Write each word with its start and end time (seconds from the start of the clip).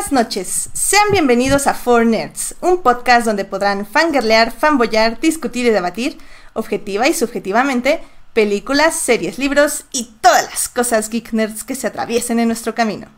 Buenas 0.00 0.12
noches, 0.12 0.70
sean 0.72 1.10
bienvenidos 1.10 1.66
a 1.66 1.74
Four 1.74 2.06
Nerds, 2.06 2.54
un 2.62 2.80
podcast 2.80 3.26
donde 3.26 3.44
podrán 3.44 3.84
fangirlear, 3.84 4.50
fanboyar, 4.50 5.20
discutir 5.20 5.66
y 5.66 5.70
debatir, 5.70 6.16
objetiva 6.54 7.06
y 7.06 7.12
subjetivamente, 7.12 8.00
películas, 8.32 8.98
series, 8.98 9.38
libros 9.38 9.84
y 9.92 10.14
todas 10.22 10.44
las 10.44 10.70
cosas 10.70 11.10
geek 11.10 11.34
nerds 11.34 11.64
que 11.64 11.74
se 11.74 11.86
atraviesen 11.86 12.40
en 12.40 12.46
nuestro 12.46 12.74
camino. 12.74 13.08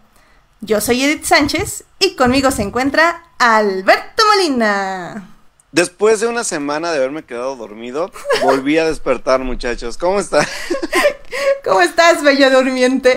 Yo 0.61 0.81
soy 0.81 1.05
Edith 1.05 1.23
Sánchez 1.23 1.85
y 2.01 2.17
conmigo 2.17 2.51
se 2.51 2.63
encuentra 2.63 3.27
Alberto 3.39 4.25
Molina. 4.35 5.37
Después 5.71 6.19
de 6.19 6.27
una 6.27 6.43
semana 6.43 6.91
de 6.91 6.99
haberme 6.99 7.23
quedado 7.23 7.55
dormido, 7.55 8.11
volví 8.43 8.77
a 8.79 8.87
despertar, 8.87 9.39
muchachos. 9.39 9.97
¿Cómo 9.97 10.19
están? 10.19 10.45
¿Cómo 11.65 11.81
estás, 11.81 12.23
bello 12.23 12.51
durmiente? 12.51 13.17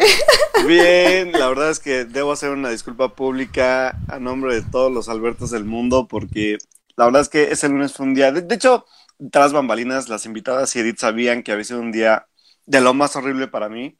Bien, 0.68 1.32
la 1.32 1.50
verdad 1.50 1.70
es 1.70 1.80
que 1.80 2.06
debo 2.06 2.32
hacer 2.32 2.52
una 2.52 2.70
disculpa 2.70 3.16
pública 3.16 3.98
a 4.08 4.20
nombre 4.20 4.56
de 4.56 4.62
todos 4.62 4.92
los 4.92 5.10
Albertos 5.10 5.52
del 5.52 5.66
mundo, 5.66 6.08
porque 6.08 6.58
la 6.96 7.06
verdad 7.06 7.22
es 7.22 7.30
que 7.30 7.52
ese 7.52 7.70
lunes 7.70 7.94
fue 7.94 8.06
un 8.06 8.14
día. 8.14 8.32
De, 8.32 8.56
hecho, 8.56 8.86
tras 9.32 9.54
bambalinas, 9.54 10.10
las 10.10 10.26
invitadas 10.26 10.76
y 10.76 10.80
Edith 10.80 11.00
sabían 11.00 11.44
que 11.44 11.52
había 11.52 11.64
sido 11.64 11.82
un 11.82 11.92
día 11.92 12.28
de 12.66 12.82
lo 12.82 12.94
más 12.94 13.16
horrible 13.16 13.48
para 13.48 13.70
mí. 13.70 13.98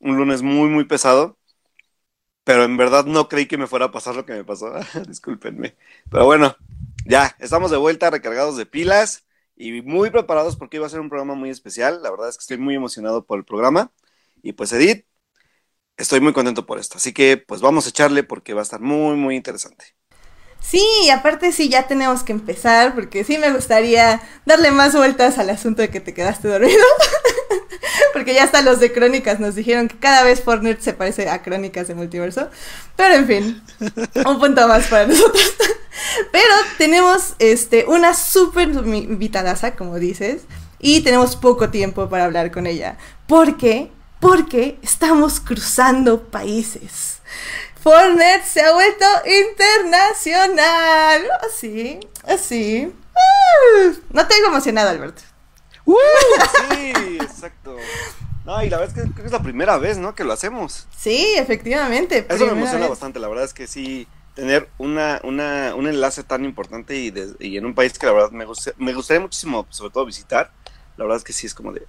Un 0.00 0.16
lunes 0.16 0.42
muy, 0.42 0.68
muy 0.68 0.84
pesado. 0.84 1.38
Pero 2.44 2.64
en 2.64 2.76
verdad 2.76 3.06
no 3.06 3.28
creí 3.28 3.46
que 3.46 3.58
me 3.58 3.66
fuera 3.66 3.86
a 3.86 3.92
pasar 3.92 4.14
lo 4.14 4.24
que 4.24 4.34
me 4.34 4.44
pasó. 4.44 4.72
Discúlpenme. 5.08 5.76
Pero 6.10 6.24
bueno, 6.26 6.56
ya, 7.04 7.36
estamos 7.40 7.70
de 7.70 7.76
vuelta 7.76 8.10
recargados 8.10 8.56
de 8.56 8.66
pilas 8.66 9.25
y 9.56 9.82
muy 9.82 10.10
preparados 10.10 10.56
porque 10.56 10.76
iba 10.76 10.86
a 10.86 10.90
ser 10.90 11.00
un 11.00 11.08
programa 11.08 11.34
muy 11.34 11.50
especial. 11.50 12.02
La 12.02 12.10
verdad 12.10 12.28
es 12.28 12.36
que 12.36 12.42
estoy 12.42 12.58
muy 12.58 12.74
emocionado 12.74 13.24
por 13.24 13.38
el 13.38 13.44
programa. 13.44 13.92
Y 14.42 14.52
pues 14.52 14.72
Edith, 14.72 15.06
estoy 15.96 16.20
muy 16.20 16.32
contento 16.32 16.66
por 16.66 16.78
esto. 16.78 16.98
Así 16.98 17.12
que 17.12 17.36
pues 17.38 17.60
vamos 17.60 17.86
a 17.86 17.90
echarle 17.90 18.22
porque 18.24 18.54
va 18.54 18.60
a 18.60 18.64
estar 18.64 18.80
muy, 18.80 19.16
muy 19.16 19.36
interesante. 19.36 19.96
Sí, 20.60 20.84
aparte 21.12 21.52
sí, 21.52 21.68
ya 21.68 21.86
tenemos 21.86 22.22
que 22.22 22.32
empezar 22.32 22.94
porque 22.94 23.24
sí 23.24 23.38
me 23.38 23.52
gustaría 23.52 24.20
darle 24.46 24.70
más 24.72 24.94
vueltas 24.94 25.38
al 25.38 25.50
asunto 25.50 25.82
de 25.82 25.90
que 25.90 26.00
te 26.00 26.14
quedaste 26.14 26.48
dormido. 26.48 26.82
porque 28.12 28.34
ya 28.34 28.44
hasta 28.44 28.62
los 28.62 28.80
de 28.80 28.92
Crónicas 28.92 29.40
nos 29.40 29.54
dijeron 29.54 29.88
que 29.88 29.98
cada 29.98 30.22
vez 30.22 30.42
Fortnite 30.42 30.82
se 30.82 30.92
parece 30.92 31.28
a 31.28 31.42
Crónicas 31.42 31.88
de 31.88 31.94
Multiverso. 31.94 32.48
Pero 32.96 33.14
en 33.14 33.26
fin, 33.26 33.62
un 34.26 34.38
punto 34.38 34.66
más 34.68 34.86
para 34.86 35.06
nosotros. 35.08 35.54
Pero 36.32 36.54
tenemos 36.78 37.34
este, 37.38 37.84
una 37.86 38.14
súper 38.14 38.68
invitadaza, 38.68 39.74
como 39.74 39.98
dices, 39.98 40.42
y 40.78 41.00
tenemos 41.02 41.36
poco 41.36 41.70
tiempo 41.70 42.08
para 42.08 42.24
hablar 42.24 42.50
con 42.50 42.66
ella. 42.66 42.96
¿Por 43.26 43.56
qué? 43.56 43.90
Porque 44.20 44.78
estamos 44.82 45.40
cruzando 45.40 46.22
países. 46.24 47.20
Fortnite 47.82 48.42
se 48.44 48.60
ha 48.62 48.72
vuelto 48.72 49.04
internacional. 49.24 51.22
Así, 51.46 52.00
así. 52.26 52.92
Ah, 53.14 53.92
no 54.10 54.26
tengo 54.26 54.48
emocionado, 54.48 54.90
Alberto. 54.90 55.22
Uh, 55.86 55.96
sí, 56.70 57.18
exacto. 57.20 57.76
No, 58.44 58.62
y 58.62 58.68
la 58.68 58.78
verdad 58.78 58.96
es 58.96 59.04
que 59.04 59.10
creo 59.12 59.22
que 59.22 59.26
es 59.26 59.32
la 59.32 59.42
primera 59.42 59.78
vez, 59.78 59.98
¿no? 59.98 60.14
Que 60.14 60.24
lo 60.24 60.32
hacemos. 60.32 60.86
Sí, 60.96 61.34
efectivamente. 61.36 62.26
Eso 62.28 62.46
me 62.46 62.52
emociona 62.52 62.86
bastante, 62.86 63.18
la 63.18 63.28
verdad 63.28 63.44
es 63.44 63.54
que 63.54 63.66
sí, 63.66 64.06
tener 64.34 64.68
una, 64.78 65.20
una, 65.24 65.74
un 65.74 65.88
enlace 65.88 66.22
tan 66.22 66.44
importante 66.44 66.96
y, 66.96 67.12
y, 67.40 67.56
en 67.56 67.66
un 67.66 67.74
país 67.74 67.98
que 67.98 68.06
la 68.06 68.12
verdad 68.12 68.30
me, 68.30 68.44
me 68.76 68.94
gustaría 68.94 69.20
muchísimo, 69.20 69.66
sobre 69.70 69.92
todo 69.92 70.04
visitar, 70.04 70.52
la 70.96 71.04
verdad 71.04 71.18
es 71.18 71.24
que 71.24 71.32
sí 71.32 71.46
es 71.46 71.54
como 71.54 71.72
de, 71.72 71.82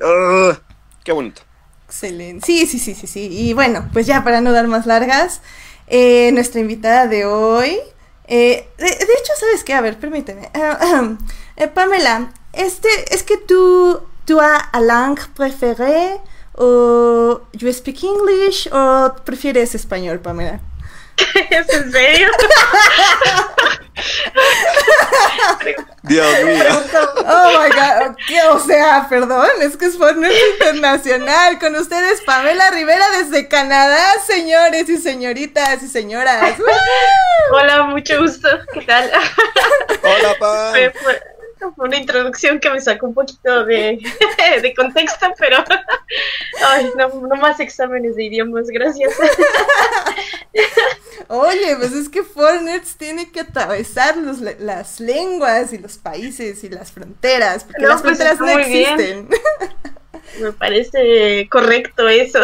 ¡qué 1.04 1.12
bonito! 1.12 1.42
Excelente. 1.86 2.46
Sí, 2.46 2.66
sí, 2.66 2.80
sí, 2.80 2.96
sí, 2.96 3.08
sí. 3.08 3.30
Y 3.32 3.54
bueno, 3.54 3.90
pues 3.94 4.08
ya 4.08 4.24
para 4.24 4.42
no 4.42 4.52
dar 4.52 4.68
más 4.68 4.86
largas, 4.86 5.42
eh, 5.88 6.32
nuestra 6.34 6.60
invitada 6.60 7.08
de 7.08 7.26
hoy. 7.26 7.78
Eh, 8.28 8.68
de, 8.78 8.88
hecho, 8.88 9.34
¿sabes 9.40 9.64
qué? 9.64 9.74
A 9.74 9.82
ver, 9.82 9.98
permíteme. 10.00 10.50
Eh, 11.60 11.68
Pamela, 11.68 12.32
este, 12.58 12.90
es 13.14 13.24
que 13.24 13.38
tú, 13.38 14.02
tú 14.26 14.40
has 14.40 14.64
a 14.72 14.80
langue 14.80 15.22
préférée 15.36 16.20
o 16.54 17.42
you 17.54 17.72
speak 17.72 18.04
English 18.04 18.68
o 18.72 19.14
prefieres 19.24 19.76
español, 19.76 20.20
Pamela? 20.20 20.60
¿Es 21.50 21.70
en 21.74 21.92
serio? 21.92 22.30
Dios 26.04 26.44
mío. 26.44 26.64
Oh 27.26 27.60
my 27.60 27.70
god. 27.70 28.16
O 28.52 28.60
sea, 28.60 29.08
perdón, 29.10 29.50
es 29.62 29.76
que 29.76 29.86
es 29.86 29.98
Fortnite 29.98 30.40
Internacional. 30.54 31.58
Con 31.60 31.76
ustedes, 31.76 32.22
Pamela 32.22 32.70
Rivera 32.72 33.06
desde 33.18 33.48
Canadá, 33.48 34.14
señores 34.26 34.88
y 34.90 34.98
señoritas 34.98 35.82
y 35.84 35.88
señoras. 35.88 36.56
Hola, 37.52 37.84
mucho 37.84 38.22
gusto. 38.22 38.48
¿Qué 38.74 38.82
tal? 38.82 39.12
Hola, 40.04 40.36
Pam. 40.40 40.74
Fue 41.60 41.72
una 41.78 41.98
introducción 41.98 42.60
que 42.60 42.70
me 42.70 42.80
sacó 42.80 43.08
un 43.08 43.14
poquito 43.14 43.66
de, 43.66 44.00
de 44.62 44.74
contexto, 44.74 45.28
pero 45.38 45.58
ay, 46.68 46.90
no, 46.98 47.10
no, 47.10 47.36
más 47.36 47.60
exámenes 47.60 48.16
de 48.16 48.26
idiomas, 48.26 48.68
gracias. 48.68 49.14
Oye, 51.28 51.76
pues 51.78 51.94
es 51.94 52.10
que 52.10 52.24
Fortnite 52.24 52.88
tiene 52.98 53.32
que 53.32 53.42
atravesar 53.42 54.18
los, 54.18 54.40
las 54.40 55.00
lenguas 55.00 55.74
y 55.74 55.78
los 55.78 55.98
países 55.98 56.64
y 56.64 56.70
las 56.70 56.92
fronteras, 56.92 57.64
porque 57.64 57.84
las 57.84 58.02
pues, 58.02 58.18
fronteras 58.18 58.40
no 58.40 58.60
existen. 58.60 59.30
Me 60.40 60.52
parece 60.52 61.48
correcto 61.50 62.08
eso. 62.08 62.40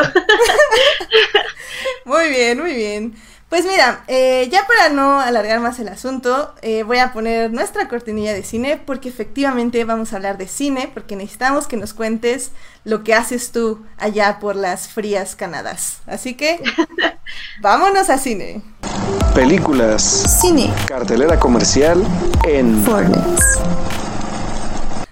Muy 2.05 2.29
bien, 2.29 2.59
muy 2.59 2.73
bien. 2.73 3.15
Pues 3.53 3.67
mira, 3.67 4.03
eh, 4.07 4.49
ya 4.51 4.65
para 4.65 4.89
no 4.89 5.19
alargar 5.19 5.59
más 5.59 5.77
el 5.77 5.87
asunto, 5.87 6.55
eh, 6.63 6.81
voy 6.81 6.97
a 6.97 7.13
poner 7.13 7.53
nuestra 7.53 7.87
cortinilla 7.87 8.33
de 8.33 8.41
cine 8.41 8.81
porque 8.83 9.09
efectivamente 9.09 9.83
vamos 9.83 10.11
a 10.11 10.15
hablar 10.15 10.39
de 10.39 10.47
cine 10.47 10.89
porque 10.91 11.15
necesitamos 11.15 11.67
que 11.67 11.77
nos 11.77 11.93
cuentes 11.93 12.49
lo 12.83 13.03
que 13.03 13.13
haces 13.13 13.51
tú 13.51 13.85
allá 13.99 14.39
por 14.39 14.55
las 14.55 14.87
frías 14.87 15.35
Canadas. 15.35 15.99
Así 16.07 16.33
que 16.33 16.63
vámonos 17.61 18.09
a 18.09 18.17
cine. 18.17 18.63
Películas. 19.35 20.01
Cine. 20.41 20.73
Cartelera 20.87 21.39
comercial 21.39 22.03
en 22.45 22.83
Fortnite. 22.83 23.43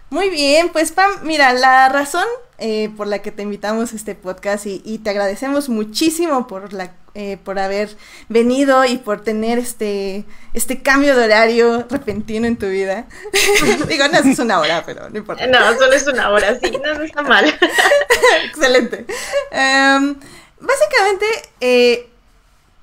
Muy 0.10 0.32
bien, 0.32 0.70
pues 0.70 0.92
Pam, 0.92 1.12
mira, 1.22 1.54
la 1.54 1.90
razón 1.90 2.26
eh, 2.58 2.90
por 2.98 3.06
la 3.06 3.20
que 3.20 3.32
te 3.32 3.44
invitamos 3.44 3.94
a 3.94 3.96
este 3.96 4.16
podcast 4.16 4.66
y, 4.66 4.82
y 4.84 4.98
te 4.98 5.12
agradecemos 5.12 5.70
muchísimo 5.70 6.48
por 6.48 6.74
la 6.74 6.92
eh, 7.14 7.38
por 7.44 7.60
haber 7.60 7.96
venido 8.30 8.86
y 8.86 8.98
por 8.98 9.22
tener 9.22 9.60
este, 9.60 10.24
este 10.54 10.82
cambio 10.82 11.14
de 11.16 11.26
horario 11.26 11.86
repentino 11.90 12.48
en 12.48 12.56
tu 12.56 12.68
vida. 12.68 13.06
Digo, 13.90 14.08
no 14.08 14.18
es 14.18 14.40
una 14.40 14.60
hora, 14.60 14.84
pero 14.86 15.10
no 15.10 15.18
importa. 15.18 15.46
No, 15.48 15.60
solo 15.78 15.92
es 15.92 16.08
una 16.08 16.30
hora, 16.30 16.58
sí, 16.58 16.72
no, 16.72 17.04
está 17.04 17.22
mal. 17.22 17.46
Excelente. 18.46 19.06
Em, 19.52 20.16
básicamente, 20.60 21.26
eh, 21.60 22.08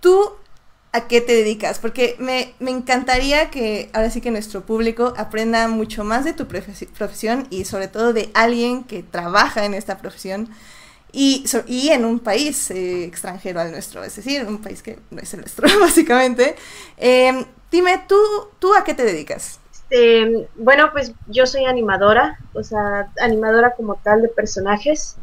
tú 0.00 0.33
a 0.93 1.09
qué 1.09 1.22
te 1.22 1.33
dedicas, 1.33 1.78
porque 1.78 2.16
me, 2.19 2.55
me, 2.59 2.71
encantaría 2.71 3.50
que 3.50 3.89
ahora 3.95 4.10
sí 4.10 4.21
que 4.21 4.31
nuestro 4.31 4.62
público 4.62 5.15
aprenda 5.16 5.69
mucho 5.69 6.05
más 6.05 6.25
de 6.25 6.33
tu 6.34 6.47
profesión 6.47 7.47
y 7.50 7.65
sobre 7.65 7.89
todo 7.89 8.12
de 8.12 8.31
alguien 8.34 8.84
que 8.84 9.03
trabaja 9.03 9.65
en 9.65 9.75
esta 9.75 9.99
profesión 9.99 10.50
y, 11.12 11.44
y 11.66 11.88
en 11.88 12.04
un 12.04 12.20
país 12.20 12.70
eh, 12.70 13.04
extranjero 13.04 13.60
al 13.60 13.70
nuestro, 13.70 14.04
es 14.04 14.16
decir, 14.16 14.44
un 14.46 14.60
país 14.60 14.83
que 14.83 14.98
no 15.10 15.21
es 15.21 15.33
el 15.34 15.41
nuestro, 15.41 15.66
básicamente. 15.80 16.54
Em, 16.97 17.44
dime, 17.71 18.03
¿tú, 18.06 18.16
¿tú 18.59 18.74
a 18.74 18.84
qué 18.84 18.94
te 18.94 19.04
dedicas? 19.04 19.59
Este, 19.72 20.48
bueno, 20.56 20.91
pues 20.92 21.12
yo 21.28 21.47
soy 21.47 21.65
animadora, 21.65 22.38
o 22.53 22.62
sea, 22.62 23.10
animadora 23.21 23.74
como 23.74 23.94
tal 23.97 24.22
de 24.22 24.28
personajes. 24.28 25.16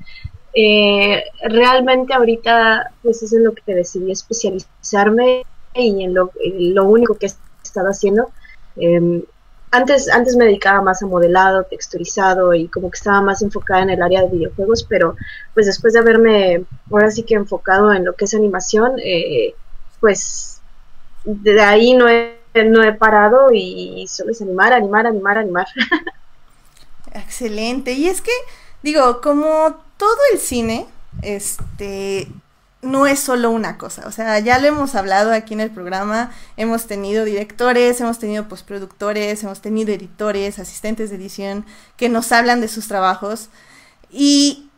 Eh, 0.53 1.23
realmente 1.43 2.13
ahorita, 2.13 2.91
pues 3.03 3.21
eso 3.21 3.37
es 3.37 3.43
lo 3.43 3.53
que 3.53 3.75
decidí 3.75 4.11
especializarme 4.11 5.43
y 5.75 6.03
en 6.03 6.13
lo, 6.13 6.31
lo 6.43 6.85
único 6.85 7.15
que 7.15 7.27
he 7.27 7.31
estado 7.63 7.89
haciendo. 7.89 8.29
Eh, 8.77 9.23
antes, 9.71 10.09
antes 10.09 10.35
me 10.35 10.45
dedicaba 10.45 10.81
más 10.81 11.03
a 11.03 11.07
modelado, 11.07 11.63
texturizado 11.63 12.53
y 12.53 12.67
como 12.67 12.89
que 12.89 12.97
estaba 12.97 13.21
más 13.21 13.41
enfocada 13.41 13.83
en 13.83 13.89
el 13.89 14.01
área 14.01 14.21
de 14.21 14.29
videojuegos, 14.29 14.83
pero 14.83 15.15
pues 15.53 15.65
después 15.65 15.93
de 15.93 15.99
haberme 15.99 16.63
ahora 16.91 17.11
sí 17.11 17.23
que 17.23 17.35
enfocado 17.35 17.93
en 17.93 18.05
lo 18.05 18.13
que 18.13 18.25
es 18.25 18.33
animación, 18.33 18.93
eh, 19.03 19.53
pues 19.99 20.61
de 21.23 21.61
ahí 21.61 21.93
no 21.93 22.07
he, 22.07 22.37
no 22.65 22.83
he 22.83 22.93
parado 22.93 23.49
y 23.51 24.05
solo 24.07 24.31
es 24.31 24.41
animar, 24.41 24.73
animar, 24.73 25.07
animar, 25.07 25.37
animar. 25.39 25.67
Excelente. 27.15 27.93
Y 27.93 28.07
es 28.07 28.21
que, 28.21 28.31
digo, 28.83 29.21
como 29.21 29.75
todo 29.97 30.17
el 30.33 30.39
cine, 30.39 30.85
este, 31.21 32.27
no 32.85 33.07
es 33.07 33.19
solo 33.19 33.51
una 33.51 33.77
cosa, 33.77 34.03
o 34.07 34.11
sea, 34.11 34.39
ya 34.39 34.59
lo 34.59 34.67
hemos 34.67 34.95
hablado 34.95 35.33
aquí 35.33 35.53
en 35.53 35.59
el 35.59 35.71
programa, 35.71 36.31
hemos 36.55 36.85
tenido 36.87 37.25
directores, 37.25 37.99
hemos 37.99 38.19
tenido 38.19 38.47
postproductores, 38.47 39.43
hemos 39.43 39.61
tenido 39.61 39.91
editores, 39.91 40.59
asistentes 40.59 41.09
de 41.09 41.17
edición 41.17 41.65
que 41.97 42.07
nos 42.07 42.31
hablan 42.31 42.61
de 42.61 42.67
sus 42.67 42.87
trabajos 42.87 43.49
y, 44.11 44.69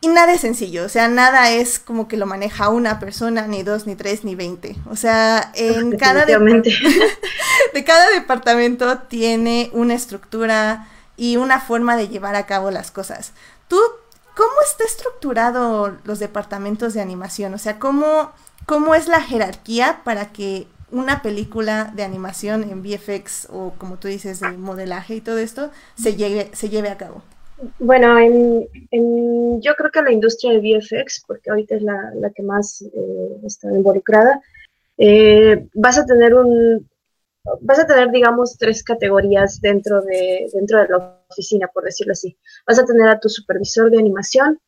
y 0.00 0.08
nada 0.08 0.34
es 0.34 0.40
sencillo, 0.40 0.84
o 0.84 0.88
sea, 0.88 1.08
nada 1.08 1.52
es 1.52 1.78
como 1.78 2.08
que 2.08 2.16
lo 2.16 2.26
maneja 2.26 2.68
una 2.68 2.98
persona, 2.98 3.46
ni 3.46 3.62
dos, 3.62 3.86
ni 3.86 3.94
tres, 3.94 4.24
ni 4.24 4.34
veinte. 4.34 4.76
O 4.90 4.96
sea, 4.96 5.52
en 5.54 5.96
cada 5.96 6.26
de 7.74 7.84
cada 7.84 8.10
departamento 8.10 8.98
tiene 8.98 9.70
una 9.72 9.94
estructura 9.94 10.88
y 11.16 11.36
una 11.36 11.60
forma 11.60 11.96
de 11.96 12.08
llevar 12.08 12.34
a 12.34 12.46
cabo 12.46 12.70
las 12.70 12.90
cosas. 12.90 13.32
¿Tú 13.68 13.80
cómo 14.36 14.52
está 14.64 14.84
estructurado 14.84 15.96
los 16.04 16.18
departamentos 16.18 16.94
de 16.94 17.00
animación? 17.00 17.54
O 17.54 17.58
sea, 17.58 17.78
¿cómo, 17.78 18.32
cómo 18.66 18.94
es 18.94 19.08
la 19.08 19.20
jerarquía 19.20 20.00
para 20.04 20.32
que 20.32 20.66
una 20.90 21.22
película 21.22 21.92
de 21.94 22.04
animación 22.04 22.62
en 22.64 22.82
VFX 22.82 23.48
o 23.50 23.72
como 23.78 23.96
tú 23.96 24.08
dices 24.08 24.40
de 24.40 24.52
modelaje 24.52 25.16
y 25.16 25.20
todo 25.20 25.38
esto 25.38 25.70
se 25.96 26.14
lleve, 26.14 26.50
se 26.52 26.68
lleve 26.68 26.88
a 26.88 26.96
cabo? 26.96 27.22
Bueno, 27.78 28.18
en, 28.18 29.60
yo 29.60 29.74
creo 29.74 29.90
que 29.90 30.02
la 30.02 30.12
industria 30.12 30.52
de 30.52 30.58
VFX, 30.58 31.24
porque 31.26 31.50
ahorita 31.50 31.76
es 31.76 31.82
la, 31.82 32.30
que 32.34 32.42
más 32.42 32.82
eh, 32.82 33.36
está 33.44 33.68
involucrada, 33.72 34.40
eh, 34.98 35.66
vas 35.74 35.98
a 35.98 36.06
tener 36.06 36.34
un 36.34 36.88
vas 37.60 37.78
a 37.78 37.86
tener 37.86 38.10
digamos 38.10 38.56
tres 38.58 38.82
categorías 38.82 39.60
dentro 39.60 40.02
de 40.02 40.46
dentro 40.52 40.80
de 40.80 40.88
la 40.88 41.24
oficina 41.30 41.68
por 41.72 41.84
decirlo 41.84 42.12
así. 42.12 42.38
Vas 42.66 42.78
a 42.78 42.84
tener 42.84 43.08
a 43.08 43.20
tu 43.20 43.28
supervisor 43.28 43.90
de 43.90 43.98
animación 43.98 44.60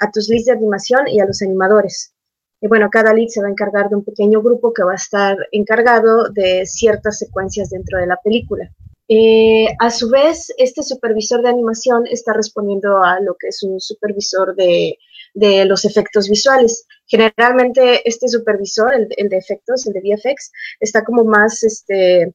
a 0.00 0.10
tus 0.10 0.28
leads 0.28 0.46
de 0.46 0.52
animación 0.52 1.06
y 1.06 1.20
a 1.20 1.26
los 1.26 1.40
animadores. 1.42 2.14
Y 2.60 2.68
bueno 2.68 2.88
cada 2.90 3.12
lead 3.12 3.28
se 3.28 3.40
va 3.40 3.48
a 3.48 3.50
encargar 3.50 3.88
de 3.88 3.96
un 3.96 4.04
pequeño 4.04 4.42
grupo 4.42 4.72
que 4.72 4.82
va 4.82 4.92
a 4.92 4.96
estar 4.96 5.36
encargado 5.52 6.28
de 6.30 6.66
ciertas 6.66 7.18
secuencias 7.18 7.70
dentro 7.70 7.98
de 7.98 8.06
la 8.06 8.18
película 8.22 8.70
eh, 9.08 9.66
a 9.80 9.90
su 9.90 10.08
vez, 10.08 10.52
este 10.56 10.82
supervisor 10.82 11.42
de 11.42 11.50
animación 11.50 12.06
está 12.06 12.32
respondiendo 12.32 13.02
a 13.02 13.20
lo 13.20 13.34
que 13.38 13.48
es 13.48 13.62
un 13.62 13.78
supervisor 13.80 14.54
de, 14.54 14.96
los 15.34 15.84
efectos 15.84 16.28
visuales. 16.28 16.86
Generalmente 17.06 18.08
este 18.08 18.28
supervisor, 18.28 18.94
el, 18.94 19.28
de 19.28 19.36
efectos, 19.36 19.86
el 19.86 19.92
de 19.92 20.00
VFX, 20.00 20.52
está 20.80 21.04
como 21.04 21.24
más, 21.24 21.62
este, 21.64 22.32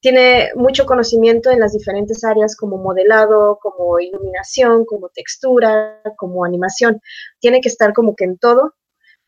tiene 0.00 0.50
mucho 0.56 0.84
conocimiento 0.84 1.50
en 1.50 1.60
las 1.60 1.72
diferentes 1.72 2.24
áreas 2.24 2.56
como 2.56 2.76
modelado, 2.76 3.58
como 3.62 3.98
iluminación, 4.00 4.84
como 4.84 5.08
textura, 5.10 6.02
como 6.16 6.44
animación. 6.44 7.00
Tiene 7.38 7.60
que 7.60 7.68
estar 7.68 7.92
como 7.94 8.14
que 8.16 8.24
en 8.24 8.38
todo. 8.38 8.74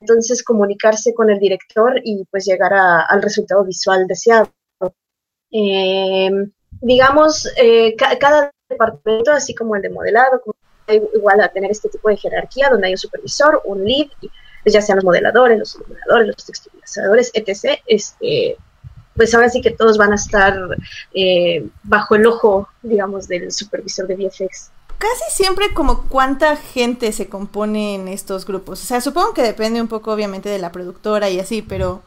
Entonces 0.01 0.43
comunicarse 0.43 1.15
con 1.15 1.31
el 1.31 1.39
director 1.39 2.01
y 2.05 2.25
pues 2.31 2.45
llegar 2.45 2.73
al 2.75 3.23
resultado 3.23 3.65
visual 3.65 4.07
deseado. 4.09 4.53
Eh, 5.53 6.31
digamos, 6.81 7.49
eh, 7.57 7.95
cada 7.97 8.51
departamento, 8.69 9.33
así 9.33 9.55
como 9.55 9.77
el 9.77 9.83
de 9.83 9.91
modelado, 9.91 10.43
igual 11.15 11.41
a 11.41 11.49
tener 11.49 11.71
este 11.71 11.89
tipo 11.89 12.09
de 12.09 12.17
jerarquía 12.17 12.71
donde 12.71 12.89
hay 12.89 12.93
un 12.95 12.99
supervisor, 12.99 13.63
un 13.65 13.85
lead, 13.85 14.09
pues 14.63 14.73
ya 14.73 14.83
sean 14.83 14.97
los 14.97 15.05
modeladores, 15.05 15.59
los 15.59 15.75
iluminadores, 15.75 16.27
los 16.29 16.47
texturizadores, 16.47 17.31
etc. 17.35 17.81
Este, 17.87 18.57
pues 19.17 19.35
ahora 19.35 19.49
sí 19.49 19.61
que 19.61 19.71
todos 19.71 19.99
van 19.99 20.13
a 20.13 20.17
estar 20.17 20.57
eh, 21.15 21.67
bajo 21.83 22.15
el 22.15 22.27
ojo, 22.27 22.69
digamos, 22.83 23.29
del 23.29 23.53
supervisor 23.53 24.07
de 24.07 24.17
VFX. 24.17 24.71
Casi 24.99 25.31
siempre 25.31 25.75
como 25.75 26.09
cuánta 26.09 26.57
gente 26.57 27.11
se 27.13 27.29
compone 27.29 27.97
en 27.97 28.09
estos 28.09 28.47
grupos. 28.47 28.83
O 28.83 28.87
sea, 28.87 29.01
supongo 29.01 29.35
que 29.35 29.43
depende 29.43 29.81
un 29.81 29.89
poco 29.89 30.13
obviamente 30.13 30.49
de 30.49 30.61
la 30.61 30.71
productora 30.71 31.29
y 31.29 31.41
así, 31.41 31.61
pero 31.61 32.03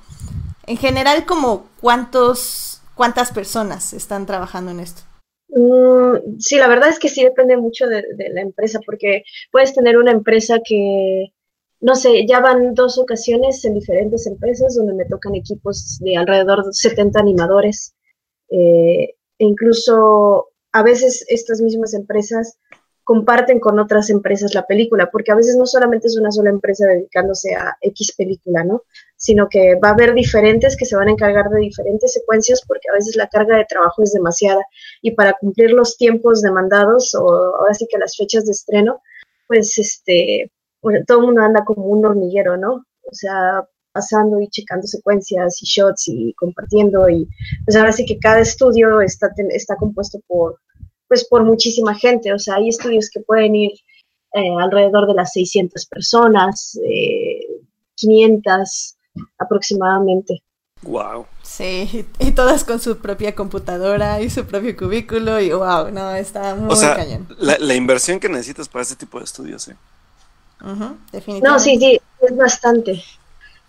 en 0.66 0.78
general 0.78 1.26
como 1.26 1.68
cuántos 1.82 2.75
¿Cuántas 2.96 3.32
personas 3.32 3.94
están 3.94 4.26
trabajando 4.26 4.72
en 4.72 4.80
esto? 4.80 5.02
Mm, 5.50 6.40
sí, 6.40 6.58
la 6.58 6.68
verdad 6.68 6.90
es 6.90 7.00
que 7.00 7.10
sí 7.10 7.24
depende 7.24 7.58
mucho 7.58 7.88
de, 7.88 8.04
la 8.34 8.42
empresa, 8.42 8.80
porque 8.86 9.24
puedes 9.52 9.74
tener 9.74 9.98
una 9.98 10.12
empresa 10.12 10.60
que, 10.64 11.28
no 11.82 11.96
sé, 11.96 12.26
ya 12.28 12.40
van 12.40 12.74
dos 12.74 12.98
ocasiones 12.98 13.64
en 13.66 13.74
diferentes 13.74 14.28
empresas 14.28 14.76
donde 14.76 14.94
me 14.94 15.06
tocan 15.06 15.36
equipos 15.36 16.00
de 16.00 16.18
alrededor 16.18 16.66
de 16.66 16.74
70 16.74 17.20
animadores. 17.20 17.96
Eh, 18.50 19.16
e 19.38 19.46
incluso 19.46 20.50
a 20.72 20.84
veces 20.84 21.26
estas 21.30 21.62
mismas 21.62 21.94
empresas 21.94 22.58
comparten 23.06 23.60
con 23.60 23.80
otras 23.80 24.10
empresas 24.10 24.56
la 24.56 24.66
película, 24.66 25.12
porque 25.12 25.32
a 25.32 25.36
veces 25.36 25.56
no 25.56 25.68
solamente 25.68 26.08
es 26.08 26.18
una 26.18 26.32
sola 26.32 26.50
empresa 26.50 26.88
dedicándose 26.88 27.54
a 27.54 27.78
X 27.80 28.14
película, 28.18 28.64
¿no? 28.64 28.82
Sino 29.16 29.48
que 29.48 29.76
va 29.76 29.90
a 29.90 29.94
haber 29.94 30.16
diferentes 30.16 30.76
que 30.76 30.86
se 30.86 30.96
van 30.96 31.08
a 31.08 31.12
encargar 31.12 31.50
de 31.50 31.60
diferentes 31.60 32.14
secuencias 32.14 32.64
porque 32.68 32.90
a 32.90 32.96
veces 32.96 33.16
la 33.16 33.28
carga 33.28 33.58
de 33.58 33.66
trabajo 33.66 34.02
es 34.02 34.12
demasiada 34.12 34.62
y 35.04 35.12
para 35.12 35.34
cumplir 35.34 35.72
los 35.72 35.98
tiempos 35.98 36.42
demandados 36.42 37.14
o 37.14 37.30
ahora 37.30 37.76
sí 37.76 37.88
que 37.90 38.00
las 38.00 38.18
fechas 38.18 38.46
de 38.46 38.54
estreno, 38.54 39.02
pues 39.48 39.78
este, 39.78 40.52
todo 41.06 41.20
el 41.20 41.26
mundo 41.28 41.42
anda 41.42 41.64
como 41.64 41.86
un 41.86 42.04
hormiguero, 42.08 42.58
¿no? 42.58 42.86
O 43.04 43.14
sea, 43.14 43.64
pasando 43.92 44.42
y 44.42 44.50
checando 44.50 44.88
secuencias 44.88 45.62
y 45.62 45.66
shots 45.68 46.08
y 46.08 46.34
compartiendo 46.34 47.08
y 47.08 47.30
pues 47.66 47.78
ahora 47.78 47.92
sí 47.92 48.04
que 48.04 48.18
cada 48.18 48.40
estudio 48.40 49.00
está, 49.00 49.32
está 49.52 49.76
compuesto 49.76 50.20
por 50.28 50.60
pues 51.08 51.28
por 51.28 51.44
muchísima 51.44 51.96
gente. 51.96 52.34
O 52.34 52.40
sea, 52.40 52.56
hay 52.56 52.70
estudios 52.70 53.10
que 53.10 53.22
pueden 53.22 53.56
ir 53.56 53.72
eh, 54.34 54.56
alrededor 54.60 55.08
de 55.08 55.14
las 55.14 55.32
600 55.34 55.86
personas, 55.86 56.78
500 57.96 58.96
eh, 59.16 59.22
aproximadamente. 59.38 60.42
Wow. 60.82 61.26
Sí, 61.42 62.06
y 62.20 62.32
todas 62.32 62.64
con 62.64 62.80
su 62.80 62.98
propia 62.98 63.34
computadora 63.34 64.22
y 64.22 64.30
su 64.30 64.46
propio 64.46 64.76
cubículo 64.76 65.40
y 65.40 65.52
wow, 65.52 65.90
no, 65.90 66.14
está 66.16 66.54
muy 66.54 66.74
o 66.74 66.76
sea, 66.76 66.96
cañón. 66.96 67.28
La, 67.38 67.76
inversión 67.76 68.20
que 68.20 68.30
necesitas 68.30 68.68
para 68.68 68.84
este 68.84 68.96
tipo 68.96 69.18
de 69.20 69.26
estudios, 69.26 69.68
¿eh? 69.70 69.76
definitivamente. 71.12 71.48
No, 71.48 71.60
sí, 71.60 71.78
sí, 71.80 72.00
es 72.22 72.36
bastante. 72.36 73.04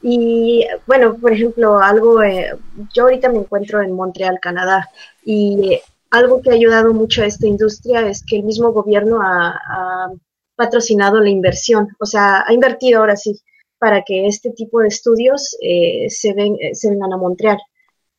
Y 0.03 0.67
bueno, 0.87 1.17
por 1.17 1.33
ejemplo, 1.33 1.79
algo, 1.79 2.23
eh, 2.23 2.57
yo 2.95 3.05
ahorita 3.05 3.29
me 3.29 3.39
encuentro 3.39 3.81
en 3.83 3.93
Montreal, 3.93 4.39
Canadá, 4.41 4.89
y 5.25 5.81
algo 6.11 6.41
que 6.41 6.51
ha 6.51 6.55
ayudado 6.55 6.93
mucho 6.95 7.23
a 7.23 7.27
esta 7.27 7.47
industria 7.47 8.09
es 8.09 8.25
que 8.25 8.37
el 8.37 8.45
mismo 8.45 8.73
gobierno 8.73 9.21
ha, 9.23 10.11
patrocinado 10.57 11.21
la 11.21 11.29
inversión, 11.29 11.89
o 12.01 12.07
sea, 12.07 12.43
ha 12.47 12.55
invertido 12.55 13.01
ahora 13.01 13.15
sí 13.15 13.39
para 13.79 14.03
que 14.03 14.27
este 14.27 14.53
tipo 14.53 14.81
de 14.81 14.89
estudios 14.89 15.55
eh, 15.61 16.07
se, 16.09 16.33
ven, 16.33 16.57
eh, 16.59 16.75
se 16.75 16.89
vengan 16.89 17.13
a 17.13 17.19
Montreal. 17.19 17.59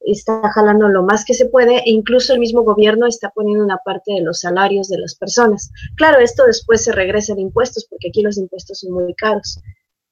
Está 0.01 0.39
jalando 0.53 0.88
lo 0.88 1.01
más 1.01 1.25
que 1.25 1.33
se 1.33 1.47
puede 1.47 1.77
e 1.77 1.89
incluso 1.89 2.33
el 2.33 2.39
mismo 2.39 2.62
gobierno 2.62 3.07
está 3.07 3.31
poniendo 3.31 3.63
una 3.65 3.79
parte 3.83 4.13
de 4.13 4.21
los 4.21 4.41
salarios 4.41 4.88
de 4.88 5.00
las 5.00 5.15
personas. 5.15 5.71
Claro, 5.95 6.19
esto 6.19 6.45
después 6.45 6.83
se 6.83 6.91
regresa 6.91 7.33
de 7.33 7.41
impuestos 7.41 7.88
porque 7.89 8.09
aquí 8.09 8.21
los 8.21 8.38
impuestos 8.38 8.81
son 8.81 8.91
muy 8.91 9.15
caros, 9.15 9.59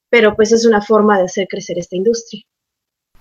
pero 0.09 0.35
pues 0.35 0.51
es 0.51 0.65
una 0.65 0.81
forma 0.81 1.19
de 1.19 1.25
hacer 1.25 1.47
crecer 1.47 1.77
esta 1.77 1.95
industria. 1.95 2.41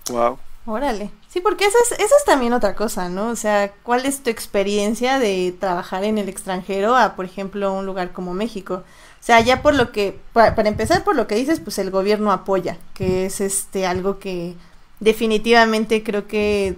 Wow. 0.09 0.39
Órale. 0.67 1.11
Sí, 1.29 1.41
porque 1.41 1.65
eso 1.65 1.77
es, 1.83 1.91
eso 1.99 2.15
es 2.17 2.25
también 2.25 2.53
otra 2.53 2.75
cosa, 2.75 3.07
¿no? 3.07 3.29
O 3.29 3.35
sea, 3.35 3.71
¿cuál 3.83 4.05
es 4.05 4.23
tu 4.23 4.31
experiencia 4.31 5.19
de 5.19 5.55
trabajar 5.59 6.03
en 6.03 6.17
el 6.17 6.27
extranjero 6.27 6.95
a, 6.95 7.15
por 7.15 7.25
ejemplo, 7.25 7.73
un 7.73 7.85
lugar 7.85 8.13
como 8.13 8.33
México? 8.33 8.83
O 8.83 9.23
sea, 9.25 9.41
ya 9.41 9.61
por 9.61 9.75
lo 9.75 9.91
que, 9.91 10.19
para, 10.33 10.55
empezar 10.67 11.03
por 11.03 11.15
lo 11.15 11.27
que 11.27 11.35
dices, 11.35 11.59
pues 11.59 11.77
el 11.77 11.91
gobierno 11.91 12.31
apoya, 12.31 12.77
que 12.95 13.25
es 13.25 13.41
este 13.41 13.85
algo 13.85 14.17
que 14.17 14.55
definitivamente 14.99 16.03
creo 16.03 16.25
que 16.27 16.77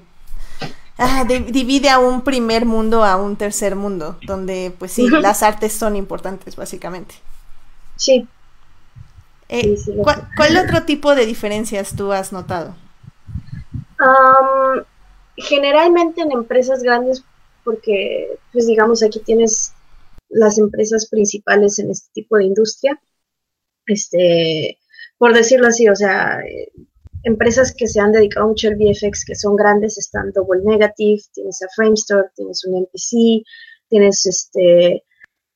ah, 0.97 1.23
divide 1.23 1.89
a 1.89 1.99
un 1.99 2.21
primer 2.21 2.65
mundo 2.65 3.05
a 3.05 3.15
un 3.15 3.37
tercer 3.37 3.75
mundo, 3.75 4.17
donde 4.23 4.73
pues 4.77 4.91
sí, 4.91 5.09
las 5.09 5.43
artes 5.43 5.71
son 5.71 5.95
importantes, 5.95 6.57
básicamente. 6.57 7.15
Sí. 7.95 8.27
Eh, 9.49 9.77
¿Cuál 10.35 10.57
otro 10.57 10.83
tipo 10.83 11.15
de 11.15 11.25
diferencias 11.25 11.95
tú 11.95 12.11
has 12.11 12.33
notado? 12.33 12.75
Generalmente 15.35 16.21
en 16.21 16.31
empresas 16.31 16.81
grandes, 16.83 17.23
porque, 17.63 18.39
pues 18.51 18.67
digamos, 18.67 19.03
aquí 19.03 19.19
tienes 19.19 19.73
las 20.29 20.57
empresas 20.57 21.07
principales 21.09 21.79
en 21.79 21.91
este 21.91 22.09
tipo 22.13 22.37
de 22.37 22.45
industria, 22.45 22.99
este, 23.85 24.77
por 25.17 25.33
decirlo 25.33 25.67
así, 25.67 25.87
o 25.87 25.95
sea, 25.95 26.39
empresas 27.23 27.73
que 27.75 27.87
se 27.87 27.99
han 27.99 28.11
dedicado 28.11 28.47
mucho 28.47 28.67
al 28.67 28.75
VFX, 28.75 29.25
que 29.25 29.35
son 29.35 29.55
grandes, 29.55 29.97
están 29.97 30.31
Double 30.31 30.61
Negative, 30.63 31.21
tienes 31.33 31.61
a 31.61 31.67
Framestore, 31.75 32.29
tienes 32.35 32.65
un 32.65 32.77
NPC, 32.77 33.45
tienes 33.89 34.25
este, 34.25 35.03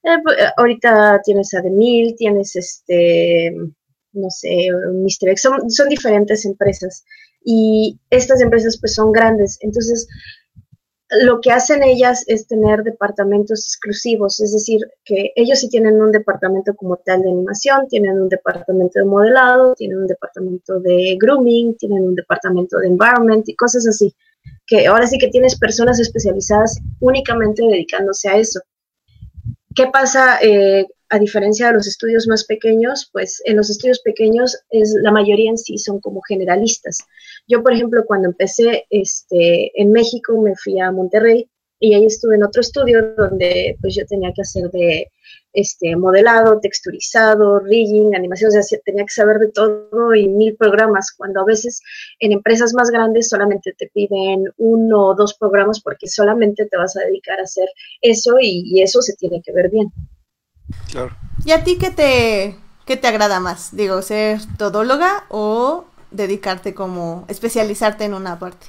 eh, 0.03 0.17
pues, 0.23 0.37
ahorita 0.57 1.21
tienes 1.23 1.53
a 1.53 1.61
The 1.61 1.69
Mill, 1.69 2.15
tienes 2.17 2.55
este, 2.55 3.53
no 4.13 4.29
sé, 4.29 4.67
Mr. 4.71 5.29
X, 5.29 5.41
son, 5.41 5.69
son 5.69 5.89
diferentes 5.89 6.45
empresas 6.45 7.03
y 7.43 7.99
estas 8.09 8.41
empresas 8.41 8.77
pues 8.79 8.93
son 8.93 9.11
grandes. 9.11 9.57
Entonces, 9.61 10.07
lo 11.23 11.41
que 11.41 11.51
hacen 11.51 11.83
ellas 11.83 12.23
es 12.27 12.47
tener 12.47 12.83
departamentos 12.83 13.65
exclusivos, 13.67 14.39
es 14.39 14.53
decir, 14.53 14.79
que 15.03 15.31
ellos 15.35 15.59
sí 15.59 15.69
tienen 15.69 16.01
un 16.01 16.11
departamento 16.11 16.73
como 16.75 16.97
tal 16.97 17.21
de 17.21 17.29
animación, 17.29 17.87
tienen 17.89 18.21
un 18.21 18.29
departamento 18.29 18.99
de 18.99 19.05
modelado, 19.05 19.73
tienen 19.75 19.97
un 19.97 20.07
departamento 20.07 20.79
de 20.79 21.17
grooming, 21.19 21.75
tienen 21.75 22.03
un 22.03 22.15
departamento 22.15 22.77
de 22.79 22.87
environment 22.87 23.47
y 23.49 23.55
cosas 23.55 23.85
así, 23.87 24.15
que 24.65 24.87
ahora 24.87 25.05
sí 25.05 25.17
que 25.17 25.27
tienes 25.27 25.59
personas 25.59 25.99
especializadas 25.99 26.79
únicamente 27.01 27.61
dedicándose 27.61 28.29
a 28.29 28.37
eso. 28.37 28.61
¿Qué 29.75 29.87
pasa? 29.87 30.39
Eh, 30.41 30.85
a 31.11 31.19
diferencia 31.19 31.67
de 31.67 31.73
los 31.73 31.87
estudios 31.87 32.25
más 32.27 32.45
pequeños, 32.45 33.09
pues 33.11 33.41
en 33.45 33.57
los 33.57 33.69
estudios 33.69 33.99
pequeños 33.99 34.57
es 34.69 34.95
la 35.01 35.11
mayoría 35.11 35.51
en 35.51 35.57
sí 35.57 35.77
son 35.77 35.99
como 35.99 36.21
generalistas. 36.21 36.99
Yo, 37.47 37.61
por 37.61 37.73
ejemplo, 37.73 38.05
cuando 38.05 38.29
empecé 38.29 38.85
este, 38.89 39.71
en 39.79 39.91
México, 39.91 40.41
me 40.41 40.55
fui 40.55 40.79
a 40.79 40.91
Monterrey 40.91 41.49
y 41.79 41.95
ahí 41.95 42.05
estuve 42.05 42.35
en 42.35 42.43
otro 42.43 42.61
estudio 42.61 43.13
donde 43.17 43.75
pues 43.81 43.95
yo 43.95 44.05
tenía 44.05 44.31
que 44.33 44.43
hacer 44.43 44.69
de 44.71 45.11
este, 45.53 45.95
modelado, 45.95 46.59
texturizado, 46.61 47.59
rigging, 47.59 48.15
animación, 48.15 48.49
o 48.49 48.61
sea, 48.61 48.79
tenía 48.85 49.03
que 49.03 49.13
saber 49.13 49.39
de 49.39 49.51
todo 49.51 50.15
y 50.15 50.29
mil 50.29 50.55
programas, 50.55 51.11
cuando 51.17 51.41
a 51.41 51.45
veces 51.45 51.81
en 52.19 52.31
empresas 52.31 52.73
más 52.73 52.89
grandes 52.89 53.29
solamente 53.29 53.73
te 53.77 53.89
piden 53.93 54.45
uno 54.57 55.07
o 55.07 55.15
dos 55.15 55.33
programas 55.33 55.81
porque 55.81 56.07
solamente 56.07 56.67
te 56.67 56.77
vas 56.77 56.95
a 56.95 57.01
dedicar 57.01 57.39
a 57.39 57.43
hacer 57.43 57.67
eso 58.01 58.37
y, 58.39 58.81
eso 58.81 59.01
se 59.01 59.15
tiene 59.15 59.41
que 59.41 59.51
ver 59.51 59.69
bien. 59.69 59.91
Claro. 60.91 61.15
¿Y 61.45 61.51
a 61.51 61.63
ti 61.63 61.77
qué 61.77 61.91
te, 61.91 62.57
qué 62.85 62.97
te 62.97 63.07
agrada 63.07 63.39
más? 63.39 63.75
Digo, 63.75 64.01
ser 64.01 64.39
todóloga 64.57 65.25
o 65.29 65.85
dedicarte 66.11 66.73
como 66.73 67.25
especializarte 67.27 68.05
en 68.05 68.13
una 68.13 68.39
parte? 68.39 68.67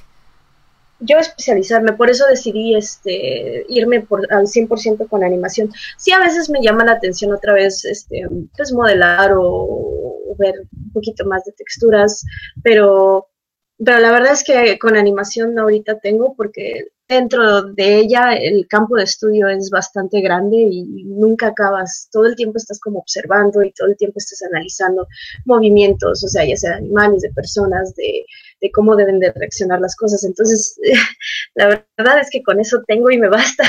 yo 1.05 1.17
especializarme, 1.17 1.93
por 1.93 2.09
eso 2.09 2.25
decidí 2.27 2.75
este, 2.75 3.65
irme 3.67 4.01
por, 4.01 4.31
al 4.31 4.47
100% 4.47 5.07
con 5.09 5.23
animación. 5.23 5.71
Sí, 5.97 6.11
a 6.11 6.19
veces 6.19 6.49
me 6.49 6.61
llama 6.61 6.85
la 6.85 6.93
atención 6.93 7.33
otra 7.33 7.53
vez 7.53 7.83
este, 7.85 8.25
pues 8.55 8.71
modelar 8.73 9.33
o, 9.37 10.35
ver 10.37 10.55
un 10.61 10.91
poquito 10.93 11.25
más 11.25 11.45
de 11.45 11.51
texturas, 11.51 12.25
pero, 12.63 13.27
pero 13.77 13.99
la 13.99 14.11
verdad 14.11 14.33
es 14.33 14.43
que 14.43 14.77
con 14.79 14.95
animación 14.95 15.57
ahorita 15.57 15.99
tengo 15.99 16.35
porque 16.35 16.87
dentro 17.07 17.63
de 17.63 17.97
ella 17.99 18.33
el 18.33 18.67
campo 18.67 18.95
de 18.95 19.03
estudio 19.03 19.47
es 19.47 19.69
bastante 19.69 20.21
grande 20.21 20.57
y 20.57 21.03
nunca 21.05 21.47
acabas, 21.47 22.07
todo 22.11 22.25
el 22.25 22.35
tiempo 22.35 22.57
estás 22.57 22.79
como 22.79 22.99
observando 22.99 23.61
y 23.61 23.71
todo 23.73 23.89
el 23.89 23.97
tiempo 23.97 24.17
estás 24.17 24.41
analizando 24.51 25.07
movimientos, 25.45 26.23
o 26.23 26.27
sea, 26.27 26.45
ya 26.45 26.55
sea 26.55 26.71
de 26.71 26.77
animales, 26.77 27.21
de 27.21 27.33
personas, 27.33 27.93
de, 27.95 28.25
cómo 28.73 28.95
deben 28.95 29.19
de 29.19 29.31
reaccionar 29.33 29.81
las 29.81 29.95
cosas. 29.95 30.23
Entonces, 30.23 30.79
la 31.55 31.83
verdad 31.97 32.19
es 32.19 32.29
que 32.31 32.41
con 32.41 32.59
eso 32.59 32.81
tengo 32.87 33.11
y 33.11 33.17
me 33.17 33.29
basta. 33.29 33.63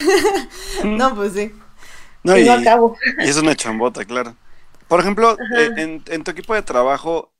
no, 0.84 1.14
pues 1.14 1.32
sí. 1.32 1.52
No, 2.24 2.36
y, 2.36 2.48
acabo. 2.48 2.96
y 3.18 3.28
es 3.28 3.36
una 3.36 3.54
chambota, 3.54 4.04
claro. 4.04 4.36
Por 4.92 5.00
ejemplo, 5.00 5.38
eh, 5.56 6.00
en, 6.06 6.24
tu 6.24 6.30
equipo 6.32 6.54
de 6.54 6.60
trabajo, 6.60 7.31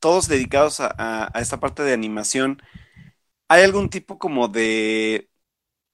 todos 0.00 0.28
dedicados 0.28 0.80
a 0.80 1.30
esta 1.40 1.60
parte 1.60 1.82
de 1.82 1.92
animación, 1.94 2.62
¿Hay 3.48 3.62
algún 3.62 3.88
tipo 3.90 4.18
como 4.18 4.48
de, 4.48 5.30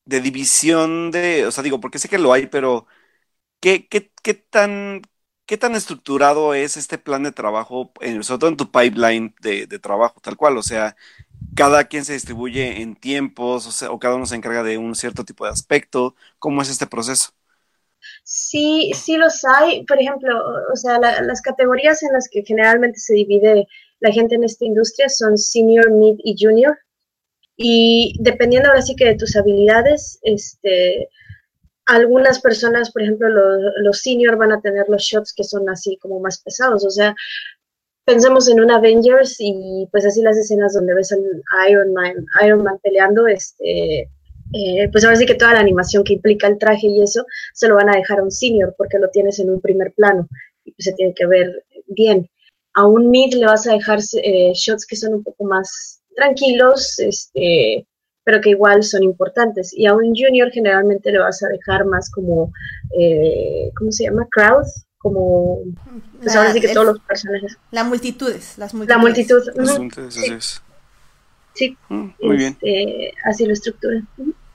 de 0.05 0.21
división 0.21 1.11
de, 1.13 1.47
o 1.47 1.53
sea, 1.53 1.65
digo, 1.65 1.81
porque 1.81 1.99
sé 2.01 2.09
que 2.09 2.19
lo 2.19 2.33
hay, 2.33 2.47
pero 2.49 2.87
¿qué, 3.61 3.89
qué, 3.89 4.13
qué 4.23 4.35
tan, 4.35 5.03
qué 5.47 5.59
tan 5.59 5.75
estructurado 5.77 6.55
es 6.55 6.77
este 6.77 6.99
plan 6.99 7.23
de 7.25 7.33
trabajo, 7.33 7.93
sobre 8.23 8.39
todo 8.41 8.51
en 8.51 8.57
tu 8.59 8.71
pipeline 8.73 9.35
de, 9.41 9.67
trabajo, 9.81 10.21
tal 10.21 10.37
cual? 10.37 10.59
O 10.59 10.63
sea, 10.63 10.97
cada 11.57 11.85
quien 11.87 12.05
se 12.05 12.15
distribuye 12.15 12.83
en 12.83 12.97
tiempos, 12.97 13.83
o 13.85 13.99
cada 14.01 14.17
uno 14.17 14.27
se 14.27 14.37
encarga 14.37 14.63
de 14.65 14.79
un 14.79 14.95
cierto 14.97 15.25
tipo 15.25 15.45
de 15.47 15.53
aspecto. 15.53 16.17
¿Cómo 16.39 16.63
es 16.63 16.71
este 16.71 16.87
proceso? 16.89 17.33
Sí, 18.25 18.93
sí 18.95 19.17
los 19.17 19.45
hay. 19.45 19.85
Por 19.85 20.01
ejemplo, 20.01 20.35
o 20.73 20.77
sea, 20.77 20.99
las 20.99 21.41
categorías 21.43 22.03
en 22.03 22.13
las 22.13 22.29
que 22.29 22.43
generalmente 22.43 22.99
se 22.99 23.15
divide 23.15 23.67
la 24.05 24.13
gente 24.13 24.35
en 24.35 24.45
esta 24.45 24.67
industria 24.67 25.09
son 25.09 25.39
senior, 25.39 25.91
mid 25.91 26.17
y 26.23 26.37
junior. 26.39 26.77
Y 27.57 28.15
dependiendo 28.21 28.69
ahora 28.69 28.83
sí 28.83 28.95
que 28.95 29.07
de 29.07 29.17
tus 29.17 29.35
habilidades, 29.35 30.19
este, 30.23 31.09
algunas 31.87 32.39
personas, 32.41 32.93
por 32.93 33.01
ejemplo, 33.01 33.31
los, 33.31 33.63
los 33.83 33.99
senior 34.03 34.37
van 34.37 34.53
a 34.53 34.61
tener 34.61 34.85
los 34.91 35.03
shots 35.03 35.33
que 35.33 35.45
son 35.45 35.71
así 35.71 35.97
como 36.03 36.21
más 36.21 36.43
pesados. 36.43 36.85
O 36.85 36.91
sea, 36.91 37.15
pensemos 38.05 38.47
en 38.51 38.61
un 38.61 38.71
Avengers 38.71 39.37
y 39.39 39.89
pues 39.91 40.05
así 40.05 40.21
las 40.21 40.37
escenas 40.37 40.75
donde 40.75 40.95
ves 40.95 41.11
al 41.13 41.21
Iron 41.71 41.95
Man, 41.95 42.27
Iron 42.45 42.63
Man 42.63 42.79
peleando, 42.83 43.27
este, 43.27 44.11
eh, 44.53 44.89
pues 44.93 45.03
ahora 45.05 45.17
sí 45.17 45.25
que 45.25 45.35
toda 45.35 45.55
la 45.55 45.61
animación 45.61 46.05
que 46.05 46.13
implica 46.13 46.47
el 46.47 46.59
traje 46.59 46.89
y 46.89 47.03
eso, 47.03 47.25
se 47.55 47.69
lo 47.69 47.77
van 47.77 47.89
a 47.89 47.97
dejar 47.97 48.19
a 48.19 48.23
un 48.23 48.31
senior 48.31 48.75
porque 48.77 48.99
lo 48.99 49.09
tienes 49.09 49.39
en 49.39 49.49
un 49.49 49.63
primer 49.63 49.95
plano 49.95 50.29
y 50.63 50.75
se 50.83 50.93
tiene 50.93 51.15
que 51.15 51.25
ver 51.25 51.65
bien. 51.87 52.29
A 52.75 52.87
un 52.87 53.11
mid 53.11 53.35
le 53.35 53.47
vas 53.47 53.67
a 53.67 53.73
dejar 53.73 54.01
eh, 54.23 54.53
shots 54.55 54.87
que 54.87 54.97
son 54.97 55.15
un 55.15 55.23
poco 55.23 55.45
más 55.45 56.01
tranquilos, 56.17 56.99
este, 56.99 57.87
pero 58.25 58.41
que 58.41 58.51
igual 58.51 58.83
son 58.83 59.03
importantes. 59.03 59.73
Y 59.73 59.87
a 59.87 59.95
un 59.95 60.15
junior 60.15 60.51
generalmente 60.51 61.13
le 61.13 61.19
vas 61.19 61.43
a 61.43 61.49
dejar 61.49 61.85
más 61.85 62.11
como, 62.11 62.53
eh, 62.99 63.71
¿cómo 63.77 63.93
se 63.93 64.05
llama? 64.05 64.27
Crowd, 64.31 64.67
como, 64.99 65.59
pues 66.21 66.35
ahora 66.35 66.53
sí 66.53 66.61
que 66.61 66.73
todos 66.73 66.87
los 66.87 67.01
personajes. 67.01 67.59
La 67.71 67.85
multitudes, 67.85 68.57
las 68.57 68.75
multitudes. 68.75 68.97
La 69.57 69.79
multitud. 69.79 70.11
sí. 70.11 70.39
sí. 71.55 71.77
Mm, 71.89 72.09
muy 72.23 72.37
bien. 72.37 72.57
Este, 72.61 73.13
así 73.25 73.45
lo 73.45 73.53
estructura. 73.53 74.03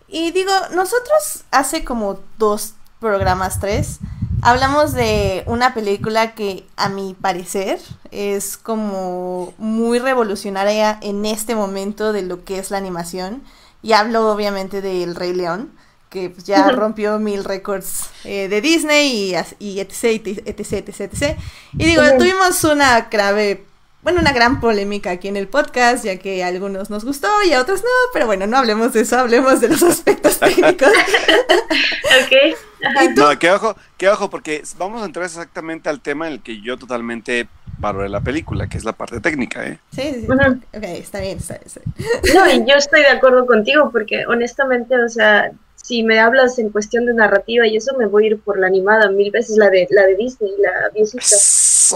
Y 0.08 0.32
digo, 0.32 0.52
nosotros 0.74 1.46
hace 1.52 1.84
como 1.84 2.20
dos 2.40 2.74
programas, 3.00 3.60
tres, 3.60 4.00
Hablamos 4.41 4.93
de 4.93 5.43
una 5.48 5.74
película 5.74 6.34
que 6.34 6.65
a 6.77 6.89
mi 6.89 7.13
parecer 7.13 7.79
es 8.12 8.58
como 8.58 9.53
muy 9.58 10.00
revolucionaria 10.00 10.98
en 11.01 11.25
este 11.25 11.55
momento 11.55 12.13
de 12.13 12.22
lo 12.22 12.46
que 12.46 12.60
es 12.60 12.72
la 12.72 12.77
animación. 12.77 13.43
Y 13.81 13.93
hablo 13.93 14.31
obviamente 14.31 14.81
del 14.81 15.15
Rey 15.15 15.34
León, 15.34 15.72
que 16.10 16.29
pues, 16.29 16.46
ya 16.46 16.69
rompió 16.72 17.19
mil 17.19 17.43
récords 17.43 18.10
eh, 18.24 18.48
de 18.48 18.62
Disney 18.62 19.34
y, 19.34 19.36
y 19.60 19.79
etc, 19.79 20.03
etc, 20.25 20.60
etc, 20.60 20.89
etc. 21.00 21.38
Y 21.74 21.86
digo, 21.86 22.01
tuvimos 22.17 22.63
una 22.63 23.01
grave 23.12 23.65
bueno, 24.01 24.22
una 24.22 24.32
gran 24.32 24.60
polémica 24.60 25.12
aquí 25.12 25.27
en 25.27 25.36
el 25.36 25.48
podcast, 25.48 26.06
ya 26.06 26.18
que 26.18 26.44
a 26.44 26.48
algunos 26.48 26.89
nos 26.89 27.03
gustó 27.03 27.27
y 27.44 27.53
a 27.53 27.62
otros 27.62 27.82
no, 27.82 27.89
pero 28.13 28.25
bueno, 28.25 28.48
no 28.48 28.58
hablemos 28.58 28.94
de 28.94 29.01
eso, 29.01 29.20
hablemos 29.20 29.60
de 29.60 29.70
los 29.70 29.84
aspectos 29.84 30.39
técnicos. 30.39 30.89
ok. 30.89 32.58
No, 33.18 33.38
que 33.38 33.51
ojo, 33.51 33.75
que 33.98 34.08
ojo, 34.08 34.29
porque 34.29 34.63
vamos 34.77 35.01
a 35.01 35.06
entrar 35.06 35.25
exactamente 35.25 35.89
al 35.89 36.00
tema 36.00 36.27
en 36.27 36.34
el 36.36 36.41
que 36.41 36.62
yo 36.62 36.77
totalmente 36.77 37.50
valoré 37.79 38.09
la 38.09 38.21
película, 38.21 38.67
que 38.67 38.77
es 38.77 38.83
la 38.83 38.93
parte 38.93 39.19
técnica, 39.19 39.65
¿eh? 39.65 39.79
Sí, 39.91 40.01
sí, 40.21 40.27
Ok, 40.29 40.83
está 40.83 41.21
bien, 41.21 41.38
está 41.38 41.57
bien. 41.57 41.86
No, 42.36 42.51
y 42.51 42.69
yo 42.69 42.75
estoy 42.75 43.01
de 43.01 43.07
acuerdo 43.07 43.45
contigo, 43.45 43.89
porque 43.91 44.25
honestamente, 44.27 45.01
o 45.01 45.09
sea, 45.09 45.51
si 45.75 46.03
me 46.03 46.19
hablas 46.19 46.59
en 46.59 46.69
cuestión 46.69 47.05
de 47.05 47.13
narrativa 47.13 47.65
y 47.65 47.77
eso, 47.77 47.95
me 47.98 48.05
voy 48.05 48.25
a 48.25 48.27
ir 48.27 48.39
por 48.39 48.59
la 48.59 48.67
animada 48.67 49.09
mil 49.09 49.31
veces, 49.31 49.57
la 49.57 49.69
de, 49.69 49.88
la 49.89 50.05
de 50.05 50.15
Disney, 50.15 50.51
la 50.59 50.89
viejita 50.93 51.25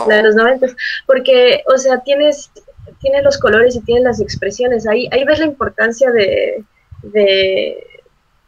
la 0.07 0.15
de 0.15 0.23
los 0.23 0.35
90, 0.35 0.67
porque, 1.05 1.63
o 1.67 1.77
sea, 1.77 1.99
tienes, 1.99 2.49
tienes 2.99 3.23
los 3.23 3.37
colores 3.37 3.75
y 3.75 3.81
tienes 3.81 4.03
las 4.03 4.21
expresiones, 4.21 4.87
ahí, 4.87 5.07
ahí 5.11 5.23
ves 5.25 5.39
la 5.39 5.45
importancia 5.45 6.11
de, 6.11 6.63
de 7.03 7.85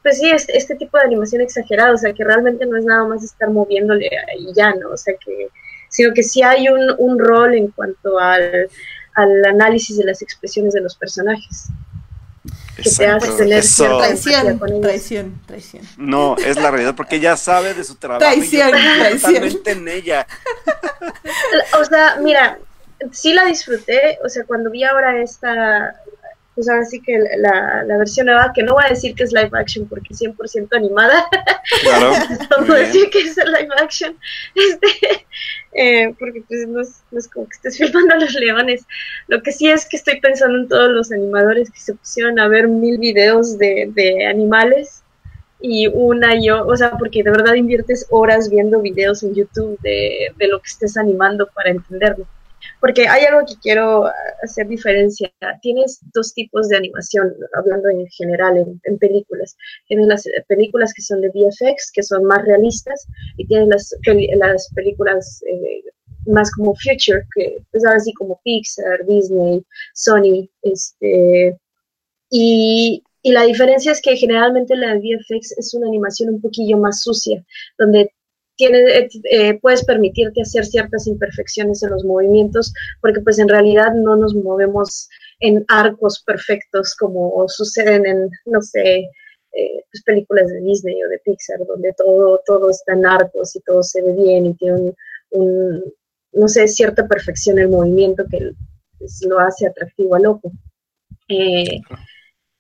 pues 0.01 0.19
sí, 0.19 0.29
este, 0.29 0.57
este 0.57 0.75
tipo 0.75 0.97
de 0.97 1.03
animación 1.03 1.41
exagerada, 1.41 1.93
o 1.93 1.97
sea, 1.97 2.13
que 2.13 2.23
realmente 2.23 2.65
no 2.65 2.77
es 2.77 2.85
nada 2.85 3.05
más 3.05 3.23
estar 3.23 3.49
moviéndole 3.49 4.09
y 4.39 4.53
ya, 4.53 4.73
¿no? 4.75 4.89
O 4.91 4.97
sea, 4.97 5.15
que, 5.23 5.49
sino 5.95 6.13
que 6.13 6.23
sí 6.23 6.41
hay 6.43 6.67
un, 6.67 6.93
un 6.97 7.17
rol 7.17 7.55
en 7.55 7.69
cuanto 7.69 8.19
al, 8.19 8.69
al 9.13 9.45
análisis 9.45 9.97
de 9.97 10.03
las 10.03 10.21
expresiones 10.21 10.73
de 10.73 10.81
los 10.81 10.95
personajes 10.97 11.69
que 12.75 12.89
te 12.89 13.07
hace 13.07 13.31
tener 13.37 13.63
traición, 13.63 14.81
traición, 14.81 15.41
traición. 15.45 15.83
No, 15.97 16.35
es 16.37 16.57
la 16.57 16.69
realidad, 16.69 16.93
porque 16.93 17.15
ella 17.15 17.37
sabe 17.37 17.73
de 17.73 17.85
su 17.85 17.95
trabajo. 17.95 18.19
Traición, 18.19 18.69
y 18.69 18.99
traición. 18.99 19.61
en 19.65 19.87
ella. 19.87 20.27
O 21.79 21.85
sea, 21.85 22.17
mira, 22.21 22.57
sí 23.11 23.33
la 23.33 23.45
disfruté, 23.45 24.17
o 24.23 24.29
sea, 24.29 24.43
cuando 24.45 24.69
vi 24.71 24.83
ahora 24.83 25.21
esta, 25.21 25.95
pues 26.55 26.69
ahora 26.69 26.85
sí 26.85 27.01
que 27.01 27.19
la, 27.37 27.83
la 27.83 27.97
versión 27.97 28.27
nueva, 28.27 28.53
que 28.55 28.63
no 28.63 28.73
voy 28.73 28.85
a 28.85 28.89
decir 28.89 29.13
que 29.13 29.23
es 29.23 29.33
live 29.33 29.49
action 29.53 29.85
porque 29.87 30.13
es 30.13 30.21
100% 30.21 30.69
animada. 30.71 31.27
Claro. 31.81 32.11
no 32.51 32.65
puedo 32.65 32.79
decir 32.79 33.09
que 33.09 33.19
es 33.19 33.35
live 33.35 33.69
action. 33.81 34.17
Este, 34.55 34.87
eh, 35.73 36.15
porque 36.17 36.41
pues 36.47 36.65
no 36.67 36.81
es, 36.81 37.27
como 37.27 37.47
que 37.47 37.55
estés 37.55 37.77
filmando 37.77 38.15
a 38.15 38.17
los 38.17 38.33
leones. 38.33 38.85
Lo 39.27 39.43
que 39.43 39.51
sí 39.51 39.69
es 39.69 39.85
que 39.85 39.97
estoy 39.97 40.21
pensando 40.21 40.57
en 40.57 40.69
todos 40.69 40.89
los 40.89 41.11
animadores 41.11 41.69
que 41.69 41.79
se 41.79 41.93
pusieron 41.93 42.39
a 42.39 42.47
ver 42.47 42.69
mil 42.69 42.97
videos 42.97 43.57
de, 43.57 43.91
de 43.93 44.25
animales 44.25 45.03
y 45.59 45.87
una 45.87 46.39
yo, 46.39 46.65
o 46.65 46.75
sea, 46.75 46.91
porque 46.91 47.23
de 47.23 47.31
verdad 47.31 47.55
inviertes 47.55 48.05
horas 48.11 48.49
viendo 48.49 48.81
videos 48.81 49.23
en 49.23 49.33
YouTube 49.33 49.77
de, 49.81 50.31
de 50.37 50.47
lo 50.47 50.59
que 50.61 50.67
estés 50.67 50.95
animando 50.95 51.47
para 51.53 51.71
entenderlo. 51.71 52.25
Porque 52.79 53.07
hay 53.07 53.25
algo 53.25 53.45
que 53.45 53.55
quiero 53.61 54.05
hacer 54.43 54.67
diferencia. 54.67 55.31
Tienes 55.61 55.99
dos 56.13 56.33
tipos 56.33 56.69
de 56.69 56.77
animación, 56.77 57.33
hablando 57.53 57.89
en 57.89 58.07
general 58.07 58.57
en, 58.83 58.97
películas. 58.97 59.55
Tienes 59.87 60.07
las 60.07 60.23
películas 60.47 60.93
que 60.93 61.01
son 61.01 61.21
de 61.21 61.29
VFX, 61.29 61.91
que 61.93 62.03
son 62.03 62.23
más 62.25 62.43
realistas, 62.45 63.07
y 63.37 63.45
tienes 63.47 63.67
las, 63.67 63.95
las 64.37 64.69
películas 64.73 65.41
eh, 65.47 65.83
más 66.27 66.51
como 66.51 66.75
future, 66.75 67.25
que 67.35 67.57
es 67.73 67.85
ahora 67.85 67.99
sí 67.99 68.13
como 68.13 68.39
Pixar, 68.43 69.05
Disney, 69.05 69.63
Sony, 69.93 70.49
este, 70.63 71.57
y, 72.29 73.03
y 73.21 73.31
la 73.31 73.43
diferencia 73.43 73.91
es 73.91 74.01
que 74.01 74.15
generalmente 74.15 74.75
la 74.75 74.95
VFX 74.95 75.57
es 75.57 75.73
una 75.73 75.87
animación 75.87 76.29
un 76.29 76.41
poquillo 76.41 76.77
más 76.77 77.01
sucia, 77.01 77.43
donde 77.77 78.11
tienes, 78.55 79.09
eh, 79.31 79.59
puedes 79.59 79.83
permitirte 79.85 80.41
hacer 80.41 80.65
ciertas 80.65 81.07
imperfecciones 81.07 81.83
en 81.83 81.91
los 81.91 82.03
movimientos, 82.03 82.73
porque 83.01 83.21
pues 83.21 83.39
en 83.39 83.49
realidad 83.49 83.93
no 83.93 84.15
nos 84.15 84.33
movemos 84.33 85.09
en 85.39 85.65
arcos 85.67 86.23
perfectos 86.23 86.95
como 86.95 87.47
suceden 87.47 88.05
en, 88.05 88.29
no 88.45 88.61
sé, 88.61 89.09
eh, 89.57 89.83
pues, 89.91 90.03
películas 90.03 90.49
de 90.49 90.59
Disney 90.61 91.01
o 91.03 91.09
de 91.09 91.19
Pixar, 91.19 91.59
donde 91.65 91.93
todo, 91.93 92.41
todo 92.45 92.69
está 92.69 92.93
en 92.93 93.05
arcos 93.05 93.55
y 93.55 93.61
todo 93.61 93.83
se 93.83 94.01
ve 94.01 94.13
bien 94.13 94.47
y 94.47 94.53
tiene 94.55 94.93
un, 95.31 95.83
no 96.33 96.47
sé, 96.47 96.67
cierta 96.67 97.07
perfección 97.07 97.59
el 97.59 97.69
movimiento 97.69 98.25
que 98.29 98.51
pues, 98.99 99.25
lo 99.27 99.39
hace 99.39 99.67
atractivo 99.67 100.15
al 100.15 100.25
ojo. 100.25 100.51
Eh, 101.29 101.79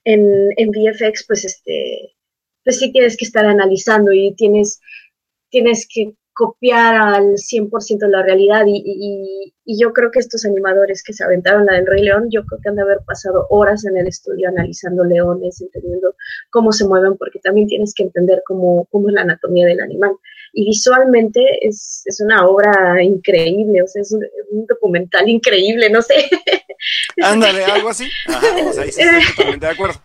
en, 0.05 0.49
en 0.57 0.69
VFX, 0.69 1.25
pues 1.27 1.45
este, 1.45 2.15
pues 2.63 2.79
sí 2.79 2.91
tienes 2.91 3.17
que 3.17 3.25
estar 3.25 3.45
analizando 3.45 4.11
y 4.13 4.33
tienes, 4.35 4.79
tienes 5.55 5.87
que 5.89 6.13
copiar 6.33 6.95
al 6.95 7.35
100% 7.37 8.09
la 8.09 8.21
realidad 8.21 8.65
y, 8.67 9.53
yo 9.67 9.93
creo 9.93 10.11
que 10.11 10.19
estos 10.19 10.45
animadores 10.45 11.01
que 11.01 11.13
se 11.13 11.23
aventaron 11.23 11.65
la 11.65 11.73
del 11.73 11.87
Rey 11.87 12.03
León, 12.03 12.27
yo 12.29 12.45
creo 12.45 12.59
que 12.61 12.69
han 12.69 12.75
de 12.75 12.83
haber 12.83 12.99
pasado 13.07 13.47
horas 13.49 13.83
en 13.85 13.97
el 13.97 14.07
estudio 14.07 14.49
analizando 14.49 15.03
leones, 15.03 15.59
entendiendo 15.59 16.15
cómo 16.51 16.71
se 16.71 16.85
mueven, 16.85 17.17
porque 17.17 17.39
también 17.39 17.67
tienes 17.67 17.93
que 17.95 18.03
entender 18.03 18.43
cómo, 18.45 18.85
cómo 18.91 19.07
es 19.09 19.15
la 19.15 19.21
anatomía 19.21 19.65
del 19.65 19.79
animal. 19.79 20.11
Y 20.53 20.65
visualmente 20.65 21.41
es, 21.65 22.03
es 22.05 22.21
una 22.21 22.45
obra 22.45 23.01
increíble, 23.01 23.81
o 23.81 23.87
sea, 23.87 24.03
es 24.03 24.11
un, 24.11 24.65
documental 24.67 25.27
increíble, 25.27 25.89
no 25.89 26.01
sé. 26.01 26.29
Ándale, 27.23 27.63
algo 27.63 27.89
así. 27.89 28.07
Ajá, 28.27 28.47
o 28.69 28.73
sea, 28.73 28.83
sí, 28.83 28.89
estoy 28.89 29.35
totalmente 29.35 29.65
de 29.65 29.71
acuerdo. 29.71 29.95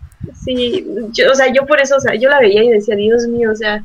Sí, 0.42 0.86
yo, 1.12 1.30
o 1.30 1.34
sea, 1.34 1.52
yo 1.52 1.66
por 1.66 1.80
eso, 1.80 1.96
o 1.96 2.00
sea, 2.00 2.14
yo 2.14 2.30
la 2.30 2.40
veía 2.40 2.62
y 2.62 2.70
decía, 2.70 2.96
Dios 2.96 3.26
mío, 3.26 3.50
o 3.52 3.56
sea, 3.56 3.84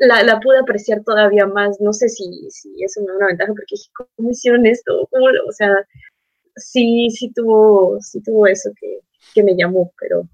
la, 0.00 0.22
la, 0.22 0.40
pude 0.40 0.58
apreciar 0.58 1.02
todavía 1.04 1.46
más. 1.46 1.80
No 1.80 1.92
sé 1.92 2.08
si, 2.08 2.24
si 2.50 2.82
es 2.82 2.96
una, 2.96 3.26
ventaja, 3.26 3.52
porque 3.52 3.76
¿cómo 4.16 4.30
hicieron 4.30 4.66
esto? 4.66 5.08
O 5.12 5.52
sea, 5.52 5.70
sí, 6.56 7.08
sí 7.10 7.32
tuvo, 7.34 7.98
sí 8.00 8.20
tuvo 8.22 8.46
eso 8.46 8.70
que, 8.80 9.00
que 9.34 9.42
me 9.42 9.54
llamó, 9.56 9.92
pero 10.00 10.26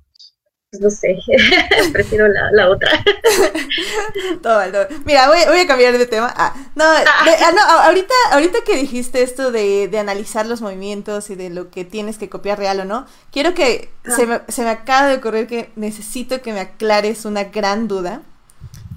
pues 0.70 0.82
no 0.82 0.90
sé, 0.90 1.16
prefiero 1.92 2.28
la, 2.28 2.50
la 2.52 2.70
otra. 2.70 2.90
todo, 4.42 4.70
todo. 4.70 4.86
Mira, 5.04 5.28
voy, 5.28 5.38
voy, 5.46 5.60
a 5.60 5.66
cambiar 5.66 5.96
de 5.96 6.06
tema. 6.06 6.32
Ah, 6.36 6.54
no, 6.74 6.84
ah, 6.84 7.52
no 7.54 7.62
ahorita, 7.82 8.14
ahorita 8.32 8.58
que 8.64 8.76
dijiste 8.76 9.22
esto 9.22 9.50
de, 9.52 9.88
de, 9.88 9.98
analizar 9.98 10.46
los 10.46 10.62
movimientos 10.62 11.30
y 11.30 11.34
de 11.34 11.50
lo 11.50 11.70
que 11.70 11.84
tienes 11.84 12.18
que 12.18 12.28
copiar 12.28 12.58
real 12.58 12.80
o 12.80 12.84
no, 12.84 13.06
quiero 13.30 13.54
que 13.54 13.90
se, 14.04 14.26
me, 14.26 14.40
se 14.48 14.62
me 14.62 14.70
acaba 14.70 15.08
de 15.08 15.16
ocurrir 15.16 15.46
que 15.46 15.70
necesito 15.76 16.40
que 16.42 16.52
me 16.52 16.60
aclares 16.60 17.24
una 17.24 17.44
gran 17.44 17.88
duda 17.88 18.22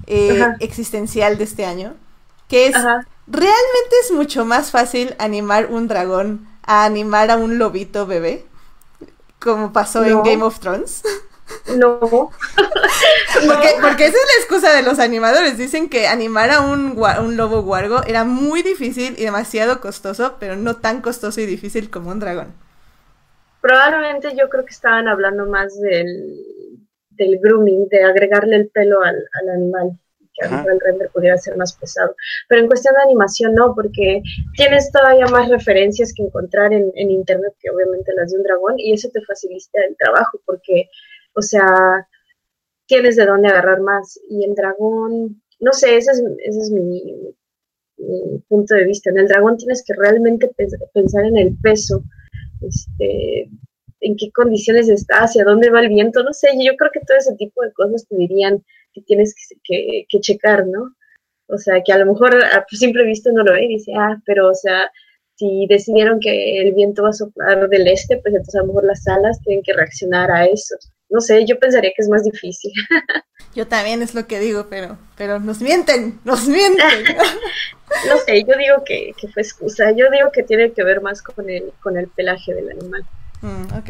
eh, 0.09 0.45
existencial 0.59 1.37
de 1.37 1.43
este 1.45 1.65
año, 1.65 1.95
que 2.47 2.67
es, 2.67 2.75
realmente 2.75 3.95
es 4.03 4.11
mucho 4.11 4.43
más 4.43 4.71
fácil 4.71 5.15
animar 5.19 5.67
un 5.67 5.87
dragón 5.87 6.47
a 6.63 6.85
animar 6.85 7.31
a 7.31 7.37
un 7.37 7.57
lobito 7.57 8.05
bebé, 8.05 8.45
como 9.39 9.71
pasó 9.71 10.03
en 10.03 10.21
Game 10.23 10.43
of 10.43 10.59
Thrones. 10.59 11.03
No. 11.77 11.99
porque, 11.99 13.69
porque, 13.81 14.05
esa 14.05 14.17
es 14.17 14.25
la 14.25 14.41
excusa 14.41 14.73
de 14.75 14.83
los 14.83 14.99
animadores. 14.99 15.57
Dicen 15.57 15.89
que 15.89 16.07
animar 16.07 16.51
a 16.51 16.61
un, 16.61 16.97
un 16.97 17.37
lobo 17.37 17.61
guargo 17.61 18.03
era 18.03 18.23
muy 18.23 18.61
difícil 18.61 19.15
y 19.17 19.23
demasiado 19.23 19.81
costoso, 19.81 20.35
pero 20.39 20.55
no 20.55 20.77
tan 20.77 21.01
costoso 21.01 21.41
y 21.41 21.45
difícil 21.45 21.89
como 21.89 22.11
un 22.11 22.19
dragón. 22.19 22.53
Probablemente 23.61 24.35
yo 24.37 24.49
creo 24.49 24.65
que 24.65 24.71
estaban 24.71 25.07
hablando 25.07 25.45
más 25.45 25.79
del, 25.79 26.87
del 27.11 27.39
grooming, 27.39 27.87
de 27.89 28.03
agregarle 28.03 28.55
el 28.55 28.69
pelo 28.69 29.01
al, 29.01 29.15
al 29.15 29.49
animal, 29.49 29.99
que 30.39 30.47
a 30.47 30.63
el 30.63 30.79
render 30.79 31.09
pudiera 31.11 31.37
ser 31.37 31.57
más 31.57 31.73
pesado. 31.73 32.15
Pero 32.47 32.61
en 32.61 32.67
cuestión 32.67 32.95
de 32.95 33.03
animación 33.03 33.55
no, 33.55 33.75
porque 33.75 34.21
tienes 34.55 34.91
todavía 34.91 35.27
más 35.27 35.49
referencias 35.49 36.13
que 36.13 36.23
encontrar 36.23 36.73
en, 36.73 36.91
en 36.95 37.11
internet 37.11 37.53
que 37.59 37.69
obviamente 37.69 38.13
las 38.15 38.31
de 38.31 38.37
un 38.37 38.43
dragón 38.43 38.75
y 38.77 38.93
eso 38.93 39.09
te 39.09 39.21
facilita 39.21 39.81
el 39.87 39.95
trabajo 39.97 40.39
porque, 40.45 40.89
o 41.33 41.41
sea, 41.41 41.65
tienes 42.87 43.15
de 43.15 43.25
dónde 43.25 43.49
agarrar 43.49 43.81
más. 43.81 44.19
Y 44.29 44.43
el 44.45 44.55
dragón, 44.55 45.41
no 45.59 45.73
sé, 45.73 45.97
ese 45.97 46.11
es, 46.11 46.23
ese 46.45 46.59
es 46.59 46.71
mi, 46.71 47.35
mi 47.97 48.39
punto 48.47 48.75
de 48.75 48.85
vista. 48.85 49.09
En 49.09 49.19
el 49.19 49.27
dragón 49.27 49.57
tienes 49.57 49.83
que 49.85 49.93
realmente 49.93 50.51
pensar 50.93 51.25
en 51.25 51.37
el 51.37 51.55
peso, 51.61 52.03
este, 52.61 53.49
en 54.01 54.15
qué 54.17 54.31
condiciones 54.31 54.89
está, 54.89 55.23
hacia 55.23 55.43
dónde 55.43 55.69
va 55.69 55.81
el 55.81 55.89
viento, 55.89 56.23
no 56.23 56.33
sé, 56.33 56.49
yo 56.63 56.75
creo 56.77 56.91
que 56.91 57.01
todo 57.01 57.17
ese 57.17 57.35
tipo 57.35 57.63
de 57.63 57.73
cosas 57.73 58.07
te 58.07 58.15
dirían 58.15 58.63
que 58.99 59.05
tienes 59.05 59.33
que, 59.63 60.05
que, 60.07 60.19
checar, 60.19 60.65
¿no? 60.67 60.95
O 61.47 61.57
sea, 61.57 61.81
que 61.83 61.91
a 61.91 61.97
lo 61.97 62.05
mejor 62.05 62.35
a 62.35 62.65
simple 62.69 63.03
vista 63.05 63.31
no 63.31 63.43
lo 63.43 63.53
ve 63.53 63.65
y 63.65 63.69
dice, 63.69 63.91
ah, 63.97 64.21
pero 64.25 64.49
o 64.49 64.53
sea, 64.53 64.91
si 65.35 65.65
decidieron 65.67 66.19
que 66.19 66.61
el 66.61 66.73
viento 66.73 67.03
va 67.03 67.09
a 67.09 67.13
soplar 67.13 67.69
del 67.69 67.87
este, 67.87 68.17
pues 68.17 68.35
entonces 68.35 68.55
a 68.55 68.59
lo 68.59 68.67
mejor 68.67 68.83
las 68.83 69.07
alas 69.07 69.39
tienen 69.41 69.63
que 69.63 69.73
reaccionar 69.73 70.29
a 70.31 70.45
eso. 70.45 70.75
No 71.09 71.21
sé, 71.21 71.45
yo 71.45 71.57
pensaría 71.57 71.91
que 71.95 72.03
es 72.03 72.09
más 72.09 72.23
difícil. 72.23 72.71
Yo 73.55 73.67
también 73.67 74.03
es 74.03 74.13
lo 74.13 74.27
que 74.27 74.39
digo, 74.39 74.67
pero, 74.69 74.99
pero 75.17 75.39
nos 75.39 75.59
mienten, 75.59 76.19
nos 76.23 76.47
mienten. 76.47 77.03
no 78.07 78.17
sé, 78.17 78.43
yo 78.43 78.55
digo 78.55 78.83
que, 78.85 79.11
que, 79.19 79.27
fue 79.27 79.41
excusa. 79.41 79.91
Yo 79.91 80.11
digo 80.11 80.31
que 80.31 80.43
tiene 80.43 80.71
que 80.71 80.83
ver 80.83 81.01
más 81.01 81.23
con 81.23 81.49
el, 81.49 81.73
con 81.81 81.97
el 81.97 82.09
pelaje 82.09 82.53
del 82.53 82.69
animal. 82.69 83.03
Mm, 83.41 83.73
ok. 83.75 83.89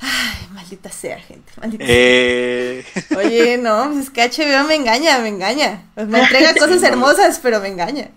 Ay, 0.00 0.48
maldita 0.52 0.90
sea, 0.90 1.20
gente. 1.20 1.52
Maldita 1.60 1.84
eh... 1.86 2.84
Oye, 3.16 3.58
no, 3.58 3.90
pues 3.92 4.04
es 4.04 4.10
que 4.10 4.22
HBO 4.28 4.66
me 4.66 4.74
engaña, 4.74 5.18
me 5.18 5.28
engaña. 5.28 5.84
Pues 5.94 6.08
me 6.08 6.20
entrega 6.20 6.54
cosas 6.58 6.82
hermosas, 6.82 7.38
pero 7.42 7.60
me 7.60 7.68
engaña. 7.68 8.10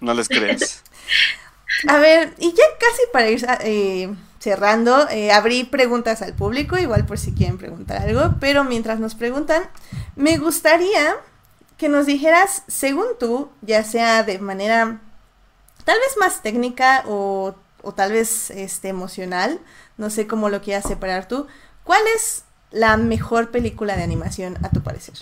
No 0.00 0.14
les 0.14 0.28
crees. 0.28 0.82
A 1.88 1.98
ver, 1.98 2.34
y 2.38 2.52
ya 2.52 2.64
casi 2.78 3.02
para 3.12 3.28
ir 3.28 3.44
eh, 3.60 4.14
cerrando, 4.38 5.08
eh, 5.10 5.32
abrí 5.32 5.64
preguntas 5.64 6.22
al 6.22 6.34
público, 6.34 6.78
igual 6.78 7.04
por 7.04 7.18
si 7.18 7.32
quieren 7.32 7.58
preguntar 7.58 8.02
algo, 8.02 8.36
pero 8.40 8.64
mientras 8.64 8.98
nos 8.98 9.14
preguntan, 9.14 9.64
me 10.14 10.38
gustaría 10.38 11.16
que 11.76 11.88
nos 11.88 12.06
dijeras, 12.06 12.62
según 12.68 13.06
tú, 13.18 13.50
ya 13.60 13.84
sea 13.84 14.22
de 14.22 14.38
manera 14.38 15.00
tal 15.84 15.98
vez 15.98 16.16
más 16.18 16.42
técnica 16.42 17.04
o 17.06 17.54
o 17.86 17.94
tal 17.94 18.10
vez 18.12 18.50
este, 18.50 18.88
emocional, 18.88 19.60
no 19.96 20.10
sé 20.10 20.26
cómo 20.26 20.48
lo 20.48 20.60
quieras 20.60 20.84
separar 20.88 21.28
tú, 21.28 21.46
¿cuál 21.84 22.02
es 22.16 22.44
la 22.72 22.96
mejor 22.96 23.52
película 23.52 23.96
de 23.96 24.02
animación 24.02 24.58
a 24.64 24.70
tu 24.70 24.80
parecer? 24.82 25.14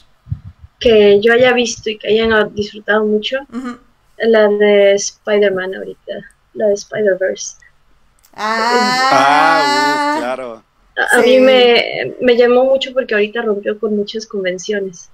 Que 0.81 1.21
yo 1.21 1.35
haya 1.35 1.53
visto 1.53 1.91
y 1.91 1.99
que 1.99 2.09
hayan 2.09 2.55
disfrutado 2.55 3.05
mucho, 3.05 3.37
la 4.17 4.49
de 4.49 4.95
Spider-Man 4.95 5.75
ahorita, 5.75 6.13
la 6.55 6.69
de 6.69 6.75
Spider-Verse. 6.75 7.57
Ah, 8.33 9.11
ah 9.13 10.15
uh, 10.17 10.21
claro. 10.21 10.63
A, 11.13 11.21
mí 11.21 11.39
me, 11.41 12.15
me, 12.21 12.37
llamó 12.37 12.65
mucho 12.65 12.93
porque 12.95 13.15
ahorita 13.15 13.43
rompió 13.43 13.79
con 13.79 13.95
muchas 13.95 14.27
convenciones. 14.27 15.11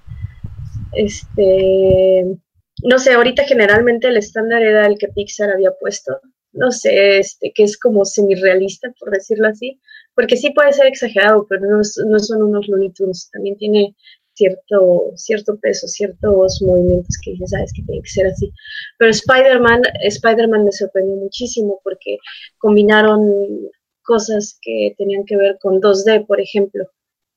Este, 0.93 2.37
no 2.83 2.97
sé, 2.97 3.13
ahorita 3.13 3.43
generalmente 3.43 4.07
el 4.07 4.17
estándar 4.17 4.61
era 4.61 4.85
el 4.85 4.97
que 4.97 5.09
Pixar 5.09 5.49
había 5.51 5.71
puesto 5.71 6.21
no 6.53 6.71
sé, 6.71 7.19
este, 7.19 7.51
que 7.53 7.63
es 7.63 7.77
como 7.77 8.05
semi-realista, 8.05 8.93
por 8.99 9.11
decirlo 9.11 9.47
así, 9.47 9.79
porque 10.15 10.37
sí 10.37 10.51
puede 10.51 10.73
ser 10.73 10.87
exagerado, 10.87 11.45
pero 11.47 11.61
no, 11.61 11.77
no 11.77 12.19
son 12.19 12.43
unos 12.43 12.67
Looney 12.67 12.91
Tunes, 12.91 13.29
también 13.31 13.57
tiene 13.57 13.95
cierto, 14.33 15.11
cierto 15.15 15.57
peso, 15.57 15.87
ciertos 15.87 16.61
movimientos 16.61 17.17
que 17.23 17.31
dices, 17.31 17.51
sabes 17.51 17.73
que 17.73 17.83
tiene 17.83 18.01
que 18.01 18.09
ser 18.09 18.27
así. 18.27 18.51
Pero 18.97 19.11
Spider-Man, 19.11 19.81
Spider-Man 20.03 20.65
me 20.65 20.71
sorprendió 20.71 21.15
muchísimo 21.15 21.79
porque 21.83 22.17
combinaron 22.57 23.69
cosas 24.03 24.57
que 24.61 24.95
tenían 24.97 25.25
que 25.25 25.37
ver 25.37 25.57
con 25.61 25.79
2D, 25.79 26.25
por 26.25 26.41
ejemplo, 26.41 26.85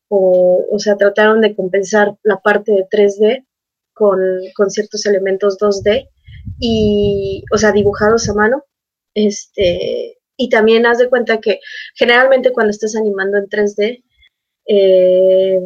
o, 0.09 0.67
o 0.71 0.79
sea, 0.79 0.97
trataron 0.97 1.41
de 1.41 1.55
compensar 1.55 2.17
la 2.23 2.41
parte 2.41 2.73
de 2.73 2.87
3D 2.89 3.47
con, 3.93 4.19
con 4.57 4.71
ciertos 4.71 5.07
elementos 5.07 5.59
2D 5.59 6.09
y, 6.59 7.45
o 7.53 7.59
sea, 7.59 7.73
dibujados 7.73 8.29
a 8.29 8.35
mano 8.35 8.65
este, 9.15 10.19
y 10.37 10.49
también 10.49 10.87
haz 10.87 10.99
de 10.99 11.09
cuenta 11.09 11.41
que 11.41 11.61
generalmente 11.95 12.53
cuando 12.53 12.71
estás 12.71 12.97
animando 12.97 13.39
en 13.39 13.49
3D, 13.49 14.03
eh, 14.67 15.61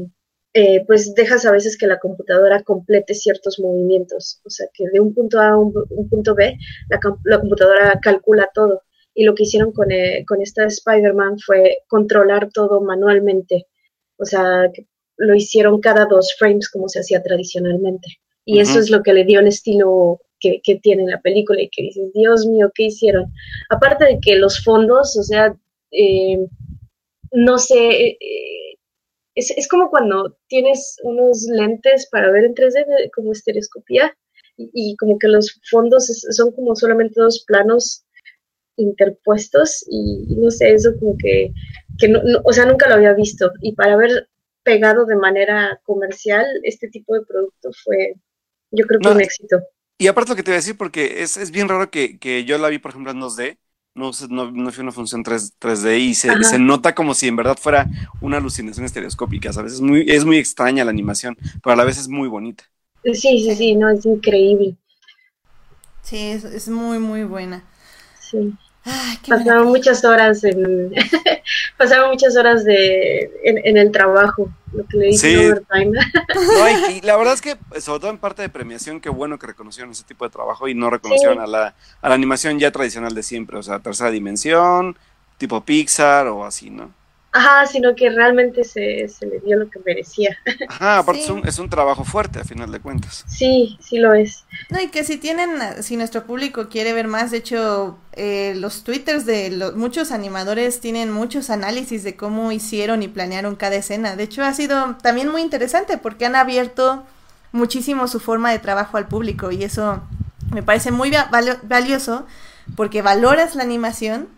eh, 0.55 0.85
pues 0.87 1.15
dejas 1.15 1.47
a 1.47 1.53
veces 1.53 1.77
que 1.77 1.87
la 1.87 1.99
computadora 1.99 2.63
complete 2.63 3.15
ciertos 3.15 3.59
movimientos. 3.61 4.41
O 4.45 4.51
sea, 4.51 4.67
que 4.73 4.85
de 4.93 5.01
un 5.01 5.15
punto 5.15 5.41
A 5.41 5.51
a 5.51 5.59
un, 5.59 5.73
punto 6.11 6.35
B, 6.35 6.57
la, 6.91 7.39
computadora 7.39 7.99
calcula 8.03 8.51
todo. 8.53 8.83
Y 9.15 9.25
lo 9.25 9.35
que 9.35 9.45
hicieron 9.45 9.73
con, 9.73 9.91
eh, 9.91 10.25
con 10.27 10.43
esta 10.43 10.65
Spider-Man 10.65 11.39
fue 11.39 11.79
controlar 11.87 12.51
todo 12.53 12.81
manualmente. 12.81 13.67
O 14.17 14.25
sea, 14.25 14.71
lo 15.17 15.35
hicieron 15.35 15.81
cada 15.81 16.07
dos 16.07 16.35
frames 16.39 16.69
como 16.69 16.89
se 16.89 17.01
hacía 17.01 17.23
tradicionalmente. 17.23 18.09
Y 18.45 18.61
eso 18.61 18.79
es 18.79 18.91
lo 18.91 19.03
que 19.03 19.13
le 19.13 19.25
dio 19.25 19.41
un 19.41 19.47
estilo 19.47 20.21
que, 20.41 20.61
tiene 20.83 21.05
la 21.07 21.21
película 21.21 21.61
y 21.61 21.69
que 21.69 21.83
dices, 21.83 22.13
Dios 22.15 22.47
mío, 22.47 22.71
¿qué 22.75 22.85
hicieron? 22.85 23.27
Aparte 23.71 24.05
de 24.05 24.19
que 24.21 24.37
los 24.37 24.63
fondos, 24.63 25.17
o 25.17 25.23
sea, 25.23 25.55
eh, 25.91 26.47
no 27.33 27.59
sé, 27.59 28.17
eh, 28.21 28.79
es, 29.35 29.69
como 29.69 29.91
cuando 29.91 30.37
tienes 30.49 30.97
unos 31.03 31.45
lentes 31.45 32.09
para 32.11 32.31
ver 32.31 32.45
en 32.45 32.55
3D 32.55 33.11
como 33.15 33.33
estereoscopía 33.33 34.17
y, 34.57 34.97
como 34.97 35.19
que 35.19 35.29
los 35.29 35.61
fondos 35.71 36.07
son 36.31 36.51
como 36.53 36.75
solamente 36.75 37.21
dos 37.21 37.45
planos 37.47 38.05
interpuestos 38.77 39.85
y, 39.89 40.35
no 40.37 40.51
sé, 40.51 40.73
eso 40.73 40.93
como 40.99 41.17
que, 41.17 41.53
que 41.99 42.09
no, 42.09 42.21
o 42.45 42.53
sea, 42.53 42.67
nunca 42.67 42.89
lo 42.89 42.95
había 42.95 43.13
visto 43.13 43.53
y 43.61 43.73
para 43.75 43.95
haber 43.95 44.29
pegado 44.65 45.07
de 45.07 45.17
manera 45.17 45.81
comercial 45.85 46.45
este 46.63 46.89
tipo 46.89 47.15
de 47.15 47.25
producto 47.25 47.71
fue, 47.85 48.15
yo 48.71 48.87
creo 48.87 49.01
que 49.01 49.09
un 49.09 49.21
éxito. 49.21 49.63
Y 49.99 50.07
aparte 50.07 50.31
lo 50.31 50.37
que 50.37 50.45
te 50.45 50.53
voy 50.53 50.57
a 50.57 50.61
decir, 50.61 50.77
porque 50.77 51.23
es, 51.23 51.37
es 51.37 51.51
bien 51.51 51.69
raro 51.69 51.91
que, 51.91 52.19
que, 52.19 52.45
yo 52.45 52.57
la 52.57 52.69
vi, 52.69 52.79
por 52.79 52.93
ejemplo, 52.93 53.11
en 53.11 53.21
2D, 53.21 53.59
no, 53.97 54.13
no, 54.31 54.53
no 54.53 54.71
fue 54.71 54.85
una 54.85 54.93
función 54.93 55.25
3, 55.25 55.59
d 55.59 55.99
y 55.99 56.15
se, 56.15 56.45
se, 56.45 56.59
nota 56.61 56.95
como 56.95 57.15
si 57.15 57.27
en 57.27 57.35
verdad 57.35 57.59
fuera 57.61 57.89
una 58.21 58.37
alucinación 58.37 58.87
estereoscópica, 58.87 59.53
¿sabes? 59.53 59.73
Es 59.73 59.81
muy, 59.81 60.05
es 60.09 60.25
muy 60.25 60.39
extraña 60.39 60.85
la 60.85 60.93
animación, 60.93 61.37
pero 61.63 61.73
a 61.73 61.77
la 61.77 61.83
vez 61.83 61.99
es 61.99 62.09
muy 62.09 62.29
bonita. 62.29 62.63
Sí, 63.03 63.13
sí, 63.13 63.57
sí, 63.57 63.75
no, 63.75 63.91
es 63.91 64.07
increíble. 64.07 64.77
Sí, 66.03 66.17
es, 66.17 66.45
es 66.45 66.69
muy, 66.69 67.01
muy 67.01 67.25
buena. 67.25 67.65
Sí. 68.21 68.55
Pasaba 69.29 69.65
muchas 69.65 70.05
horas 70.05 70.43
en 70.45 70.93
pasaba 71.77 72.09
muchas 72.09 72.37
horas 72.37 72.65
de 72.65 73.31
en, 73.45 73.77
el 73.77 73.91
trabajo, 73.91 74.51
lo 74.73 74.85
que 74.87 74.97
le 74.97 75.07
dije 75.07 75.51
overtime. 75.51 75.93
No, 76.35 76.91
y, 76.91 77.01
la 77.03 77.17
verdad 77.17 77.35
es 77.35 77.41
que 77.41 77.57
sobre 77.81 78.01
todo 78.01 78.11
en 78.11 78.19
parte 78.19 78.43
de 78.43 78.49
premiación, 78.49 79.01
qué 79.01 79.09
bueno 79.09 79.39
que 79.39 79.47
reconocieron 79.47 79.93
ese 79.93 80.05
tipo 80.05 80.25
de 80.25 80.31
trabajo 80.31 80.69
y 80.69 80.75
no 80.75 80.91
reconocieron 80.91 81.41
a 81.41 81.47
la 81.47 81.75
a 82.03 82.09
la 82.09 82.15
animación 82.15 82.59
ya 82.59 82.71
tradicional 82.71 83.15
de 83.15 83.23
siempre, 83.23 83.59
o 83.59 83.63
sea, 83.63 83.81
tercera 83.81 84.11
dimensión, 84.11 84.97
tipo 85.37 85.65
Pixar 85.65 86.27
o 86.29 86.45
así, 86.45 86.71
¿no? 86.71 86.98
Ajá, 87.39 87.67
sino 87.67 87.95
que 87.95 88.11
realmente 88.11 88.65
se, 88.65 89.07
se 89.07 89.25
le 89.25 89.39
dio 89.39 89.57
lo 89.57 89.71
que 89.71 89.79
merecía. 89.87 90.37
Ajá, 90.69 90.99
aparte 90.99 91.23
es, 91.23 91.31
un, 91.31 91.47
es, 91.47 91.61
un, 91.61 91.71
trabajo 91.71 92.03
fuerte 92.03 92.41
a 92.41 92.45
final 92.45 92.73
de 92.73 92.81
cuentas. 92.81 93.25
Sí, 93.29 93.79
sí 93.81 93.99
lo 93.99 94.13
es. 94.13 94.45
No, 94.71 94.81
y 94.81 94.89
que 94.89 95.05
si 95.05 95.19
tienen, 95.19 95.51
si 95.85 95.97
nuestro 95.97 96.25
público 96.25 96.69
quiere 96.69 96.93
ver 96.93 97.07
más, 97.07 97.31
de 97.31 97.37
hecho, 97.37 97.97
eh, 98.15 98.55
los 98.57 98.83
twitters 98.83 99.25
de 99.25 99.51
los, 99.51 99.77
muchos 99.77 100.11
animadores 100.11 100.81
tienen 100.81 101.13
muchos 101.13 101.49
análisis 101.49 102.03
de 102.03 102.17
cómo 102.17 102.51
hicieron 102.51 103.05
y 103.05 103.09
planearon 103.09 103.55
cada 103.55 103.77
escena. 103.77 104.17
De 104.17 104.25
hecho, 104.25 104.43
ha 104.43 104.53
sido 104.53 104.97
también 105.01 105.29
muy 105.29 105.43
interesante 105.43 105.97
porque 105.97 106.27
han 106.27 106.35
abierto 106.35 107.05
muchísimo 107.53 108.09
su 108.09 108.19
forma 108.19 108.51
de 108.51 108.59
trabajo 108.59 108.97
al 108.97 109.07
público 109.07 109.53
y 109.53 109.63
eso 109.63 110.03
me 110.53 110.65
parece 110.65 110.91
muy 110.91 111.13
valioso 111.63 112.27
porque 112.75 113.01
valoras 113.01 113.55
la 113.55 113.63
animación 113.63 114.29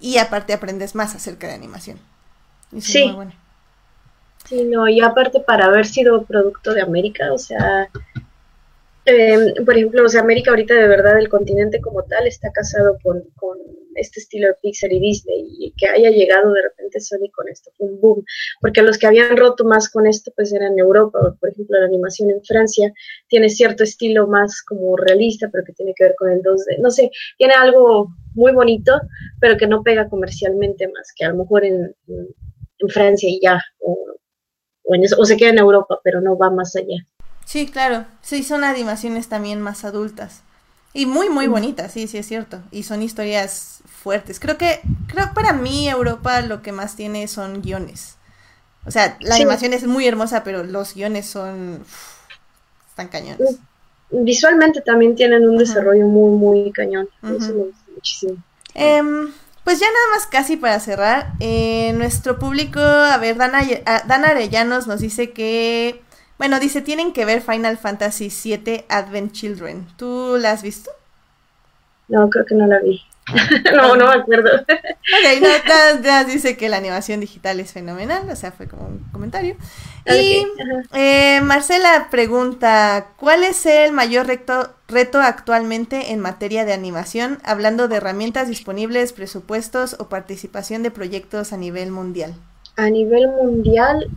y 0.00 0.18
aparte 0.18 0.52
aprendes 0.54 0.96
más 0.96 1.14
acerca 1.14 1.46
de 1.46 1.54
animación 1.54 2.00
sí. 2.78 3.14
Sí, 4.48 4.64
no, 4.64 4.88
y 4.88 5.00
aparte 5.00 5.40
para 5.40 5.66
haber 5.66 5.84
sido 5.84 6.24
producto 6.24 6.72
de 6.72 6.80
América, 6.80 7.34
o 7.34 7.38
sea, 7.38 7.90
em, 9.04 9.62
por 9.64 9.76
ejemplo, 9.76 10.06
o 10.06 10.08
sea, 10.08 10.22
América 10.22 10.50
ahorita 10.50 10.74
de 10.74 10.88
verdad, 10.88 11.18
el 11.18 11.28
continente 11.28 11.82
como 11.82 12.02
tal, 12.04 12.26
está 12.26 12.50
casado 12.50 12.96
con, 13.02 13.22
con, 13.36 13.58
este 13.94 14.20
estilo 14.20 14.46
de 14.48 14.54
Pixar 14.62 14.92
y 14.92 15.00
Disney, 15.00 15.48
y 15.58 15.72
que 15.76 15.88
haya 15.88 16.10
llegado 16.10 16.52
de 16.52 16.62
repente 16.62 17.00
Sony 17.00 17.28
con 17.34 17.48
esto 17.48 17.70
fue 17.76 17.88
un 17.88 18.00
boom, 18.00 18.24
porque 18.60 18.80
los 18.80 18.96
que 18.96 19.08
habían 19.08 19.36
roto 19.36 19.64
más 19.64 19.90
con 19.90 20.06
esto, 20.06 20.32
pues 20.36 20.52
eran 20.52 20.78
Europa, 20.78 21.18
por 21.40 21.50
ejemplo, 21.50 21.78
la 21.80 21.86
animación 21.86 22.30
en 22.30 22.42
Francia 22.44 22.92
tiene 23.28 23.48
cierto 23.50 23.82
estilo 23.82 24.28
más 24.28 24.62
como 24.62 24.96
realista, 24.96 25.48
pero 25.52 25.64
que 25.64 25.72
tiene 25.72 25.94
que 25.96 26.04
ver 26.04 26.14
con 26.16 26.30
el 26.30 26.42
2D, 26.42 26.78
no 26.80 26.90
sé, 26.90 27.10
tiene 27.36 27.54
algo 27.54 28.08
muy 28.34 28.52
bonito, 28.52 29.00
pero 29.40 29.56
que 29.56 29.66
no 29.66 29.82
pega 29.82 30.08
comercialmente 30.08 30.86
más 30.88 31.12
que 31.14 31.24
a 31.24 31.30
lo 31.30 31.38
mejor 31.38 31.64
en 31.64 31.92
en 32.06 32.28
Francia 32.88 33.28
y 33.28 33.40
ya, 33.42 33.60
o, 33.80 33.96
o, 34.84 35.24
se 35.24 35.36
queda 35.36 35.50
en 35.50 35.58
Europa, 35.58 36.00
pero 36.04 36.20
no 36.20 36.36
va 36.36 36.50
más 36.50 36.76
allá. 36.76 37.04
Sí, 37.44 37.66
claro, 37.66 38.06
sí, 38.20 38.42
son 38.42 38.62
animaciones 38.62 39.28
también 39.28 39.60
más 39.60 39.84
adultas. 39.84 40.42
Y 40.92 41.06
muy, 41.06 41.28
muy 41.28 41.46
bonitas, 41.46 41.92
sí, 41.92 42.06
sí 42.06 42.18
es 42.18 42.26
cierto. 42.26 42.60
Y 42.70 42.82
son 42.82 43.02
historias 43.02 43.82
fuertes. 43.86 44.40
Creo 44.40 44.58
que, 44.58 44.80
creo 45.06 45.32
para 45.34 45.52
mí 45.52 45.88
Europa 45.88 46.40
lo 46.40 46.62
que 46.62 46.72
más 46.72 46.96
tiene 46.96 47.28
son 47.28 47.62
guiones. 47.62 48.16
O 48.86 48.90
sea, 48.90 49.18
la 49.20 49.34
animación 49.34 49.74
es 49.74 49.86
muy 49.86 50.06
hermosa, 50.06 50.44
pero 50.44 50.64
los 50.64 50.94
guiones 50.94 51.26
son... 51.26 51.84
están 52.88 53.08
cañones. 53.08 53.58
Visualmente 54.10 54.80
también 54.80 55.14
tienen 55.14 55.46
un 55.46 55.58
desarrollo 55.58 56.06
muy, 56.06 56.36
muy 56.38 56.72
cañón. 56.72 57.08
Eso 57.22 57.52
me 57.54 57.64
gusta 57.64 57.84
muchísimo. 57.94 58.42
Em, 58.74 59.30
pues 59.68 59.80
ya 59.80 59.86
nada 59.86 60.16
más 60.16 60.26
casi 60.26 60.56
para 60.56 60.80
cerrar, 60.80 61.32
eh, 61.40 61.92
nuestro 61.92 62.38
público, 62.38 62.80
a 62.80 63.18
ver, 63.18 63.36
Dana, 63.36 63.58
Arellanos 64.30 64.86
nos 64.86 65.00
dice 65.00 65.32
que, 65.32 66.00
bueno, 66.38 66.58
dice, 66.58 66.80
tienen 66.80 67.12
que 67.12 67.26
ver 67.26 67.42
Final 67.42 67.76
Fantasy 67.76 68.30
VII 68.30 68.86
Advent 68.88 69.32
Children. 69.32 69.86
¿Tú 69.98 70.38
la 70.40 70.52
has 70.52 70.62
visto? 70.62 70.90
No, 72.08 72.30
creo 72.30 72.46
que 72.46 72.54
no 72.54 72.66
la 72.66 72.78
vi. 72.78 73.02
no, 73.74 73.96
no 73.96 74.08
me 74.08 74.20
acuerdo. 74.20 74.50
ok, 74.60 76.02
no, 76.02 76.24
dice 76.24 76.56
que 76.56 76.68
la 76.68 76.76
animación 76.76 77.20
digital 77.20 77.60
es 77.60 77.72
fenomenal, 77.72 78.28
o 78.30 78.36
sea, 78.36 78.52
fue 78.52 78.68
como 78.68 78.86
un 78.86 78.98
comentario. 79.12 79.56
Y 80.06 80.46
eh, 80.94 81.40
Marcela 81.42 82.08
pregunta, 82.10 83.08
¿cuál 83.16 83.44
es 83.44 83.66
el 83.66 83.92
mayor 83.92 84.26
reto, 84.26 84.70
reto 84.88 85.20
actualmente 85.20 86.12
en 86.12 86.20
materia 86.20 86.64
de 86.64 86.72
animación, 86.72 87.38
hablando 87.44 87.88
de 87.88 87.96
herramientas 87.96 88.48
disponibles, 88.48 89.12
presupuestos 89.12 89.96
o 89.98 90.08
participación 90.08 90.82
de 90.82 90.90
proyectos 90.90 91.52
a 91.52 91.56
nivel 91.56 91.90
mundial? 91.90 92.34
A 92.76 92.88
nivel 92.88 93.28
mundial, 93.28 94.08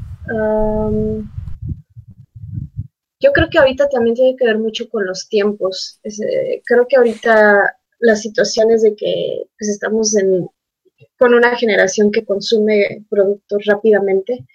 yo 3.19 3.32
creo 3.34 3.50
que 3.50 3.60
ahorita 3.60 3.89
también 3.89 4.15
tiene 4.15 4.36
que 4.38 4.45
ver 4.45 4.58
mucho 4.58 4.89
con 4.89 5.06
los 5.06 5.28
tiempos. 5.28 6.00
Eh, 6.04 6.62
creo 6.65 6.88
que 6.88 6.95
ahorita 6.95 7.78
las 8.02 8.22
situaciones 8.22 8.82
de 8.82 8.96
que 8.96 9.44
pues, 9.58 9.70
estamos 9.70 10.16
en, 10.18 10.48
con 11.18 11.34
una 11.34 11.56
generación 11.56 12.12
que 12.12 12.26
consume 12.26 13.06
productos 13.10 13.64
rápidamente 13.66 14.46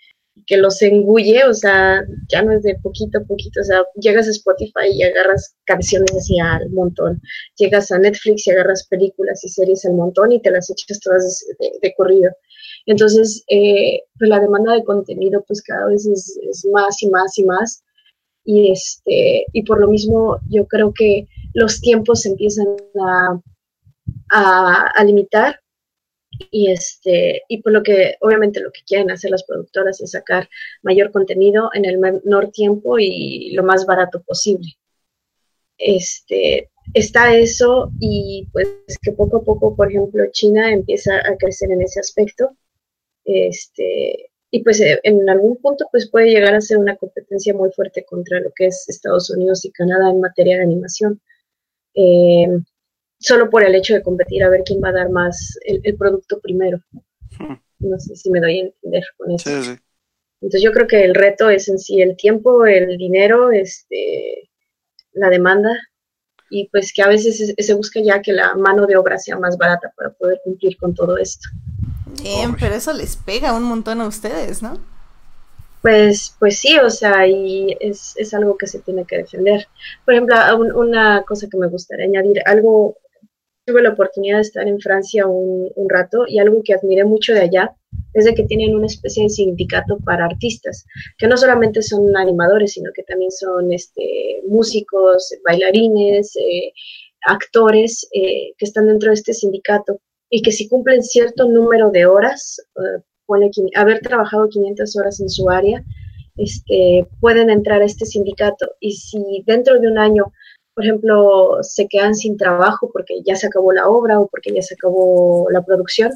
que 0.47 0.59
los 0.59 0.81
engulle, 0.83 1.45
o 1.45 1.55
sea, 1.55 2.05
ya 2.29 2.43
no 2.43 2.53
es 2.53 2.63
de 2.63 2.77
poquito 2.83 3.19
a 3.19 3.25
poquito, 3.25 3.61
o 3.61 3.65
sea, 3.65 3.83
llegas 3.95 4.29
a 4.29 4.33
Spotify 4.33 4.89
y 4.93 5.03
agarras 5.03 5.57
canciones 5.65 6.15
así 6.15 6.39
al 6.39 6.69
montón, 6.71 7.23
llegas 7.57 7.91
a 7.91 7.99
Netflix 7.99 8.47
y 8.47 8.51
agarras 8.51 8.87
películas 8.87 9.43
y 9.45 9.49
series 9.49 9.85
al 9.87 9.95
montón 9.95 10.33
y 10.33 10.41
te 10.41 10.51
las 10.51 10.71
echas 10.71 11.01
todas 11.01 11.45
de, 11.59 11.95
corrido. 11.97 12.31
Entonces, 12.85 13.45
eh, 13.49 14.03
pues 14.19 14.29
la 14.29 14.41
demanda 14.41 14.75
de 14.75 14.85
contenido 14.85 15.43
pues 15.49 15.63
cada 15.63 15.87
vez 15.87 16.07
es, 16.07 16.39
es 16.49 16.67
más 16.71 17.03
y 17.03 17.09
más 17.09 17.39
y 17.39 17.45
más 17.45 17.83
y 18.45 18.71
este 18.71 19.45
y 19.53 19.63
por 19.65 19.81
lo 19.81 19.89
mismo 19.89 20.39
yo 20.49 20.67
creo 20.67 20.95
que 20.95 21.27
los 21.57 21.81
tiempos 21.81 22.21
se 22.21 22.29
empiezan 22.29 22.67
a, 23.01 23.41
a, 24.95 25.05
limitar 25.05 25.59
y 26.51 26.71
este 26.71 27.45
y 27.49 27.63
por 27.63 27.73
lo 27.73 27.83
que 27.83 28.17
obviamente 28.21 28.61
lo 28.61 28.71
que 28.71 28.83
quieren 28.87 29.11
hacer 29.11 29.31
las 29.31 29.45
productoras 29.45 30.03
es 30.03 30.11
sacar 30.11 30.51
mayor 30.83 31.11
contenido 31.13 31.71
en 31.73 31.87
el 31.87 31.97
menor 31.97 32.51
tiempo 32.51 32.99
y 32.99 33.53
lo 33.55 33.63
más 33.65 33.87
barato 33.87 34.23
posible 34.23 34.69
este 35.79 36.71
está 36.93 37.35
eso 37.35 37.91
y 38.01 38.49
pues 38.53 38.69
que 39.01 39.13
poco 39.13 39.39
a 39.39 39.45
poco 39.45 39.75
por 39.75 39.89
ejemplo 39.89 40.25
China 40.33 40.71
empieza 40.71 41.17
a 41.17 41.37
crecer 41.39 41.71
en 41.71 41.81
ese 41.81 42.01
aspecto 42.01 42.55
este 43.25 44.31
y 44.51 44.63
pues 44.63 44.79
eh, 44.81 45.01
en 45.05 45.27
algún 45.31 45.57
punto 45.57 45.87
pues 45.91 46.11
puede 46.11 46.29
llegar 46.29 46.55
a 46.55 46.61
ser 46.61 46.77
una 46.77 46.97
competencia 46.97 47.55
muy 47.55 47.71
fuerte 47.73 48.05
contra 48.05 48.41
lo 48.41 48.53
que 48.55 48.67
es 48.67 48.85
Estados 48.89 49.31
Unidos 49.31 49.65
y 49.65 49.73
Canadá 49.73 50.11
en 50.11 50.21
materia 50.21 50.59
de 50.59 50.65
animación. 50.65 51.21
Eh, 51.97 52.47
solo 53.19 53.51
por 53.51 53.65
el 53.65 53.75
hecho 53.75 53.95
de 53.95 54.03
competir 54.03 54.45
a 54.45 54.51
ver 54.51 54.63
quién 54.65 54.81
va 54.83 54.91
a 54.91 54.93
dar 54.93 55.11
más 55.11 55.59
el, 55.65 55.97
producto 55.97 56.39
primero. 56.41 56.79
Hmm. 57.39 57.55
No 57.79 57.99
sé 57.99 58.15
si 58.15 58.31
me 58.31 58.41
doy 58.41 58.59
a 58.59 58.65
entender 58.65 59.05
con 59.17 59.31
eso. 59.33 59.51
Entonces 60.41 60.63
yo 60.63 60.73
creo 60.73 60.87
que 60.87 61.05
el 61.05 61.15
reto 61.15 61.51
es 61.51 61.69
en 61.69 61.79
sí 61.79 62.01
el 62.01 62.17
tiempo, 62.17 62.67
el 62.67 62.99
dinero, 62.99 63.51
este, 63.51 64.51
la 65.13 65.31
demanda 65.31 65.77
y 66.51 66.69
pues 66.69 66.93
que 66.93 67.03
a 67.03 67.09
veces 67.09 67.55
se 67.59 67.75
busca 67.75 68.01
ya 68.01 68.23
que 68.23 68.33
la 68.33 68.55
mano 68.55 68.87
de 68.87 68.97
obra 68.97 69.19
sea 69.19 69.39
más 69.39 69.57
barata 69.57 69.93
para 69.97 70.11
poder 70.11 70.41
cumplir 70.45 70.77
con 70.77 70.95
todo 70.95 71.17
esto. 71.19 71.49
Bien, 72.23 72.55
pero 72.59 72.75
eso 72.75 72.93
les 72.93 73.17
pega 73.17 73.53
un 73.53 73.65
montón 73.65 74.01
a 74.01 74.07
ustedes, 74.07 74.63
¿no? 74.63 74.79
Pues, 75.87 76.35
pues 76.41 76.59
sí, 76.59 76.77
o 76.81 76.91
sea, 76.91 77.29
y 77.29 77.77
es, 77.79 78.15
es 78.17 78.35
algo 78.35 78.59
que 78.59 78.67
se 78.67 78.81
tiene 78.81 79.05
que 79.07 79.19
defender. 79.19 79.69
Por 80.05 80.15
ejemplo, 80.15 80.35
una 80.75 81.23
cosa 81.23 81.47
que 81.49 81.57
me 81.57 81.69
gustaría 81.69 82.07
añadir, 82.07 82.43
algo, 82.45 82.97
tuve 83.65 83.83
la 83.83 83.91
oportunidad 83.91 84.39
de 84.39 84.43
estar 84.43 84.67
en 84.67 84.81
Francia 84.81 85.29
un, 85.29 85.71
rato 85.89 86.25
y 86.27 86.41
algo 86.41 86.61
que 86.65 86.75
admiré 86.75 87.05
mucho 87.05 87.35
de 87.35 87.43
allá 87.43 87.77
es 88.15 88.25
de 88.25 88.35
que 88.35 88.43
tienen 88.43 88.75
una 88.75 88.87
especie 88.87 89.23
de 89.23 89.29
sindicato 89.29 89.99
para 90.05 90.25
artistas, 90.25 90.85
que 91.19 91.29
no 91.29 91.37
solamente 91.37 91.81
son 91.83 92.17
animadores, 92.17 92.73
sino 92.73 92.91
que 92.93 93.05
también 93.05 93.31
son 93.31 93.73
este, 93.73 94.43
músicos, 94.49 95.33
bailarines, 95.45 96.35
eh, 96.35 96.73
actores 97.29 98.09
eh, 98.13 98.55
que 98.59 98.65
están 98.65 98.89
dentro 98.89 99.11
de 99.11 99.15
este 99.15 99.35
sindicato 99.35 100.01
y 100.31 100.43
que 100.43 100.51
si 100.51 100.69
cumplen 100.69 101.05
cierto 101.05 101.47
número 101.49 101.91
de 101.91 102.07
horas, 102.07 102.61
uh, 103.27 103.51
haber 103.77 104.01
trabajado 104.01 104.49
500 104.49 104.97
horas 104.97 105.21
en 105.21 105.29
su 105.29 105.49
área, 105.51 105.83
este, 106.37 107.07
pueden 107.21 107.51
entrar 107.51 107.83
a 107.83 107.87
este 107.87 108.05
sindicato 108.05 108.67
y 108.81 108.93
si 108.93 109.43
dentro 109.47 109.81
de 109.81 109.89
un 109.89 109.99
año 109.99 110.33
por 110.77 110.85
ejemplo, 110.85 111.59
se 111.63 111.89
quedan 111.89 112.15
sin 112.15 112.37
trabajo 112.37 112.91
porque 112.93 113.23
ya 113.25 113.35
se 113.35 113.47
acabó 113.47 113.73
la 113.73 113.89
obra 113.89 114.21
o 114.21 114.29
porque 114.29 114.53
ya 114.53 114.61
se 114.61 114.75
acabó 114.75 115.49
la 115.51 115.65
producción, 115.65 116.13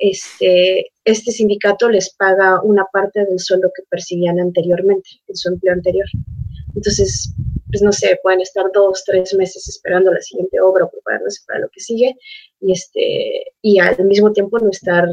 este, 0.00 0.90
este 1.04 1.30
sindicato 1.30 1.88
les 1.88 2.12
paga 2.14 2.60
una 2.60 2.86
parte 2.92 3.24
del 3.24 3.38
sueldo 3.38 3.70
que 3.72 3.84
percibían 3.88 4.40
anteriormente, 4.40 5.08
en 5.28 5.36
su 5.36 5.50
empleo 5.50 5.74
anterior. 5.74 6.08
Entonces, 6.74 7.32
pues 7.70 7.82
no 7.82 7.92
sé, 7.92 8.18
pueden 8.20 8.40
estar 8.40 8.64
dos, 8.74 9.04
tres 9.06 9.32
meses 9.34 9.68
esperando 9.68 10.12
la 10.12 10.20
siguiente 10.20 10.60
obra 10.60 10.86
o 10.86 10.90
preparándose 10.90 11.42
para 11.46 11.60
lo 11.60 11.68
que 11.68 11.78
sigue 11.78 12.16
y, 12.60 12.72
este, 12.72 13.52
y 13.62 13.78
al 13.78 14.04
mismo 14.06 14.32
tiempo 14.32 14.58
no 14.58 14.70
estar 14.70 15.06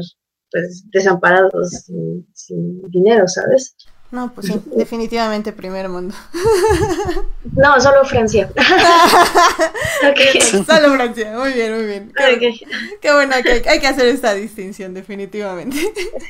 pues, 0.50 0.84
desamparados 0.90 1.70
sin, 1.70 2.26
sin 2.34 2.82
dinero, 2.90 3.26
¿sabes? 3.28 3.76
No, 4.10 4.32
pues 4.32 4.46
sí, 4.46 4.62
definitivamente 4.74 5.52
primer 5.52 5.88
mundo. 5.88 6.14
No, 7.56 7.80
solo 7.80 8.04
Francia. 8.04 8.48
okay. 10.10 10.40
Solo 10.40 10.94
Francia, 10.94 11.36
muy 11.36 11.52
bien, 11.52 11.74
muy 11.74 11.86
bien. 11.86 12.12
Qué, 12.16 12.36
okay. 12.36 12.60
qué 13.00 13.12
bueno 13.12 13.34
que 13.42 13.50
hay, 13.50 13.62
hay, 13.66 13.80
que 13.80 13.86
hacer 13.88 14.06
esta 14.06 14.32
distinción, 14.34 14.94
definitivamente. 14.94 15.76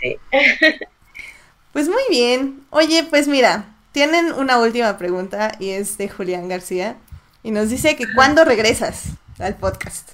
Sí. 0.00 0.16
Pues 1.70 1.86
muy 1.88 2.02
bien. 2.08 2.64
Oye, 2.70 3.06
pues 3.08 3.28
mira, 3.28 3.76
tienen 3.92 4.32
una 4.32 4.58
última 4.58 4.96
pregunta 4.96 5.52
y 5.60 5.70
es 5.70 5.98
de 5.98 6.08
Julián 6.08 6.48
García 6.48 6.96
y 7.42 7.50
nos 7.50 7.68
dice 7.68 7.94
que 7.94 8.12
¿cuándo 8.14 8.44
regresas 8.44 9.04
al 9.38 9.56
podcast? 9.56 10.10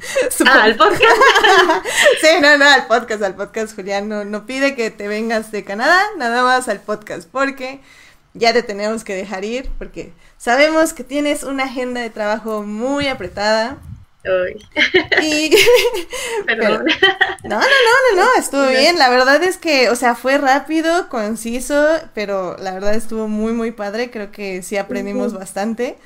Ah, 0.46 0.64
al 0.64 0.76
podcast. 0.76 1.02
sí, 2.20 2.28
no, 2.40 2.56
no, 2.58 2.64
al 2.64 2.86
podcast, 2.86 3.22
al 3.22 3.34
podcast, 3.34 3.74
Julián. 3.74 4.08
No, 4.08 4.24
no 4.24 4.46
pide 4.46 4.74
que 4.74 4.90
te 4.90 5.08
vengas 5.08 5.52
de 5.52 5.64
Canadá, 5.64 6.02
nada 6.16 6.42
más 6.42 6.68
al 6.68 6.80
podcast, 6.80 7.28
porque 7.30 7.80
ya 8.34 8.52
te 8.52 8.62
tenemos 8.62 9.04
que 9.04 9.14
dejar 9.14 9.44
ir, 9.44 9.70
porque 9.78 10.12
sabemos 10.38 10.92
que 10.92 11.04
tienes 11.04 11.42
una 11.42 11.64
agenda 11.64 12.00
de 12.00 12.10
trabajo 12.10 12.62
muy 12.62 13.08
apretada. 13.08 13.78
Uy. 14.24 14.66
Y... 15.22 15.50
Perdón. 16.46 16.84
no, 17.44 17.48
no, 17.48 17.60
no, 17.60 18.16
no, 18.16 18.22
no, 18.24 18.28
estuvo 18.38 18.66
bien. 18.68 18.98
La 18.98 19.08
verdad 19.08 19.42
es 19.42 19.56
que, 19.56 19.88
o 19.88 19.96
sea, 19.96 20.14
fue 20.14 20.38
rápido, 20.38 21.08
conciso, 21.08 21.88
pero 22.14 22.56
la 22.58 22.72
verdad 22.72 22.94
estuvo 22.94 23.28
muy, 23.28 23.52
muy 23.52 23.70
padre. 23.70 24.10
Creo 24.10 24.30
que 24.30 24.62
sí 24.62 24.76
aprendimos 24.76 25.32
bastante. 25.32 25.96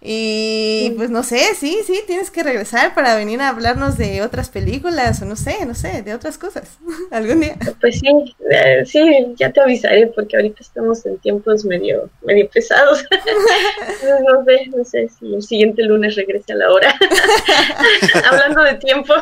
Y 0.00 0.92
pues 0.96 1.10
no 1.10 1.24
sé, 1.24 1.54
sí, 1.56 1.78
sí, 1.84 2.02
tienes 2.06 2.30
que 2.30 2.44
regresar 2.44 2.94
para 2.94 3.16
venir 3.16 3.40
a 3.40 3.48
hablarnos 3.48 3.98
de 3.98 4.22
otras 4.22 4.48
películas 4.48 5.20
o 5.22 5.24
no 5.24 5.34
sé, 5.34 5.66
no 5.66 5.74
sé, 5.74 6.02
de 6.02 6.14
otras 6.14 6.38
cosas, 6.38 6.78
algún 7.10 7.40
día. 7.40 7.56
Pues 7.80 7.98
sí, 7.98 8.06
eh, 8.48 8.84
sí, 8.86 9.34
ya 9.36 9.50
te 9.50 9.60
avisaré 9.60 10.06
porque 10.06 10.36
ahorita 10.36 10.58
estamos 10.60 11.04
en 11.04 11.18
tiempos 11.18 11.64
medio, 11.64 12.08
medio 12.22 12.48
pesados. 12.48 13.04
no 14.32 14.44
sé, 14.44 14.66
no 14.76 14.84
sé 14.84 15.08
si 15.08 15.34
el 15.34 15.42
siguiente 15.42 15.82
lunes 15.82 16.14
regrese 16.14 16.52
a 16.52 16.56
la 16.56 16.70
hora. 16.70 16.94
Hablando 18.30 18.62
de 18.62 18.74
tiempo. 18.74 19.14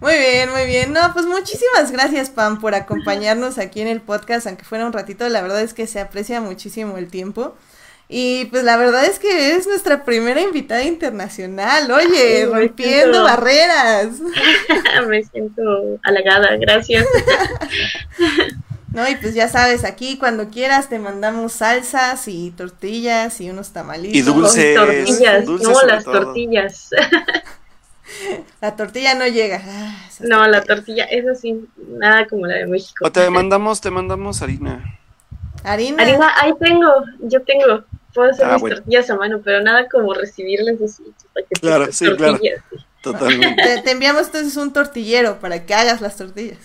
Muy 0.00 0.14
bien, 0.18 0.50
muy 0.50 0.66
bien. 0.66 0.92
No, 0.92 1.00
pues 1.14 1.24
muchísimas 1.24 1.90
gracias, 1.92 2.28
Pam, 2.28 2.60
por 2.60 2.74
acompañarnos 2.74 3.56
aquí 3.58 3.80
en 3.80 3.88
el 3.88 4.02
podcast, 4.02 4.46
aunque 4.46 4.64
fuera 4.64 4.84
un 4.84 4.92
ratito. 4.92 5.26
La 5.30 5.40
verdad 5.40 5.62
es 5.62 5.72
que 5.72 5.86
se 5.86 6.00
aprecia 6.00 6.42
muchísimo 6.42 6.98
el 6.98 7.10
tiempo. 7.10 7.54
Y 8.12 8.46
pues 8.46 8.64
la 8.64 8.76
verdad 8.76 9.04
es 9.04 9.20
que 9.20 9.54
es 9.54 9.68
nuestra 9.68 10.04
primera 10.04 10.40
invitada 10.40 10.82
internacional, 10.82 11.88
oye, 11.92 12.44
rompiendo 12.44 13.22
barreras. 13.22 14.08
Me 15.08 15.22
siento 15.22 15.62
halagada, 16.02 16.56
gracias. 16.56 17.06
No, 18.92 19.08
y 19.08 19.14
pues 19.14 19.34
ya 19.34 19.46
sabes, 19.46 19.84
aquí 19.84 20.18
cuando 20.18 20.48
quieras 20.48 20.88
te 20.88 20.98
mandamos 20.98 21.52
salsas 21.52 22.26
y 22.26 22.50
tortillas 22.50 23.40
y 23.40 23.48
unos 23.48 23.70
tamalitos. 23.70 24.16
Y 24.16 24.22
dulces. 24.22 24.74
tortillas, 24.74 25.46
no 25.46 25.82
las 25.86 26.04
tortillas. 26.04 26.90
La 28.60 28.74
tortilla 28.74 29.14
no 29.14 29.28
llega. 29.28 29.62
Ah, 29.64 29.96
no, 30.18 30.44
la 30.48 30.62
tortilla, 30.64 31.04
eso 31.04 31.32
sí, 31.40 31.64
nada 31.76 32.26
como 32.26 32.46
la 32.46 32.56
de 32.56 32.66
México. 32.66 33.06
O 33.06 33.12
te 33.12 33.30
mandamos, 33.30 33.80
te 33.80 33.92
mandamos 33.92 34.42
harina. 34.42 34.98
¿Harina? 35.62 36.02
Harina, 36.02 36.32
ahí 36.40 36.52
tengo, 36.58 36.90
yo 37.20 37.40
tengo. 37.42 37.84
Puedo 38.14 38.30
hacer 38.30 38.46
ah, 38.46 38.58
mis 38.58 38.74
tortillas 38.74 39.10
a 39.10 39.16
mano, 39.16 39.40
pero 39.44 39.62
nada 39.62 39.88
como 39.88 40.14
recibirles 40.14 40.80
así. 40.82 41.04
Claro, 41.60 41.92
sí, 41.92 42.06
claro. 42.16 42.38
Totalmente. 43.02 43.62
Te, 43.62 43.82
te, 43.82 43.90
enviamos 43.92 44.26
entonces 44.26 44.56
un 44.56 44.72
tortillero 44.72 45.38
para 45.38 45.64
que 45.64 45.74
hagas 45.74 46.00
las 46.00 46.16
tortillas. 46.16 46.58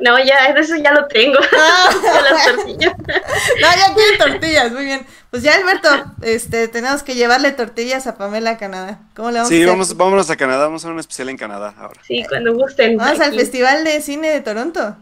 No, 0.00 0.16
ya, 0.18 0.46
eso 0.56 0.76
ya 0.76 0.92
lo 0.92 1.06
tengo. 1.08 1.38
Ah. 1.56 1.90
las 2.30 2.56
tortillas. 2.56 2.94
No, 2.98 3.68
ya 3.76 3.94
quiere 3.94 4.16
tortillas, 4.16 4.72
muy 4.72 4.84
bien. 4.84 5.04
Pues 5.30 5.42
ya, 5.42 5.54
Alberto, 5.56 5.88
este, 6.22 6.68
tenemos 6.68 7.02
que 7.02 7.14
llevarle 7.14 7.52
tortillas 7.52 8.06
a 8.06 8.16
Pamela 8.16 8.50
a 8.50 8.56
Canadá. 8.56 9.00
¿Cómo 9.14 9.30
le 9.30 9.38
vamos 9.38 9.48
sí, 9.48 9.56
a 9.56 9.58
hacer? 9.58 9.68
vamos, 9.68 9.96
vámonos 9.96 10.30
a 10.30 10.36
Canadá, 10.36 10.64
vamos 10.66 10.82
a 10.82 10.86
hacer 10.86 10.94
un 10.94 11.00
especial 11.00 11.28
en 11.28 11.36
Canadá 11.36 11.74
ahora. 11.76 12.00
Sí, 12.06 12.24
cuando 12.28 12.54
gusten. 12.54 12.96
Vamos 12.96 13.20
al 13.20 13.34
Festival 13.34 13.84
de 13.84 14.00
Cine 14.00 14.30
de 14.30 14.40
Toronto. 14.40 14.96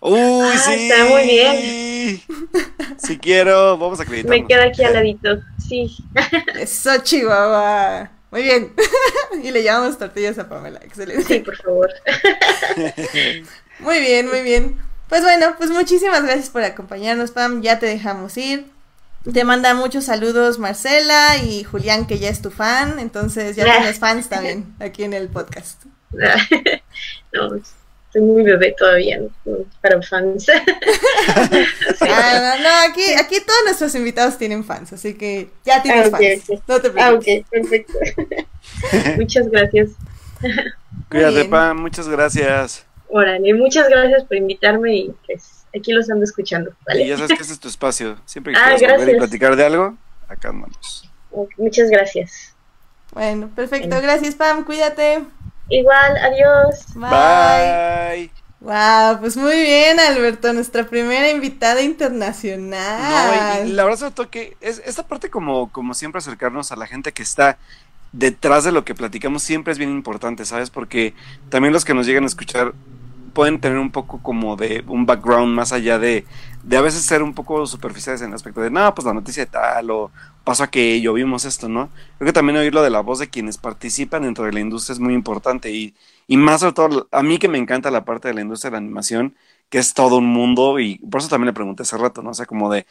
Uy, 0.00 0.18
ah, 0.18 0.62
sí. 0.64 0.88
Está 0.88 1.04
muy 1.04 1.22
bien. 1.24 1.89
Si 2.98 3.18
quiero, 3.18 3.78
vamos 3.78 4.00
a 4.00 4.02
acreditar. 4.02 4.30
Me 4.30 4.46
queda 4.46 4.64
aquí 4.64 4.84
al 4.84 4.94
ladito, 4.94 5.40
sí. 5.58 5.96
Eso, 6.54 6.98
Chihuahua. 7.02 8.10
Muy 8.30 8.42
bien. 8.42 8.72
y 9.42 9.50
le 9.50 9.62
llevamos 9.62 9.98
tortillas 9.98 10.38
a 10.38 10.48
Pamela. 10.48 10.80
Excelente. 10.82 11.24
Sí, 11.24 11.40
por 11.40 11.56
favor. 11.56 11.90
muy 13.80 14.00
bien, 14.00 14.28
muy 14.28 14.42
bien. 14.42 14.76
Pues 15.08 15.22
bueno, 15.22 15.54
pues 15.58 15.70
muchísimas 15.70 16.22
gracias 16.22 16.50
por 16.50 16.62
acompañarnos, 16.62 17.32
Pam. 17.32 17.62
Ya 17.62 17.78
te 17.78 17.86
dejamos 17.86 18.36
ir. 18.36 18.66
Te 19.30 19.44
manda 19.44 19.74
muchos 19.74 20.04
saludos 20.04 20.58
Marcela 20.58 21.36
y 21.36 21.62
Julián, 21.64 22.06
que 22.06 22.18
ya 22.18 22.30
es 22.30 22.40
tu 22.40 22.50
fan. 22.50 22.98
Entonces 22.98 23.56
ya 23.56 23.64
tienes 23.64 23.98
fans 23.98 24.28
también 24.28 24.74
aquí 24.78 25.02
en 25.02 25.12
el 25.12 25.28
podcast. 25.28 25.84
no, 27.32 27.50
soy 28.12 28.22
muy 28.22 28.42
bebé 28.42 28.74
todavía, 28.76 29.20
para 29.80 30.02
fans. 30.02 30.46
ah, 31.28 32.56
no, 32.56 32.62
no, 32.62 32.90
aquí, 32.90 33.12
aquí 33.18 33.36
todos 33.46 33.60
nuestros 33.64 33.94
invitados 33.94 34.36
tienen 34.36 34.64
fans, 34.64 34.92
así 34.92 35.14
que 35.14 35.50
ya 35.64 35.82
tienes 35.82 36.12
ah, 36.12 36.16
fans. 36.16 36.62
No 36.66 36.80
te 36.80 36.90
preocupes. 36.90 37.02
Ah, 37.02 37.14
ok, 37.14 37.46
perfecto. 37.50 37.92
muchas 39.16 39.48
gracias. 39.48 39.90
Cuídate, 41.08 41.44
Pam, 41.44 41.80
muchas 41.80 42.08
gracias. 42.08 42.84
Órale, 43.08 43.54
muchas 43.54 43.88
gracias 43.88 44.24
por 44.24 44.36
invitarme 44.36 44.96
y 44.96 45.14
pues 45.26 45.64
aquí 45.74 45.92
los 45.92 46.10
ando 46.10 46.24
escuchando. 46.24 46.72
¿vale? 46.86 47.04
Y 47.04 47.08
ya 47.08 47.16
sabes 47.16 47.36
que 47.36 47.42
este 47.42 47.54
es 47.54 47.60
tu 47.60 47.68
espacio. 47.68 48.18
Siempre 48.24 48.52
que 48.52 48.58
ah, 48.58 48.74
quieras 48.76 48.98
volver 48.98 49.16
y 49.16 49.18
platicar 49.18 49.56
de 49.56 49.64
algo, 49.64 49.96
acá 50.28 50.50
andamos. 50.50 51.08
Muchas 51.56 51.90
gracias. 51.90 52.54
Bueno, 53.12 53.50
perfecto. 53.54 54.00
Gracias, 54.00 54.34
Pam. 54.34 54.64
Cuídate. 54.64 55.24
Igual, 55.70 56.16
adiós. 56.18 56.86
Bye. 56.94 58.30
Wow, 58.60 59.20
pues 59.20 59.38
muy 59.38 59.58
bien, 59.62 59.98
Alberto, 59.98 60.52
nuestra 60.52 60.84
primera 60.86 61.30
invitada 61.30 61.80
internacional. 61.80 63.62
No, 63.62 63.68
y 63.68 63.72
la 63.72 63.84
verdad 63.84 63.98
sobre 63.98 64.14
todo 64.14 64.30
que 64.30 64.56
es 64.60 64.82
esta 64.84 65.06
parte 65.06 65.30
como, 65.30 65.72
como 65.72 65.94
siempre 65.94 66.18
acercarnos 66.18 66.70
a 66.70 66.76
la 66.76 66.86
gente 66.86 67.12
que 67.12 67.22
está 67.22 67.56
detrás 68.12 68.64
de 68.64 68.72
lo 68.72 68.84
que 68.84 68.94
platicamos 68.94 69.42
siempre 69.42 69.72
es 69.72 69.78
bien 69.78 69.90
importante, 69.90 70.44
¿sabes? 70.44 70.68
Porque 70.68 71.14
también 71.48 71.72
los 71.72 71.86
que 71.86 71.94
nos 71.94 72.06
llegan 72.06 72.24
a 72.24 72.26
escuchar 72.26 72.74
pueden 73.32 73.60
tener 73.60 73.78
un 73.78 73.90
poco 73.92 74.22
como 74.22 74.56
de 74.56 74.84
un 74.86 75.06
background 75.06 75.54
más 75.54 75.72
allá 75.72 75.98
de, 75.98 76.26
de 76.62 76.76
a 76.76 76.80
veces 76.82 77.02
ser 77.04 77.22
un 77.22 77.34
poco 77.34 77.66
superficiales 77.66 78.22
en 78.22 78.28
el 78.28 78.34
aspecto 78.34 78.60
de, 78.60 78.70
no, 78.70 78.94
pues 78.94 79.06
la 79.06 79.14
noticia 79.14 79.44
de 79.44 79.50
tal 79.50 79.90
o 79.90 80.12
pasó 80.44 80.62
aquello, 80.64 81.12
vimos 81.14 81.44
esto, 81.44 81.68
¿no? 81.68 81.90
Creo 82.18 82.26
que 82.26 82.32
también 82.32 82.58
oírlo 82.58 82.82
de 82.82 82.90
la 82.90 83.00
voz 83.00 83.18
de 83.18 83.30
quienes 83.30 83.58
participan 83.58 84.22
dentro 84.22 84.44
de 84.44 84.52
la 84.52 84.60
industria 84.60 84.94
es 84.94 85.00
muy 85.00 85.14
importante 85.14 85.70
y, 85.72 85.94
y 86.26 86.36
más 86.36 86.60
sobre 86.60 86.72
todo 86.74 87.08
a 87.12 87.22
mí 87.22 87.38
que 87.38 87.48
me 87.48 87.58
encanta 87.58 87.90
la 87.90 88.04
parte 88.04 88.28
de 88.28 88.34
la 88.34 88.42
industria 88.42 88.70
de 88.70 88.74
la 88.74 88.78
animación, 88.78 89.36
que 89.68 89.78
es 89.78 89.94
todo 89.94 90.16
un 90.18 90.26
mundo 90.26 90.78
y 90.80 90.98
por 90.98 91.20
eso 91.20 91.28
también 91.30 91.46
le 91.48 91.52
pregunté 91.52 91.82
hace 91.82 91.96
rato, 91.98 92.22
¿no? 92.22 92.30
O 92.30 92.34
sea, 92.34 92.46
como 92.46 92.70
de 92.72 92.86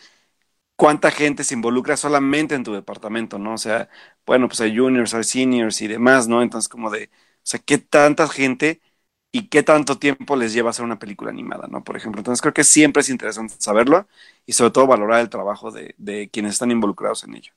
cuánta 0.75 1.11
gente 1.11 1.43
se 1.43 1.53
involucra 1.55 1.97
solamente 1.97 2.55
en 2.55 2.63
tu 2.63 2.73
departamento, 2.73 3.37
¿no? 3.39 3.53
O 3.55 3.57
sea, 3.57 3.89
bueno, 4.25 4.47
pues 4.47 4.61
hay 4.61 4.77
juniors, 4.77 5.13
hay 5.13 5.23
seniors 5.23 5.81
y 5.81 5.87
demás, 5.87 6.27
¿no? 6.27 6.41
Entonces 6.41 6.69
como 6.69 6.89
de, 6.89 7.05
o 7.05 7.09
sea, 7.43 7.59
¿qué 7.59 7.77
tanta 7.77 8.27
gente 8.27 8.81
y 9.31 9.47
qué 9.49 9.63
tanto 9.63 9.99
tiempo 9.99 10.35
les 10.35 10.53
lleva 10.53 10.71
hacer 10.71 10.85
una 10.85 10.99
película 10.99 11.31
animada, 11.31 11.67
¿no? 11.69 11.83
Por 11.83 11.97
ejemplo, 11.97 12.19
entonces 12.21 12.41
creo 12.41 12.53
que 12.53 12.63
siempre 12.63 13.01
es 13.01 13.09
interesante 13.09 13.55
saberlo 13.59 14.07
y 14.45 14.53
sobre 14.53 14.71
todo 14.71 14.87
valorar 14.87 15.21
el 15.21 15.29
trabajo 15.29 15.71
de, 15.71 15.95
de 15.97 16.29
quienes 16.31 16.53
están 16.53 16.71
involucrados 16.71 17.23
en 17.25 17.35
ello. 17.35 17.53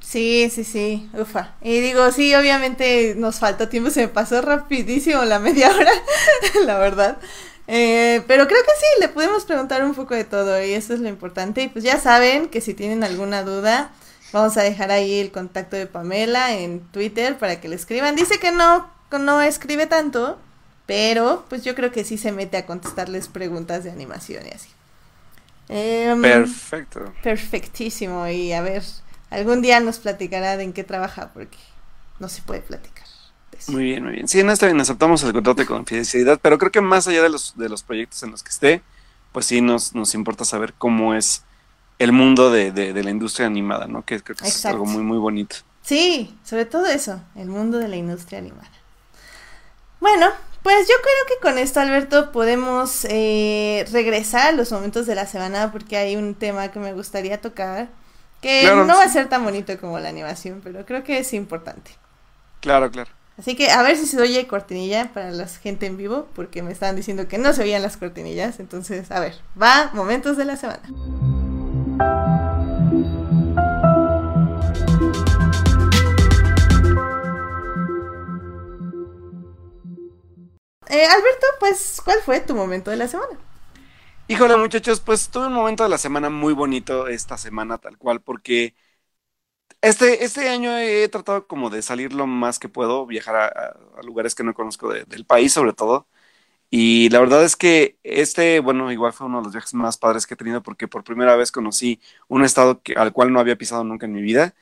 Sí, 0.00 0.50
sí, 0.50 0.64
sí, 0.64 1.08
ufa. 1.18 1.54
Y 1.62 1.80
digo, 1.80 2.10
sí, 2.10 2.34
obviamente 2.34 3.14
nos 3.16 3.38
faltó 3.38 3.68
tiempo, 3.68 3.90
se 3.90 4.02
me 4.02 4.08
pasó 4.08 4.42
rapidísimo 4.42 5.24
la 5.24 5.38
media 5.40 5.70
hora, 5.74 5.92
la 6.66 6.78
verdad. 6.78 7.18
Eh, 7.68 8.22
pero 8.26 8.46
creo 8.48 8.60
que 8.62 8.70
sí, 8.78 9.00
le 9.00 9.08
podemos 9.08 9.44
preguntar 9.44 9.84
un 9.84 9.94
poco 9.94 10.14
de 10.14 10.24
todo 10.24 10.62
y 10.62 10.72
eso 10.72 10.92
es 10.94 11.00
lo 11.00 11.08
importante. 11.08 11.62
Y 11.62 11.68
pues 11.68 11.84
ya 11.84 11.98
saben 12.00 12.48
que 12.48 12.60
si 12.60 12.74
tienen 12.74 13.04
alguna 13.04 13.44
duda, 13.44 13.92
vamos 14.32 14.56
a 14.56 14.62
dejar 14.62 14.90
ahí 14.90 15.20
el 15.20 15.30
contacto 15.32 15.76
de 15.76 15.86
Pamela 15.86 16.52
en 16.54 16.80
Twitter 16.90 17.38
para 17.38 17.60
que 17.60 17.68
le 17.68 17.76
escriban. 17.76 18.16
Dice 18.16 18.38
que 18.40 18.50
no, 18.52 18.90
no 19.18 19.40
escribe 19.40 19.86
tanto, 19.86 20.38
pero 20.86 21.44
pues 21.48 21.64
yo 21.64 21.74
creo 21.74 21.92
que 21.92 22.04
sí 22.04 22.18
se 22.18 22.32
mete 22.32 22.56
a 22.56 22.66
contestarles 22.66 23.28
preguntas 23.28 23.84
de 23.84 23.90
animación 23.90 24.46
y 24.46 24.50
así. 24.50 24.68
Em, 25.68 26.20
Perfecto. 26.20 27.12
Perfectísimo. 27.22 28.26
Y 28.28 28.52
a 28.52 28.62
ver, 28.62 28.82
algún 29.30 29.62
día 29.62 29.80
nos 29.80 29.98
platicará 29.98 30.56
de 30.56 30.64
en 30.64 30.72
qué 30.72 30.84
trabaja, 30.84 31.30
porque 31.32 31.58
no 32.18 32.28
se 32.28 32.42
puede 32.42 32.60
platicar. 32.60 33.06
de 33.50 33.58
eso. 33.58 33.72
Muy 33.72 33.84
bien, 33.84 34.04
muy 34.04 34.12
bien. 34.14 34.28
Sí, 34.28 34.42
no 34.42 34.52
está 34.52 34.66
bien, 34.66 34.80
aceptamos 34.80 35.22
el 35.22 35.32
contrato 35.32 35.60
de 35.60 35.66
confidencialidad, 35.66 36.40
pero 36.42 36.58
creo 36.58 36.72
que 36.72 36.80
más 36.80 37.06
allá 37.08 37.22
de 37.22 37.30
los, 37.30 37.56
de 37.56 37.68
los 37.68 37.82
proyectos 37.82 38.22
en 38.22 38.30
los 38.32 38.42
que 38.42 38.50
esté, 38.50 38.82
pues 39.32 39.46
sí 39.46 39.60
nos, 39.60 39.94
nos 39.94 40.14
importa 40.14 40.44
saber 40.44 40.74
cómo 40.76 41.14
es 41.14 41.42
el 41.98 42.12
mundo 42.12 42.50
de, 42.50 42.72
de- 42.72 42.92
de 42.92 43.04
la 43.04 43.10
industria 43.10 43.46
animada, 43.46 43.86
¿no? 43.86 44.04
Que 44.04 44.20
creo 44.20 44.36
que 44.36 44.46
es 44.48 44.64
algo 44.66 44.84
muy, 44.84 45.02
muy 45.02 45.18
bonito. 45.18 45.56
Sí, 45.82 46.36
sobre 46.44 46.64
todo 46.66 46.86
eso, 46.86 47.20
el 47.36 47.48
mundo 47.48 47.78
de 47.78 47.88
la 47.88 47.96
industria 47.96 48.38
animada. 48.40 48.70
Bueno, 50.00 50.26
pues 50.62 50.88
yo 50.88 50.94
creo 51.02 51.26
que 51.28 51.42
con 51.42 51.58
esto, 51.58 51.80
Alberto, 51.80 52.32
podemos 52.32 53.04
eh, 53.08 53.86
regresar 53.90 54.48
a 54.48 54.52
los 54.52 54.70
momentos 54.70 55.06
de 55.06 55.14
la 55.14 55.26
semana 55.26 55.72
porque 55.72 55.96
hay 55.96 56.16
un 56.16 56.34
tema 56.34 56.68
que 56.68 56.78
me 56.78 56.92
gustaría 56.92 57.40
tocar, 57.40 57.88
que 58.40 58.62
Claro, 58.62 58.84
no 58.84 58.96
va 58.96 59.04
a 59.04 59.08
ser 59.08 59.28
tan 59.28 59.44
bonito 59.44 59.78
como 59.80 59.98
la 59.98 60.08
animación, 60.08 60.60
pero 60.62 60.84
creo 60.86 61.02
que 61.02 61.18
es 61.18 61.32
importante. 61.32 61.92
Claro, 62.60 62.90
claro. 62.90 63.10
Así 63.38 63.56
que 63.56 63.70
a 63.70 63.82
ver 63.82 63.96
si 63.96 64.06
se 64.06 64.20
oye 64.20 64.46
cortinilla 64.46 65.10
para 65.12 65.30
la 65.30 65.48
gente 65.48 65.86
en 65.86 65.96
vivo, 65.96 66.28
porque 66.34 66.62
me 66.62 66.70
estaban 66.70 66.96
diciendo 66.96 67.26
que 67.28 67.38
no 67.38 67.52
se 67.52 67.62
oían 67.62 67.82
las 67.82 67.96
cortinillas. 67.96 68.60
Entonces, 68.60 69.10
a 69.10 69.20
ver, 69.20 69.34
va, 69.60 69.90
momentos 69.94 70.36
de 70.36 70.44
la 70.44 70.56
semana. 70.56 70.82
Eh, 80.92 81.06
Alberto, 81.06 81.46
pues, 81.58 82.02
¿cuál 82.04 82.18
fue 82.20 82.40
tu 82.40 82.54
momento 82.54 82.90
de 82.90 82.98
la 82.98 83.08
semana? 83.08 83.38
Híjole, 84.28 84.56
muchachos, 84.56 85.00
pues 85.00 85.30
tuve 85.30 85.46
un 85.46 85.52
momento 85.54 85.82
de 85.84 85.88
la 85.88 85.98
semana 85.98 86.28
muy 86.30 86.52
bonito 86.54 87.06
esta 87.08 87.38
semana, 87.38 87.78
tal 87.78 87.96
cual, 87.98 88.20
porque 88.20 88.74
este, 89.80 90.24
este 90.24 90.48
año 90.48 90.76
he 90.78 91.08
tratado 91.08 91.46
como 91.46 91.68
de 91.70 91.82
salir 91.82 92.12
lo 92.12 92.26
más 92.26 92.58
que 92.58 92.68
puedo, 92.68 93.04
viajar 93.06 93.36
a, 93.36 94.02
lugares 94.04 94.34
que 94.34 94.44
no 94.44 94.54
conozco 94.54 94.92
de- 94.92 95.04
del 95.04 95.24
país, 95.26 95.52
sobre 95.52 95.72
todo. 95.72 96.06
Y 96.70 97.10
la 97.10 97.20
verdad 97.20 97.44
es 97.44 97.56
que 97.56 97.98
este, 98.04 98.60
bueno, 98.60 98.92
igual 98.92 99.12
fue 99.14 99.26
uno 99.28 99.38
de 99.40 99.44
los 99.44 99.52
viajes 99.54 99.74
más 99.74 99.98
padres 99.98 100.26
que 100.26 100.34
he 100.34 100.36
tenido 100.38 100.62
porque 100.62 100.88
por 100.88 101.04
primera 101.04 101.36
vez 101.36 101.52
conocí 101.52 102.00
un 102.28 102.44
estado 102.44 102.82
que, 102.82 102.94
al 102.94 103.12
cual 103.12 103.32
no 103.32 103.40
había 103.40 103.56
pisado 103.58 103.84
nunca 103.84 104.06
en 104.06 104.12
mi 104.14 104.22
vida. 104.22 104.54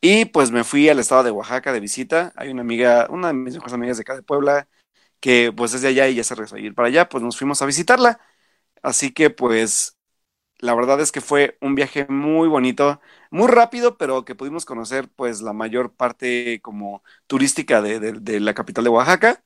Y 0.00 0.26
pues 0.26 0.50
me 0.52 0.64
fui 0.64 0.88
al 0.88 0.98
estado 1.00 1.24
de 1.24 1.30
Oaxaca 1.32 1.72
de 1.72 1.80
visita. 1.80 2.32
Hay 2.36 2.50
una 2.50 2.62
amiga, 2.62 3.08
una 3.10 3.28
de 3.28 3.34
mis 3.34 3.54
mejores 3.54 3.74
amigas 3.74 3.98
de 3.98 4.02
acá 4.02 4.16
de 4.16 4.22
Puebla, 4.22 4.68
que 5.24 5.52
pues 5.56 5.74
es 5.74 5.82
de 5.82 5.88
allá 5.88 6.08
y 6.08 6.16
ya 6.16 6.24
se 6.24 6.36
regresó 6.36 6.56
a 6.56 6.60
ir 6.60 6.76
para 6.76 6.88
allá, 6.88 7.08
pues 7.08 7.24
nos 7.24 7.38
fuimos 7.38 7.62
a 7.62 7.66
visitarla. 7.66 8.20
Así 8.82 9.12
que 9.12 9.30
pues 9.30 9.98
la 10.60 10.74
verdad 10.74 11.00
es 11.00 11.12
que 11.12 11.20
fue 11.22 11.58
un 11.60 11.74
viaje 11.74 12.06
muy 12.08 12.48
bonito, 12.48 13.00
muy 13.30 13.48
rápido, 13.48 13.98
pero 13.98 14.24
que 14.24 14.34
pudimos 14.36 14.64
conocer 14.66 15.08
pues 15.10 15.42
la 15.42 15.52
mayor 15.54 15.94
parte 15.94 16.60
como 16.62 17.02
turística 17.26 17.82
de, 17.82 18.00
de- 18.00 18.40
la 18.40 18.54
capital 18.54 18.84
de 18.84 18.90
Oaxaca 18.90 19.44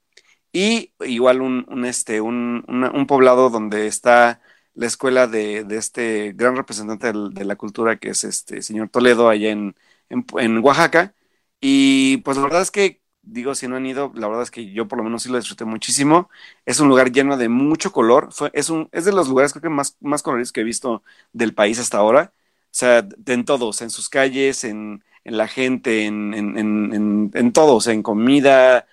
y 0.52 0.94
igual 1.00 1.40
un, 1.42 1.84
este, 1.86 2.20
un, 2.20 2.64
un 2.68 3.06
poblado 3.06 3.50
donde 3.50 3.86
está 3.86 4.40
la 4.74 4.86
escuela 4.86 5.26
de, 5.26 5.64
de 5.64 5.76
este 5.76 6.32
gran 6.34 6.56
representante 6.56 7.12
de 7.12 7.44
la 7.44 7.56
cultura 7.56 7.98
que 7.98 8.10
es 8.10 8.24
este 8.24 8.62
señor 8.62 8.88
Toledo 8.90 9.28
allá 9.28 9.50
en, 9.50 9.76
en, 10.08 10.24
en 10.38 10.58
Oaxaca. 10.64 11.14
Y 11.60 12.18
pues 12.18 12.36
la 12.36 12.44
verdad 12.44 12.62
es 12.62 12.70
que, 12.70 13.02
digo, 13.32 13.54
si 13.54 13.68
no 13.68 13.76
han 13.76 13.86
ido, 13.86 14.12
la 14.14 14.26
verdad 14.28 14.42
es 14.42 14.50
que 14.50 14.72
yo 14.72 14.88
por 14.88 14.98
lo 14.98 15.04
menos 15.04 15.22
sí 15.22 15.28
lo 15.30 15.36
disfruté 15.38 15.64
muchísimo. 15.64 16.30
Es 16.66 16.80
un 16.80 16.88
lugar 16.88 17.12
lleno 17.12 17.36
de 17.36 17.48
mucho 17.48 17.92
color. 17.92 18.28
Es, 18.52 18.70
un, 18.70 18.88
es 18.92 19.04
de 19.04 19.12
los 19.12 19.28
lugares 19.28 19.52
creo 19.52 19.62
que 19.62 19.68
más, 19.70 19.96
más 20.00 20.22
coloridos 20.22 20.52
que 20.52 20.60
he 20.62 20.64
visto 20.64 21.02
del 21.32 21.54
país 21.54 21.78
hasta 21.78 21.98
ahora. 21.98 22.32
O 22.36 22.68
sea, 22.78 23.06
en 23.26 23.44
todos, 23.44 23.82
en 23.82 23.90
sus 23.90 24.08
calles, 24.08 24.64
en, 24.64 25.04
en 25.24 25.36
la 25.36 25.48
gente, 25.48 26.04
en, 26.06 26.34
en, 26.34 26.58
en, 26.58 27.30
en, 27.34 27.52
en 27.54 28.02
comida, 28.02 28.86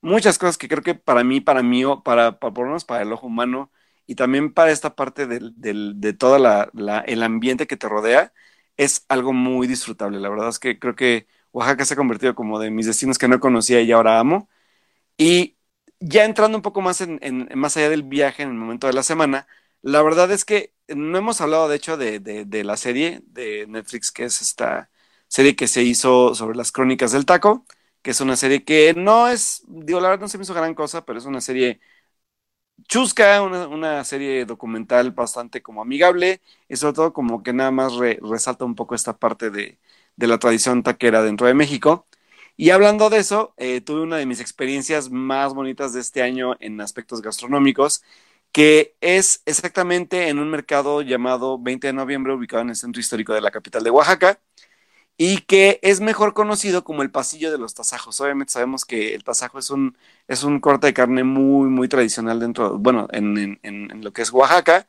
muchas 0.00 0.38
cosas 0.38 0.58
que 0.58 0.68
creo 0.68 0.82
que 0.82 0.94
para 0.94 1.24
mí, 1.24 1.40
para 1.40 1.62
mí, 1.62 1.82
para 2.04 2.38
por 2.38 2.58
lo 2.58 2.66
menos 2.66 2.84
para 2.84 3.02
el 3.02 3.12
ojo 3.12 3.26
humano 3.26 3.70
y 4.06 4.14
también 4.14 4.52
para 4.52 4.70
esta 4.70 4.94
parte 4.96 5.26
del, 5.26 5.52
del, 5.60 6.00
de 6.00 6.12
todo 6.12 6.38
la, 6.38 6.70
la, 6.74 7.00
el 7.00 7.22
ambiente 7.22 7.66
que 7.66 7.76
te 7.76 7.88
rodea, 7.88 8.32
es 8.76 9.04
algo 9.08 9.32
muy 9.32 9.66
disfrutable. 9.66 10.18
La 10.20 10.28
verdad 10.28 10.48
es 10.48 10.58
que 10.58 10.78
creo 10.78 10.96
que 10.96 11.26
Oaxaca 11.52 11.84
se 11.84 11.94
ha 11.94 11.96
convertido 11.96 12.34
como 12.34 12.58
de 12.58 12.70
mis 12.70 12.86
destinos 12.86 13.18
que 13.18 13.28
no 13.28 13.40
conocía 13.40 13.80
y 13.82 13.92
ahora 13.92 14.18
amo. 14.18 14.48
Y 15.16 15.56
ya 16.00 16.24
entrando 16.24 16.58
un 16.58 16.62
poco 16.62 16.80
más 16.80 17.00
en, 17.00 17.48
más 17.54 17.76
allá 17.76 17.90
del 17.90 18.02
viaje 18.04 18.42
en 18.42 18.50
el 18.50 18.54
momento 18.56 18.86
de 18.86 18.92
la 18.92 19.02
semana, 19.02 19.46
la 19.82 20.02
verdad 20.02 20.30
es 20.32 20.44
que 20.44 20.74
no 20.88 21.18
hemos 21.18 21.40
hablado 21.40 21.68
de 21.68 21.76
hecho 21.76 21.96
de, 21.96 22.20
de, 22.20 22.64
la 22.64 22.76
serie 22.76 23.22
de 23.26 23.66
Netflix, 23.68 24.10
que 24.12 24.24
es 24.24 24.42
esta 24.42 24.90
serie 25.28 25.56
que 25.56 25.68
se 25.68 25.82
hizo 25.82 26.34
sobre 26.34 26.56
las 26.56 26.72
crónicas 26.72 27.12
del 27.12 27.26
taco, 27.26 27.64
que 28.02 28.10
es 28.12 28.20
una 28.20 28.36
serie 28.36 28.64
que 28.64 28.94
no 28.96 29.28
es, 29.28 29.62
digo, 29.68 30.00
la 30.00 30.08
verdad 30.10 30.22
no 30.22 30.28
se 30.28 30.38
me 30.38 30.44
hizo 30.44 30.54
gran 30.54 30.74
cosa, 30.74 31.04
pero 31.04 31.18
es 31.18 31.24
una 31.26 31.40
serie 31.40 31.80
chusca, 32.88 33.42
una, 33.42 33.68
una 33.68 34.04
serie 34.04 34.44
documental 34.44 35.12
bastante 35.12 35.62
como 35.62 35.82
amigable 35.82 36.40
y 36.68 36.76
sobre 36.76 36.94
todo 36.94 37.12
como 37.12 37.42
que 37.42 37.52
nada 37.52 37.70
más 37.70 37.94
re- 37.94 38.18
resalta 38.22 38.64
un 38.64 38.74
poco 38.74 38.94
esta 38.94 39.16
parte 39.18 39.50
de, 39.50 39.78
de 40.16 40.26
la 40.26 40.38
tradición 40.38 40.82
taquera 40.82 41.22
dentro 41.22 41.46
de 41.46 41.54
México. 41.54 42.06
Y 42.56 42.70
hablando 42.70 43.10
de 43.10 43.18
eso, 43.18 43.54
eh, 43.56 43.80
tuve 43.80 44.02
una 44.02 44.16
de 44.18 44.26
mis 44.26 44.40
experiencias 44.40 45.10
más 45.10 45.54
bonitas 45.54 45.92
de 45.94 46.00
este 46.00 46.22
año 46.22 46.56
en 46.60 46.80
aspectos 46.80 47.22
gastronómicos, 47.22 48.02
que 48.52 48.94
es 49.00 49.42
exactamente 49.46 50.28
en 50.28 50.38
un 50.38 50.50
mercado 50.50 51.00
llamado 51.02 51.58
20 51.58 51.86
de 51.88 51.92
noviembre, 51.94 52.34
ubicado 52.34 52.62
en 52.62 52.70
el 52.70 52.76
centro 52.76 53.00
histórico 53.00 53.32
de 53.32 53.40
la 53.40 53.50
capital 53.50 53.82
de 53.84 53.90
Oaxaca, 53.90 54.38
y 55.16 55.38
que 55.42 55.78
es 55.82 56.00
mejor 56.00 56.34
conocido 56.34 56.84
como 56.84 57.02
el 57.02 57.10
pasillo 57.10 57.52
de 57.52 57.58
los 57.58 57.74
tasajos. 57.74 58.20
Obviamente 58.20 58.52
sabemos 58.52 58.84
que 58.84 59.14
el 59.14 59.24
tasajo 59.24 59.58
es 59.58 59.70
un, 59.70 59.96
es 60.28 60.42
un 60.44 60.60
corte 60.60 60.88
de 60.88 60.94
carne 60.94 61.22
muy, 61.24 61.68
muy 61.68 61.88
tradicional 61.88 62.40
dentro, 62.40 62.78
bueno, 62.78 63.08
en, 63.12 63.38
en- 63.38 63.60
en- 63.62 64.04
lo 64.04 64.12
que 64.12 64.22
es 64.22 64.32
Oaxaca, 64.32 64.88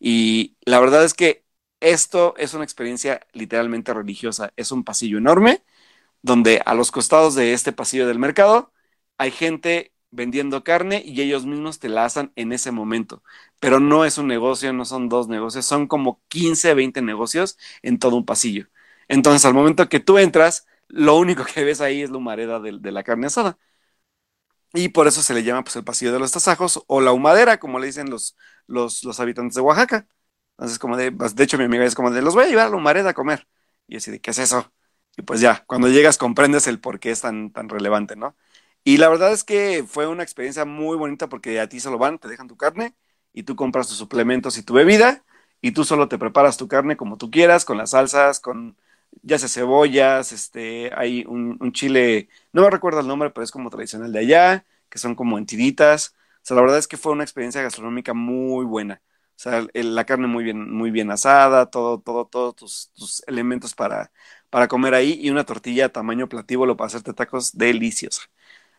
y 0.00 0.56
la 0.64 0.80
verdad 0.80 1.04
es 1.04 1.14
que 1.14 1.43
esto 1.84 2.34
es 2.38 2.54
una 2.54 2.64
experiencia 2.64 3.20
literalmente 3.32 3.94
religiosa. 3.94 4.52
Es 4.56 4.72
un 4.72 4.84
pasillo 4.84 5.18
enorme 5.18 5.62
donde 6.22 6.62
a 6.66 6.74
los 6.74 6.90
costados 6.92 7.34
de 7.34 7.52
este 7.54 7.72
pasillo 7.72 8.06
del 8.08 8.18
mercado 8.18 8.72
hay 9.18 9.30
gente 9.30 9.92
vendiendo 10.10 10.64
carne 10.64 11.02
y 11.04 11.20
ellos 11.22 11.46
mismos 11.46 11.80
te 11.80 11.88
la 11.88 12.04
asan 12.06 12.32
en 12.36 12.52
ese 12.52 12.70
momento. 12.72 13.22
Pero 13.60 13.80
no 13.80 14.04
es 14.04 14.18
un 14.18 14.28
negocio, 14.28 14.72
no 14.72 14.84
son 14.84 15.08
dos 15.08 15.28
negocios, 15.28 15.66
son 15.66 15.86
como 15.86 16.22
15, 16.28 16.74
20 16.74 17.02
negocios 17.02 17.58
en 17.82 17.98
todo 17.98 18.16
un 18.16 18.24
pasillo. 18.26 18.68
Entonces, 19.08 19.44
al 19.44 19.54
momento 19.54 19.88
que 19.88 20.00
tú 20.00 20.18
entras, 20.18 20.66
lo 20.88 21.16
único 21.18 21.44
que 21.44 21.64
ves 21.64 21.80
ahí 21.80 22.02
es 22.02 22.10
la 22.10 22.18
humareda 22.18 22.60
de, 22.60 22.92
la 22.92 23.02
carne 23.04 23.26
asada. 23.26 23.58
Y 24.72 24.88
por 24.88 25.06
eso 25.06 25.22
se 25.22 25.34
le 25.34 25.44
llama 25.44 25.62
pues 25.62 25.76
el 25.76 25.84
pasillo 25.84 26.12
de 26.12 26.18
los 26.18 26.32
tasajos 26.32 26.82
o 26.88 27.00
la 27.00 27.12
humadera, 27.12 27.58
como 27.60 27.78
le 27.78 27.86
dicen 27.86 28.10
los, 28.10 28.36
los 28.66 29.20
habitantes 29.20 29.54
de 29.54 29.60
Oaxaca. 29.60 30.08
Entonces, 30.56 30.78
como 30.78 30.96
de, 30.96 31.12
pues, 31.12 31.34
de 31.36 31.44
hecho, 31.44 31.58
mi 31.58 31.64
amiga 31.64 31.84
es 31.84 31.94
como 31.94 32.10
de, 32.10 32.22
los 32.22 32.34
voy 32.34 32.44
a 32.44 32.48
llevar 32.48 32.66
a 32.66 32.70
la 32.70 32.76
humareda 32.76 33.10
a 33.10 33.14
comer. 33.14 33.48
Y 33.88 33.96
así 33.96 34.10
de, 34.10 34.20
¿qué 34.20 34.30
es 34.30 34.38
eso? 34.38 34.72
Y 35.16 35.22
pues 35.22 35.40
ya, 35.40 35.64
cuando 35.66 35.88
llegas 35.88 36.18
comprendes 36.18 36.66
el 36.66 36.80
por 36.80 36.98
qué 37.00 37.10
es 37.10 37.20
tan, 37.20 37.52
tan 37.52 37.68
relevante, 37.68 38.16
¿no? 38.16 38.36
Y 38.84 38.98
la 38.98 39.08
verdad 39.08 39.32
es 39.32 39.44
que 39.44 39.84
fue 39.86 40.06
una 40.06 40.22
experiencia 40.22 40.64
muy 40.64 40.96
bonita 40.96 41.28
porque 41.28 41.60
a 41.60 41.68
ti 41.68 41.80
solo 41.80 41.98
van, 41.98 42.18
te 42.18 42.28
dejan 42.28 42.48
tu 42.48 42.56
carne 42.56 42.94
y 43.32 43.44
tú 43.44 43.56
compras 43.56 43.88
tus 43.88 43.96
suplementos 43.96 44.58
y 44.58 44.62
tu 44.62 44.74
bebida 44.74 45.24
y 45.60 45.72
tú 45.72 45.84
solo 45.84 46.08
te 46.08 46.18
preparas 46.18 46.56
tu 46.56 46.68
carne 46.68 46.96
como 46.96 47.16
tú 47.16 47.30
quieras, 47.30 47.64
con 47.64 47.78
las 47.78 47.90
salsas, 47.90 48.40
con 48.40 48.76
ya 49.22 49.38
sea 49.38 49.48
cebollas, 49.48 50.32
este, 50.32 50.90
hay 50.94 51.24
un, 51.26 51.56
un 51.60 51.72
chile, 51.72 52.28
no 52.52 52.62
me 52.62 52.70
recuerdo 52.70 53.00
el 53.00 53.06
nombre, 53.08 53.30
pero 53.30 53.44
es 53.44 53.50
como 53.50 53.70
tradicional 53.70 54.12
de 54.12 54.18
allá, 54.18 54.66
que 54.88 54.98
son 54.98 55.14
como 55.14 55.38
en 55.38 55.46
tiritas. 55.46 56.14
O 56.38 56.46
sea, 56.46 56.56
la 56.56 56.62
verdad 56.62 56.78
es 56.78 56.88
que 56.88 56.96
fue 56.96 57.12
una 57.12 57.22
experiencia 57.24 57.62
gastronómica 57.62 58.12
muy 58.14 58.64
buena. 58.66 59.00
O 59.36 59.38
sea, 59.44 59.66
la 59.74 60.04
carne 60.04 60.26
muy 60.28 60.44
bien, 60.44 60.72
muy 60.72 60.90
bien 60.90 61.10
asada, 61.10 61.66
todo, 61.66 62.00
todo, 62.00 62.26
todos 62.26 62.54
tus, 62.94 63.22
elementos 63.26 63.74
para, 63.74 64.12
para 64.50 64.68
comer 64.68 64.94
ahí 64.94 65.18
y 65.20 65.30
una 65.30 65.44
tortilla 65.44 65.90
tamaño 65.92 66.28
platíbulo 66.28 66.76
para 66.76 66.86
hacerte 66.88 67.12
tacos 67.14 67.56
deliciosa. 67.56 68.22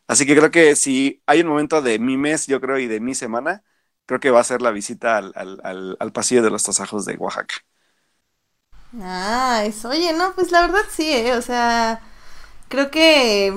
Así 0.07 0.25
que 0.25 0.35
creo 0.35 0.51
que 0.51 0.75
si 0.75 1.23
hay 1.27 1.41
un 1.41 1.47
momento 1.47 1.81
de 1.81 1.99
mi 1.99 2.17
mes, 2.17 2.47
yo 2.47 2.61
creo, 2.61 2.79
y 2.79 2.87
de 2.87 2.99
mi 2.99 3.15
semana, 3.15 3.63
creo 4.05 4.19
que 4.19 4.31
va 4.31 4.41
a 4.41 4.43
ser 4.43 4.61
la 4.61 4.71
visita 4.71 5.17
al, 5.17 5.33
al, 5.35 5.97
al, 5.99 6.11
pasillo 6.13 6.43
de 6.43 6.51
los 6.51 6.63
tasajos 6.63 7.05
de 7.05 7.15
Oaxaca. 7.17 7.55
Ah, 9.01 9.63
eso. 9.65 9.89
Oye, 9.89 10.13
no, 10.13 10.33
pues 10.35 10.51
la 10.51 10.61
verdad 10.61 10.83
sí, 10.89 11.11
¿eh? 11.11 11.33
O 11.35 11.41
sea, 11.41 12.01
creo 12.69 12.91
que 12.91 13.53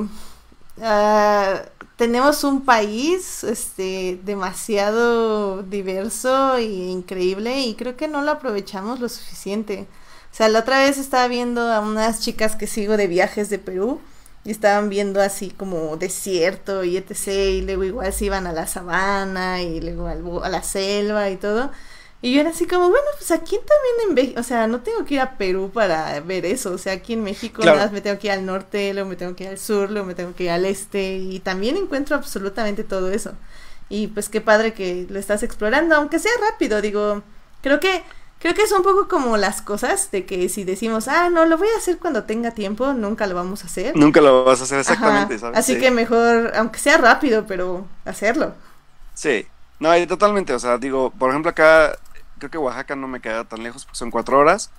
ah, 0.82 1.62
tenemos 1.98 2.44
un 2.44 2.64
país, 2.64 3.42
este, 3.42 4.20
demasiado 4.24 5.64
diverso 5.64 6.54
e 6.56 6.62
increíble 6.62 7.60
y 7.62 7.74
creo 7.74 7.96
que 7.96 8.06
no 8.06 8.22
lo 8.22 8.30
aprovechamos 8.30 9.00
lo 9.00 9.08
suficiente. 9.08 9.88
O 10.32 10.36
sea, 10.36 10.48
la 10.48 10.60
otra 10.60 10.78
vez 10.78 10.96
estaba 10.96 11.26
viendo 11.26 11.60
a 11.60 11.80
unas 11.80 12.20
chicas 12.20 12.54
que 12.54 12.68
sigo 12.68 12.96
de 12.96 13.08
viajes 13.08 13.50
de 13.50 13.58
Perú 13.58 14.00
y 14.44 14.52
estaban 14.52 14.88
viendo 14.90 15.20
así 15.20 15.50
como 15.50 15.96
desierto 15.96 16.84
y 16.84 16.96
etc. 16.96 17.26
Y 17.28 17.62
luego 17.62 17.82
igual 17.82 18.12
se 18.12 18.26
iban 18.26 18.46
a 18.46 18.52
la 18.52 18.68
sabana 18.68 19.60
y 19.62 19.80
luego 19.80 20.44
a 20.44 20.48
la 20.48 20.62
selva 20.62 21.30
y 21.30 21.36
todo. 21.36 21.72
Y 22.20 22.34
yo 22.34 22.40
era 22.40 22.50
así 22.50 22.66
como, 22.66 22.88
bueno, 22.88 23.06
pues 23.16 23.30
aquí 23.30 23.56
también 23.56 24.08
en 24.08 24.14
México, 24.14 24.40
o 24.40 24.42
sea, 24.42 24.66
no 24.66 24.80
tengo 24.80 25.04
que 25.04 25.14
ir 25.14 25.20
a 25.20 25.38
Perú 25.38 25.70
para 25.72 26.18
ver 26.20 26.44
eso, 26.46 26.72
o 26.72 26.78
sea, 26.78 26.94
aquí 26.94 27.12
en 27.12 27.22
México 27.22 27.62
Claro. 27.62 27.76
nada 27.76 27.86
más 27.86 27.92
me 27.92 28.00
tengo 28.00 28.18
que 28.18 28.26
ir 28.26 28.32
al 28.32 28.44
norte, 28.44 28.92
luego 28.92 29.08
me 29.08 29.14
tengo 29.16 29.36
que 29.36 29.44
ir 29.44 29.50
al 29.50 29.58
sur, 29.58 29.90
luego 29.90 30.04
me 30.06 30.14
tengo 30.16 30.34
que 30.34 30.44
ir 30.44 30.50
al 30.50 30.64
este, 30.64 31.16
y 31.18 31.38
también 31.40 31.76
encuentro 31.76 32.16
absolutamente 32.16 32.82
todo 32.82 33.10
eso. 33.12 33.34
Y 33.88 34.08
pues 34.08 34.28
qué 34.28 34.40
padre 34.40 34.74
que 34.74 35.06
lo 35.08 35.18
estás 35.18 35.42
explorando, 35.44 35.94
aunque 35.94 36.18
sea 36.18 36.32
rápido, 36.50 36.80
digo, 36.82 37.22
creo 37.62 37.78
que, 37.80 38.02
creo 38.40 38.52
que 38.54 38.62
es 38.62 38.72
un 38.72 38.82
poco 38.82 39.06
como 39.08 39.36
las 39.36 39.62
cosas, 39.62 40.10
de 40.10 40.26
que 40.26 40.48
si 40.48 40.64
decimos, 40.64 41.06
ah, 41.08 41.30
no, 41.30 41.46
lo 41.46 41.56
voy 41.56 41.68
a 41.74 41.78
hacer 41.78 41.98
cuando 41.98 42.24
tenga 42.24 42.50
tiempo, 42.50 42.94
nunca 42.94 43.28
lo 43.28 43.36
vamos 43.36 43.62
a 43.62 43.66
hacer. 43.68 43.96
Nunca 43.96 44.20
lo 44.20 44.44
vas 44.44 44.60
a 44.60 44.64
hacer 44.64 44.80
exactamente, 44.80 45.34
Ajá, 45.34 45.40
¿sabes? 45.40 45.58
Así 45.60 45.74
Sí. 45.74 45.80
que 45.80 45.90
mejor, 45.92 46.52
aunque 46.56 46.80
sea 46.80 46.98
rápido, 46.98 47.46
pero 47.46 47.86
hacerlo. 48.04 48.54
Sí, 49.14 49.46
no, 49.80 49.90
totalmente, 50.06 50.52
o 50.54 50.58
sea, 50.58 50.78
digo, 50.78 51.10
por 51.10 51.30
ejemplo 51.30 51.50
acá, 51.50 51.96
creo 52.38 52.50
que 52.50 52.58
Oaxaca 52.58 52.96
no 52.96 53.08
me 53.08 53.20
queda 53.20 53.44
tan 53.44 53.62
lejos 53.62 53.84
porque 53.84 53.98
son 53.98 54.10
cuatro 54.10 54.38
horas, 54.38 54.70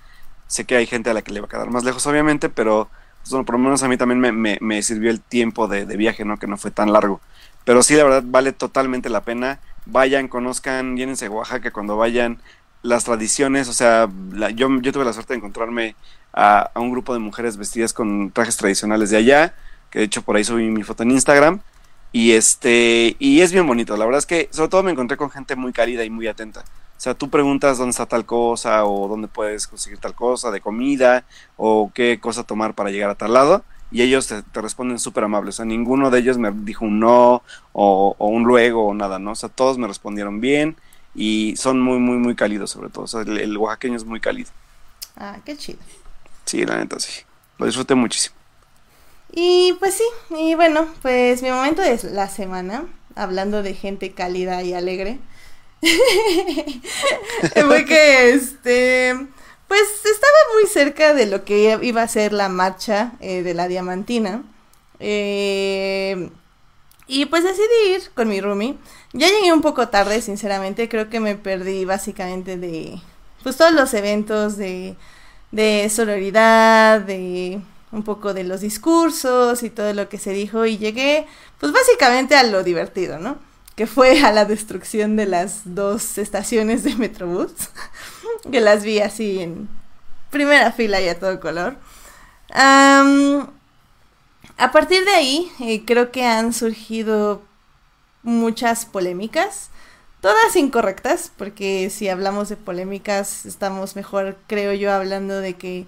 sé 0.46 0.64
que 0.64 0.76
hay 0.76 0.86
gente 0.86 1.10
a 1.10 1.14
la 1.14 1.22
que 1.22 1.32
le 1.32 1.40
va 1.40 1.46
a 1.46 1.48
quedar 1.48 1.70
más 1.70 1.84
lejos, 1.84 2.06
obviamente, 2.06 2.48
pero 2.48 2.88
pues, 3.22 3.30
por 3.44 3.52
lo 3.52 3.58
menos 3.58 3.82
a 3.82 3.88
mí 3.88 3.96
también 3.96 4.20
me, 4.60 4.82
sirvió 4.82 5.10
el 5.10 5.20
tiempo 5.20 5.68
de, 5.68 5.84
viaje, 5.96 6.24
¿no? 6.24 6.38
Que 6.38 6.46
no 6.46 6.56
fue 6.56 6.70
tan 6.70 6.92
largo, 6.92 7.20
pero 7.64 7.82
sí, 7.82 7.94
la 7.94 8.04
verdad, 8.04 8.22
vale 8.26 8.52
totalmente 8.52 9.08
la 9.10 9.22
pena, 9.22 9.60
vayan, 9.86 10.28
conozcan, 10.28 10.96
llénense 10.96 11.26
de 11.26 11.30
Oaxaca 11.30 11.70
cuando 11.70 11.96
vayan, 11.96 12.38
las 12.82 13.04
tradiciones, 13.04 13.68
o 13.68 13.72
sea, 13.72 14.08
la- 14.32 14.50
yo, 14.50 14.68
yo 14.80 14.92
tuve 14.92 15.04
la 15.04 15.12
suerte 15.12 15.34
de 15.34 15.38
encontrarme 15.38 15.96
a, 16.32 16.70
a 16.74 16.80
un 16.80 16.90
grupo 16.90 17.12
de 17.12 17.18
mujeres 17.20 17.56
vestidas 17.56 17.92
con 17.92 18.30
trajes 18.30 18.56
tradicionales 18.56 19.10
de 19.10 19.18
allá, 19.18 19.54
que 19.90 19.98
de 20.00 20.04
hecho 20.06 20.22
por 20.22 20.36
ahí 20.36 20.44
subí 20.44 20.64
mi 20.70 20.82
foto 20.82 21.02
en 21.02 21.10
Instagram, 21.10 21.60
y 22.12 22.32
este, 22.32 23.16
y 23.18 23.40
es 23.40 23.52
bien 23.52 23.66
bonito. 23.66 23.96
La 23.96 24.04
verdad 24.04 24.18
es 24.18 24.26
que 24.26 24.48
sobre 24.52 24.68
todo 24.68 24.82
me 24.82 24.90
encontré 24.90 25.16
con 25.16 25.30
gente 25.30 25.56
muy 25.56 25.72
cálida 25.72 26.04
y 26.04 26.10
muy 26.10 26.26
atenta. 26.26 26.64
O 27.00 27.02
sea, 27.02 27.14
tú 27.14 27.30
preguntas 27.30 27.78
dónde 27.78 27.92
está 27.92 28.04
tal 28.06 28.26
cosa 28.26 28.84
o 28.84 29.08
dónde 29.08 29.26
puedes 29.26 29.66
conseguir 29.66 29.98
tal 29.98 30.14
cosa 30.14 30.50
de 30.50 30.60
comida 30.60 31.24
o 31.56 31.90
qué 31.94 32.20
cosa 32.20 32.44
tomar 32.44 32.74
para 32.74 32.90
llegar 32.90 33.08
a 33.10 33.14
tal 33.14 33.32
lado 33.32 33.64
y 33.90 34.02
ellos 34.02 34.26
te, 34.26 34.42
te 34.42 34.60
responden 34.60 34.98
súper 34.98 35.24
amables. 35.24 35.54
O 35.54 35.58
sea, 35.58 35.64
ninguno 35.64 36.10
de 36.10 36.18
ellos 36.18 36.36
me 36.36 36.50
dijo 36.52 36.84
un 36.84 37.00
no 37.00 37.42
o, 37.72 38.14
o 38.18 38.26
un 38.28 38.44
luego 38.44 38.86
o 38.86 38.94
nada, 38.94 39.18
¿no? 39.18 39.32
O 39.32 39.34
sea, 39.34 39.48
todos 39.48 39.78
me 39.78 39.88
respondieron 39.88 40.40
bien 40.42 40.76
y 41.14 41.54
son 41.56 41.80
muy, 41.80 41.98
muy, 41.98 42.18
muy 42.18 42.36
cálidos 42.36 42.70
sobre 42.70 42.90
todo. 42.90 43.04
O 43.04 43.08
sea, 43.08 43.22
el, 43.22 43.38
el 43.38 43.56
oaxaqueño 43.56 43.96
es 43.96 44.04
muy 44.04 44.20
cálido. 44.20 44.50
Ah, 45.16 45.40
qué 45.44 45.56
chido. 45.56 45.78
Sí, 46.46 46.64
la 46.66 46.76
neta, 46.78 46.98
sí. 47.00 47.22
Lo 47.58 47.66
disfruté 47.66 47.94
muchísimo. 47.94 48.36
Y 49.32 49.74
pues 49.78 49.94
sí, 49.94 50.04
y 50.36 50.54
bueno, 50.56 50.88
pues 51.02 51.42
mi 51.42 51.50
momento 51.50 51.82
de 51.82 51.98
la 52.12 52.28
semana, 52.28 52.84
hablando 53.14 53.62
de 53.62 53.74
gente 53.74 54.12
cálida 54.12 54.62
y 54.62 54.74
alegre, 54.74 55.18
fue 57.66 57.84
que 57.86 58.30
este, 58.30 59.14
pues 59.68 59.82
estaba 60.04 60.38
muy 60.54 60.68
cerca 60.68 61.14
de 61.14 61.26
lo 61.26 61.44
que 61.44 61.78
iba 61.82 62.02
a 62.02 62.08
ser 62.08 62.32
la 62.32 62.48
marcha 62.48 63.12
eh, 63.20 63.42
de 63.42 63.54
la 63.54 63.68
diamantina. 63.68 64.42
eh, 64.98 66.30
y 67.06 67.26
pues 67.26 67.44
decidí 67.44 67.94
ir 67.96 68.10
con 68.14 68.28
mi 68.28 68.40
roomie. 68.40 68.76
Ya 69.12 69.28
llegué 69.28 69.52
un 69.52 69.62
poco 69.62 69.88
tarde, 69.88 70.22
sinceramente, 70.22 70.88
creo 70.88 71.10
que 71.10 71.20
me 71.20 71.34
perdí 71.36 71.84
básicamente 71.84 72.56
de, 72.56 73.00
pues 73.42 73.56
todos 73.56 73.72
los 73.72 73.94
eventos 73.94 74.56
de, 74.56 74.96
de 75.50 75.88
sororidad, 75.90 77.00
de 77.00 77.60
un 77.92 78.04
poco 78.04 78.34
de 78.34 78.44
los 78.44 78.60
discursos 78.60 79.62
y 79.64 79.70
todo 79.70 79.92
lo 79.94 80.08
que 80.08 80.18
se 80.18 80.32
dijo 80.32 80.66
y 80.66 80.78
llegué 80.78 81.26
pues 81.58 81.72
básicamente 81.72 82.36
a 82.36 82.44
lo 82.44 82.62
divertido, 82.62 83.18
¿no? 83.18 83.38
Que 83.80 83.86
fue 83.86 84.20
a 84.20 84.30
la 84.30 84.44
destrucción 84.44 85.16
de 85.16 85.24
las 85.24 85.62
dos 85.64 86.18
estaciones 86.18 86.84
de 86.84 86.96
Metrobús, 86.96 87.50
que 88.52 88.60
las 88.60 88.84
vi 88.84 88.98
así 88.98 89.40
en 89.40 89.70
primera 90.28 90.70
fila 90.70 91.00
y 91.00 91.08
a 91.08 91.18
todo 91.18 91.40
color. 91.40 91.78
A 92.50 93.06
partir 94.70 95.02
de 95.06 95.12
ahí 95.12 95.50
eh, 95.60 95.86
creo 95.86 96.12
que 96.12 96.26
han 96.26 96.52
surgido 96.52 97.40
muchas 98.22 98.84
polémicas. 98.84 99.70
Todas 100.20 100.56
incorrectas, 100.56 101.32
porque 101.34 101.88
si 101.88 102.10
hablamos 102.10 102.50
de 102.50 102.58
polémicas, 102.58 103.46
estamos 103.46 103.96
mejor, 103.96 104.36
creo 104.46 104.74
yo, 104.74 104.92
hablando 104.92 105.40
de 105.40 105.54
que 105.54 105.86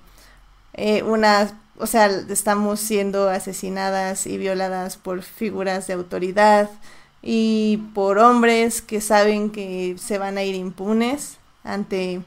eh, 0.72 1.02
o 1.02 1.86
sea, 1.86 2.06
estamos 2.06 2.80
siendo 2.80 3.28
asesinadas 3.28 4.26
y 4.26 4.38
violadas 4.38 4.96
por 4.96 5.20
figuras 5.20 5.86
de 5.88 5.92
autoridad 5.92 6.70
y 7.22 7.78
por 7.94 8.18
hombres 8.18 8.82
que 8.82 9.00
saben 9.00 9.50
que 9.50 9.96
se 9.98 10.18
van 10.18 10.38
a 10.38 10.42
ir 10.42 10.54
impunes 10.56 11.38
ante 11.64 12.20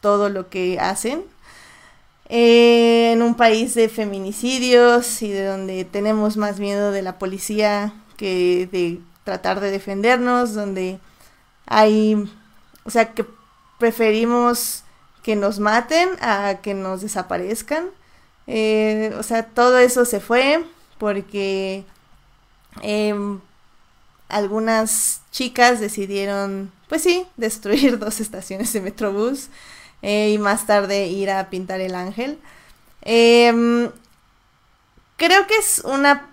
todo 0.00 0.28
lo 0.28 0.48
que 0.48 0.78
hacen. 0.80 1.24
Eh, 2.30 3.12
en 3.12 3.22
un 3.22 3.34
país 3.34 3.74
de 3.74 3.88
feminicidios 3.88 5.22
y 5.22 5.30
de 5.30 5.46
donde 5.46 5.84
tenemos 5.84 6.36
más 6.36 6.60
miedo 6.60 6.92
de 6.92 7.02
la 7.02 7.18
policía 7.18 7.94
que 8.18 8.68
de 8.70 9.00
tratar 9.24 9.60
de 9.60 9.70
defendernos, 9.70 10.54
donde 10.54 11.00
hay, 11.66 12.30
o 12.84 12.90
sea, 12.90 13.14
que 13.14 13.24
preferimos 13.78 14.84
que 15.22 15.36
nos 15.36 15.58
maten 15.58 16.08
a 16.20 16.60
que 16.62 16.74
nos 16.74 17.00
desaparezcan. 17.02 17.86
Eh, 18.46 19.14
o 19.18 19.22
sea, 19.22 19.46
todo 19.46 19.78
eso 19.78 20.04
se 20.04 20.20
fue 20.20 20.64
porque 20.98 21.84
em, 22.82 23.40
algunas 24.28 25.20
chicas 25.30 25.80
decidieron, 25.80 26.70
pues 26.88 27.02
sí, 27.02 27.26
destruir 27.36 27.98
dos 28.00 28.20
estaciones 28.20 28.72
de 28.72 28.80
Metrobús 28.80 29.48
eh, 30.02 30.30
y 30.32 30.38
más 30.38 30.66
tarde 30.66 31.06
ir 31.08 31.30
a 31.30 31.50
pintar 31.50 31.80
el 31.80 31.94
ángel. 31.94 32.38
Em, 33.02 33.90
creo 35.16 35.46
que 35.46 35.56
es 35.56 35.80
una 35.84 36.30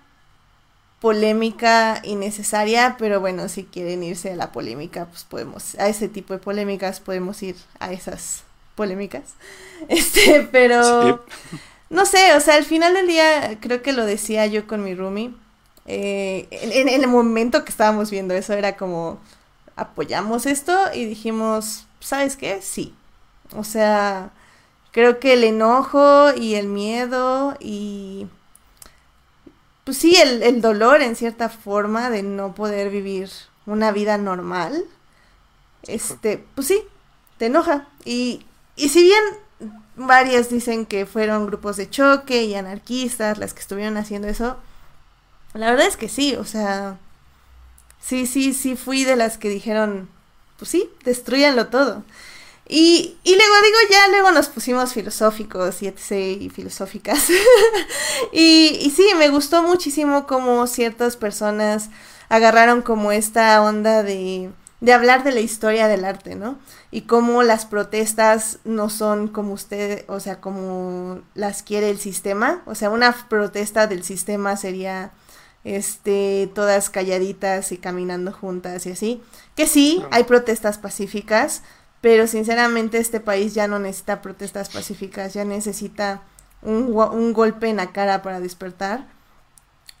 polémica 1.00 2.00
innecesaria, 2.04 2.96
pero 2.98 3.20
bueno, 3.20 3.48
si 3.48 3.64
quieren 3.64 4.02
irse 4.02 4.32
a 4.32 4.36
la 4.36 4.50
polémica, 4.52 5.06
pues 5.06 5.24
podemos, 5.24 5.74
a 5.76 5.88
ese 5.88 6.08
tipo 6.08 6.32
de 6.32 6.38
polémicas 6.40 7.00
podemos 7.00 7.42
ir 7.42 7.56
a 7.78 7.92
esas 7.92 8.42
polémicas. 8.74 9.22
Este, 9.88 10.48
pero 10.50 11.22
Sí. 11.26 11.60
no 11.90 12.06
sé, 12.06 12.34
o 12.34 12.40
sea, 12.40 12.54
al 12.56 12.64
final 12.64 12.94
del 12.94 13.06
día 13.06 13.58
creo 13.60 13.82
que 13.82 13.92
lo 13.92 14.06
decía 14.06 14.46
yo 14.46 14.66
con 14.66 14.82
mi 14.82 14.94
roomie. 14.94 15.34
Eh, 15.86 16.48
en, 16.50 16.88
en- 16.88 17.02
el 17.02 17.08
momento 17.08 17.64
que 17.64 17.70
estábamos 17.70 18.10
viendo 18.10 18.34
eso 18.34 18.52
era 18.54 18.76
como 18.76 19.18
apoyamos 19.76 20.46
esto 20.46 20.76
y 20.94 21.04
dijimos, 21.06 21.86
¿sabes 22.00 22.36
qué? 22.36 22.62
Sí. 22.62 22.94
O 23.56 23.64
sea, 23.64 24.30
creo 24.92 25.20
que 25.20 25.34
el 25.34 25.44
enojo 25.44 26.32
y 26.34 26.54
el 26.56 26.68
miedo 26.68 27.56
y 27.60 28.28
pues 29.84 29.98
sí, 29.98 30.16
el, 30.16 30.42
el 30.42 30.60
dolor 30.60 31.00
en 31.02 31.14
cierta 31.16 31.48
forma 31.48 32.10
de 32.10 32.22
no 32.22 32.54
poder 32.54 32.90
vivir 32.90 33.30
una 33.66 33.92
vida 33.92 34.18
normal, 34.18 34.84
este, 35.86 36.44
pues 36.54 36.66
sí, 36.68 36.82
te 37.38 37.46
enoja. 37.46 37.88
Y, 38.04 38.44
y 38.76 38.88
si 38.88 39.02
bien 39.02 39.22
varias 39.96 40.50
dicen 40.50 40.86
que 40.86 41.06
fueron 41.06 41.46
grupos 41.46 41.76
de 41.76 41.88
choque 41.90 42.44
y 42.44 42.54
anarquistas 42.54 43.38
las 43.38 43.54
que 43.54 43.60
estuvieron 43.60 43.96
haciendo 43.96 44.28
eso, 44.28 44.56
la 45.56 45.70
verdad 45.70 45.86
es 45.86 45.96
que 45.96 46.08
sí, 46.08 46.34
o 46.36 46.44
sea, 46.44 46.98
sí, 48.00 48.26
sí, 48.26 48.52
sí 48.52 48.76
fui 48.76 49.04
de 49.04 49.16
las 49.16 49.38
que 49.38 49.48
dijeron, 49.48 50.08
pues 50.58 50.70
sí, 50.70 50.90
destruyanlo 51.04 51.68
todo. 51.68 52.04
Y, 52.68 53.16
y 53.22 53.36
luego 53.36 53.54
digo, 53.62 53.78
ya 53.90 54.08
luego 54.08 54.32
nos 54.32 54.48
pusimos 54.48 54.92
filosóficos 54.92 55.82
y 55.82 55.86
etc. 55.86 56.40
y 56.40 56.50
filosóficas. 56.50 57.30
y, 58.32 58.78
y 58.82 58.90
sí, 58.90 59.08
me 59.18 59.28
gustó 59.28 59.62
muchísimo 59.62 60.26
cómo 60.26 60.66
ciertas 60.66 61.16
personas 61.16 61.90
agarraron 62.28 62.82
como 62.82 63.12
esta 63.12 63.62
onda 63.62 64.02
de, 64.02 64.50
de 64.80 64.92
hablar 64.92 65.22
de 65.22 65.30
la 65.32 65.40
historia 65.40 65.86
del 65.86 66.04
arte, 66.04 66.34
¿no? 66.34 66.58
Y 66.90 67.02
cómo 67.02 67.44
las 67.44 67.66
protestas 67.66 68.58
no 68.64 68.90
son 68.90 69.28
como 69.28 69.52
usted, 69.52 70.04
o 70.08 70.18
sea, 70.18 70.40
como 70.40 71.20
las 71.34 71.62
quiere 71.62 71.90
el 71.90 71.98
sistema. 71.98 72.62
O 72.66 72.74
sea, 72.74 72.90
una 72.90 73.12
protesta 73.28 73.86
del 73.86 74.02
sistema 74.02 74.56
sería 74.56 75.12
este, 75.66 76.50
todas 76.54 76.90
calladitas 76.90 77.72
y 77.72 77.78
caminando 77.78 78.32
juntas 78.32 78.86
y 78.86 78.92
así. 78.92 79.22
Que 79.56 79.66
sí, 79.66 80.06
hay 80.10 80.24
protestas 80.24 80.78
pacíficas, 80.78 81.62
pero 82.00 82.26
sinceramente 82.26 82.98
este 82.98 83.20
país 83.20 83.54
ya 83.54 83.68
no 83.68 83.78
necesita 83.78 84.22
protestas 84.22 84.70
pacíficas, 84.70 85.34
ya 85.34 85.44
necesita 85.44 86.22
un, 86.62 86.92
un 86.96 87.32
golpe 87.32 87.68
en 87.68 87.76
la 87.76 87.92
cara 87.92 88.22
para 88.22 88.40
despertar. 88.40 89.06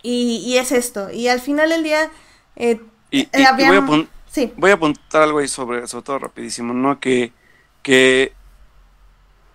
Y, 0.02 0.38
y 0.46 0.58
es 0.58 0.72
esto. 0.72 1.10
Y 1.10 1.28
al 1.28 1.40
final 1.40 1.70
del 1.70 1.82
día, 1.82 2.10
eh, 2.56 2.80
Y, 3.10 3.32
eh, 3.32 3.40
y 3.40 3.44
voy, 3.58 3.76
a 3.76 3.80
habían- 3.80 3.84
apun- 3.84 4.12
sí, 4.30 4.54
voy 4.54 4.70
a 4.70 4.74
apuntar 4.74 5.22
algo 5.22 5.38
ahí 5.38 5.48
sobre, 5.48 5.86
sobre 5.86 6.04
todo 6.04 6.18
rapidísimo, 6.18 6.74
¿no? 6.74 7.00
Que, 7.00 7.36
que 7.82 8.38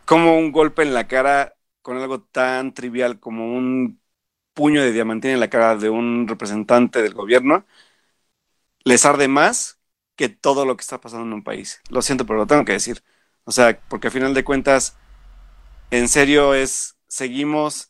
como 0.05 0.37
un 0.37 0.51
golpe 0.51 0.83
en 0.83 0.93
la 0.93 1.07
cara 1.07 1.55
con 1.81 1.97
algo 1.97 2.21
tan 2.23 2.73
trivial 2.73 3.19
como 3.19 3.55
un 3.55 4.00
puño 4.53 4.81
de 4.81 4.91
diamantina 4.91 5.33
en 5.33 5.39
la 5.39 5.49
cara 5.49 5.75
de 5.77 5.89
un 5.89 6.27
representante 6.27 7.01
del 7.01 7.13
gobierno, 7.13 7.65
les 8.83 9.05
arde 9.05 9.27
más 9.27 9.79
que 10.15 10.29
todo 10.29 10.65
lo 10.65 10.77
que 10.77 10.81
está 10.81 11.01
pasando 11.01 11.25
en 11.25 11.33
un 11.33 11.43
país. 11.43 11.81
Lo 11.89 12.01
siento, 12.01 12.25
pero 12.25 12.39
lo 12.39 12.47
tengo 12.47 12.65
que 12.65 12.73
decir. 12.73 13.03
O 13.43 13.51
sea, 13.51 13.79
porque 13.89 14.07
al 14.07 14.13
final 14.13 14.33
de 14.33 14.43
cuentas, 14.43 14.97
en 15.91 16.07
serio 16.09 16.53
es, 16.55 16.97
seguimos 17.07 17.89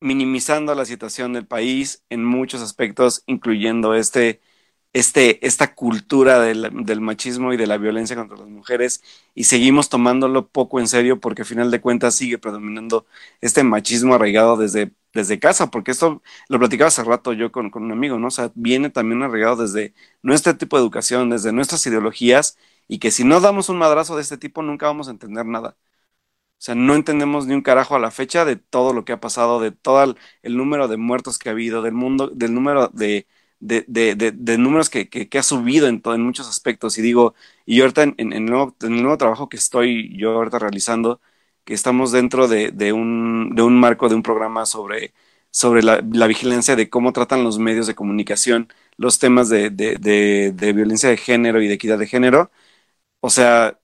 minimizando 0.00 0.74
la 0.74 0.84
situación 0.86 1.32
del 1.32 1.46
país 1.46 2.04
en 2.10 2.24
muchos 2.24 2.62
aspectos, 2.62 3.22
incluyendo 3.26 3.94
este, 3.94 4.40
este, 4.92 5.46
esta 5.46 5.74
cultura 5.74 6.40
del, 6.40 6.70
del, 6.84 7.00
machismo 7.00 7.52
y 7.52 7.56
de 7.58 7.66
la 7.66 7.78
violencia 7.78 8.16
contra 8.16 8.38
las 8.38 8.48
mujeres, 8.48 9.02
y 9.34 9.44
seguimos 9.44 9.88
tomándolo 9.90 10.48
poco 10.48 10.80
en 10.80 10.88
serio 10.88 11.20
porque 11.20 11.42
al 11.42 11.48
final 11.48 11.70
de 11.70 11.80
cuentas 11.80 12.14
sigue 12.16 12.38
predominando 12.38 13.06
este 13.40 13.64
machismo 13.64 14.14
arraigado 14.14 14.56
desde, 14.56 14.92
desde 15.12 15.38
casa, 15.38 15.70
porque 15.70 15.90
esto 15.90 16.22
lo 16.48 16.58
platicaba 16.58 16.88
hace 16.88 17.04
rato 17.04 17.32
yo 17.32 17.52
con, 17.52 17.70
con 17.70 17.84
un 17.84 17.92
amigo, 17.92 18.18
¿no? 18.18 18.28
O 18.28 18.30
sea, 18.30 18.52
viene 18.54 18.90
también 18.90 19.22
arraigado 19.22 19.56
desde 19.56 19.94
nuestro 20.22 20.56
tipo 20.56 20.76
de 20.76 20.82
educación, 20.82 21.30
desde 21.30 21.52
nuestras 21.52 21.84
ideologías, 21.86 22.58
y 22.88 22.98
que 22.98 23.10
si 23.10 23.24
no 23.24 23.40
damos 23.40 23.68
un 23.68 23.78
madrazo 23.78 24.16
de 24.16 24.22
este 24.22 24.38
tipo 24.38 24.62
nunca 24.62 24.86
vamos 24.86 25.08
a 25.08 25.12
entender 25.12 25.46
nada. 25.46 25.76
O 26.60 26.62
sea, 26.62 26.74
no 26.74 26.94
entendemos 26.94 27.46
ni 27.46 27.54
un 27.54 27.62
carajo 27.62 27.96
a 27.96 27.98
la 27.98 28.10
fecha 28.10 28.44
de 28.44 28.56
todo 28.56 28.92
lo 28.92 29.04
que 29.06 29.12
ha 29.12 29.20
pasado, 29.20 29.60
de 29.60 29.72
todo 29.72 30.16
el, 30.42 30.56
número 30.56 30.88
de 30.88 30.98
muertos 30.98 31.38
que 31.38 31.48
ha 31.48 31.52
habido, 31.52 31.80
del 31.80 31.94
mundo, 31.94 32.28
del 32.28 32.52
número 32.52 32.88
de, 32.88 33.26
de, 33.60 33.84
de, 33.88 34.58
números 34.58 34.90
que, 34.90 35.08
que, 35.08 35.38
ha 35.38 35.42
subido 35.42 35.86
en, 35.88 36.02
todo, 36.02 36.14
en 36.14 36.22
muchos 36.22 36.48
aspectos. 36.48 36.98
Y 36.98 37.02
digo, 37.02 37.34
y 37.64 37.80
ahorita 37.80 38.02
en, 38.02 38.14
en, 38.18 38.32
el 38.34 38.44
nuevo, 38.44 38.76
en, 38.82 38.94
el 38.94 39.02
nuevo, 39.02 39.16
trabajo 39.16 39.48
que 39.48 39.56
estoy 39.56 40.14
yo 40.18 40.32
ahorita 40.32 40.58
realizando, 40.58 41.20
que 41.70 41.74
estamos 41.74 42.10
dentro 42.12 42.48
de, 42.48 42.92
un, 42.92 43.54
de 43.54 43.62
un 43.62 43.78
marco 43.78 44.08
de 44.08 44.16
un 44.16 44.24
programa 44.24 44.66
sobre, 44.66 45.14
sobre 45.52 45.82
la, 45.84 46.04
la, 46.12 46.26
vigilancia 46.26 46.74
de 46.76 46.90
cómo 46.90 47.12
tratan 47.12 47.44
los 47.44 47.60
medios 47.60 47.86
de 47.86 47.94
comunicación 47.94 48.68
los 48.96 49.20
temas 49.20 49.48
de, 49.48 49.70
de 49.70 50.72
violencia 50.74 51.08
de 51.10 51.16
género 51.16 51.62
y 51.62 51.68
de 51.68 51.74
equidad 51.74 51.98
de 51.98 52.08
género. 52.08 52.50
O 53.20 53.30
sea, 53.30 53.78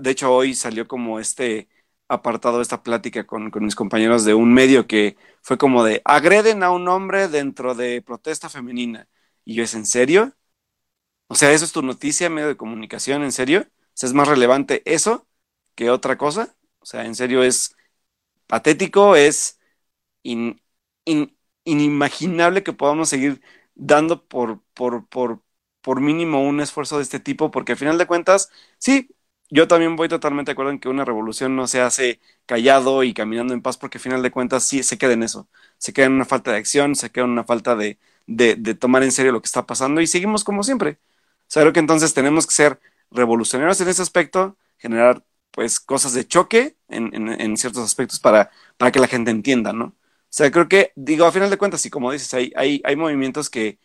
de 0.00 0.10
hecho 0.10 0.32
hoy 0.34 0.54
salió 0.54 0.88
como 0.88 1.20
este 1.20 1.68
apartado 2.08 2.60
esta 2.60 2.82
plática 2.82 3.26
con, 3.26 3.50
mis 3.60 3.74
compañeros 3.74 4.24
de 4.24 4.34
un 4.34 4.52
medio 4.54 4.86
que 4.86 5.16
fue 5.42 5.58
como 5.58 5.84
de 5.84 6.02
agreden 6.04 6.62
a 6.62 6.70
un 6.70 6.88
hombre 6.88 7.28
dentro 7.28 7.74
de 7.74 8.02
protesta 8.02 8.48
femenina. 8.48 9.08
Y 9.44 9.54
yo, 9.54 9.64
¿es 9.64 9.74
en 9.74 9.86
serio? 9.86 10.36
O 11.28 11.34
sea, 11.34 11.52
¿eso 11.52 11.64
es 11.64 11.72
tu 11.72 11.82
noticia, 11.82 12.30
medio 12.30 12.48
de 12.48 12.56
comunicación? 12.56 13.22
¿En 13.22 13.32
serio? 13.32 13.62
O 13.62 13.90
sea, 13.94 14.08
¿es 14.08 14.14
más 14.14 14.28
relevante 14.28 14.82
eso 14.86 15.26
que 15.74 15.90
otra 15.90 16.18
cosa? 16.18 16.57
Sea, 16.88 17.04
¿en 17.04 17.14
serio 17.14 17.42
es 17.42 17.76
patético? 18.46 19.16
¿Es 19.16 19.60
inimaginable 21.64 22.62
que 22.62 22.72
podamos 22.72 23.08
seguir 23.08 23.42
dando 23.74 24.24
por, 24.26 24.62
por, 24.74 25.06
por, 25.08 25.42
por 25.82 26.00
mínimo 26.00 26.46
un 26.46 26.60
esfuerzo 26.60 26.96
de 26.96 27.02
este 27.02 27.20
tipo? 27.20 27.50
Porque 27.50 27.72
al 27.72 27.78
final 27.78 27.98
de 27.98 28.06
cuentas, 28.06 28.50
sí, 28.78 29.10
yo 29.50 29.68
también 29.68 29.96
voy 29.96 30.08
totalmente 30.08 30.50
de 30.50 30.52
acuerdo 30.52 30.72
en 30.72 30.78
que 30.80 30.88
una 30.88 31.04
revolución 31.04 31.56
no 31.56 31.66
se 31.66 31.80
hace 31.80 32.20
callado 32.46 33.02
y 33.04 33.14
caminando 33.14 33.54
en 33.54 33.62
paz, 33.62 33.76
porque 33.78 33.98
al 33.98 34.02
final 34.02 34.22
de 34.22 34.30
cuentas 34.30 34.64
sí 34.64 34.82
se 34.82 34.98
queda 34.98 35.12
en 35.12 35.22
eso. 35.22 35.48
Se 35.78 35.92
queda 35.92 36.06
en 36.06 36.12
una 36.12 36.24
falta 36.24 36.52
de 36.52 36.58
acción, 36.58 36.94
se 36.96 37.10
queda 37.10 37.24
en 37.24 37.30
una 37.32 37.44
falta 37.44 37.76
de, 37.76 37.98
de, 38.26 38.56
tomar 38.74 39.02
en 39.02 39.12
serio 39.12 39.32
lo 39.32 39.40
que 39.42 39.46
está 39.46 39.66
pasando 39.66 40.00
y 40.00 40.06
seguimos 40.06 40.44
como 40.44 40.62
siempre. 40.62 40.98
O 41.42 41.50
sea, 41.50 41.62
creo 41.62 41.72
que 41.72 41.80
entonces 41.80 42.14
tenemos 42.14 42.46
que 42.46 42.54
ser 42.54 42.80
revolucionarios 43.10 43.80
en 43.80 43.88
ese 43.88 44.02
aspecto, 44.02 44.56
generar 44.78 45.24
pues 45.50 45.80
cosas 45.80 46.14
de 46.14 46.26
choque 46.26 46.76
en, 46.88 47.12
en, 47.14 47.56
ciertos 47.56 47.82
aspectos 47.84 48.20
para, 48.20 48.50
para 48.76 48.92
que 48.92 49.00
la 49.00 49.08
gente 49.08 49.30
entienda, 49.30 49.72
¿no? 49.72 49.86
O 49.86 49.94
sea, 50.30 50.50
creo 50.50 50.68
que, 50.68 50.92
digo, 50.96 51.24
a 51.24 51.32
final 51.32 51.50
de 51.50 51.58
cuentas, 51.58 51.84
y 51.86 51.90
como 51.90 52.12
dices, 52.12 52.32
hay, 52.34 52.52
hay, 52.56 52.82
hay 52.84 52.96
movimientos 52.96 53.50
que 53.50 53.78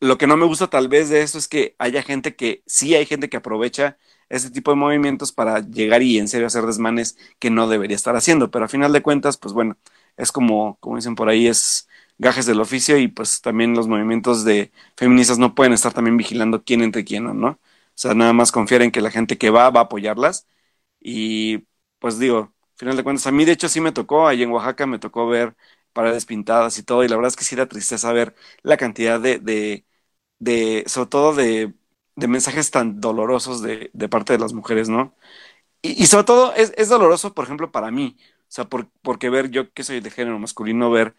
lo 0.00 0.18
que 0.18 0.26
no 0.26 0.36
me 0.36 0.46
gusta 0.46 0.68
tal 0.68 0.88
vez 0.88 1.10
de 1.10 1.22
eso 1.22 1.38
es 1.38 1.46
que 1.48 1.76
haya 1.78 2.02
gente 2.02 2.34
que, 2.36 2.62
sí 2.66 2.94
hay 2.94 3.06
gente 3.06 3.28
que 3.28 3.36
aprovecha 3.36 3.98
ese 4.30 4.50
tipo 4.50 4.70
de 4.70 4.76
movimientos 4.76 5.32
para 5.32 5.60
llegar 5.60 6.02
y 6.02 6.18
en 6.18 6.28
serio 6.28 6.46
hacer 6.46 6.64
desmanes 6.64 7.18
que 7.38 7.50
no 7.50 7.68
debería 7.68 7.96
estar 7.96 8.16
haciendo. 8.16 8.50
Pero 8.50 8.64
a 8.64 8.68
final 8.68 8.92
de 8.92 9.02
cuentas, 9.02 9.36
pues 9.36 9.52
bueno, 9.54 9.76
es 10.16 10.32
como, 10.32 10.78
como 10.80 10.96
dicen 10.96 11.16
por 11.16 11.28
ahí, 11.28 11.46
es 11.48 11.88
gajes 12.18 12.46
del 12.46 12.60
oficio 12.60 12.98
y 12.98 13.08
pues 13.08 13.40
también 13.40 13.74
los 13.74 13.88
movimientos 13.88 14.44
de 14.44 14.72
feministas 14.96 15.38
no 15.38 15.54
pueden 15.54 15.72
estar 15.72 15.92
también 15.92 16.16
vigilando 16.16 16.64
quién 16.64 16.82
entre 16.82 17.04
quién 17.04 17.26
o 17.26 17.34
no. 17.34 17.48
O 17.48 17.58
sea, 17.94 18.14
nada 18.14 18.32
más 18.32 18.52
confiar 18.52 18.82
en 18.82 18.90
que 18.92 19.00
la 19.00 19.10
gente 19.10 19.38
que 19.38 19.50
va 19.50 19.70
va 19.70 19.80
a 19.80 19.84
apoyarlas. 19.84 20.46
Y 21.00 21.66
pues 21.98 22.18
digo, 22.18 22.54
final 22.76 22.96
de 22.96 23.02
cuentas, 23.04 23.26
a 23.26 23.32
mí 23.32 23.44
de 23.44 23.52
hecho 23.52 23.68
sí 23.68 23.80
me 23.80 23.92
tocó, 23.92 24.28
ahí 24.28 24.42
en 24.42 24.50
Oaxaca 24.52 24.86
me 24.86 24.98
tocó 24.98 25.26
ver 25.28 25.56
paredes 25.92 26.26
pintadas 26.26 26.78
y 26.78 26.82
todo, 26.84 27.04
y 27.04 27.08
la 27.08 27.16
verdad 27.16 27.28
es 27.30 27.36
que 27.36 27.44
sí 27.44 27.56
da 27.56 27.66
tristeza 27.68 28.12
ver 28.12 28.34
la 28.62 28.76
cantidad 28.76 29.20
de, 29.20 29.38
de, 29.38 29.86
de 30.38 30.84
sobre 30.86 31.08
todo 31.10 31.34
de 31.34 31.74
de 32.16 32.28
mensajes 32.28 32.70
tan 32.70 33.00
dolorosos 33.00 33.62
de, 33.62 33.90
de, 33.94 34.08
parte 34.10 34.34
de 34.34 34.38
las 34.38 34.52
mujeres, 34.52 34.90
¿no? 34.90 35.14
Y, 35.82 36.02
y 36.02 36.06
sobre 36.06 36.24
todo 36.24 36.54
es, 36.54 36.72
es, 36.76 36.88
doloroso, 36.88 37.34
por 37.34 37.44
ejemplo, 37.44 37.72
para 37.72 37.90
mí, 37.90 38.16
o 38.42 38.44
sea, 38.48 38.66
por, 38.68 38.90
porque 39.02 39.30
ver, 39.30 39.50
yo 39.50 39.72
que 39.72 39.84
soy 39.84 40.00
de 40.00 40.10
género 40.10 40.38
masculino, 40.38 40.90
ver, 40.90 41.16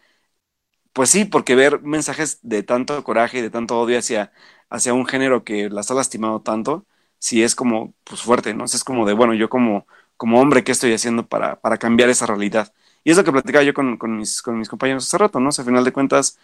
pues 0.94 1.10
sí, 1.10 1.26
porque 1.26 1.56
ver 1.56 1.82
mensajes 1.82 2.40
de 2.42 2.64
tanto 2.64 3.04
coraje 3.04 3.40
y 3.40 3.42
de 3.42 3.50
tanto 3.50 3.80
odio 3.80 3.98
hacia, 4.00 4.34
hacia 4.70 4.94
un 4.94 5.06
género 5.06 5.44
que 5.44 5.70
las 5.70 5.90
ha 5.92 5.94
lastimado 5.96 6.42
tanto, 6.42 6.86
sí 7.22 7.44
es 7.44 7.56
como, 7.56 7.94
pues 8.06 8.22
fuerte, 8.24 8.54
¿no? 8.56 8.66
Es 8.66 8.84
como 8.84 9.06
de, 9.06 9.14
bueno, 9.14 9.34
yo 9.36 9.50
como, 9.50 9.88
como 10.18 10.42
hombre, 10.42 10.64
¿qué 10.64 10.72
estoy 10.74 10.94
haciendo 10.94 11.28
para, 11.28 11.62
para 11.62 11.78
cambiar 11.78 12.10
esa 12.10 12.26
realidad? 12.26 12.74
Y 13.04 13.12
es 13.12 13.18
lo 13.18 13.24
que 13.24 13.32
platicaba 13.32 13.64
yo 13.64 13.74
con, 13.76 13.98
con, 13.98 14.18
mis, 14.18 14.42
con 14.42 14.60
mis 14.60 14.70
compañeros 14.70 15.06
hace 15.08 15.18
rato, 15.20 15.40
¿no? 15.40 15.50
O 15.50 15.52
sea, 15.54 15.64
al 15.64 15.68
final 15.68 15.86
de 15.86 15.94
cuentas, 15.94 16.40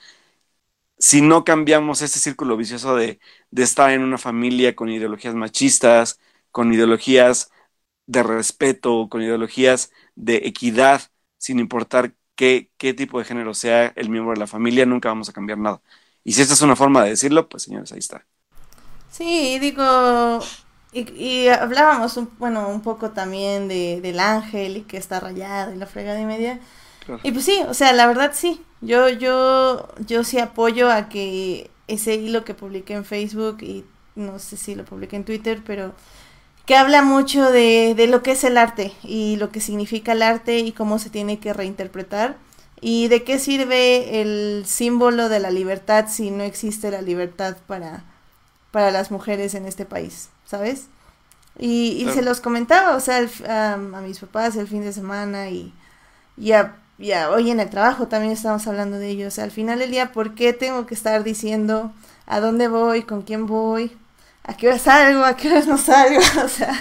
si 0.99 1.21
no 1.21 1.43
cambiamos 1.43 2.01
ese 2.01 2.19
círculo 2.19 2.57
vicioso 2.57 2.95
de, 2.95 3.19
estar 3.55 3.91
en 3.91 4.03
una 4.03 4.17
familia 4.17 4.75
con 4.75 4.89
ideologías 4.89 5.35
machistas, 5.35 6.19
con 6.51 6.73
ideologías 6.73 7.51
de 8.07 8.23
respeto, 8.23 9.09
con 9.09 9.21
ideologías 9.21 9.91
de 10.15 10.37
equidad, 10.45 11.01
sin 11.37 11.59
importar 11.59 12.13
qué, 12.35 12.71
qué 12.77 12.93
tipo 12.93 13.19
de 13.19 13.25
género 13.25 13.53
sea 13.53 13.93
el 13.95 14.09
miembro 14.09 14.33
de 14.33 14.39
la 14.39 14.47
familia, 14.47 14.85
nunca 14.85 15.09
vamos 15.09 15.29
a 15.29 15.33
cambiar 15.33 15.59
nada. 15.59 15.81
Y 16.23 16.33
si 16.33 16.41
esta 16.41 16.53
es 16.53 16.61
una 16.61 16.75
forma 16.75 17.03
de 17.03 17.11
decirlo, 17.11 17.49
pues 17.49 17.63
señores, 17.63 17.91
ahí 17.91 17.99
está. 17.99 18.25
Sí, 19.11 19.57
digo, 19.59 20.39
y, 20.99 21.47
hablábamos, 21.47 22.17
un, 22.17 22.29
bueno, 22.39 22.67
un 22.69 22.81
poco 22.81 23.11
también 23.11 23.67
de, 23.67 24.01
del 24.01 24.19
ángel 24.19 24.77
y 24.77 24.81
que 24.81 24.97
está 24.97 25.19
rayado 25.19 25.73
y 25.73 25.77
la 25.77 25.85
fregada 25.85 26.19
y 26.19 26.25
media. 26.25 26.59
Y 27.23 27.31
pues 27.31 27.45
sí, 27.45 27.61
o 27.67 27.73
sea, 27.73 27.93
la 27.93 28.07
verdad 28.07 28.31
sí. 28.33 28.61
Yo, 28.81 29.09
yo, 29.09 29.87
yo 30.05 30.23
sí 30.23 30.39
apoyo 30.39 30.91
a 30.91 31.09
que 31.09 31.71
ese 31.87 32.15
hilo 32.15 32.45
que 32.45 32.53
publiqué 32.53 32.93
en 32.93 33.05
Facebook 33.05 33.57
y 33.61 33.85
no 34.15 34.39
sé 34.39 34.57
si 34.57 34.75
lo 34.75 34.85
publiqué 34.85 35.15
en 35.15 35.23
Twitter, 35.23 35.61
pero 35.65 35.93
que 36.65 36.75
habla 36.75 37.01
mucho 37.01 37.49
de, 37.49 37.93
de 37.95 38.07
lo 38.07 38.21
que 38.21 38.31
es 38.31 38.43
el 38.43 38.57
arte 38.57 38.91
y 39.03 39.37
lo 39.37 39.49
que 39.49 39.61
significa 39.61 40.11
el 40.11 40.21
arte 40.21 40.59
y 40.59 40.73
cómo 40.73 40.99
se 40.99 41.09
tiene 41.09 41.39
que 41.39 41.53
reinterpretar 41.53 42.35
y 42.81 43.07
de 43.07 43.23
qué 43.23 43.39
sirve 43.39 44.21
el 44.21 44.63
símbolo 44.65 45.29
de 45.29 45.39
la 45.39 45.49
libertad 45.49 46.05
si 46.09 46.29
no 46.29 46.43
existe 46.43 46.91
la 46.91 47.01
libertad 47.01 47.57
para, 47.67 48.03
para 48.71 48.91
las 48.91 49.11
mujeres 49.11 49.55
en 49.55 49.65
este 49.65 49.85
país, 49.85 50.29
¿sabes? 50.47 50.87
Y, 51.59 52.03
y 52.03 52.11
se 52.11 52.21
los 52.21 52.41
comentaba, 52.41 52.95
o 52.95 52.99
sea, 52.99 53.27
a, 53.47 53.77
mis 53.77 54.19
papás 54.19 54.55
el 54.55 54.67
fin 54.67 54.81
de 54.81 54.93
semana 54.93 55.49
y, 55.49 55.73
y 56.37 56.53
a 56.53 56.75
ya 56.97 57.29
hoy 57.29 57.51
en 57.51 57.59
el 57.59 57.69
trabajo 57.69 58.07
también 58.07 58.33
estamos 58.33 58.65
hablando 58.67 58.97
de 58.97 59.09
ellos. 59.09 59.37
al 59.39 59.51
final 59.51 59.79
del 59.79 59.91
día, 59.91 60.11
¿por 60.11 60.33
qué 60.33 60.53
tengo 60.53 60.85
que 60.85 60.95
estar 60.95 61.23
diciendo 61.23 61.91
a 62.25 62.39
dónde 62.39 62.67
voy, 62.67 63.03
con 63.03 63.21
quién 63.21 63.45
voy, 63.45 63.95
a 64.43 64.57
qué 64.57 64.67
hora 64.67 64.79
salgo, 64.79 65.23
a 65.23 65.35
qué 65.35 65.49
hora 65.51 65.65
no 65.65 65.77
salgo? 65.77 66.21
o 66.43 66.47
sea, 66.47 66.73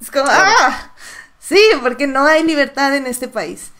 es 0.00 0.10
como, 0.10 0.26
¡ah! 0.28 0.92
Sí, 1.40 1.60
porque 1.82 2.06
no 2.06 2.24
hay 2.24 2.44
libertad 2.44 2.94
en 2.94 3.06
este 3.06 3.26
país. 3.26 3.70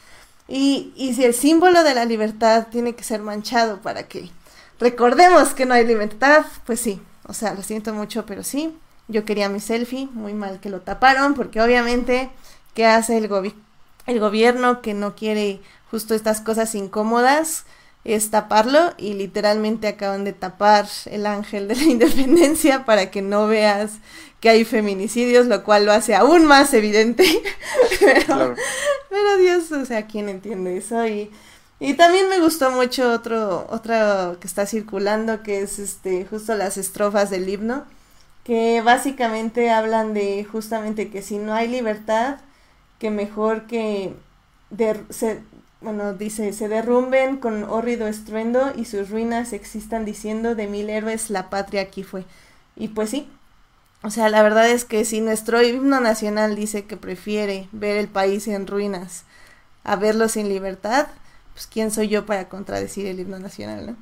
Y, 0.49 0.93
y 0.97 1.15
si 1.15 1.25
el 1.25 1.35
símbolo 1.35 1.85
de 1.85 1.95
la 1.95 2.07
libertad 2.07 2.69
tiene 2.71 2.95
que 2.95 3.05
ser 3.05 3.21
manchado 3.21 3.81
para 3.83 4.09
que 4.09 4.31
recordemos 4.81 5.51
que 5.51 5.67
no 5.67 5.75
hay 5.75 5.87
libertad, 5.87 6.47
pues 6.65 6.81
sí. 6.81 7.01
O 7.25 7.35
sea, 7.35 7.55
lo 7.55 7.63
siento 7.63 7.93
mucho, 7.93 8.25
pero 8.27 8.43
sí. 8.43 8.77
Yo 9.09 9.25
quería 9.25 9.49
mi 9.49 9.61
selfie, 9.61 10.09
muy 10.13 10.35
mal 10.35 10.61
que 10.61 10.71
lo 10.71 10.81
taparon, 10.81 11.35
porque 11.35 11.61
obviamente, 11.61 12.31
¿qué 12.75 12.87
hace 12.87 13.17
el 13.19 13.29
gobierno? 13.29 13.69
el 14.09 14.21
gobierno 14.21 14.81
que 14.81 14.95
no 14.95 15.15
quiere 15.15 15.61
justo 15.91 16.15
estas 16.15 16.41
cosas 16.41 16.75
incómodas 16.75 17.65
es 18.05 18.31
taparlo 18.31 18.95
y 18.97 19.13
literalmente 19.13 19.87
acaban 19.87 20.25
de 20.25 20.33
tapar 20.33 20.89
el 21.05 21.27
ángel 21.27 21.69
de 21.69 21.77
la 21.77 21.83
independencia 21.85 22.85
para 22.85 23.11
que 23.11 23.23
no 23.23 23.47
veas 23.47 23.93
que 24.41 24.49
hay 24.49 24.65
feminicidios, 24.65 25.47
lo 25.47 25.63
cual 25.63 25.85
lo 25.85 25.93
hace 25.93 26.15
aún 26.15 26.47
más 26.47 26.73
evidente. 26.73 27.25
pero, 28.01 28.55
pero, 29.11 29.37
Dios, 29.37 29.71
o 29.73 29.85
sea, 29.85 30.07
¿quién 30.07 30.29
entiende 30.29 30.79
eso? 30.79 31.07
Y, 31.07 31.31
y 31.81 31.95
también 31.95 32.29
me 32.31 32.41
gustó 32.41 32.71
mucho 32.71 33.13
otro, 33.13 33.67
otro 33.69 34.39
que 34.41 34.47
está 34.47 34.65
circulando, 34.65 35.43
que 35.43 35.61
es 35.61 35.79
este, 35.79 36.25
justo 36.25 36.55
las 36.55 36.79
estrofas 36.79 37.31
del 37.31 37.49
himno, 37.49 37.85
que 38.49 38.81
básicamente 38.81 39.71
hablan 39.71 40.15
de 40.15 40.43
justamente 40.43 41.11
que 41.11 41.21
si 41.21 41.37
no 41.37 41.53
hay 41.53 41.69
libertad, 41.69 42.39
que 42.99 43.11
mejor 43.11 43.67
que 43.67 44.15
se, 45.11 45.43
bueno, 45.83 46.15
dice, 46.15 46.55
se 46.55 46.67
derrumben 46.67 47.37
con 47.37 47.65
hórrido 47.65 48.07
estruendo 48.07 48.73
y 48.75 48.87
sus 48.87 49.11
ruinas 49.11 49.53
existan 49.53 50.07
diciendo 50.07 50.55
de 50.55 50.67
mil 50.67 50.89
héroes 50.89 51.29
la 51.29 51.51
patria 51.51 51.83
aquí 51.83 52.05
fue. 52.05 52.25
Y 52.75 52.89
pues 52.89 53.11
sí, 53.11 53.29
o 54.03 54.09
sea, 54.09 54.31
la 54.31 54.43
verdad 54.43 54.71
es 54.71 54.87
que 54.87 55.05
si 55.05 55.21
nuestro 55.21 55.63
himno 55.63 56.01
nacional 56.01 56.57
dice 56.57 56.87
que 56.87 56.97
prefiere 56.97 57.69
ver 57.73 57.99
el 57.99 58.09
país 58.09 58.49
en 58.49 58.67
ruinas 58.67 59.25
a 59.85 59.97
verlo 59.97 60.27
sin 60.31 60.49
libertad, 60.49 61.09
pues 61.53 61.67
quién 61.67 61.91
soy 61.91 62.09
yo 62.09 62.25
para 62.25 62.49
contradecir 62.49 63.09
el 63.09 63.21
himno 63.21 63.39
nacional, 63.39 63.89
¿no? 63.89 63.97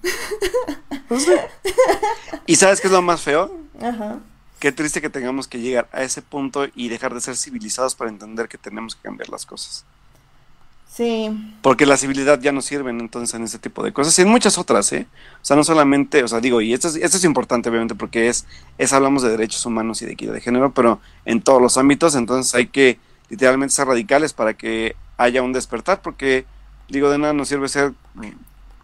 Pues 1.09 1.27
¿Y 2.47 2.55
sabes 2.55 2.81
qué 2.81 2.87
es 2.87 2.93
lo 2.93 3.03
más 3.03 3.23
feo? 3.23 3.53
Ajá. 3.83 4.21
Qué 4.59 4.73
triste 4.73 5.01
que 5.01 5.11
tengamos 5.11 5.49
que 5.49 5.61
llegar 5.61 5.89
a 5.93 6.03
ese 6.03 6.23
punto 6.23 6.67
y 6.75 6.89
dejar 6.89 7.15
de 7.15 7.21
ser 7.21 7.37
civilizados 7.37 7.95
para 7.95 8.11
entender 8.11 8.49
que 8.49 8.59
tenemos 8.59 8.97
que 8.97 9.03
cambiar 9.03 9.29
las 9.29 9.45
cosas. 9.45 9.85
Sí. 10.97 11.31
Porque 11.61 11.85
la 11.85 11.99
civilidad 11.99 12.41
ya 12.41 12.53
no 12.53 12.63
sirven 12.63 13.01
entonces 13.01 13.35
en 13.35 13.43
ese 13.43 13.59
tipo 13.59 13.85
de 13.85 13.93
cosas 13.93 14.19
y 14.19 14.23
en 14.23 14.29
muchas 14.29 14.57
otras, 14.57 14.91
¿eh? 14.95 15.07
O 15.43 15.45
sea, 15.45 15.55
no 15.55 15.63
solamente, 15.63 16.23
o 16.23 16.29
sea, 16.29 16.41
digo, 16.41 16.63
y 16.63 16.73
esto 16.73 16.89
es, 16.89 16.97
esto 16.97 17.19
es 17.19 17.25
importante 17.25 17.69
obviamente 17.69 17.95
porque 17.95 18.29
es, 18.29 18.47
es, 18.79 18.95
hablamos 18.95 19.23
de 19.23 19.29
derechos 19.29 19.67
humanos 19.67 20.01
y 20.01 20.07
de 20.07 20.13
equidad 20.13 20.33
de 20.33 20.41
género, 20.41 20.73
pero 20.73 21.01
en 21.27 21.43
todos 21.43 21.61
los 21.61 21.77
ámbitos, 21.77 22.15
entonces 22.15 22.55
hay 22.55 22.69
que 22.69 22.99
literalmente 23.29 23.75
ser 23.75 23.89
radicales 23.89 24.33
para 24.33 24.55
que 24.55 24.97
haya 25.19 25.43
un 25.43 25.53
despertar, 25.53 26.01
porque 26.01 26.47
digo, 26.89 27.11
de 27.11 27.19
nada 27.19 27.35
nos 27.35 27.49
sirve 27.49 27.69
ser 27.69 27.93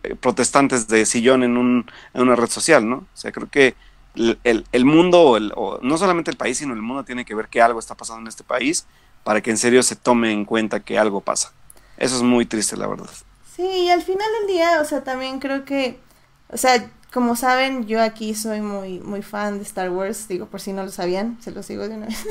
eh, 0.02 0.14
protestantes 0.16 0.88
de 0.88 1.06
sillón 1.06 1.42
en, 1.42 1.56
un, 1.56 1.86
en 2.12 2.22
una 2.22 2.36
red 2.36 2.48
social, 2.48 2.88
¿no? 2.88 2.96
O 2.96 3.06
sea, 3.16 3.32
creo 3.32 3.48
que 3.48 3.74
el, 4.14 4.66
el, 4.72 4.84
mundo, 4.84 5.20
o, 5.22 5.36
el, 5.36 5.52
o 5.56 5.78
no 5.82 5.98
solamente 5.98 6.30
el 6.30 6.36
país, 6.36 6.58
sino 6.58 6.74
el 6.74 6.82
mundo 6.82 7.04
tiene 7.04 7.24
que 7.24 7.34
ver 7.34 7.48
que 7.48 7.62
algo 7.62 7.78
está 7.78 7.96
pasando 7.96 8.20
en 8.22 8.28
este 8.28 8.44
país 8.44 8.86
para 9.24 9.40
que 9.40 9.50
en 9.50 9.58
serio 9.58 9.82
se 9.82 9.96
tome 9.96 10.32
en 10.32 10.44
cuenta 10.44 10.80
que 10.80 10.98
algo 10.98 11.20
pasa. 11.20 11.52
Eso 11.96 12.16
es 12.16 12.22
muy 12.22 12.46
triste, 12.46 12.76
la 12.76 12.86
verdad. 12.86 13.10
Sí, 13.54 13.62
y 13.62 13.90
al 13.90 14.02
final 14.02 14.26
del 14.40 14.48
día, 14.48 14.80
o 14.80 14.84
sea, 14.84 15.04
también 15.04 15.38
creo 15.38 15.64
que, 15.64 16.00
o 16.48 16.56
sea, 16.56 16.90
como 17.12 17.36
saben, 17.36 17.86
yo 17.86 18.02
aquí 18.02 18.34
soy 18.34 18.60
muy, 18.60 18.98
muy 18.98 19.22
fan 19.22 19.58
de 19.58 19.64
Star 19.64 19.90
Wars, 19.90 20.26
digo, 20.28 20.46
por 20.46 20.60
si 20.60 20.72
no 20.72 20.82
lo 20.82 20.90
sabían, 20.90 21.38
se 21.42 21.50
los 21.50 21.68
digo 21.68 21.86
de 21.86 21.96
una 21.96 22.06
vez. 22.06 22.24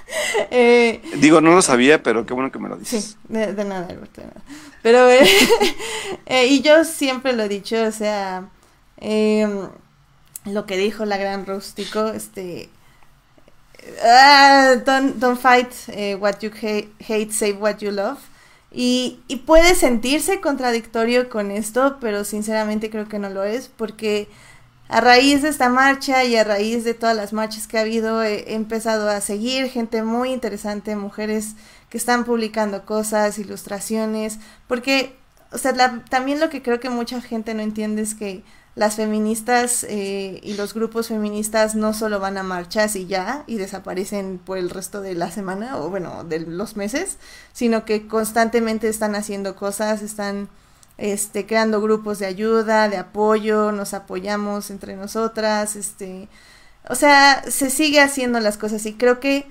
eh, 0.50 1.02
digo, 1.16 1.40
no 1.40 1.54
lo 1.54 1.62
sabía, 1.62 2.02
pero 2.02 2.24
qué 2.24 2.32
bueno 2.32 2.52
que 2.52 2.58
me 2.58 2.68
lo 2.68 2.76
dices. 2.76 3.04
Sí, 3.04 3.16
de, 3.28 3.52
de 3.52 3.64
nada, 3.64 3.88
Alberto, 3.90 4.20
de 4.20 4.28
nada. 4.28 4.42
Pero, 4.82 5.10
eh, 5.10 5.28
eh, 6.26 6.46
y 6.46 6.62
yo 6.62 6.84
siempre 6.84 7.32
lo 7.32 7.42
he 7.42 7.48
dicho, 7.48 7.82
o 7.82 7.92
sea, 7.92 8.48
lo 10.54 10.66
que 10.66 10.76
dijo 10.76 11.04
la 11.04 11.16
gran 11.16 11.46
rústico, 11.46 12.08
este... 12.08 12.68
Uh, 14.02 14.80
don't, 14.84 15.40
fight 15.40 15.72
what 16.20 16.40
you 16.40 16.50
hate, 16.50 16.90
hate, 17.00 17.32
save 17.32 17.58
what 17.58 17.78
you 17.78 17.90
love. 17.90 18.18
Y, 18.70 19.20
y, 19.28 19.36
puede 19.36 19.74
sentirse 19.74 20.40
contradictorio 20.40 21.30
con 21.30 21.50
esto, 21.50 21.96
pero 22.00 22.24
sinceramente 22.24 22.90
creo 22.90 23.08
que 23.08 23.18
no 23.18 23.30
lo 23.30 23.44
es, 23.44 23.68
porque 23.68 24.28
a 24.88 25.00
raíz 25.02 25.42
de 25.42 25.50
esta 25.50 25.68
marcha 25.68 26.24
y 26.24 26.36
a 26.36 26.44
raíz 26.44 26.82
de 26.84 26.94
todas 26.94 27.14
las 27.14 27.32
marchas 27.32 27.66
que 27.66 27.78
ha 27.78 27.82
habido, 27.82 28.22
he, 28.22 28.54
empezado 28.54 29.08
a 29.10 29.20
seguir 29.20 29.70
gente 29.70 30.02
muy 30.02 30.32
interesante, 30.32 30.96
mujeres 30.96 31.54
que 31.90 31.98
están 31.98 32.24
publicando 32.24 32.84
cosas, 32.86 33.38
ilustraciones, 33.38 34.38
porque, 34.66 35.14
o 35.52 35.58
sea, 35.58 36.02
también 36.08 36.40
lo 36.40 36.48
que 36.48 36.62
creo 36.62 36.80
que 36.80 36.90
mucha 36.90 37.20
gente 37.20 37.54
no 37.54 37.62
entiende 37.62 38.02
es 38.02 38.14
que 38.14 38.42
las 38.78 38.94
feministas 38.94 39.84
eh, 39.88 40.38
y 40.40 40.54
los 40.54 40.72
grupos 40.72 41.08
feministas 41.08 41.74
no 41.74 41.92
solo 41.92 42.20
van 42.20 42.38
a 42.38 42.44
marchas 42.44 42.94
y 42.94 43.08
ya 43.08 43.42
y 43.48 43.56
desaparecen 43.56 44.38
por 44.38 44.56
el 44.56 44.70
resto 44.70 45.00
de 45.00 45.16
la 45.16 45.32
semana 45.32 45.78
o 45.78 45.90
bueno 45.90 46.22
de 46.22 46.38
los 46.38 46.76
meses 46.76 47.18
sino 47.52 47.84
que 47.84 48.06
constantemente 48.06 48.88
están 48.88 49.16
haciendo 49.16 49.56
cosas 49.56 50.00
están 50.00 50.48
este 50.96 51.44
creando 51.44 51.80
grupos 51.80 52.20
de 52.20 52.26
ayuda 52.26 52.88
de 52.88 52.98
apoyo 52.98 53.72
nos 53.72 53.94
apoyamos 53.94 54.70
entre 54.70 54.94
nosotras 54.94 55.74
este 55.74 56.28
o 56.88 56.94
sea 56.94 57.42
se 57.50 57.70
sigue 57.70 58.00
haciendo 58.00 58.38
las 58.38 58.58
cosas 58.58 58.86
y 58.86 58.94
creo 58.94 59.18
que 59.18 59.44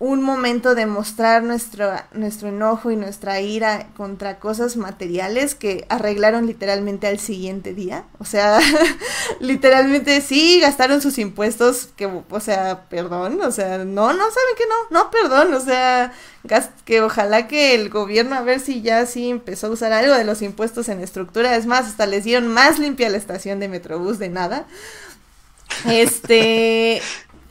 un 0.00 0.22
momento 0.22 0.74
de 0.74 0.86
mostrar 0.86 1.42
nuestro, 1.42 1.92
nuestro 2.12 2.48
enojo 2.48 2.90
y 2.90 2.96
nuestra 2.96 3.42
ira 3.42 3.88
contra 3.98 4.38
cosas 4.38 4.78
materiales 4.78 5.54
que 5.54 5.84
arreglaron 5.90 6.46
literalmente 6.46 7.06
al 7.06 7.20
siguiente 7.20 7.74
día. 7.74 8.04
O 8.18 8.24
sea, 8.24 8.60
literalmente 9.40 10.22
sí 10.22 10.58
gastaron 10.58 11.02
sus 11.02 11.18
impuestos, 11.18 11.90
que, 11.96 12.06
o 12.06 12.40
sea, 12.40 12.88
perdón, 12.88 13.42
o 13.42 13.52
sea, 13.52 13.76
no, 13.84 14.14
no 14.14 14.24
saben 14.24 14.56
que 14.56 14.64
no, 14.66 14.98
no, 15.02 15.10
perdón, 15.10 15.52
o 15.52 15.60
sea, 15.60 16.14
que 16.86 17.02
ojalá 17.02 17.46
que 17.46 17.74
el 17.74 17.90
gobierno 17.90 18.36
a 18.36 18.40
ver 18.40 18.60
si 18.60 18.80
ya 18.80 19.04
sí 19.04 19.28
empezó 19.28 19.66
a 19.66 19.70
usar 19.70 19.92
algo 19.92 20.14
de 20.14 20.24
los 20.24 20.40
impuestos 20.40 20.88
en 20.88 21.00
estructura. 21.00 21.56
Es 21.56 21.66
más, 21.66 21.86
hasta 21.86 22.06
les 22.06 22.24
dieron 22.24 22.48
más 22.48 22.78
limpia 22.78 23.10
la 23.10 23.18
estación 23.18 23.60
de 23.60 23.68
Metrobús 23.68 24.18
de 24.18 24.30
nada. 24.30 24.64
Este, 25.86 27.02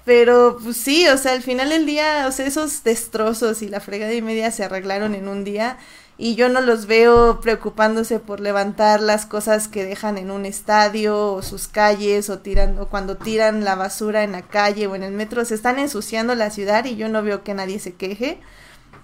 pero 0.05 0.57
pues 0.61 0.77
sí, 0.77 1.07
o 1.07 1.17
sea, 1.17 1.33
al 1.33 1.41
final 1.43 1.69
del 1.69 1.85
día, 1.85 2.25
o 2.27 2.31
sea, 2.31 2.45
esos 2.47 2.83
destrozos 2.83 3.61
y 3.61 3.69
la 3.69 3.79
fregada 3.79 4.13
y 4.13 4.21
media 4.21 4.51
se 4.51 4.63
arreglaron 4.63 5.15
en 5.15 5.27
un 5.27 5.43
día 5.43 5.77
y 6.17 6.35
yo 6.35 6.49
no 6.49 6.61
los 6.61 6.85
veo 6.85 7.39
preocupándose 7.41 8.19
por 8.19 8.41
levantar 8.41 9.01
las 9.01 9.25
cosas 9.25 9.69
que 9.69 9.85
dejan 9.85 10.17
en 10.17 10.31
un 10.31 10.45
estadio 10.45 11.33
o 11.33 11.41
sus 11.41 11.67
calles 11.67 12.29
o 12.29 12.39
tirando 12.39 12.89
cuando 12.89 13.17
tiran 13.17 13.63
la 13.63 13.75
basura 13.75 14.23
en 14.23 14.33
la 14.33 14.41
calle 14.41 14.87
o 14.87 14.95
en 14.95 15.03
el 15.03 15.13
metro 15.13 15.45
se 15.45 15.55
están 15.55 15.79
ensuciando 15.79 16.35
la 16.35 16.49
ciudad 16.49 16.83
y 16.85 16.97
yo 16.97 17.07
no 17.07 17.23
veo 17.23 17.43
que 17.43 17.53
nadie 17.53 17.79
se 17.79 17.93
queje. 17.93 18.39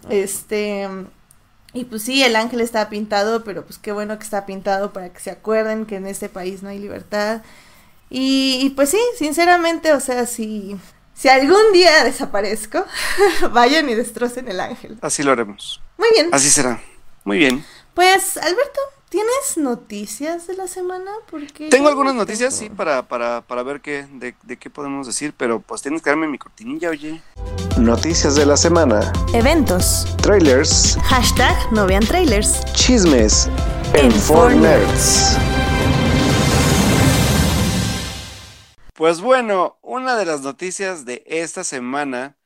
Este 0.10 0.88
y 1.74 1.86
pues 1.86 2.04
sí, 2.04 2.24
el 2.24 2.38
ángel 2.38 2.62
está 2.62 2.90
pintado, 2.90 3.44
pero 3.44 3.66
pues 3.66 3.78
qué 3.78 3.92
bueno 3.92 4.18
que 4.18 4.24
está 4.24 4.46
pintado 4.46 4.94
para 4.94 5.10
que 5.10 5.20
se 5.20 5.30
acuerden 5.32 5.86
que 5.86 5.98
en 5.98 6.08
este 6.08 6.30
país 6.30 6.64
no 6.64 6.70
hay 6.70 6.80
libertad. 6.80 7.42
Y, 8.18 8.60
y 8.62 8.70
pues 8.70 8.92
sí, 8.92 9.00
sinceramente, 9.18 9.92
o 9.92 10.00
sea, 10.00 10.26
si, 10.26 10.78
si 11.14 11.28
algún 11.28 11.74
día 11.74 12.02
desaparezco, 12.06 12.86
vayan 13.52 13.90
y 13.90 13.94
destrocen 13.94 14.48
el 14.48 14.62
ángel. 14.62 14.98
Así 15.02 15.22
lo 15.22 15.34
haremos. 15.34 15.82
Muy 15.98 16.08
bien. 16.12 16.30
Así 16.32 16.50
será. 16.50 16.82
Muy 17.26 17.40
bien. 17.40 17.66
Pues, 17.94 18.38
Alberto, 18.38 18.80
¿tienes 19.10 19.58
noticias 19.58 20.48
de 20.48 20.56
la 20.56 20.70
semana? 20.70 21.12
Porque 21.30 21.68
Tengo 21.68 21.90
algunas 21.90 22.16
noticias, 22.16 22.56
sí, 22.56 22.70
para, 22.70 23.06
para, 23.06 23.42
para 23.42 23.64
ver 23.64 23.82
qué, 23.82 24.08
de, 24.14 24.34
de, 24.44 24.56
qué 24.56 24.70
podemos 24.70 25.08
decir, 25.08 25.34
pero 25.36 25.60
pues 25.60 25.82
tienes 25.82 26.02
que 26.02 26.10
darme 26.10 26.30
mi 26.30 26.38
cortinilla, 26.38 26.92
oye. 26.92 27.22
Noticias 27.78 28.36
de 28.36 28.46
la 28.46 28.56
semana. 28.56 29.12
Eventos. 29.34 30.08
Trailers. 30.22 30.98
Hashtag 31.04 31.54
no 31.74 31.86
vean 31.86 32.06
trailers. 32.06 32.64
Chismes. 32.72 33.50
En, 33.94 34.10
en 34.14 34.62
Nerds. 34.62 35.38
Pues 38.96 39.20
bueno, 39.22 39.78
una 39.82 40.16
de 40.18 40.26
las 40.26 40.42
noticias 40.42 41.04
de 41.06 41.24
esta 41.28 41.64
semana 41.66 42.38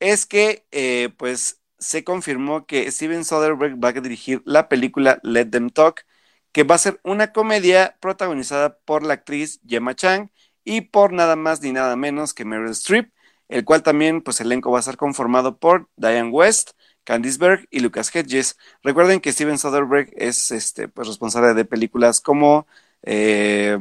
es 0.00 0.26
que 0.26 0.66
eh, 0.72 1.10
pues 1.18 1.62
se 1.78 2.04
confirmó 2.04 2.66
que 2.66 2.90
Steven 2.92 3.24
Soderbergh 3.24 3.82
va 3.84 3.90
a 3.90 3.92
dirigir 3.94 4.42
la 4.46 4.68
película 4.68 5.20
Let 5.24 5.46
Them 5.46 5.70
Talk, 5.70 6.06
que 6.52 6.64
va 6.64 6.76
a 6.76 6.78
ser 6.78 7.00
una 7.04 7.32
comedia 7.32 7.98
protagonizada 8.00 8.78
por 8.80 9.04
la 9.04 9.14
actriz 9.14 9.60
Gemma 9.66 9.94
Chang 9.96 10.30
y 10.64 10.82
por 10.82 11.12
nada 11.12 11.36
más 11.36 11.62
ni 11.62 11.72
nada 11.72 11.96
menos 11.96 12.34
que 12.34 12.44
Meryl 12.46 12.70
Streep, 12.72 13.12
el 13.48 13.64
cual 13.66 13.82
también 13.82 14.22
pues 14.22 14.40
el 14.40 14.46
elenco 14.48 14.70
va 14.72 14.78
a 14.78 14.80
estar 14.80 14.96
conformado 14.98 15.58
por 15.58 15.88
Diane 15.96 16.30
West, 16.30 16.72
Candice 17.04 17.38
Berg 17.38 17.68
y 17.70 17.80
Lucas 17.80 18.14
Hedges. 18.14 18.58
Recuerden 18.84 19.20
que 19.20 19.32
Steven 19.32 19.58
Soderbergh 19.58 20.10
es 20.16 20.50
este 20.52 20.88
pues 20.88 21.08
responsable 21.08 21.54
de 21.54 21.64
películas 21.66 22.20
como 22.22 22.66
eh, 23.02 23.78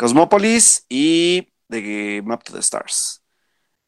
Cosmopolis 0.00 0.86
y 0.88 1.52
The 1.68 2.22
Map 2.24 2.42
to 2.44 2.54
the 2.54 2.60
Stars. 2.60 3.22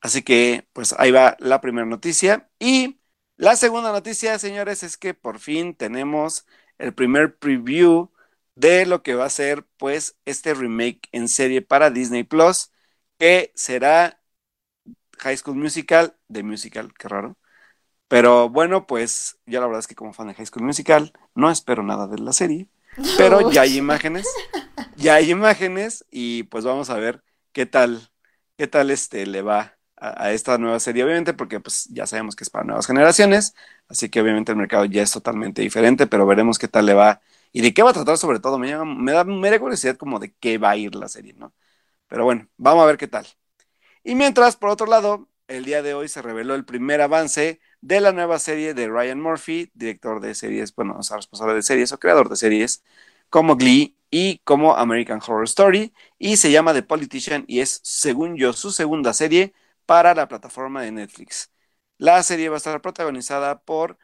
Así 0.03 0.23
que, 0.23 0.69
pues 0.75 0.95
ahí 0.99 1.11
va 1.11 1.39
la 1.41 1.63
primera 1.63 1.87
noticia. 1.87 2.51
Y 2.59 3.01
la 3.39 3.57
segunda 3.57 3.93
noticia, 3.93 4.39
señores, 4.39 4.83
es 4.83 4.99
que 4.99 5.15
por 5.15 5.39
fin 5.39 5.75
tenemos 5.75 6.47
el 6.77 6.93
primer 6.93 7.39
preview 7.39 8.13
de 8.57 8.85
lo 8.85 9.03
que 9.03 9.15
va 9.15 9.25
a 9.25 9.31
ser, 9.31 9.65
pues, 9.79 10.19
este 10.27 10.53
remake 10.53 11.09
en 11.13 11.29
serie 11.29 11.63
para 11.63 11.89
Disney 11.89 12.25
Plus, 12.25 12.71
que 13.19 13.51
será 13.55 14.21
High 15.21 15.39
School 15.39 15.57
Musical, 15.57 16.15
de 16.29 16.43
Musical, 16.43 16.93
qué 16.99 17.09
raro. 17.09 17.39
Pero 18.09 18.51
bueno, 18.51 18.87
pues, 18.87 19.39
yo 19.47 19.61
la 19.61 19.67
verdad 19.67 19.81
es 19.81 19.87
que 19.87 19.95
como 19.95 20.13
fan 20.13 20.29
de 20.29 20.35
High 20.35 20.47
School 20.47 20.67
Musical, 20.67 21.15
no 21.35 21.51
espero 21.51 21.83
nada 21.83 22.07
de 22.07 22.19
la 22.19 22.35
serie. 22.35 22.69
Pero 23.17 23.51
ya 23.51 23.63
hay 23.63 23.79
imágenes, 23.79 24.27
ya 24.97 25.15
hay 25.17 25.31
imágenes 25.31 26.05
y 26.11 26.45
pues 26.45 26.65
vamos 26.65 26.91
a 26.91 26.97
ver 26.97 27.23
qué 27.53 27.67
tal, 27.67 28.11
qué 28.57 28.67
tal 28.67 28.91
este 28.91 29.27
le 29.27 29.43
va 29.43 29.79
a, 29.97 30.33
esta 30.33 30.59
nueva 30.59 30.81
serie, 30.81 31.05
obviamente, 31.05 31.35
porque 31.35 31.61
pues 31.61 31.87
ya 31.91 32.07
sabemos 32.07 32.37
que 32.37 32.45
es 32.45 32.51
para 32.51 32.65
nuevas 32.65 32.87
generaciones, 32.87 33.55
así 33.89 34.09
que 34.09 34.21
obviamente 34.21 34.53
el 34.53 34.59
mercado 34.59 34.85
ya 34.85 35.03
es 35.03 35.13
totalmente 35.13 35.63
diferente, 35.63 36.07
pero 36.07 36.27
veremos 36.27 36.59
qué 36.59 36.69
tal 36.69 36.87
le 36.87 36.95
va 36.95 37.21
y 37.53 37.61
de 37.63 37.75
qué 37.75 37.83
va 37.83 37.91
a 37.91 37.93
tratar 37.93 38.19
sobre 38.19 38.41
todo. 38.41 38.59
Me, 38.59 38.77
me 38.85 39.13
da 39.13 39.25
mera 39.25 39.59
curiosidad 39.61 39.97
como 39.97 40.19
de 40.19 40.35
qué 40.41 40.59
va 40.59 40.71
a 40.71 40.77
ir 40.77 40.95
la 40.95 41.09
serie, 41.09 41.35
¿no? 41.35 41.55
Pero 42.09 42.25
bueno, 42.25 42.49
vamos 42.57 42.83
a 42.85 42.87
ver 42.87 42.99
qué 42.99 43.09
tal. 43.09 43.27
Y 44.05 44.15
mientras, 44.15 44.57
por 44.57 44.71
otro 44.71 44.87
lado, 44.87 45.29
el 45.49 45.65
día 45.65 45.83
de 45.83 45.95
hoy 45.95 46.09
se 46.09 46.23
reveló 46.23 46.55
el 46.55 46.65
primer 46.65 47.01
avance 47.01 47.61
de 47.81 48.01
la 48.01 48.13
nueva 48.13 48.39
serie 48.39 48.75
de 48.75 48.89
Ryan 48.89 49.21
Murphy, 49.21 49.71
director 49.75 50.21
de 50.21 50.35
series, 50.35 50.75
bueno, 50.75 50.97
o 50.99 51.03
sea, 51.03 51.17
responsable 51.17 51.55
de 51.55 51.63
series 51.63 51.93
o 51.93 51.99
creador 51.99 52.29
de 52.29 52.37
series 52.37 52.83
como 53.31 53.57
Glee 53.57 53.97
y 54.13 54.41
como 54.45 54.77
American 54.77 55.21
Horror 55.27 55.45
Story, 55.47 55.95
y 56.21 56.39
se 56.39 56.53
llama 56.53 56.75
The 56.75 56.85
Politician 56.85 57.47
y 57.49 57.61
es, 57.63 57.81
según 57.85 58.37
yo, 58.37 58.55
su 58.55 58.73
segunda 58.73 59.15
serie 59.15 59.55
para 59.87 60.15
la 60.15 60.29
plataforma 60.29 60.83
de 60.85 60.93
Netflix. 60.93 61.53
La 61.99 62.23
serie 62.25 62.51
va 62.51 62.57
a 62.57 62.59
estar 62.59 62.83
protagonizada 62.83 63.63
por 63.63 63.99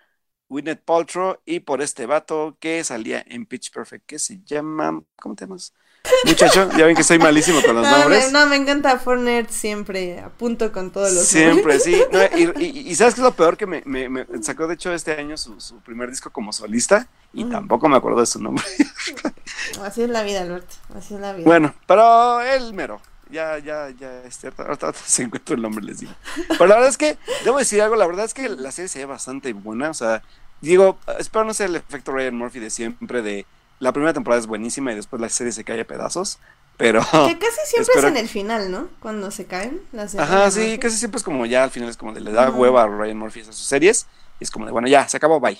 Gwyneth 0.48 0.82
Paltrow 0.84 1.38
y 1.46 1.60
por 1.60 1.82
este 1.82 2.06
vato 2.06 2.56
que 2.60 2.84
salía 2.84 3.24
en 3.26 3.46
Pitch 3.46 3.70
Perfect, 3.72 4.06
que 4.06 4.18
se 4.18 4.40
llama, 4.44 5.02
¿cómo 5.16 5.34
te 5.36 5.46
llamas? 5.46 5.74
Muchacho, 6.22 6.72
ya 6.76 6.86
ven 6.86 6.96
que 6.96 7.04
soy 7.04 7.18
malísimo 7.18 7.62
con 7.64 7.76
los 7.76 7.88
No, 7.90 7.90
nombres. 7.90 8.26
me, 8.26 8.30
no, 8.32 8.46
me 8.46 8.56
encanta 8.56 8.98
Fortnite 8.98 9.52
siempre, 9.52 10.20
apunto 10.20 10.72
con 10.72 10.90
todos 10.92 11.12
los 11.12 11.32
Siempre, 11.32 11.34
nombres. 11.34 11.84
sí. 11.84 12.06
No, 12.12 12.18
y, 12.34 12.52
y- 12.58 12.90
y 12.90 12.94
¿sabes 12.94 13.14
qué 13.14 13.20
es 13.20 13.24
lo 13.24 13.34
peor? 13.34 13.56
Que 13.56 13.66
me, 13.66 13.82
me- 13.86 14.08
me 14.08 14.26
sacó, 14.42 14.66
de 14.66 14.74
hecho, 14.74 14.92
este 14.92 15.12
año 15.12 15.36
su, 15.36 15.58
su 15.60 15.80
primer 15.82 16.10
disco 16.10 16.30
como 16.30 16.52
solista 16.52 17.08
y 17.32 17.44
Mm. 17.44 17.46
tampoco 17.46 17.88
me 17.88 17.96
acuerdo 17.96 18.20
de 18.20 18.26
su 18.26 18.40
nombre. 18.42 18.64
Así 19.82 20.02
es 20.02 20.10
la 20.10 20.22
vida, 20.22 20.42
Alberto, 20.42 20.74
así 20.96 21.14
es 21.14 21.20
la 21.20 21.32
vida. 21.32 21.44
Bueno, 21.44 21.74
pero 21.86 22.40
el 22.40 22.72
mero. 22.74 23.00
Ya, 23.30 23.58
ya, 23.58 23.90
ya, 23.90 24.22
este, 24.22 24.50
ahorita, 24.56 24.92
se 25.06 25.22
encuentra 25.24 25.54
el 25.54 25.62
nombre, 25.62 25.84
les 25.84 26.00
digo. 26.00 26.12
Pero 26.48 26.66
la 26.66 26.76
verdad 26.76 26.88
es 26.90 26.96
que, 26.96 27.18
debo 27.44 27.58
decir 27.58 27.82
algo, 27.82 27.96
la 27.96 28.06
verdad 28.06 28.24
es 28.24 28.34
que 28.34 28.48
la 28.48 28.72
serie 28.72 28.88
se 28.88 29.00
ve 29.00 29.04
bastante 29.04 29.52
buena, 29.52 29.90
o 29.90 29.94
sea, 29.94 30.22
digo, 30.60 30.98
espero 31.18 31.44
no 31.44 31.52
ser 31.52 31.66
el 31.66 31.76
efecto 31.76 32.12
Ryan 32.12 32.36
Murphy 32.36 32.58
de 32.58 32.70
siempre, 32.70 33.22
de 33.22 33.44
la 33.80 33.92
primera 33.92 34.12
temporada 34.14 34.40
es 34.40 34.46
buenísima 34.46 34.92
y 34.92 34.96
después 34.96 35.20
la 35.20 35.28
serie 35.28 35.52
se 35.52 35.62
cae 35.62 35.80
a 35.80 35.86
pedazos, 35.86 36.38
pero... 36.78 37.00
Que 37.02 37.38
casi 37.38 37.60
siempre 37.66 37.92
espero- 37.94 38.08
es 38.08 38.12
en 38.14 38.16
el 38.16 38.28
final, 38.28 38.70
¿no? 38.70 38.88
Cuando 39.00 39.30
se 39.30 39.44
caen 39.46 39.82
las 39.92 40.12
de 40.12 40.20
Ajá, 40.20 40.50
sí, 40.50 40.78
casi 40.78 40.96
siempre 40.96 41.18
es 41.18 41.24
como 41.24 41.44
ya 41.44 41.64
al 41.64 41.70
final 41.70 41.90
es 41.90 41.96
como 41.96 42.12
de 42.12 42.20
le 42.20 42.32
da 42.32 42.50
hueva 42.50 42.84
a 42.84 42.86
Ryan 42.86 43.18
Murphy 43.18 43.40
a 43.40 43.44
sus 43.44 43.56
series 43.56 44.06
y 44.40 44.44
es 44.44 44.50
como 44.50 44.64
de 44.64 44.72
bueno, 44.72 44.88
ya, 44.88 45.06
se 45.06 45.16
acabó, 45.16 45.38
bye. 45.38 45.58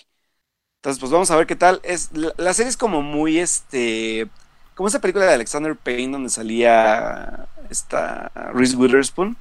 Entonces, 0.78 1.00
pues 1.00 1.10
vamos 1.10 1.28
a 1.32 1.36
ver 1.36 1.46
qué 1.48 1.56
tal. 1.56 1.80
Es, 1.82 2.10
la, 2.12 2.54
serie 2.54 2.70
es 2.70 2.76
como 2.76 3.02
muy 3.02 3.38
este. 3.38 4.28
Como 4.76 4.88
esa 4.88 5.00
película 5.00 5.26
de 5.26 5.34
Alexander 5.34 5.74
Payne 5.74 6.12
donde 6.12 6.28
salía 6.30 7.48
esta 7.68 8.30
Reese 8.54 8.76
Witherspoon. 8.76 9.36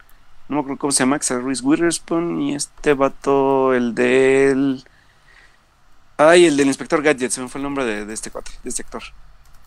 No 0.49 0.55
me 0.55 0.61
acuerdo 0.61 0.79
cómo 0.79 0.91
se 0.91 0.99
llama, 0.99 1.19
que 1.19 1.25
sale 1.25 1.41
Reese 1.41 1.63
Witherspoon 1.63 2.41
y 2.41 2.55
este 2.55 2.95
vato, 2.95 3.75
el 3.75 3.93
del. 3.93 4.83
Ay, 6.17 6.45
el 6.47 6.57
del 6.57 6.67
inspector 6.67 7.03
Gadget, 7.03 7.29
se 7.29 7.41
me 7.41 7.49
fue 7.49 7.59
el 7.59 7.63
nombre 7.63 7.85
de, 7.85 8.05
de 8.07 8.13
este 8.15 8.31
cuate, 8.31 8.51
de 8.63 8.69
este 8.69 8.81
actor. 8.81 9.03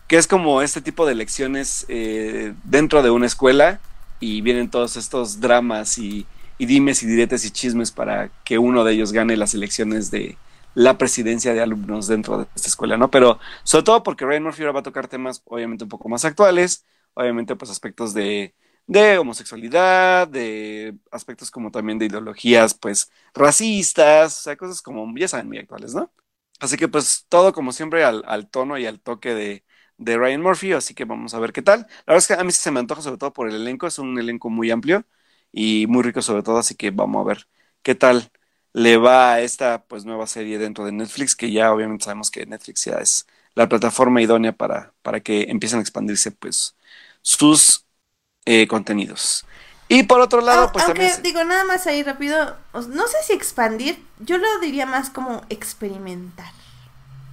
Que 0.07 0.17
es 0.17 0.27
como 0.27 0.61
este 0.61 0.81
tipo 0.81 1.05
de 1.05 1.15
lecciones 1.15 1.85
eh, 1.87 2.53
dentro 2.65 3.01
de 3.01 3.11
una 3.11 3.27
escuela 3.27 3.79
y 4.19 4.41
vienen 4.41 4.69
todos 4.69 4.97
estos 4.97 5.39
dramas 5.39 5.97
y, 5.97 6.27
y 6.57 6.65
dimes 6.65 7.01
y 7.03 7.05
diretes 7.05 7.45
y 7.45 7.51
chismes 7.51 7.91
para 7.91 8.29
que 8.43 8.57
uno 8.57 8.83
de 8.83 8.91
ellos 8.91 9.13
gane 9.13 9.37
las 9.37 9.53
elecciones 9.53 10.11
de 10.11 10.37
la 10.73 10.97
presidencia 10.97 11.53
de 11.53 11.61
alumnos 11.61 12.07
dentro 12.07 12.37
de 12.39 12.47
esta 12.55 12.67
escuela, 12.69 12.97
¿no? 12.97 13.09
Pero 13.11 13.39
sobre 13.63 13.83
todo 13.83 14.03
porque 14.03 14.25
Ryan 14.25 14.43
Murphy 14.43 14.61
ahora 14.63 14.73
va 14.73 14.79
a 14.81 14.83
tocar 14.83 15.07
temas 15.07 15.41
obviamente 15.45 15.83
un 15.85 15.89
poco 15.89 16.09
más 16.09 16.25
actuales, 16.25 16.85
obviamente 17.13 17.55
pues 17.55 17.71
aspectos 17.71 18.13
de, 18.13 18.55
de 18.87 19.17
homosexualidad, 19.17 20.27
de 20.27 20.97
aspectos 21.11 21.51
como 21.51 21.71
también 21.71 21.99
de 21.99 22.05
ideologías 22.07 22.73
pues 22.73 23.11
racistas, 23.33 24.39
o 24.39 24.43
sea, 24.43 24.55
cosas 24.57 24.81
como, 24.81 25.11
ya 25.17 25.27
saben, 25.27 25.47
muy 25.47 25.57
actuales, 25.59 25.93
¿no? 25.95 26.11
Así 26.59 26.77
que 26.77 26.87
pues 26.87 27.25
todo 27.29 27.53
como 27.53 27.71
siempre 27.71 28.03
al, 28.03 28.23
al 28.27 28.49
tono 28.49 28.77
y 28.77 28.85
al 28.85 28.99
toque 29.01 29.33
de, 29.33 29.65
de 29.97 30.17
Ryan 30.17 30.41
Murphy, 30.41 30.73
así 30.73 30.93
que 30.93 31.05
vamos 31.05 31.33
a 31.33 31.39
ver 31.39 31.53
qué 31.53 31.61
tal. 31.61 31.81
La 31.81 32.13
verdad 32.13 32.17
es 32.19 32.27
que 32.27 32.33
a 32.35 32.43
mí 32.43 32.51
se 32.51 32.71
me 32.71 32.79
antoja 32.79 33.01
sobre 33.01 33.17
todo 33.17 33.33
por 33.33 33.49
el 33.49 33.55
elenco, 33.55 33.87
es 33.87 33.97
un 33.99 34.17
elenco 34.19 34.49
muy 34.49 34.69
amplio 34.71 35.05
y 35.51 35.87
muy 35.87 36.03
rico 36.03 36.21
sobre 36.21 36.43
todo, 36.43 36.57
así 36.57 36.75
que 36.75 36.91
vamos 36.91 37.21
a 37.21 37.27
ver 37.27 37.47
qué 37.81 37.95
tal 37.95 38.31
le 38.73 38.97
va 38.97 39.33
a 39.33 39.41
esta 39.41 39.83
pues 39.83 40.05
nueva 40.05 40.27
serie 40.27 40.57
dentro 40.57 40.85
de 40.85 40.91
Netflix, 40.91 41.35
que 41.35 41.51
ya 41.51 41.73
obviamente 41.73 42.05
sabemos 42.05 42.31
que 42.31 42.45
Netflix 42.45 42.85
ya 42.85 42.97
es 42.97 43.27
la 43.55 43.67
plataforma 43.67 44.21
idónea 44.21 44.53
para, 44.53 44.93
para 45.01 45.19
que 45.19 45.43
empiecen 45.49 45.79
a 45.79 45.81
expandirse 45.81 46.31
pues 46.31 46.75
sus 47.21 47.85
eh, 48.45 48.67
contenidos. 48.67 49.45
Y 49.87 50.03
por 50.03 50.21
otro 50.21 50.39
lado, 50.39 50.71
pues 50.71 50.85
aunque, 50.85 51.01
también... 51.01 51.21
digo, 51.23 51.43
nada 51.43 51.65
más 51.65 51.85
ahí 51.85 52.01
rápido, 52.01 52.55
no 52.73 53.07
sé 53.07 53.17
si 53.27 53.33
expandir, 53.33 54.01
yo 54.19 54.37
lo 54.37 54.59
diría 54.59 54.85
más 54.85 55.09
como 55.09 55.41
experimentar. 55.49 56.49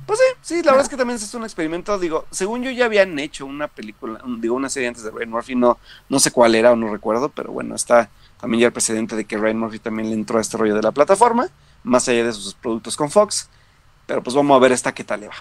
Pues 0.06 0.18
sí, 0.18 0.54
sí, 0.54 0.62
la 0.62 0.72
verdad 0.72 0.86
es 0.86 0.88
que 0.88 0.96
también 0.96 1.18
es 1.18 1.34
un 1.34 1.44
experimento. 1.44 1.98
Digo, 1.98 2.26
según 2.30 2.64
yo 2.64 2.70
ya 2.70 2.86
habían 2.86 3.16
hecho 3.18 3.46
una 3.46 3.68
película, 3.68 4.20
digo, 4.38 4.56
una 4.56 4.70
serie 4.70 4.88
antes 4.88 5.04
de 5.04 5.10
Ryan 5.10 5.30
Murphy, 5.30 5.54
no, 5.54 5.78
no 6.08 6.18
sé 6.18 6.32
cuál 6.32 6.54
era 6.56 6.72
o 6.72 6.76
no 6.76 6.90
recuerdo, 6.90 7.28
pero 7.28 7.52
bueno, 7.52 7.76
está 7.76 8.10
también 8.40 8.60
ya 8.62 8.66
el 8.68 8.72
precedente 8.72 9.16
de 9.16 9.24
que 9.24 9.36
Ryan 9.36 9.58
Murphy 9.58 9.78
también 9.78 10.08
le 10.08 10.14
entró 10.14 10.38
a 10.38 10.40
este 10.40 10.56
rollo 10.56 10.74
de 10.74 10.82
la 10.82 10.92
plataforma, 10.92 11.48
más 11.82 12.08
allá 12.08 12.24
de 12.24 12.32
sus 12.32 12.54
productos 12.54 12.96
con 12.96 13.10
Fox. 13.10 13.48
Pero 14.06 14.22
pues 14.22 14.34
vamos 14.34 14.56
a 14.56 14.60
ver 14.60 14.72
esta 14.72 14.94
qué 14.94 15.04
tal 15.04 15.20
le 15.20 15.28
va. 15.28 15.34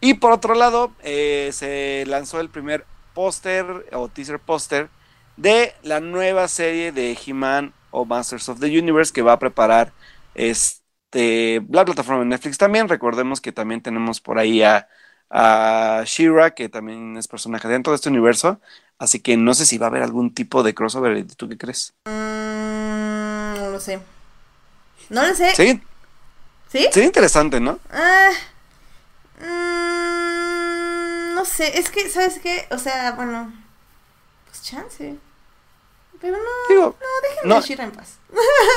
Y 0.00 0.14
por 0.14 0.32
otro 0.32 0.54
lado, 0.54 0.92
eh, 1.02 1.50
se 1.52 2.04
lanzó 2.06 2.40
el 2.40 2.50
primer 2.50 2.84
póster 3.14 3.86
o 3.92 4.08
teaser 4.08 4.38
póster 4.38 4.90
de 5.36 5.74
la 5.82 6.00
nueva 6.00 6.48
serie 6.48 6.92
de 6.92 7.16
He-Man 7.24 7.72
o 7.90 8.04
Masters 8.04 8.48
of 8.48 8.60
the 8.60 8.78
Universe 8.78 9.12
que 9.12 9.22
va 9.22 9.32
a 9.32 9.38
preparar 9.38 9.92
este, 10.34 11.64
la 11.70 11.84
plataforma 11.84 12.20
de 12.20 12.26
Netflix 12.26 12.58
también. 12.58 12.88
Recordemos 12.88 13.40
que 13.40 13.52
también 13.52 13.80
tenemos 13.80 14.20
por 14.20 14.38
ahí 14.38 14.62
a, 14.62 14.88
a 15.30 16.02
She-Ra, 16.06 16.54
que 16.54 16.68
también 16.68 17.16
es 17.16 17.28
personaje 17.28 17.68
dentro 17.68 17.92
de 17.92 17.96
este 17.96 18.08
universo. 18.08 18.60
Así 18.98 19.20
que 19.20 19.36
no 19.36 19.54
sé 19.54 19.66
si 19.66 19.78
va 19.78 19.86
a 19.86 19.90
haber 19.90 20.02
algún 20.02 20.34
tipo 20.34 20.62
de 20.62 20.74
crossover. 20.74 21.26
¿Tú 21.36 21.48
qué 21.48 21.58
crees? 21.58 21.94
Mm, 22.06 23.54
no 23.58 23.70
lo 23.70 23.80
sé. 23.80 24.00
No 25.10 25.26
lo 25.26 25.34
sé. 25.34 25.54
Sí, 25.54 25.80
¿Sí? 26.68 26.88
sería 26.90 27.06
interesante, 27.06 27.60
¿no? 27.60 27.78
Ah, 27.90 28.30
mm, 29.40 31.34
no 31.34 31.44
sé, 31.44 31.78
es 31.78 31.90
que, 31.90 32.08
¿sabes 32.10 32.38
qué? 32.40 32.66
O 32.70 32.78
sea, 32.78 33.12
bueno, 33.12 33.52
pues 34.46 34.62
chance. 34.62 35.16
Pero 36.20 36.36
no, 36.38 36.44
Digo, 36.68 36.96
déjenme 37.22 37.56
no. 37.56 37.58
a 37.58 37.60
Shira 37.60 37.84
en 37.84 37.92
paz. 37.92 38.18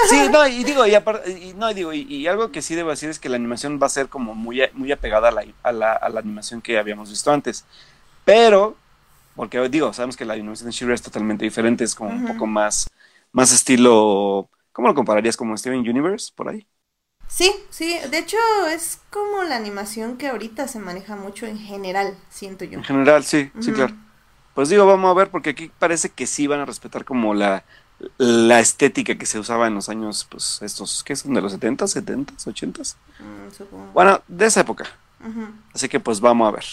Sí, 0.01 0.29
no, 0.29 0.47
y 0.47 0.63
digo, 0.63 0.85
y, 0.87 0.95
y 0.95 1.53
no, 1.55 1.69
y 1.69 1.73
digo, 1.73 1.93
y, 1.93 2.01
y 2.03 2.27
algo 2.27 2.51
que 2.51 2.61
sí 2.61 2.73
debo 2.75 2.89
decir 2.89 3.09
es 3.09 3.19
que 3.19 3.27
la 3.29 3.35
animación 3.35 3.79
va 3.81 3.87
a 3.87 3.89
ser 3.89 4.07
como 4.07 4.33
muy, 4.33 4.61
a- 4.61 4.69
muy 4.73 4.91
apegada 4.91 5.27
a 5.29 5.31
la, 5.31 5.43
a, 5.61 5.71
la, 5.71 5.93
a 5.93 6.09
la 6.09 6.19
animación 6.21 6.61
que 6.61 6.77
habíamos 6.79 7.09
visto 7.09 7.31
antes. 7.31 7.65
Pero, 8.25 8.77
porque 9.35 9.69
digo, 9.69 9.93
sabemos 9.93 10.17
que 10.17 10.25
la 10.25 10.33
animación 10.35 10.69
de 10.69 10.73
She-Ra 10.75 10.95
es 10.95 11.01
totalmente 11.03 11.45
diferente, 11.45 11.83
es 11.85 11.95
como 11.95 12.11
un 12.11 12.23
poco 12.23 12.47
más, 12.47 12.89
más 13.33 13.51
estilo, 13.53 14.49
¿cómo 14.73 14.87
lo 14.89 14.95
compararías? 14.95 15.37
¿Como 15.37 15.57
Steven 15.57 15.79
Universe, 15.81 16.31
por 16.35 16.49
ahí? 16.49 16.67
Sí, 17.29 17.55
sí, 17.69 17.97
de 18.11 18.17
hecho 18.19 18.37
es 18.69 18.99
como 19.09 19.43
la 19.43 19.55
animación 19.55 20.17
que 20.17 20.27
ahorita 20.27 20.67
se 20.67 20.79
maneja 20.79 21.15
mucho 21.15 21.45
en 21.45 21.57
general, 21.57 22.17
siento 22.29 22.65
yo. 22.65 22.79
En 22.79 22.83
general, 22.83 23.23
sí, 23.23 23.51
sí, 23.59 23.71
claro. 23.73 23.93
Pues 24.53 24.69
digo, 24.69 24.85
vamos 24.85 25.09
a 25.11 25.13
ver, 25.13 25.29
porque 25.29 25.51
aquí 25.51 25.71
parece 25.79 26.09
que 26.09 26.27
sí 26.27 26.47
van 26.47 26.59
a 26.59 26.65
respetar 26.65 27.05
como 27.05 27.33
la, 27.33 27.63
la 28.17 28.59
estética 28.59 29.17
que 29.17 29.25
se 29.25 29.39
usaba 29.39 29.67
en 29.67 29.75
los 29.75 29.89
años, 29.89 30.27
pues, 30.29 30.61
estos, 30.61 31.03
¿qué 31.03 31.15
son? 31.15 31.33
¿De 31.33 31.41
los 31.41 31.51
70, 31.53 31.87
70, 31.87 32.33
80? 32.45 32.81
Mm, 33.19 33.51
supongo. 33.55 33.91
Bueno, 33.93 34.21
de 34.27 34.45
esa 34.45 34.61
época. 34.61 34.85
Así 35.73 35.89
que 35.89 35.99
pues 35.99 36.19
vamos 36.19 36.47
a 36.47 36.51
ver. 36.51 36.63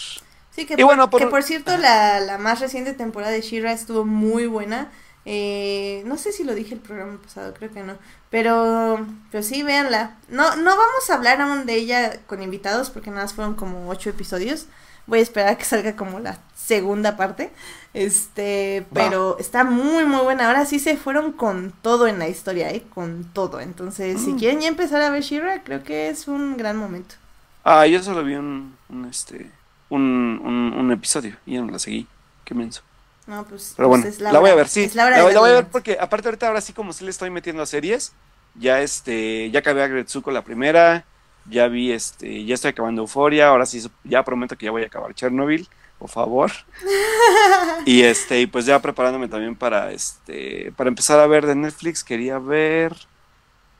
Sí, 0.51 0.65
que, 0.65 0.73
Y 0.73 0.77
por, 0.77 0.85
bueno, 0.85 1.09
por- 1.09 1.19
que 1.21 1.27
por 1.27 1.43
cierto, 1.43 1.77
la, 1.77 2.19
la 2.19 2.37
más 2.37 2.59
reciente 2.59 2.93
temporada 2.93 3.31
de 3.31 3.41
She-Ra 3.41 3.71
estuvo 3.73 4.05
muy 4.05 4.47
buena. 4.47 4.91
Eh, 5.25 6.03
no 6.05 6.17
sé 6.17 6.31
si 6.31 6.43
lo 6.45 6.55
dije 6.55 6.73
el 6.73 6.79
programa 6.79 7.19
pasado, 7.21 7.53
creo 7.53 7.71
que 7.71 7.83
no. 7.83 7.97
Pero, 8.29 9.05
pero 9.29 9.43
sí, 9.43 9.61
véanla. 9.63 10.17
No, 10.29 10.55
no 10.55 10.71
vamos 10.71 11.09
a 11.09 11.15
hablar 11.15 11.41
aún 11.41 11.65
de 11.65 11.75
ella 11.75 12.19
con 12.27 12.41
invitados 12.41 12.89
porque 12.89 13.09
nada 13.09 13.23
más 13.23 13.33
fueron 13.33 13.55
como 13.55 13.89
ocho 13.89 14.09
episodios. 14.09 14.67
Voy 15.05 15.19
a 15.19 15.21
esperar 15.23 15.49
a 15.53 15.57
que 15.57 15.65
salga 15.65 15.95
como 15.95 16.19
la 16.19 16.39
segunda 16.67 17.17
parte. 17.17 17.51
Este, 17.93 18.85
pero 18.93 19.37
está 19.39 19.63
muy, 19.63 20.05
muy 20.05 20.21
buena. 20.21 20.47
Ahora 20.47 20.65
sí 20.65 20.79
se 20.79 20.97
fueron 20.97 21.31
con 21.33 21.71
todo 21.81 22.07
en 22.07 22.19
la 22.19 22.27
historia, 22.27 22.69
¿eh? 22.71 22.83
Con 22.93 23.25
todo. 23.33 23.59
Entonces, 23.61 24.21
si 24.21 24.33
Mm. 24.33 24.37
quieren 24.37 24.61
ya 24.61 24.67
empezar 24.67 25.01
a 25.01 25.09
ver 25.09 25.23
She-Ra, 25.23 25.63
creo 25.63 25.83
que 25.83 26.09
es 26.09 26.27
un 26.27 26.57
gran 26.57 26.77
momento. 26.77 27.15
Ah, 27.63 27.85
yo 27.87 28.01
solo 28.01 28.23
vi 28.23 28.35
un, 28.35 28.77
un 28.89 29.05
este, 29.05 29.51
un, 29.89 30.01
un, 30.43 30.73
un 30.73 30.91
episodio 30.91 31.37
y 31.45 31.53
ya 31.55 31.61
no 31.61 31.71
la 31.71 31.79
seguí. 31.79 32.07
Qué 32.45 32.53
menso. 32.55 32.81
No, 33.25 33.45
pues, 33.45 33.73
Pero 33.75 33.89
pues 33.89 34.01
bueno, 34.01 34.05
es 34.05 34.21
la, 34.21 34.31
voy 34.39 34.49
a 34.51 34.55
ver, 34.55 34.67
sí. 34.69 34.89
la 34.93 35.21
voy 35.23 35.35
a 35.35 35.41
ver 35.41 35.67
porque 35.69 35.97
aparte 35.99 36.29
ahorita 36.29 36.47
ahora 36.47 36.61
sí 36.61 36.71
como 36.73 36.93
sí 36.93 37.03
le 37.03 37.11
estoy 37.11 37.29
metiendo 37.29 37.61
a 37.61 37.65
series, 37.65 38.13
ya 38.53 38.81
este, 38.81 39.51
ya 39.51 39.59
acabé 39.59 39.83
a 39.83 39.87
Gretsuko 39.87 40.31
la 40.31 40.43
primera, 40.43 41.05
ya 41.43 41.67
vi 41.67 41.91
este, 41.91 42.45
ya 42.45 42.55
estoy 42.55 42.69
acabando 42.71 43.01
Euforia, 43.01 43.49
ahora 43.49 43.65
sí 43.65 43.81
ya 44.05 44.23
prometo 44.23 44.57
que 44.57 44.65
ya 44.65 44.71
voy 44.71 44.83
a 44.83 44.87
acabar 44.87 45.13
Chernobyl, 45.13 45.67
por 45.99 46.09
favor. 46.09 46.51
y 47.85 48.03
este, 48.03 48.41
y 48.41 48.47
pues 48.47 48.65
ya 48.65 48.81
preparándome 48.81 49.27
también 49.27 49.55
para 49.55 49.91
este, 49.91 50.71
para 50.75 50.89
empezar 50.89 51.19
a 51.19 51.27
ver 51.27 51.45
de 51.45 51.55
Netflix, 51.55 52.03
quería 52.03 52.39
ver 52.39 52.95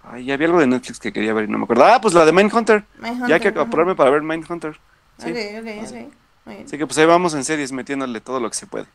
Ay, 0.10 0.32
había 0.32 0.48
algo 0.48 0.60
de 0.60 0.68
Netflix 0.68 1.00
que 1.00 1.12
quería 1.12 1.34
ver 1.34 1.46
y 1.46 1.48
no 1.52 1.58
me 1.58 1.66
acuerdo. 1.66 1.86
Ah, 1.86 2.00
pues 2.02 2.14
la 2.14 2.26
de 2.26 2.32
Mindhunter. 2.32 2.86
Mindhunter, 3.00 3.28
Ya 3.28 3.36
hay 3.36 3.42
que 3.42 3.60
apurarme 3.60 3.96
para 3.96 4.10
ver 4.10 4.22
Mindhunter. 4.22 4.80
Sí. 5.18 5.32
Ok, 5.32 5.38
ok, 5.60 5.68
ok. 5.84 5.92
Muy 6.46 6.56
bien. 6.56 6.66
Así 6.66 6.78
que 6.78 6.88
pues 6.88 6.98
ahí 6.98 7.06
vamos 7.06 7.34
en 7.34 7.44
series 7.44 7.72
metiéndole 7.74 8.22
todo 8.22 8.40
lo 8.40 8.50
que 8.50 8.56
se 8.56 8.68
puede. 8.68 8.86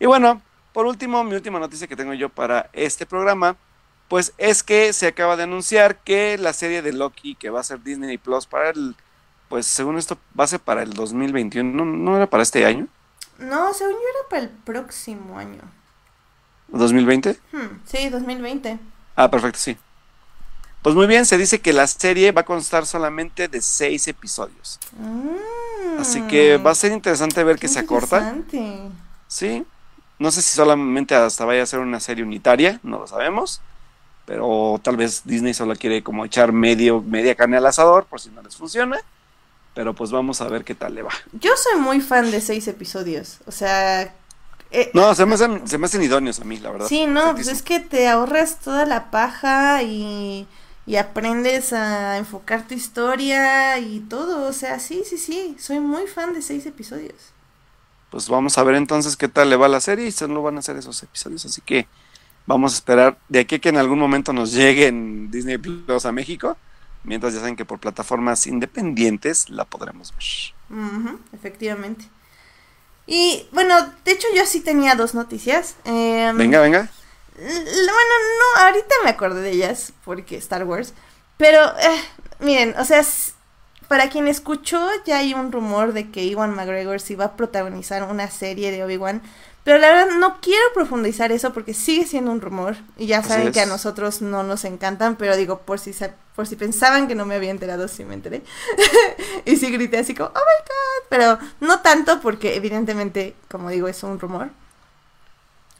Y 0.00 0.06
bueno, 0.06 0.42
por 0.72 0.86
último, 0.86 1.22
mi 1.22 1.34
última 1.34 1.60
noticia 1.60 1.86
que 1.86 1.94
tengo 1.94 2.14
yo 2.14 2.28
para 2.30 2.68
este 2.72 3.06
programa, 3.06 3.56
pues 4.08 4.34
es 4.38 4.64
que 4.64 4.92
se 4.92 5.06
acaba 5.06 5.36
de 5.36 5.44
anunciar 5.44 5.98
que 5.98 6.36
la 6.36 6.52
serie 6.52 6.82
de 6.82 6.92
Loki 6.92 7.36
que 7.36 7.50
va 7.50 7.60
a 7.60 7.64
ser 7.64 7.82
Disney 7.82 8.18
Plus 8.18 8.46
para 8.46 8.70
el, 8.70 8.96
pues 9.48 9.66
según 9.66 9.96
esto 9.98 10.18
va 10.38 10.44
a 10.44 10.48
ser 10.48 10.60
para 10.60 10.82
el 10.82 10.92
2021, 10.92 11.72
no, 11.72 11.84
no 11.84 12.16
era 12.16 12.26
para 12.28 12.42
este 12.42 12.64
año. 12.64 12.86
No, 13.38 13.72
según 13.74 13.94
yo 13.94 13.98
era 14.18 14.28
para 14.28 14.42
el 14.42 14.48
próximo 14.48 15.38
año. 15.38 15.60
¿2020? 16.72 17.36
Hmm, 17.52 17.78
sí, 17.86 18.08
2020. 18.08 18.78
Ah, 19.14 19.30
perfecto, 19.30 19.58
sí. 19.58 19.76
Pues 20.82 20.94
muy 20.94 21.06
bien, 21.06 21.26
se 21.26 21.36
dice 21.36 21.60
que 21.60 21.72
la 21.72 21.86
serie 21.86 22.32
va 22.32 22.42
a 22.42 22.44
constar 22.44 22.86
solamente 22.86 23.48
de 23.48 23.60
seis 23.60 24.06
episodios. 24.08 24.78
Mm, 24.98 25.98
Así 26.00 26.22
que 26.22 26.58
va 26.58 26.70
a 26.70 26.74
ser 26.74 26.92
interesante 26.92 27.42
ver 27.42 27.58
que 27.58 27.68
se 27.68 27.78
acorta. 27.80 28.18
interesante. 28.36 28.94
Sí. 29.26 29.64
No 30.18 30.30
sé 30.30 30.42
si 30.42 30.54
solamente 30.54 31.14
hasta 31.14 31.44
vaya 31.44 31.62
a 31.62 31.66
ser 31.66 31.80
una 31.80 32.00
serie 32.00 32.24
unitaria, 32.24 32.80
no 32.82 33.00
lo 33.00 33.06
sabemos. 33.06 33.60
Pero 34.26 34.80
tal 34.82 34.96
vez 34.96 35.22
Disney 35.24 35.54
solo 35.54 35.74
quiere 35.76 36.02
como 36.02 36.24
echar 36.24 36.52
medio, 36.52 37.00
media 37.02 37.34
carne 37.34 37.56
al 37.56 37.66
asador 37.66 38.06
por 38.06 38.20
si 38.20 38.30
no 38.30 38.42
les 38.42 38.56
funciona. 38.56 38.98
Pero 39.76 39.94
pues 39.94 40.10
vamos 40.10 40.40
a 40.40 40.48
ver 40.48 40.64
qué 40.64 40.74
tal 40.74 40.94
le 40.96 41.02
va. 41.02 41.12
Yo 41.34 41.52
soy 41.56 41.80
muy 41.80 42.00
fan 42.00 42.30
de 42.32 42.40
seis 42.40 42.66
episodios. 42.66 43.38
O 43.46 43.52
sea. 43.52 44.14
eh, 44.70 44.90
No, 44.94 45.14
se 45.14 45.26
me 45.26 45.34
hacen, 45.34 45.68
se 45.68 45.78
me 45.78 45.86
hacen 45.86 46.02
idóneos 46.02 46.40
a 46.40 46.44
mí, 46.44 46.56
la 46.58 46.70
verdad. 46.72 46.88
Sí, 46.88 47.06
no, 47.06 47.34
pues 47.34 47.48
es 47.48 47.62
que 47.62 47.80
te 47.80 48.08
ahorras 48.08 48.58
toda 48.60 48.86
la 48.86 49.10
paja 49.10 49.82
y, 49.82 50.48
y 50.86 50.96
aprendes 50.96 51.74
a 51.74 52.16
enfocar 52.18 52.66
tu 52.66 52.74
historia 52.74 53.78
y 53.78 54.00
todo. 54.00 54.48
O 54.48 54.52
sea, 54.54 54.80
sí, 54.80 55.02
sí, 55.08 55.18
sí. 55.18 55.56
Soy 55.60 55.80
muy 55.80 56.06
fan 56.08 56.32
de 56.34 56.42
seis 56.42 56.66
episodios. 56.66 57.34
Pues 58.10 58.28
vamos 58.28 58.56
a 58.56 58.62
ver 58.64 58.76
entonces 58.76 59.16
qué 59.16 59.28
tal 59.28 59.50
le 59.50 59.56
va 59.56 59.66
a 59.66 59.68
la 59.68 59.80
serie 59.80 60.06
y 60.06 60.12
solo 60.12 60.42
van 60.42 60.56
a 60.56 60.60
hacer 60.60 60.76
esos 60.76 61.02
episodios. 61.02 61.44
Así 61.44 61.60
que 61.60 61.86
vamos 62.46 62.72
a 62.74 62.76
esperar 62.76 63.18
de 63.28 63.40
aquí 63.40 63.56
a 63.56 63.58
que 63.60 63.68
en 63.70 63.78
algún 63.78 63.98
momento 63.98 64.32
nos 64.32 64.52
lleguen 64.52 65.30
Disney 65.30 65.58
Plus 65.58 66.06
a 66.06 66.12
México. 66.12 66.56
Mientras 67.06 67.32
ya 67.32 67.40
saben 67.40 67.56
que 67.56 67.64
por 67.64 67.78
plataformas 67.78 68.46
independientes 68.46 69.48
la 69.48 69.64
podremos 69.64 70.12
ver. 70.12 71.16
Efectivamente. 71.32 72.04
Y 73.06 73.46
bueno, 73.52 73.74
de 74.04 74.12
hecho 74.12 74.26
yo 74.34 74.44
sí 74.44 74.60
tenía 74.60 74.96
dos 74.96 75.14
noticias. 75.14 75.76
Em, 75.84 76.36
Venga, 76.36 76.60
venga. 76.60 76.90
Bueno, 77.36 77.54
no, 77.86 78.62
ahorita 78.62 78.94
me 79.04 79.10
acordé 79.10 79.40
de 79.40 79.50
ellas 79.52 79.92
porque 80.04 80.36
Star 80.36 80.64
Wars. 80.64 80.94
Pero, 81.36 81.60
eh, 81.78 82.00
miren, 82.40 82.74
o 82.78 82.84
sea, 82.84 83.02
para 83.88 84.08
quien 84.08 84.26
escuchó, 84.26 84.88
ya 85.04 85.18
hay 85.18 85.34
un 85.34 85.52
rumor 85.52 85.92
de 85.92 86.10
que 86.10 86.24
Iwan 86.24 86.54
McGregor 86.54 87.00
sí 87.00 87.14
va 87.14 87.26
a 87.26 87.36
protagonizar 87.36 88.02
una 88.02 88.30
serie 88.30 88.72
de 88.72 88.82
Obi-Wan. 88.82 89.22
Pero 89.66 89.78
la 89.78 89.88
verdad 89.88 90.14
no 90.14 90.40
quiero 90.40 90.62
profundizar 90.74 91.32
eso 91.32 91.52
porque 91.52 91.74
sigue 91.74 92.06
siendo 92.06 92.30
un 92.30 92.40
rumor. 92.40 92.76
Y 92.96 93.08
ya 93.08 93.24
saben 93.24 93.50
que 93.50 93.60
a 93.60 93.66
nosotros 93.66 94.22
no 94.22 94.44
nos 94.44 94.64
encantan, 94.64 95.16
pero 95.16 95.36
digo, 95.36 95.62
por 95.62 95.80
si, 95.80 95.90
por 96.36 96.46
si 96.46 96.54
pensaban 96.54 97.08
que 97.08 97.16
no 97.16 97.26
me 97.26 97.34
había 97.34 97.50
enterado, 97.50 97.88
sí 97.88 98.04
me 98.04 98.14
enteré. 98.14 98.44
y 99.44 99.56
sí 99.56 99.72
grité 99.72 99.98
así 99.98 100.14
como, 100.14 100.28
oh 100.28 100.34
my 100.34 100.38
god. 100.38 101.08
Pero 101.08 101.38
no 101.58 101.80
tanto 101.80 102.20
porque 102.20 102.54
evidentemente, 102.54 103.34
como 103.50 103.70
digo, 103.70 103.88
es 103.88 104.04
un 104.04 104.20
rumor. 104.20 104.50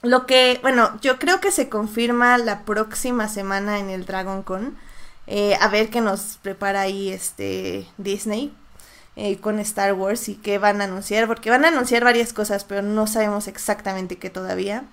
Lo 0.01 0.25
que, 0.25 0.59
bueno, 0.61 0.99
yo 0.99 1.17
creo 1.17 1.39
que 1.39 1.51
se 1.51 1.69
confirma 1.69 2.37
la 2.37 2.65
próxima 2.65 3.29
semana 3.29 3.79
en 3.79 3.89
el 3.89 4.05
Dragon 4.05 4.43
Con. 4.43 4.77
eh, 5.27 5.57
a 5.61 5.69
ver 5.69 5.89
qué 5.89 6.01
nos 6.01 6.39
prepara 6.41 6.81
ahí 6.81 7.09
este 7.09 7.87
Disney 7.97 8.53
eh, 9.19 9.39
con 9.39 9.57
Star 9.57 9.93
Wars 9.93 10.29
y 10.29 10.35
qué 10.35 10.59
van 10.59 10.79
a 10.79 10.83
anunciar, 10.83 11.25
porque 11.25 11.49
van 11.49 11.65
a 11.65 11.69
anunciar 11.69 12.03
varias 12.03 12.33
cosas, 12.33 12.63
pero 12.63 12.83
no 12.83 13.07
sabemos 13.07 13.47
exactamente 13.47 14.19
qué 14.19 14.29
todavía. 14.29 14.83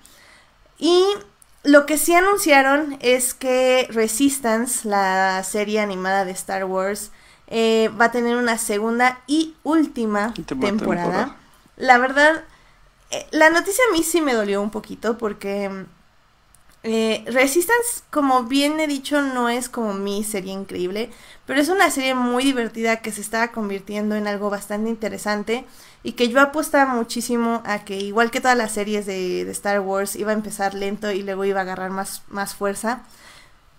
Y 0.79 1.05
lo 1.61 1.85
que 1.85 1.99
sí 1.99 2.15
anunciaron 2.15 2.97
es 3.01 3.35
que 3.35 3.87
Resistance, 3.91 4.87
la 4.89 5.43
serie 5.43 5.79
animada 5.79 6.25
de 6.25 6.31
Star 6.31 6.65
Wars, 6.65 7.11
eh, 7.45 7.91
va 8.01 8.05
a 8.05 8.11
tener 8.11 8.35
una 8.35 8.57
segunda 8.57 9.19
y 9.27 9.53
última 9.61 10.33
temporada. 10.33 10.65
temporada. 10.65 11.35
La 11.77 11.99
verdad, 11.99 12.43
eh, 13.11 13.27
la 13.29 13.51
noticia 13.51 13.83
a 13.89 13.93
mí 13.93 14.01
sí 14.01 14.21
me 14.21 14.33
dolió 14.33 14.59
un 14.59 14.71
poquito 14.71 15.19
porque 15.19 15.85
eh, 16.87 17.25
Resistance, 17.25 18.03
como 18.11 18.43
bien 18.43 18.79
he 18.79 18.85
dicho, 18.85 19.19
no 19.23 19.49
es 19.49 19.69
como 19.69 19.95
mi 19.95 20.23
serie 20.23 20.53
increíble, 20.53 21.09
pero 21.47 21.59
es 21.59 21.69
una 21.69 21.89
serie 21.89 22.13
muy 22.13 22.43
divertida 22.43 22.97
que 22.97 23.11
se 23.11 23.21
está 23.21 23.51
convirtiendo 23.51 24.13
en 24.13 24.27
algo 24.27 24.51
bastante 24.51 24.91
interesante 24.91 25.65
y 26.03 26.11
que 26.11 26.29
yo 26.29 26.39
apostaba 26.39 26.93
muchísimo 26.93 27.63
a 27.65 27.79
que 27.85 27.97
igual 27.97 28.29
que 28.29 28.39
todas 28.39 28.55
las 28.55 28.71
series 28.71 29.07
de, 29.07 29.49
Star 29.49 29.79
Wars 29.79 30.15
iba 30.15 30.29
a 30.29 30.35
empezar 30.35 30.75
lento 30.75 31.11
y 31.11 31.23
luego 31.23 31.43
iba 31.43 31.61
a 31.61 31.63
agarrar 31.63 31.89
más, 31.89 32.21
más 32.27 32.53
fuerza. 32.53 33.01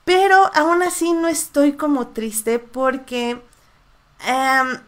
Pero 0.04 0.50
aún 0.56 0.82
así 0.82 1.12
no 1.12 1.28
estoy 1.28 1.74
como 1.74 2.08
triste 2.08 2.58
porque 2.58 3.40
em, 4.26 4.80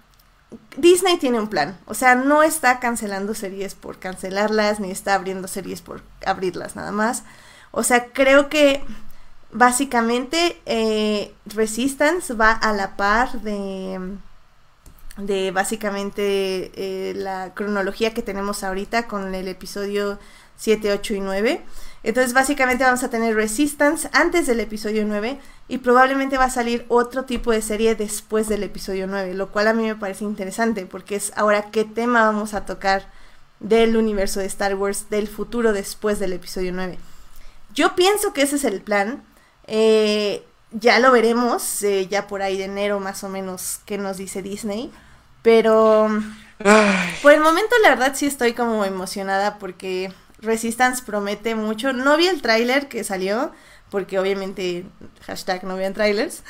Disney 0.76 1.18
tiene 1.18 1.38
un 1.38 1.48
plan. 1.48 1.78
O 1.86 1.94
sea, 1.94 2.16
no 2.16 2.42
está 2.42 2.80
cancelando 2.80 3.34
series 3.34 3.76
por 3.76 4.00
cancelarlas, 4.00 4.80
ni 4.80 4.90
está 4.90 5.14
abriendo 5.14 5.46
series 5.46 5.82
por 5.82 6.02
abrirlas 6.26 6.74
nada 6.74 6.90
más. 6.90 7.22
O 7.70 7.82
sea, 7.82 8.06
creo 8.12 8.48
que 8.48 8.82
básicamente 9.52 10.60
eh, 10.66 11.32
Resistance 11.46 12.34
va 12.34 12.52
a 12.52 12.72
la 12.72 12.96
par 12.96 13.40
de, 13.40 14.16
de 15.16 15.50
básicamente 15.50 16.70
eh, 16.74 17.14
la 17.14 17.54
cronología 17.54 18.14
que 18.14 18.22
tenemos 18.22 18.62
ahorita 18.64 19.06
con 19.06 19.34
el 19.34 19.48
episodio 19.48 20.18
7, 20.56 20.92
8 20.92 21.14
y 21.14 21.20
9. 21.20 21.62
Entonces 22.04 22.32
básicamente 22.32 22.84
vamos 22.84 23.02
a 23.02 23.10
tener 23.10 23.34
Resistance 23.34 24.08
antes 24.12 24.46
del 24.46 24.60
episodio 24.60 25.04
9 25.04 25.38
y 25.66 25.78
probablemente 25.78 26.38
va 26.38 26.44
a 26.44 26.50
salir 26.50 26.84
otro 26.88 27.24
tipo 27.24 27.50
de 27.50 27.62
serie 27.62 27.94
después 27.94 28.48
del 28.48 28.62
episodio 28.62 29.06
9, 29.06 29.34
lo 29.34 29.50
cual 29.50 29.68
a 29.68 29.74
mí 29.74 29.82
me 29.84 29.96
parece 29.96 30.24
interesante 30.24 30.86
porque 30.86 31.16
es 31.16 31.32
ahora 31.36 31.70
qué 31.70 31.84
tema 31.84 32.24
vamos 32.24 32.54
a 32.54 32.64
tocar 32.64 33.06
del 33.60 33.96
universo 33.96 34.40
de 34.40 34.46
Star 34.46 34.74
Wars 34.76 35.10
del 35.10 35.26
futuro 35.26 35.72
después 35.72 36.18
del 36.20 36.32
episodio 36.32 36.72
9. 36.72 36.98
Yo 37.78 37.94
pienso 37.94 38.32
que 38.32 38.42
ese 38.42 38.56
es 38.56 38.64
el 38.64 38.80
plan. 38.80 39.22
Eh, 39.68 40.44
ya 40.72 40.98
lo 40.98 41.12
veremos, 41.12 41.80
eh, 41.84 42.08
ya 42.08 42.26
por 42.26 42.42
ahí 42.42 42.58
de 42.58 42.64
enero 42.64 42.98
más 42.98 43.22
o 43.22 43.28
menos, 43.28 43.78
qué 43.86 43.98
nos 43.98 44.16
dice 44.16 44.42
Disney. 44.42 44.90
Pero 45.42 46.08
Ay, 46.64 47.14
por 47.22 47.30
el 47.30 47.40
momento 47.40 47.76
la 47.84 47.90
verdad 47.90 48.16
sí 48.16 48.26
estoy 48.26 48.52
como 48.52 48.84
emocionada 48.84 49.58
porque 49.60 50.12
Resistance 50.40 51.04
promete 51.06 51.54
mucho. 51.54 51.92
No 51.92 52.16
vi 52.16 52.26
el 52.26 52.42
tráiler 52.42 52.88
que 52.88 53.04
salió, 53.04 53.52
porque 53.90 54.18
obviamente 54.18 54.84
hashtag 55.22 55.62
no 55.62 55.76
vean 55.76 55.94
trailers. 55.94 56.42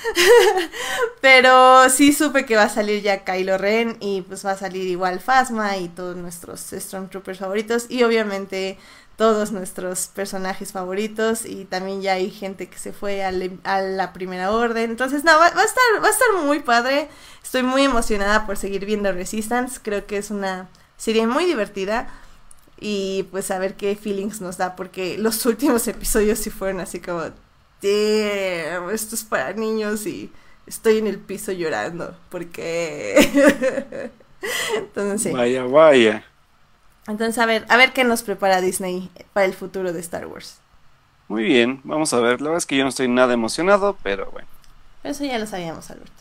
Pero 1.20 1.90
sí 1.90 2.14
supe 2.14 2.46
que 2.46 2.56
va 2.56 2.62
a 2.62 2.68
salir 2.70 3.02
ya 3.02 3.24
Kylo 3.24 3.58
Ren 3.58 3.98
y 4.00 4.22
pues 4.22 4.46
va 4.46 4.52
a 4.52 4.56
salir 4.56 4.86
igual 4.86 5.20
Phasma 5.20 5.76
y 5.76 5.88
todos 5.88 6.16
nuestros 6.16 6.60
Stormtroopers 6.72 7.38
favoritos 7.38 7.84
y 7.90 8.02
obviamente 8.02 8.78
todos 9.18 9.52
nuestros 9.52 10.08
personajes 10.08 10.72
favoritos 10.72 11.44
y 11.44 11.66
también 11.66 12.02
ya 12.02 12.14
hay 12.14 12.30
gente 12.30 12.68
que 12.70 12.78
se 12.78 12.94
fue 12.94 13.24
a, 13.24 13.32
le- 13.32 13.58
a 13.64 13.82
la 13.82 14.14
primera 14.14 14.52
orden. 14.52 14.92
Entonces, 14.92 15.24
no, 15.24 15.32
va, 15.32 15.50
va 15.50 15.62
a 15.62 15.66
estar, 15.66 15.84
va 16.02 16.08
a 16.08 16.10
estar 16.10 16.28
muy 16.44 16.60
padre. 16.60 17.10
Estoy 17.44 17.64
muy 17.64 17.84
emocionada 17.84 18.46
por 18.46 18.56
seguir 18.56 18.86
viendo 18.86 19.12
Resistance. 19.12 19.80
Creo 19.82 20.06
que 20.06 20.18
es 20.18 20.30
una 20.30 20.70
serie 20.96 21.26
muy 21.26 21.46
divertida. 21.46 22.08
Y 22.80 23.24
pues 23.32 23.50
a 23.50 23.58
ver 23.58 23.74
qué 23.76 23.96
feelings 23.96 24.40
nos 24.40 24.56
da, 24.58 24.76
porque 24.76 25.18
los 25.18 25.44
últimos 25.52 25.88
episodios 25.88 26.38
sí 26.38 26.50
fueron 26.50 26.80
así 26.80 27.00
como, 27.00 27.22
damn, 27.22 28.90
esto 28.92 29.14
es 29.16 29.24
para 29.24 29.52
niños 29.54 30.06
y 30.06 30.32
estoy 30.66 30.98
en 30.98 31.08
el 31.08 31.18
piso 31.18 31.52
llorando, 31.52 32.16
porque... 32.30 34.10
Entonces, 34.76 35.22
sí. 35.22 35.32
Vaya, 35.32 35.64
vaya. 35.64 36.24
Entonces, 37.08 37.38
a 37.38 37.46
ver, 37.46 37.64
a 37.68 37.76
ver 37.76 37.92
qué 37.92 38.04
nos 38.04 38.22
prepara 38.22 38.60
Disney 38.60 39.10
para 39.32 39.46
el 39.46 39.54
futuro 39.54 39.92
de 39.92 40.00
Star 40.00 40.26
Wars. 40.26 40.58
Muy 41.28 41.44
bien, 41.44 41.80
vamos 41.84 42.12
a 42.12 42.20
ver. 42.20 42.40
La 42.40 42.48
verdad 42.48 42.58
es 42.58 42.66
que 42.66 42.76
yo 42.76 42.84
no 42.84 42.90
estoy 42.90 43.08
nada 43.08 43.34
emocionado, 43.34 43.96
pero 44.02 44.30
bueno. 44.30 44.48
Pero 45.02 45.12
eso 45.12 45.24
ya 45.24 45.38
lo 45.38 45.46
sabíamos, 45.46 45.90
Alberto. 45.90 46.12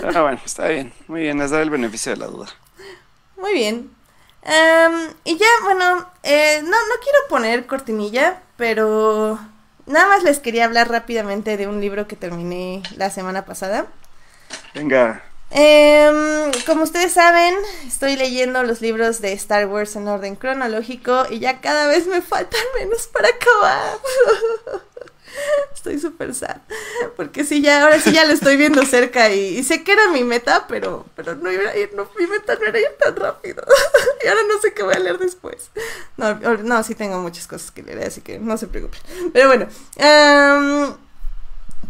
Pero 0.00 0.22
bueno, 0.22 0.40
está 0.44 0.68
bien. 0.68 0.92
Muy 1.06 1.22
bien, 1.22 1.38
les 1.38 1.50
daré 1.50 1.62
el 1.62 1.70
beneficio 1.70 2.12
de 2.12 2.18
la 2.18 2.26
duda. 2.26 2.46
Muy 3.36 3.54
bien. 3.54 3.90
Em, 4.42 5.14
y 5.24 5.36
ya, 5.36 5.46
bueno, 5.62 6.08
eh, 6.22 6.60
no, 6.62 6.70
no 6.70 6.94
quiero 7.02 7.18
poner 7.28 7.66
cortinilla, 7.66 8.42
pero 8.56 9.38
nada 9.86 10.08
más 10.08 10.22
les 10.22 10.38
quería 10.38 10.64
hablar 10.64 10.90
rápidamente 10.90 11.56
de 11.56 11.66
un 11.66 11.80
libro 11.80 12.06
que 12.06 12.16
terminé 12.16 12.82
la 12.96 13.10
semana 13.10 13.44
pasada. 13.44 13.86
Venga. 14.74 15.22
Em, 15.56 16.50
como 16.66 16.82
ustedes 16.82 17.12
saben, 17.12 17.54
estoy 17.86 18.16
leyendo 18.16 18.64
los 18.64 18.80
libros 18.80 19.20
de 19.20 19.32
Star 19.34 19.66
Wars 19.66 19.94
en 19.94 20.08
orden 20.08 20.34
cronológico 20.34 21.26
y 21.30 21.38
ya 21.38 21.60
cada 21.60 21.86
vez 21.86 22.08
me 22.08 22.22
faltan 22.22 22.60
menos 22.76 23.06
para 23.06 23.28
acabar. 23.28 23.98
Estoy 25.74 26.00
súper 26.00 26.34
sad. 26.34 26.56
Porque 27.16 27.44
sí, 27.44 27.62
ya, 27.62 27.84
ahora 27.84 28.00
sí 28.00 28.10
ya 28.10 28.24
lo 28.24 28.32
estoy 28.32 28.56
viendo 28.56 28.84
cerca 28.84 29.30
y, 29.30 29.62
sé 29.62 29.84
que 29.84 29.92
era 29.92 30.08
mi 30.08 30.24
meta, 30.24 30.66
pero, 30.66 31.06
pero 31.14 31.36
no 31.36 31.52
iba 31.52 31.70
a 31.70 31.76
ir, 31.76 31.94
no, 31.94 32.08
mi 32.18 32.26
meta 32.26 32.56
no 32.56 32.66
era 32.66 32.80
ir 32.80 32.96
tan 32.98 33.14
rápido. 33.14 33.64
y 34.24 34.26
ahora 34.26 34.40
no 34.48 34.60
sé 34.60 34.74
qué 34.74 34.82
voy 34.82 34.94
a 34.94 34.98
leer 34.98 35.18
después. 35.18 35.70
No, 36.16 36.34
no, 36.34 36.82
sí 36.82 36.96
tengo 36.96 37.18
muchas 37.20 37.46
cosas 37.46 37.70
que 37.70 37.82
leer, 37.82 38.02
así 38.04 38.22
que 38.22 38.40
no 38.40 38.56
se 38.56 38.66
preocupen. 38.66 39.00
Pero 39.32 39.46
bueno, 39.48 39.68
em, 39.96 40.94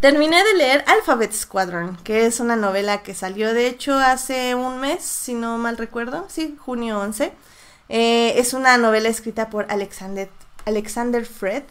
terminé 0.04 0.44
de 0.44 0.52
leer 0.58 0.84
Alphabet 0.86 1.32
Squadron, 1.32 1.96
que 2.04 2.26
es 2.26 2.38
una 2.38 2.56
novela 2.56 3.02
que 3.02 3.14
salió 3.14 3.54
de 3.54 3.68
hecho 3.68 3.94
hace 3.94 4.54
un 4.54 4.78
mes, 4.78 5.02
si 5.02 5.32
no 5.32 5.56
mal 5.56 5.78
recuerdo, 5.78 6.26
sí, 6.28 6.58
junio 6.60 7.00
11. 7.00 7.32
Eh, 7.88 8.34
es 8.36 8.52
una 8.52 8.76
novela 8.76 9.08
escrita 9.08 9.48
por 9.48 9.66
Alexander, 9.70 10.28
Fred. 11.24 11.62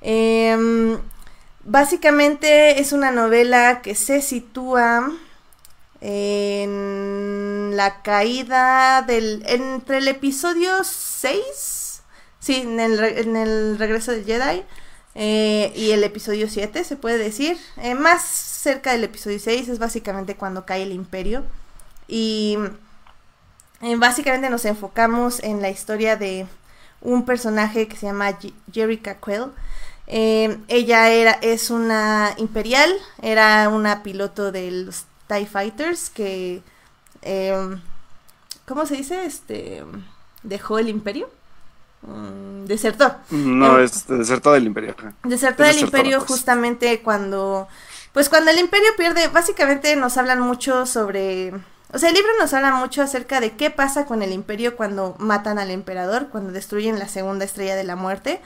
Em, 0.00 0.98
básicamente 1.62 2.80
es 2.80 2.92
una 2.92 3.12
novela 3.12 3.80
que 3.80 3.94
se 3.94 4.22
sitúa 4.22 5.12
en 6.00 7.76
la 7.76 8.02
caída 8.02 9.02
del 9.02 9.44
entre 9.46 9.98
el 9.98 10.08
episodio 10.08 10.82
6 10.82 12.02
sí 12.40 12.56
en 12.56 12.80
el, 12.80 12.98
en 13.00 13.36
el 13.36 13.78
regreso 13.78 14.12
del 14.12 14.24
Jedi 14.24 14.64
eh, 15.20 15.72
y 15.74 15.90
el 15.90 16.04
episodio 16.04 16.48
7 16.48 16.84
se 16.84 16.94
puede 16.94 17.18
decir 17.18 17.58
eh, 17.78 17.96
más 17.96 18.22
cerca 18.22 18.92
del 18.92 19.02
episodio 19.02 19.40
6 19.40 19.68
es 19.68 19.80
básicamente 19.80 20.36
cuando 20.36 20.64
cae 20.64 20.84
el 20.84 20.92
imperio 20.92 21.42
y 22.06 22.56
eh, 23.82 23.96
básicamente 23.96 24.48
nos 24.48 24.64
enfocamos 24.64 25.42
en 25.42 25.60
la 25.60 25.70
historia 25.70 26.14
de 26.14 26.46
un 27.00 27.24
personaje 27.24 27.88
que 27.88 27.96
se 27.96 28.06
llama 28.06 28.38
Jerica 28.72 29.18
Quell 29.18 29.50
ella 30.06 31.10
era 31.10 31.32
es 31.42 31.70
una 31.70 32.32
imperial 32.36 32.88
era 33.20 33.68
una 33.70 34.04
piloto 34.04 34.52
de 34.52 34.70
los 34.70 35.04
TIE 35.26 35.46
Fighters 35.46 36.10
que, 36.10 36.62
¿cómo 38.66 38.86
se 38.86 38.94
dice? 38.94 39.24
Este, 39.24 39.82
dejó 40.44 40.78
el 40.78 40.88
imperio. 40.88 41.28
Mm, 42.02 42.64
desertó. 42.66 43.16
No, 43.30 43.78
em, 43.78 43.84
es 43.84 44.06
desertó 44.06 44.52
del 44.52 44.66
imperio. 44.66 44.94
Desertó 45.24 45.62
del 45.62 45.78
imperio 45.78 46.18
pues. 46.18 46.30
justamente 46.30 47.00
cuando, 47.02 47.68
pues 48.12 48.28
cuando 48.28 48.50
el 48.50 48.58
imperio 48.58 48.90
pierde, 48.96 49.28
básicamente 49.28 49.94
nos 49.96 50.16
hablan 50.16 50.40
mucho 50.40 50.86
sobre... 50.86 51.52
O 51.90 51.98
sea, 51.98 52.10
el 52.10 52.14
libro 52.14 52.30
nos 52.38 52.52
habla 52.52 52.72
mucho 52.72 53.00
acerca 53.00 53.40
de 53.40 53.52
qué 53.52 53.70
pasa 53.70 54.04
con 54.04 54.22
el 54.22 54.32
imperio 54.32 54.76
cuando 54.76 55.16
matan 55.18 55.58
al 55.58 55.70
emperador, 55.70 56.28
cuando 56.28 56.52
destruyen 56.52 56.98
la 56.98 57.08
segunda 57.08 57.46
estrella 57.46 57.76
de 57.76 57.84
la 57.84 57.96
muerte. 57.96 58.40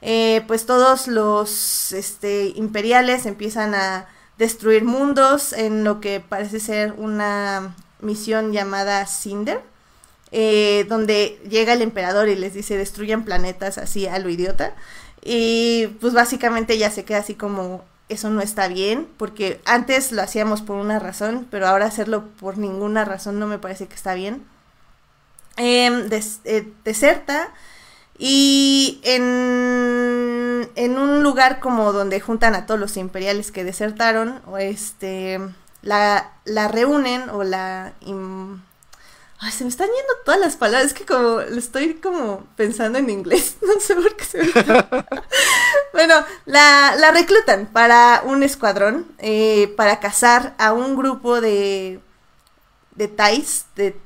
Eh, 0.00 0.42
pues 0.46 0.66
todos 0.66 1.06
los 1.06 1.92
este, 1.92 2.52
imperiales 2.56 3.26
empiezan 3.26 3.74
a 3.74 4.06
destruir 4.36 4.84
mundos 4.84 5.52
en 5.52 5.84
lo 5.84 6.00
que 6.00 6.20
parece 6.20 6.60
ser 6.60 6.92
una 6.96 7.74
misión 8.00 8.52
llamada 8.52 9.06
Cinder, 9.06 9.60
eh, 10.32 10.86
donde 10.88 11.40
llega 11.48 11.72
el 11.72 11.82
emperador 11.82 12.28
y 12.28 12.36
les 12.36 12.54
dice 12.54 12.76
destruyan 12.76 13.24
planetas 13.24 13.78
así 13.78 14.06
a 14.06 14.18
lo 14.18 14.28
idiota. 14.28 14.74
Y 15.24 15.88
pues 16.00 16.14
básicamente 16.14 16.78
ya 16.78 16.90
se 16.90 17.04
queda 17.04 17.18
así 17.18 17.34
como 17.34 17.84
eso 18.08 18.30
no 18.30 18.40
está 18.40 18.68
bien, 18.68 19.06
porque 19.16 19.60
antes 19.66 20.12
lo 20.12 20.22
hacíamos 20.22 20.62
por 20.62 20.76
una 20.76 20.98
razón, 20.98 21.46
pero 21.50 21.66
ahora 21.68 21.86
hacerlo 21.86 22.24
por 22.40 22.58
ninguna 22.58 23.04
razón 23.04 23.38
no 23.38 23.46
me 23.46 23.58
parece 23.58 23.86
que 23.86 23.94
está 23.94 24.14
bien. 24.14 24.44
Em, 25.56 26.08
eh, 26.44 26.72
deserta 26.84 27.48
y 28.16 29.00
en, 29.04 30.68
en, 30.76 30.98
un 30.98 31.22
lugar 31.22 31.58
como 31.60 31.92
donde 31.92 32.20
juntan 32.20 32.54
a 32.54 32.64
todos 32.66 32.78
los 32.80 32.96
imperiales 32.96 33.52
que 33.52 33.64
desertaron, 33.64 34.40
o 34.46 34.58
este, 34.58 35.40
la, 35.82 36.32
la 36.44 36.68
reúnen 36.68 37.28
o 37.30 37.44
la... 37.44 37.92
Ay, 39.40 39.52
se 39.52 39.64
me 39.64 39.70
están 39.70 39.86
yendo 39.86 40.12
todas 40.24 40.40
las 40.40 40.56
palabras, 40.56 40.88
es 40.88 40.94
que 40.94 41.06
como 41.06 41.40
estoy 41.40 41.94
como 41.94 42.44
pensando 42.56 42.98
en 42.98 43.08
inglés, 43.08 43.56
no 43.62 43.80
sé 43.80 43.94
por 43.94 44.16
qué 44.16 44.24
se 44.24 44.42
me... 44.42 44.52
bueno, 45.92 46.24
la, 46.44 47.10
reclutan 47.12 47.66
para 47.66 48.22
un 48.24 48.42
escuadrón, 48.42 49.06
eh, 49.18 49.72
para 49.76 50.00
cazar 50.00 50.54
a 50.58 50.72
un 50.72 50.96
grupo 50.96 51.40
de 51.40 52.00
de 52.98 53.06
TIEs, 53.06 53.66
de, 53.76 53.96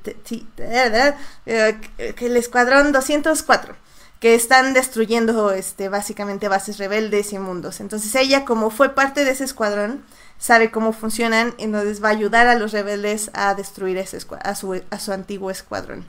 de, 0.55 1.15
eh, 1.47 1.79
el 1.97 2.37
escuadrón 2.37 2.91
204 2.91 3.75
que 4.19 4.35
están 4.35 4.73
destruyendo 4.73 5.51
este, 5.51 5.89
básicamente 5.89 6.47
bases 6.47 6.77
rebeldes 6.77 7.33
y 7.33 7.39
mundos. 7.39 7.81
Entonces 7.81 8.15
ella, 8.15 8.45
como 8.45 8.69
fue 8.69 8.95
parte 8.95 9.25
de 9.25 9.31
ese 9.31 9.43
escuadrón, 9.43 10.05
sabe 10.37 10.71
cómo 10.71 10.93
funcionan, 10.93 11.53
entonces 11.57 12.03
va 12.03 12.09
a 12.09 12.11
ayudar 12.11 12.47
a 12.47 12.55
los 12.55 12.71
rebeldes 12.71 13.31
a 13.33 13.53
destruir 13.55 13.97
ese 13.97 14.19
a, 14.43 14.55
su, 14.55 14.81
a 14.89 14.99
su 14.99 15.11
antiguo 15.11 15.49
escuadrón. 15.49 16.05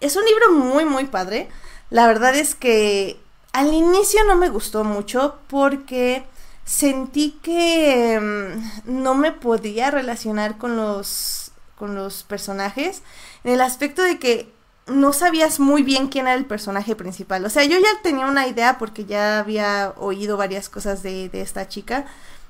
es 0.00 0.16
un 0.16 0.24
libro 0.24 0.52
muy, 0.52 0.84
muy 0.84 1.04
padre. 1.04 1.48
La 1.90 2.06
verdad 2.06 2.34
es 2.34 2.54
que 2.54 3.20
al 3.52 3.72
inicio 3.72 4.24
no 4.26 4.34
me 4.36 4.48
gustó 4.48 4.82
mucho 4.82 5.38
porque 5.48 6.24
sentí 6.64 7.38
que 7.42 8.18
mm, 8.20 9.02
no 9.02 9.14
me 9.14 9.32
podía 9.32 9.90
relacionar 9.90 10.58
con 10.58 10.76
los, 10.76 11.52
con 11.76 11.94
los 11.94 12.24
personajes 12.24 13.02
en 13.44 13.52
el 13.52 13.60
aspecto 13.60 14.02
de 14.02 14.18
que 14.18 14.52
no 14.86 15.12
sabías 15.12 15.60
muy 15.60 15.82
bien 15.82 16.08
quién 16.08 16.26
era 16.26 16.34
el 16.34 16.44
personaje 16.46 16.94
principal. 16.96 17.44
O 17.44 17.50
sea, 17.50 17.64
yo 17.64 17.78
ya 17.78 18.02
tenía 18.02 18.26
una 18.26 18.46
idea 18.46 18.78
porque 18.78 19.04
ya 19.06 19.38
había 19.38 19.94
oído 19.96 20.36
varias 20.36 20.68
cosas 20.68 21.02
de, 21.02 21.28
de 21.28 21.40
esta 21.40 21.68
chica. 21.68 22.06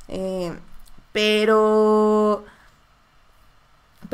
Eh, 0.08 0.52
pero. 1.12 2.44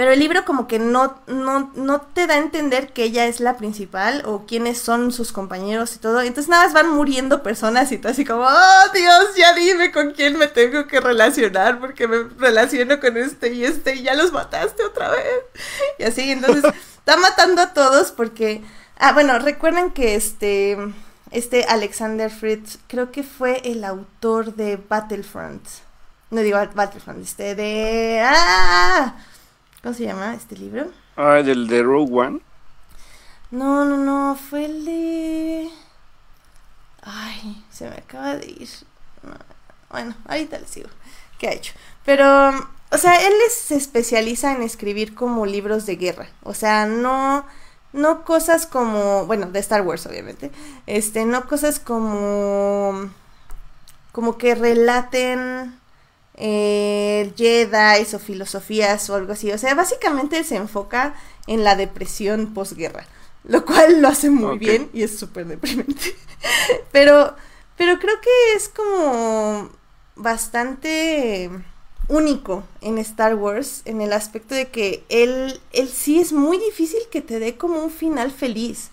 Pero 0.01 0.13
el 0.13 0.19
libro 0.19 0.47
como 0.47 0.67
que 0.67 0.79
no, 0.79 1.21
no, 1.27 1.71
no 1.75 2.01
te 2.01 2.27
da 2.27 2.37
a 2.37 2.39
entender 2.39 2.95
que 2.95 3.05
ella 3.05 3.27
es 3.27 3.39
la 3.39 3.59
principal 3.59 4.23
o 4.25 4.47
quiénes 4.47 4.79
son 4.79 5.13
sus 5.13 5.31
compañeros 5.31 5.95
y 5.95 5.99
todo. 5.99 6.23
Entonces 6.23 6.49
nada 6.49 6.65
más 6.65 6.73
van 6.73 6.89
muriendo 6.89 7.43
personas 7.43 7.93
y 7.93 7.99
tú 7.99 8.09
así 8.09 8.25
como, 8.25 8.47
oh 8.47 8.93
Dios, 8.95 9.37
ya 9.37 9.53
dime 9.53 9.93
con 9.93 10.13
quién 10.13 10.39
me 10.39 10.47
tengo 10.47 10.87
que 10.87 11.01
relacionar 11.01 11.81
porque 11.81 12.09
me 12.09 12.23
relaciono 12.39 12.99
con 12.99 13.19
este 13.19 13.53
y 13.53 13.67
este 13.67 13.97
y 13.97 14.05
ya 14.05 14.15
los 14.15 14.33
mataste 14.33 14.83
otra 14.85 15.11
vez. 15.11 15.45
Y 15.99 16.05
así, 16.05 16.31
entonces 16.31 16.65
está 16.97 17.19
matando 17.19 17.61
a 17.61 17.75
todos 17.75 18.11
porque... 18.11 18.63
Ah, 18.97 19.13
bueno, 19.13 19.39
recuerden 19.39 19.91
que 19.91 20.15
este, 20.15 20.79
este 21.31 21.65
Alexander 21.65 22.31
Fritz 22.31 22.79
creo 22.87 23.13
que 23.13 23.23
fue 23.23 23.61
el 23.67 23.85
autor 23.85 24.55
de 24.55 24.77
Battlefront. 24.77 25.63
No 26.31 26.41
digo 26.41 26.59
Battlefront, 26.75 27.23
este 27.23 27.55
de... 27.55 28.23
¡Ah! 28.25 29.27
¿Cómo 29.83 29.95
se 29.95 30.05
llama 30.05 30.35
este 30.35 30.57
libro? 30.57 30.91
Ah, 31.16 31.39
el 31.39 31.66
de 31.66 31.83
Rogue 31.83 32.12
One. 32.12 32.41
No, 33.51 33.85
no, 33.85 33.97
no, 33.97 34.37
fue 34.37 34.66
el 34.66 34.85
de... 34.85 35.70
Ay, 37.03 37.64
se 37.70 37.89
me 37.89 37.97
acaba 37.97 38.37
de 38.37 38.47
ir. 38.47 38.68
Bueno, 39.91 40.14
ahorita 40.26 40.59
le 40.59 40.66
sigo. 40.66 40.89
¿Qué 41.39 41.49
ha 41.49 41.53
hecho? 41.53 41.72
Pero 42.05 42.53
o 42.93 42.99
sea, 42.99 43.24
él 43.26 43.33
se 43.51 43.76
especializa 43.76 44.53
en 44.53 44.62
escribir 44.62 45.14
como 45.14 45.47
libros 45.47 45.87
de 45.87 45.97
guerra. 45.97 46.28
O 46.43 46.55
sea, 46.55 46.87
no, 46.87 47.47
no 47.93 48.24
cosas 48.24 48.66
como, 48.66 49.26
bueno, 49.26 49.47
de 49.47 49.61
Star 49.61 49.83
Wars, 49.83 50.07
obviamente. 50.07 50.51
Este, 50.87 51.24
no 51.24 51.47
cosas 51.47 51.78
como, 51.78 53.09
como 54.11 54.39
que 54.39 54.57
relaten 54.57 55.78
eh, 56.41 57.32
Jedi 57.36 58.07
o 58.14 58.18
filosofías 58.18 59.09
o 59.11 59.14
algo 59.14 59.34
así. 59.34 59.53
O 59.53 59.59
sea, 59.59 59.74
básicamente 59.74 60.43
se 60.43 60.57
enfoca 60.57 61.14
en 61.47 61.62
la 61.62 61.76
depresión 61.76 62.55
posguerra. 62.55 63.07
Lo 63.45 63.64
cual 63.64 64.01
lo 64.03 64.09
hace 64.09 64.30
muy 64.30 64.59
bien 64.59 64.91
y 64.93 65.03
es 65.03 65.18
súper 65.18 65.47
deprimente. 65.47 66.16
pero, 66.93 67.36
pero 67.76 67.99
creo 67.99 68.20
que 68.20 68.57
es 68.57 68.68
como 68.68 69.70
bastante 70.16 71.51
único 72.09 72.64
en 72.80 72.99
Star 72.99 73.34
Wars 73.34 73.82
en 73.84 74.01
el 74.01 74.12
aspecto 74.12 74.55
de 74.55 74.68
que 74.68 75.05
él, 75.09 75.61
él 75.72 75.88
sí 75.88 76.20
es 76.20 76.32
muy 76.32 76.59
difícil 76.59 77.01
que 77.11 77.20
te 77.20 77.38
dé 77.38 77.57
como 77.57 77.82
un 77.82 77.91
final 77.91 78.30
feliz. 78.30 78.91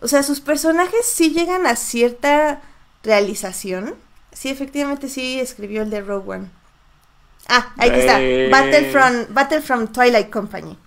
O 0.00 0.08
sea, 0.08 0.22
sus 0.22 0.40
personajes 0.40 1.04
sí 1.04 1.30
llegan 1.30 1.66
a 1.66 1.76
cierta 1.76 2.62
realización. 3.02 3.94
Sí, 4.32 4.48
efectivamente 4.48 5.08
sí 5.08 5.40
escribió 5.40 5.82
el 5.82 5.90
de 5.90 6.00
Rogue 6.00 6.36
One. 6.36 6.59
Ah, 7.50 7.72
ahí 7.78 7.90
está. 7.90 8.14
Battle 8.50 8.90
from, 8.90 9.34
Battle 9.34 9.60
from 9.60 9.88
Twilight 9.88 10.30
Company. 10.30 10.78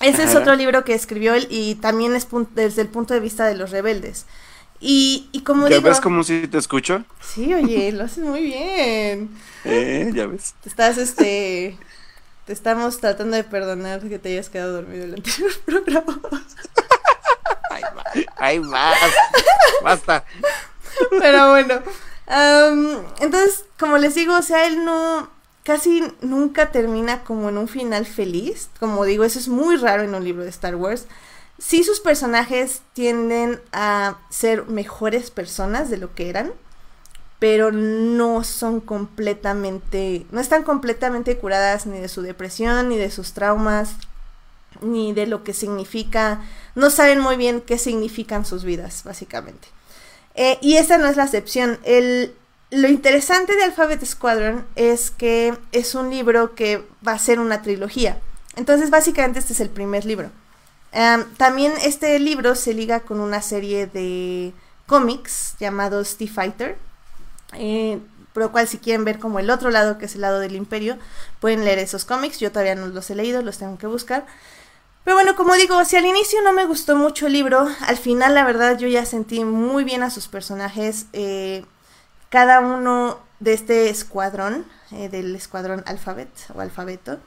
Ese 0.00 0.22
es 0.22 0.34
otro 0.36 0.54
libro 0.54 0.84
que 0.84 0.94
escribió 0.94 1.34
él 1.34 1.48
y 1.50 1.74
también 1.74 2.14
es 2.14 2.28
desde 2.54 2.82
el 2.82 2.88
punto 2.88 3.14
de 3.14 3.20
vista 3.20 3.46
de 3.46 3.56
los 3.56 3.70
rebeldes. 3.70 4.26
Y, 4.80 5.28
y 5.32 5.42
como 5.42 5.68
¿Ya 5.68 5.80
ves 5.80 6.00
como 6.00 6.22
si 6.22 6.46
te 6.46 6.56
escucho? 6.56 7.04
Sí, 7.20 7.52
oye, 7.52 7.90
lo 7.90 8.04
haces 8.04 8.24
muy 8.24 8.42
bien. 8.42 9.30
Eh, 9.64 10.12
ya 10.14 10.26
ves. 10.26 10.54
Te 10.62 10.68
estás, 10.68 10.96
este... 10.98 11.76
Te 12.46 12.52
estamos 12.52 12.98
tratando 13.00 13.36
de 13.36 13.44
perdonar 13.44 14.00
que 14.00 14.18
te 14.18 14.30
hayas 14.30 14.48
quedado 14.48 14.74
dormido 14.74 15.04
el 15.04 15.14
anterior 15.14 15.50
programa. 15.66 16.20
Ay, 17.70 17.82
más. 17.94 18.06
Ay, 18.36 18.60
más. 18.60 18.96
Basta. 19.82 20.24
Pero 21.18 21.50
bueno. 21.50 21.82
entonces, 23.20 23.66
como 23.78 23.98
les 23.98 24.14
digo, 24.14 24.36
o 24.36 24.42
sea, 24.42 24.66
él 24.66 24.84
no... 24.84 25.28
Casi 25.68 26.02
nunca 26.22 26.72
termina 26.72 27.22
como 27.22 27.48
en 27.48 27.58
un 27.58 27.68
final 27.68 28.06
feliz. 28.06 28.70
Como 28.80 29.04
digo, 29.04 29.22
eso 29.22 29.38
es 29.38 29.48
muy 29.48 29.76
raro 29.76 30.02
en 30.02 30.14
un 30.14 30.24
libro 30.24 30.42
de 30.42 30.50
Star 30.50 30.74
Wars 30.74 31.06
sí 31.58 31.82
sus 31.82 32.00
personajes 32.00 32.82
tienden 32.94 33.60
a 33.72 34.18
ser 34.30 34.66
mejores 34.66 35.30
personas 35.30 35.90
de 35.90 35.98
lo 35.98 36.14
que 36.14 36.30
eran, 36.30 36.52
pero 37.38 37.70
no 37.72 38.42
son 38.44 38.80
completamente, 38.80 40.26
no 40.30 40.40
están 40.40 40.62
completamente 40.62 41.36
curadas 41.36 41.86
ni 41.86 41.98
de 41.98 42.08
su 42.08 42.22
depresión 42.22 42.88
ni 42.88 42.96
de 42.96 43.10
sus 43.10 43.32
traumas. 43.32 43.96
ni 44.80 45.12
de 45.12 45.26
lo 45.26 45.42
que 45.42 45.54
significa, 45.54 46.40
no 46.76 46.90
saben 46.90 47.18
muy 47.18 47.36
bien 47.36 47.60
qué 47.62 47.78
significan 47.78 48.44
sus 48.44 48.62
vidas, 48.64 49.02
básicamente. 49.02 49.66
Eh, 50.34 50.56
y 50.60 50.76
esta 50.76 50.98
no 50.98 51.08
es 51.08 51.16
la 51.16 51.24
excepción. 51.24 51.80
El, 51.82 52.34
lo 52.70 52.88
interesante 52.88 53.56
de 53.56 53.64
Alphabet 53.64 54.04
Squadron 54.04 54.66
es 54.76 55.10
que 55.10 55.56
es 55.72 55.94
un 55.94 56.10
libro 56.10 56.54
que 56.54 56.84
va 57.06 57.12
a 57.12 57.18
ser 57.18 57.40
una 57.40 57.62
trilogía. 57.62 58.18
Entonces, 58.56 58.90
básicamente 58.90 59.38
este 59.38 59.52
es 59.52 59.60
el 59.60 59.70
primer 59.70 60.04
libro. 60.04 60.30
también 61.36 61.72
este 61.82 62.18
libro 62.18 62.54
se 62.54 62.74
liga 62.74 63.00
con 63.00 63.20
una 63.20 63.42
serie 63.42 63.86
de 63.86 64.52
cómics 64.86 65.54
llamados 65.60 66.16
The 66.16 66.28
Fighter. 66.28 66.76
Eh, 67.54 68.00
por 68.32 68.42
lo 68.42 68.52
cual 68.52 68.68
si 68.68 68.78
quieren 68.78 69.04
ver 69.04 69.18
como 69.18 69.38
el 69.38 69.50
otro 69.50 69.70
lado, 69.70 69.98
que 69.98 70.04
es 70.04 70.14
el 70.14 70.20
lado 70.20 70.38
del 70.38 70.54
imperio, 70.54 70.98
pueden 71.40 71.64
leer 71.64 71.78
esos 71.78 72.04
cómics. 72.04 72.38
Yo 72.38 72.52
todavía 72.52 72.74
no 72.74 72.86
los 72.86 73.10
he 73.10 73.14
leído, 73.14 73.42
los 73.42 73.58
tengo 73.58 73.78
que 73.78 73.86
buscar. 73.86 74.26
Pero 75.04 75.16
bueno, 75.16 75.36
como 75.36 75.54
digo, 75.54 75.84
si 75.84 75.96
al 75.96 76.04
inicio 76.04 76.42
no 76.42 76.52
me 76.52 76.66
gustó 76.66 76.94
mucho 76.94 77.26
el 77.26 77.32
libro, 77.32 77.66
al 77.86 77.96
final 77.96 78.34
la 78.34 78.44
verdad 78.44 78.78
yo 78.78 78.88
ya 78.88 79.06
sentí 79.06 79.42
muy 79.44 79.84
bien 79.84 80.02
a 80.02 80.10
sus 80.10 80.28
personajes. 80.28 81.06
Eh, 81.14 81.64
cada 82.30 82.60
uno 82.60 83.18
de 83.40 83.54
este 83.54 83.90
escuadrón, 83.90 84.66
eh, 84.90 85.08
del 85.08 85.34
escuadrón 85.36 85.82
alfabet 85.86 86.30
o 86.54 86.60
alfabeto, 86.60 87.18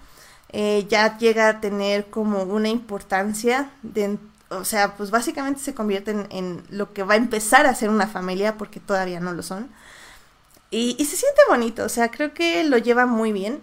eh, 0.49 0.86
ya 0.89 1.18
llega 1.18 1.47
a 1.47 1.62
tener 1.62 2.10
como 2.10 2.43
una 2.43 2.70
importancia, 2.70 3.72
de, 3.84 4.18
o 4.49 4.66
sea, 4.66 4.95
pues 4.95 5.12
básicamente 5.12 5.62
se 5.62 5.74
convierten 5.74 6.28
en 6.30 6.64
lo 6.70 6.93
que 6.93 7.04
va 7.04 7.14
a 7.14 7.18
empezar 7.18 7.66
a 7.66 7.76
ser 7.76 7.89
una 7.89 8.08
familia, 8.08 8.58
porque 8.58 8.80
todavía 8.80 9.20
no 9.20 9.34
lo 9.34 9.43
son. 9.43 9.70
Y, 10.72 10.95
se 11.06 11.18
siente 11.18 11.41
bonito, 11.49 11.84
o 11.86 11.89
sea, 11.89 12.12
creo 12.12 12.34
que 12.34 12.64
lo 12.64 12.78
lleva 12.78 13.06
muy 13.06 13.32
bien. 13.34 13.62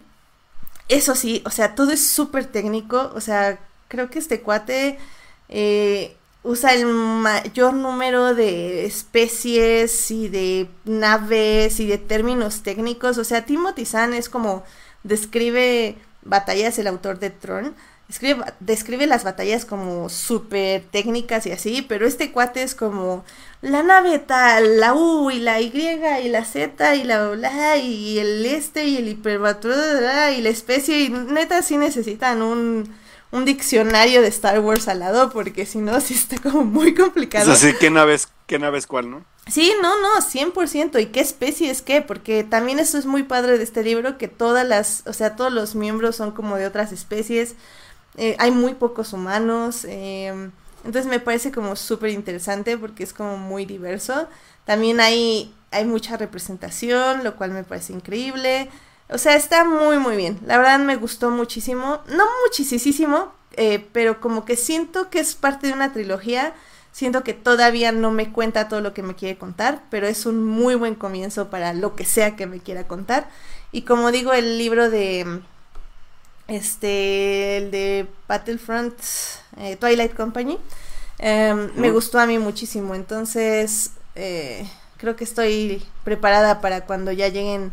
Eso 0.89 1.15
sí, 1.15 1.43
o 1.47 1.51
sea, 1.51 1.75
todo 1.75 1.93
es 1.93 2.07
súper 2.07 2.47
técnico, 2.47 3.13
o 3.15 3.21
sea, 3.21 3.59
creo 3.89 4.11
que 4.11 4.19
este 4.19 4.43
cuate 4.43 4.99
eh, 5.49 6.18
usa 6.49 6.73
el 6.73 6.87
mayor 6.87 7.75
número 7.75 8.35
de 8.35 8.87
especies 8.87 10.11
y 10.11 10.31
de 10.31 10.67
naves 10.87 11.79
y 11.79 11.87
de 11.87 11.99
términos 11.99 12.63
técnicos. 12.63 13.19
O 13.19 13.25
sea, 13.25 13.45
Timothy 13.45 13.85
Zahn 13.85 14.15
es 14.15 14.31
como 14.31 14.65
describe 15.03 15.97
batallas, 16.23 16.79
el 16.79 16.87
autor 16.87 17.19
de 17.19 17.29
Tron. 17.29 17.75
Describe, 18.09 18.43
describe 18.61 19.07
las 19.07 19.25
batallas 19.25 19.67
como 19.67 20.09
súper 20.09 20.85
técnicas 20.91 21.45
y 21.47 21.53
así, 21.53 21.83
pero 21.83 22.07
este 22.07 22.33
cuate 22.33 22.63
es 22.63 22.75
como 22.75 23.27
la 23.61 23.83
nave 23.83 24.19
tal, 24.19 24.81
la 24.81 24.95
U 24.95 25.31
y 25.31 25.41
la 25.41 25.61
Y 25.61 25.71
y 25.71 26.29
la 26.31 26.47
Z 26.47 26.97
y 26.97 27.05
la 27.05 27.29
bla 27.29 27.77
y 27.77 28.19
el 28.19 28.47
este 28.47 28.87
y 28.87 28.97
el 28.97 29.09
hiperbatro 29.09 29.75
y 30.35 30.41
la 30.41 30.49
especie 30.49 31.01
y 31.01 31.11
neta 31.11 31.61
sí 31.61 31.77
necesitan 31.77 32.41
un 32.41 32.91
un 33.31 33.45
diccionario 33.45 34.23
de 34.23 34.29
Star 34.29 34.61
Wars 34.61 34.89
al 34.89 35.01
lado, 35.01 35.31
porque 35.31 35.67
si 35.67 35.79
no, 35.79 36.01
sí 36.03 36.15
está 36.15 36.39
como 36.39 36.65
muy 36.65 36.95
complicado. 36.95 37.51
O 37.51 37.55
sea, 37.55 37.71
sí, 37.71 37.77
¿qué 37.79 37.91
nave 37.91 38.15
es, 38.15 38.29
qué 38.47 38.59
nave 38.59 38.79
es 38.79 38.87
cuál, 38.87 39.11
no? 39.11 39.25
Sí, 39.49 39.73
no, 39.81 40.01
no, 40.01 40.21
100%. 40.21 41.01
¿Y 41.01 41.07
qué 41.07 41.21
especie 41.21 41.71
es 41.71 41.81
qué? 41.81 42.03
Porque 42.03 42.45
también 42.45 42.79
eso 42.79 42.99
es 42.99 43.07
muy 43.07 43.23
padre 43.23 43.57
de 43.57 43.65
este 43.65 43.83
libro, 43.83 44.19
que 44.19 44.29
todas 44.29 44.67
las, 44.67 45.03
o 45.07 45.13
sea, 45.13 45.37
todos 45.37 45.53
los 45.53 45.75
miembros 45.75 46.17
son 46.17 46.33
como 46.33 46.57
de 46.57 46.67
otras 46.67 46.93
especies. 46.93 47.55
Eh, 48.17 48.37
hay 48.39 48.51
muy 48.51 48.75
pocos 48.75 49.13
humanos. 49.13 49.87
Eh, 49.87 50.51
entonces 50.85 51.07
me 51.07 51.21
parece 51.21 51.51
como 51.51 51.77
súper 51.77 52.11
interesante 52.11 52.77
porque 52.77 53.05
es 53.05 53.13
como 53.13 53.39
muy 53.39 53.65
diverso. 53.65 54.29
También 54.65 55.01
hay, 55.01 55.55
hay 55.71 55.85
mucha 55.87 56.17
representación, 56.17 57.25
lo 57.25 57.37
cual 57.37 57.53
me 57.53 57.65
parece 57.65 57.95
increíble. 57.95 58.69
O 59.11 59.19
sea, 59.19 59.37
está 59.37 59.65
muy, 59.65 59.99
muy 59.99 60.17
bien. 60.17 60.39
La 60.47 60.59
verdad 60.59 60.79
me 60.81 60.97
gustó 60.97 61.31
muchísimo. 61.31 62.01
No 62.09 62.25
muchísimo, 62.45 63.33
eh, 63.53 63.87
pero 63.93 64.21
como 64.21 64.45
que 64.45 64.57
siento 64.57 65.09
que 65.11 65.21
es 65.21 65.35
parte 65.35 65.69
de 65.69 65.73
una 65.73 65.93
trilogía. 65.93 66.55
Siento 66.93 67.23
que 67.23 67.33
todavía 67.33 67.93
no 67.93 68.11
me 68.11 68.33
cuenta 68.33 68.69
todo 68.69 68.81
lo 68.81 68.93
que 68.93 69.03
me 69.03 69.15
quiere 69.15 69.39
contar, 69.39 69.83
pero 69.91 70.07
es 70.07 70.27
un 70.27 70.45
muy 70.45 70.75
buen 70.75 70.95
comienzo 70.95 71.49
para 71.49 71.73
lo 71.73 71.95
que 71.95 72.05
sea 72.05 72.37
que 72.37 72.47
me 72.47 72.61
quiera 72.61 72.87
contar. 72.87 73.29
Y 73.73 73.83
como 73.83 74.11
digo, 74.11 74.33
el 74.33 74.59
libro 74.59 74.91
de. 74.91 75.41
Este. 76.49 77.59
El 77.59 77.71
de 77.71 78.07
Battlefront 78.27 78.95
eh, 79.59 79.77
Twilight 79.77 80.15
Company. 80.15 80.59
Em, 81.19 81.71
me 81.77 81.91
gustó 81.91 82.19
a 82.19 82.27
mí 82.27 82.39
muchísimo. 82.39 82.95
Entonces. 82.95 83.93
Eh, 84.17 84.69
creo 84.99 85.17
que 85.17 85.25
estoy 85.25 85.83
preparada 86.05 86.61
para 86.61 86.85
cuando 86.85 87.13
ya 87.13 87.29
lleguen 87.29 87.73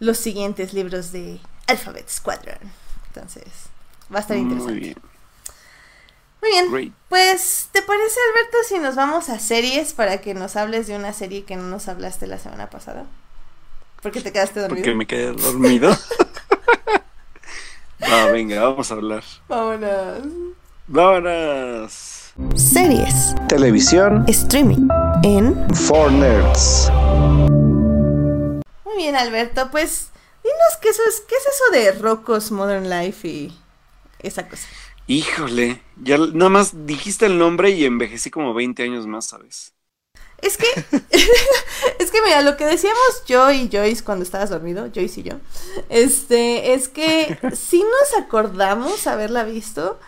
los 0.00 0.18
siguientes 0.18 0.72
libros 0.72 1.12
de 1.12 1.40
Alphabet 1.66 2.08
Squadron. 2.08 2.58
Entonces, 3.08 3.44
va 4.12 4.18
a 4.18 4.20
estar 4.20 4.36
interesante. 4.36 4.72
Muy 4.72 4.80
bien. 4.80 4.96
Muy 6.42 6.50
bien. 6.50 6.94
Pues, 7.08 7.68
¿te 7.72 7.82
parece, 7.82 8.18
Alberto, 8.30 8.58
si 8.68 8.78
nos 8.78 8.94
vamos 8.94 9.28
a 9.30 9.38
series 9.38 9.92
para 9.94 10.20
que 10.20 10.34
nos 10.34 10.56
hables 10.56 10.86
de 10.86 10.96
una 10.96 11.12
serie 11.12 11.44
que 11.44 11.56
no 11.56 11.64
nos 11.64 11.88
hablaste 11.88 12.26
la 12.26 12.38
semana 12.38 12.70
pasada? 12.70 13.06
Porque 14.02 14.20
te 14.20 14.32
quedaste 14.32 14.60
dormido. 14.60 14.82
Porque 14.82 14.94
me 14.94 15.06
quedé 15.06 15.32
dormido. 15.32 15.90
Va, 18.02 18.26
venga, 18.26 18.62
vamos 18.62 18.90
a 18.90 18.94
hablar. 18.94 19.24
Vámonos. 19.48 20.18
Vámonos. 20.86 22.32
Series. 22.54 23.34
Televisión. 23.48 24.24
Streaming. 24.28 24.88
En. 25.24 25.74
For 25.74 26.12
Nerds 26.12 26.92
bien, 28.96 29.16
Alberto. 29.16 29.70
Pues 29.70 30.10
dinos 30.42 30.76
qué, 30.80 30.88
eso 30.88 31.02
es, 31.08 31.22
qué 31.28 31.34
es 31.34 31.46
eso 31.46 31.72
de 31.72 32.02
Rocco's 32.02 32.50
Modern 32.50 32.88
Life 32.88 33.26
y 33.26 33.58
esa 34.20 34.48
cosa. 34.48 34.66
Híjole, 35.06 35.82
ya 36.02 36.18
nada 36.18 36.48
más 36.48 36.86
dijiste 36.86 37.26
el 37.26 37.38
nombre 37.38 37.70
y 37.70 37.84
envejecí 37.84 38.30
como 38.30 38.54
20 38.54 38.82
años 38.82 39.06
más, 39.06 39.26
¿sabes? 39.26 39.72
Es 40.42 40.56
que, 40.56 40.66
es 41.98 42.10
que 42.10 42.22
mira, 42.22 42.42
lo 42.42 42.56
que 42.56 42.66
decíamos 42.66 43.24
yo 43.26 43.50
y 43.52 43.70
Joyce 43.72 44.04
cuando 44.04 44.24
estabas 44.24 44.50
dormido, 44.50 44.90
Joyce 44.94 45.20
y 45.20 45.22
yo, 45.22 45.34
este, 45.88 46.74
es 46.74 46.88
que 46.88 47.38
sí 47.56 47.82
nos 47.82 48.24
acordamos 48.24 49.06
haberla 49.06 49.44
visto, 49.44 49.98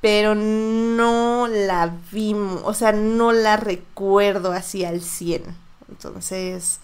pero 0.00 0.34
no 0.34 1.48
la 1.48 1.92
vimos, 2.12 2.62
o 2.64 2.72
sea, 2.72 2.92
no 2.92 3.32
la 3.32 3.56
recuerdo 3.56 4.52
así 4.52 4.84
al 4.84 5.02
100. 5.02 5.42
Entonces, 5.88 6.80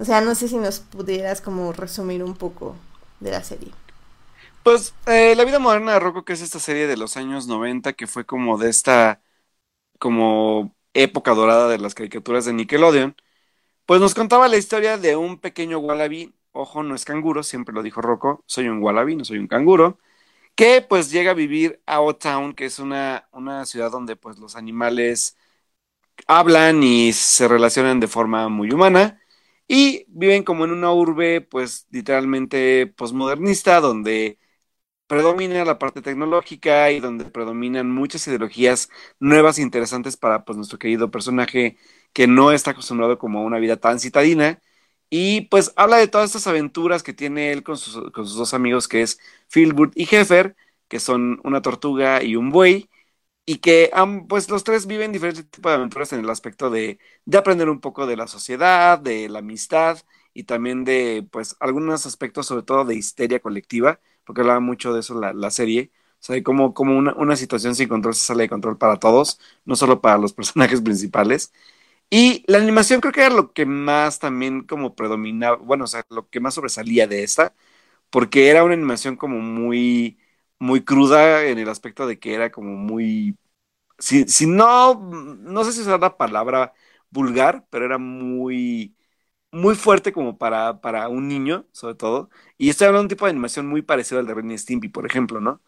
o 0.00 0.06
sea, 0.06 0.20
no 0.22 0.34
sé 0.36 0.48
si 0.48 0.58
nos 0.58 0.80
pudieras 0.80 1.42
como 1.42 1.72
resumir 1.72 2.24
un 2.24 2.34
poco 2.36 2.76
de 3.20 3.32
la 3.32 3.44
serie. 3.44 3.72
Pues 4.62 4.94
eh, 5.06 5.34
La 5.36 5.44
vida 5.44 5.58
moderna 5.58 5.92
de 5.94 6.00
Rocco, 6.00 6.24
que 6.24 6.34
es 6.34 6.42
esta 6.42 6.58
serie 6.60 6.86
de 6.86 6.96
los 6.96 7.16
años 7.16 7.46
90, 7.46 7.92
que 7.94 8.06
fue 8.06 8.26
como 8.26 8.58
de 8.58 8.68
esta, 8.70 9.22
como 9.98 10.76
época 10.94 11.34
dorada 11.34 11.68
de 11.68 11.78
las 11.78 11.94
caricaturas 11.94 12.44
de 12.46 12.52
Nickelodeon, 12.54 13.16
pues 13.86 14.00
nos 14.00 14.14
contaba 14.14 14.48
la 14.48 14.58
historia 14.58 14.98
de 14.98 15.16
un 15.16 15.38
pequeño 15.40 15.78
wallaby, 15.80 16.34
ojo, 16.52 16.82
no 16.84 16.94
es 16.96 17.04
canguro, 17.06 17.42
siempre 17.44 17.74
lo 17.74 17.82
dijo 17.82 18.02
Rocco, 18.02 18.44
soy 18.46 18.68
un 18.68 18.82
wallaby, 18.82 19.16
no 19.16 19.24
soy 19.26 19.38
un 19.38 19.48
canguro, 19.48 19.98
que 20.56 20.82
pues 20.82 21.10
llega 21.12 21.32
a 21.32 21.34
vivir 21.34 21.82
a 21.86 22.00
O-Town, 22.02 22.54
que 22.54 22.66
es 22.66 22.78
una, 22.80 23.28
una 23.32 23.66
ciudad 23.66 23.90
donde 23.92 24.16
pues 24.16 24.38
los 24.38 24.56
animales 24.56 25.36
hablan 26.26 26.82
y 26.82 27.12
se 27.12 27.48
relacionan 27.48 28.00
de 28.00 28.08
forma 28.08 28.48
muy 28.48 28.70
humana 28.72 29.19
y 29.72 30.04
viven 30.08 30.42
como 30.42 30.64
en 30.64 30.72
una 30.72 30.92
urbe, 30.92 31.40
pues 31.42 31.86
literalmente 31.90 32.88
posmodernista, 32.88 33.80
donde 33.80 34.38
predomina 35.06 35.64
la 35.64 35.78
parte 35.78 36.02
tecnológica 36.02 36.90
y 36.92 37.00
donde 37.00 37.24
predominan 37.26 37.90
muchas 37.90 38.26
ideologías 38.28 38.90
nuevas 39.20 39.58
e 39.58 39.62
interesantes 39.62 40.16
para 40.16 40.44
pues 40.44 40.56
nuestro 40.56 40.78
querido 40.78 41.10
personaje 41.10 41.76
que 42.12 42.26
no 42.28 42.52
está 42.52 42.72
acostumbrado 42.72 43.18
como 43.18 43.40
a 43.40 43.44
una 43.44 43.58
vida 43.58 43.76
tan 43.78 44.00
citadina. 44.00 44.60
Y 45.10 45.42
pues 45.42 45.72
habla 45.76 45.96
de 45.98 46.08
todas 46.08 46.28
estas 46.30 46.46
aventuras 46.46 47.02
que 47.02 47.12
tiene 47.12 47.52
él 47.52 47.62
con 47.64 47.76
sus, 47.76 48.10
con 48.12 48.26
sus 48.26 48.36
dos 48.36 48.54
amigos, 48.54 48.88
que 48.88 49.02
es 49.02 49.18
Philbert 49.52 49.92
y 49.96 50.04
Heffer, 50.14 50.56
que 50.88 51.00
son 51.00 51.40
una 51.44 51.62
tortuga 51.62 52.22
y 52.22 52.36
un 52.36 52.50
buey, 52.50 52.88
y 53.46 53.58
que 53.58 53.90
pues 54.28 54.48
los 54.50 54.64
tres 54.64 54.86
viven 54.86 55.12
diferentes 55.12 55.48
tipos 55.50 55.70
de 55.70 55.76
aventuras 55.76 56.12
en 56.12 56.20
el 56.20 56.30
aspecto 56.30 56.70
de, 56.70 56.98
de, 57.24 57.38
aprender 57.38 57.68
un 57.68 57.80
poco 57.80 58.06
de 58.06 58.16
la 58.16 58.26
sociedad, 58.28 58.98
de 58.98 59.28
la 59.28 59.40
amistad 59.40 59.98
y 60.34 60.44
también 60.44 60.84
de 60.84 61.26
pues 61.30 61.56
algunos 61.60 62.06
aspectos 62.06 62.46
sobre 62.46 62.62
todo 62.62 62.84
de 62.84 62.94
histeria 62.96 63.40
colectiva, 63.40 64.00
porque 64.24 64.42
hablaba 64.42 64.60
mucho 64.60 64.92
de 64.94 65.00
eso 65.00 65.18
la, 65.20 65.32
la 65.32 65.50
serie, 65.50 65.90
o 66.20 66.22
sea, 66.22 66.34
de 66.36 66.42
cómo, 66.42 66.74
una, 66.78 67.14
una, 67.14 67.36
situación 67.36 67.74
sin 67.74 67.88
control 67.88 68.14
se 68.14 68.24
sale 68.24 68.44
de 68.44 68.48
control 68.48 68.78
para 68.78 68.98
todos, 68.98 69.40
no 69.64 69.74
solo 69.76 70.00
para 70.00 70.18
los 70.18 70.32
personajes 70.34 70.80
principales. 70.82 71.52
Y 72.10 72.44
la 72.48 72.58
animación 72.58 73.00
creo 73.00 73.12
que 73.12 73.20
era 73.22 73.34
lo 73.34 73.52
que 73.52 73.66
más 73.66 74.18
también 74.18 74.64
como 74.64 74.94
predominaba, 74.96 75.56
bueno, 75.56 75.84
o 75.84 75.86
sea, 75.86 76.04
lo 76.10 76.28
que 76.28 76.40
más 76.40 76.54
sobresalía 76.54 77.06
de 77.06 77.22
esta, 77.22 77.54
porque 78.10 78.48
era 78.50 78.64
una 78.64 78.74
animación 78.74 79.16
como 79.16 79.40
muy 79.40 80.18
muy 80.60 80.84
cruda 80.84 81.46
en 81.46 81.58
el 81.58 81.70
aspecto 81.70 82.06
de 82.08 82.20
que 82.20 82.34
era 82.34 82.52
como 82.52 82.76
muy, 82.76 83.38
si, 83.98 84.24
si 84.28 84.46
no, 84.46 84.94
no 84.96 85.64
sé 85.64 85.72
si 85.72 85.80
es 85.82 85.86
la 85.86 86.16
palabra 86.16 86.72
vulgar, 87.10 87.66
pero 87.70 87.84
era 87.86 87.98
muy, 87.98 88.96
muy 89.52 89.74
fuerte 89.76 90.12
como 90.12 90.38
para, 90.38 90.80
para 90.80 91.08
un 91.08 91.28
niño, 91.28 91.66
sobre 91.72 91.94
todo. 91.96 92.30
Y 92.58 92.70
estoy 92.70 92.86
hablando 92.88 93.02
de 93.02 93.06
un 93.06 93.10
tipo 93.10 93.26
de 93.26 93.32
animación 93.32 93.68
muy 93.68 93.82
parecido 93.82 94.20
al 94.20 94.26
de 94.26 94.34
Ren 94.34 94.58
Stimpy, 94.58 94.88
por 94.88 95.06
ejemplo, 95.06 95.40
¿no? 95.40 95.62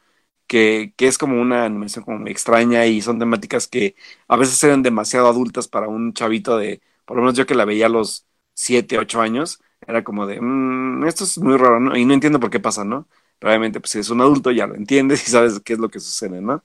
que, 0.46 0.94
que 0.96 1.06
es 1.08 1.18
como 1.18 1.40
una 1.40 1.64
animación 1.64 2.04
como 2.04 2.26
extraña 2.28 2.86
y 2.86 3.00
son 3.02 3.18
temáticas 3.18 3.66
que 3.68 3.96
a 4.28 4.36
veces 4.36 4.62
eran 4.64 4.82
demasiado 4.82 5.28
adultas 5.28 5.68
para 5.68 5.88
un 5.88 6.12
chavito 6.12 6.56
de, 6.58 6.82
por 7.04 7.16
lo 7.16 7.22
menos 7.22 7.36
yo 7.38 7.46
que 7.46 7.54
la 7.54 7.64
veía 7.64 7.86
a 7.86 7.88
los 7.88 8.26
7, 8.54 8.98
8 8.98 9.20
años, 9.22 9.60
era 9.86 10.04
como 10.04 10.26
de, 10.26 10.40
"Mm, 10.40 11.04
esto 11.06 11.24
es 11.24 11.38
muy 11.38 11.56
raro, 11.56 11.80
¿no? 11.80 11.96
Y 11.96 12.04
no 12.04 12.14
entiendo 12.14 12.40
por 12.40 12.50
qué 12.50 12.60
pasa, 12.60 12.84
¿no? 12.84 13.08
Pero 13.42 13.50
obviamente, 13.50 13.80
pues 13.80 13.96
es 13.96 14.10
un 14.10 14.20
adulto 14.20 14.52
ya 14.52 14.68
lo 14.68 14.76
entiendes 14.76 15.26
y 15.28 15.32
sabes 15.32 15.60
qué 15.60 15.72
es 15.74 15.80
lo 15.80 15.90
que 15.90 15.98
sucede, 16.00 16.40
¿no? 16.40 16.64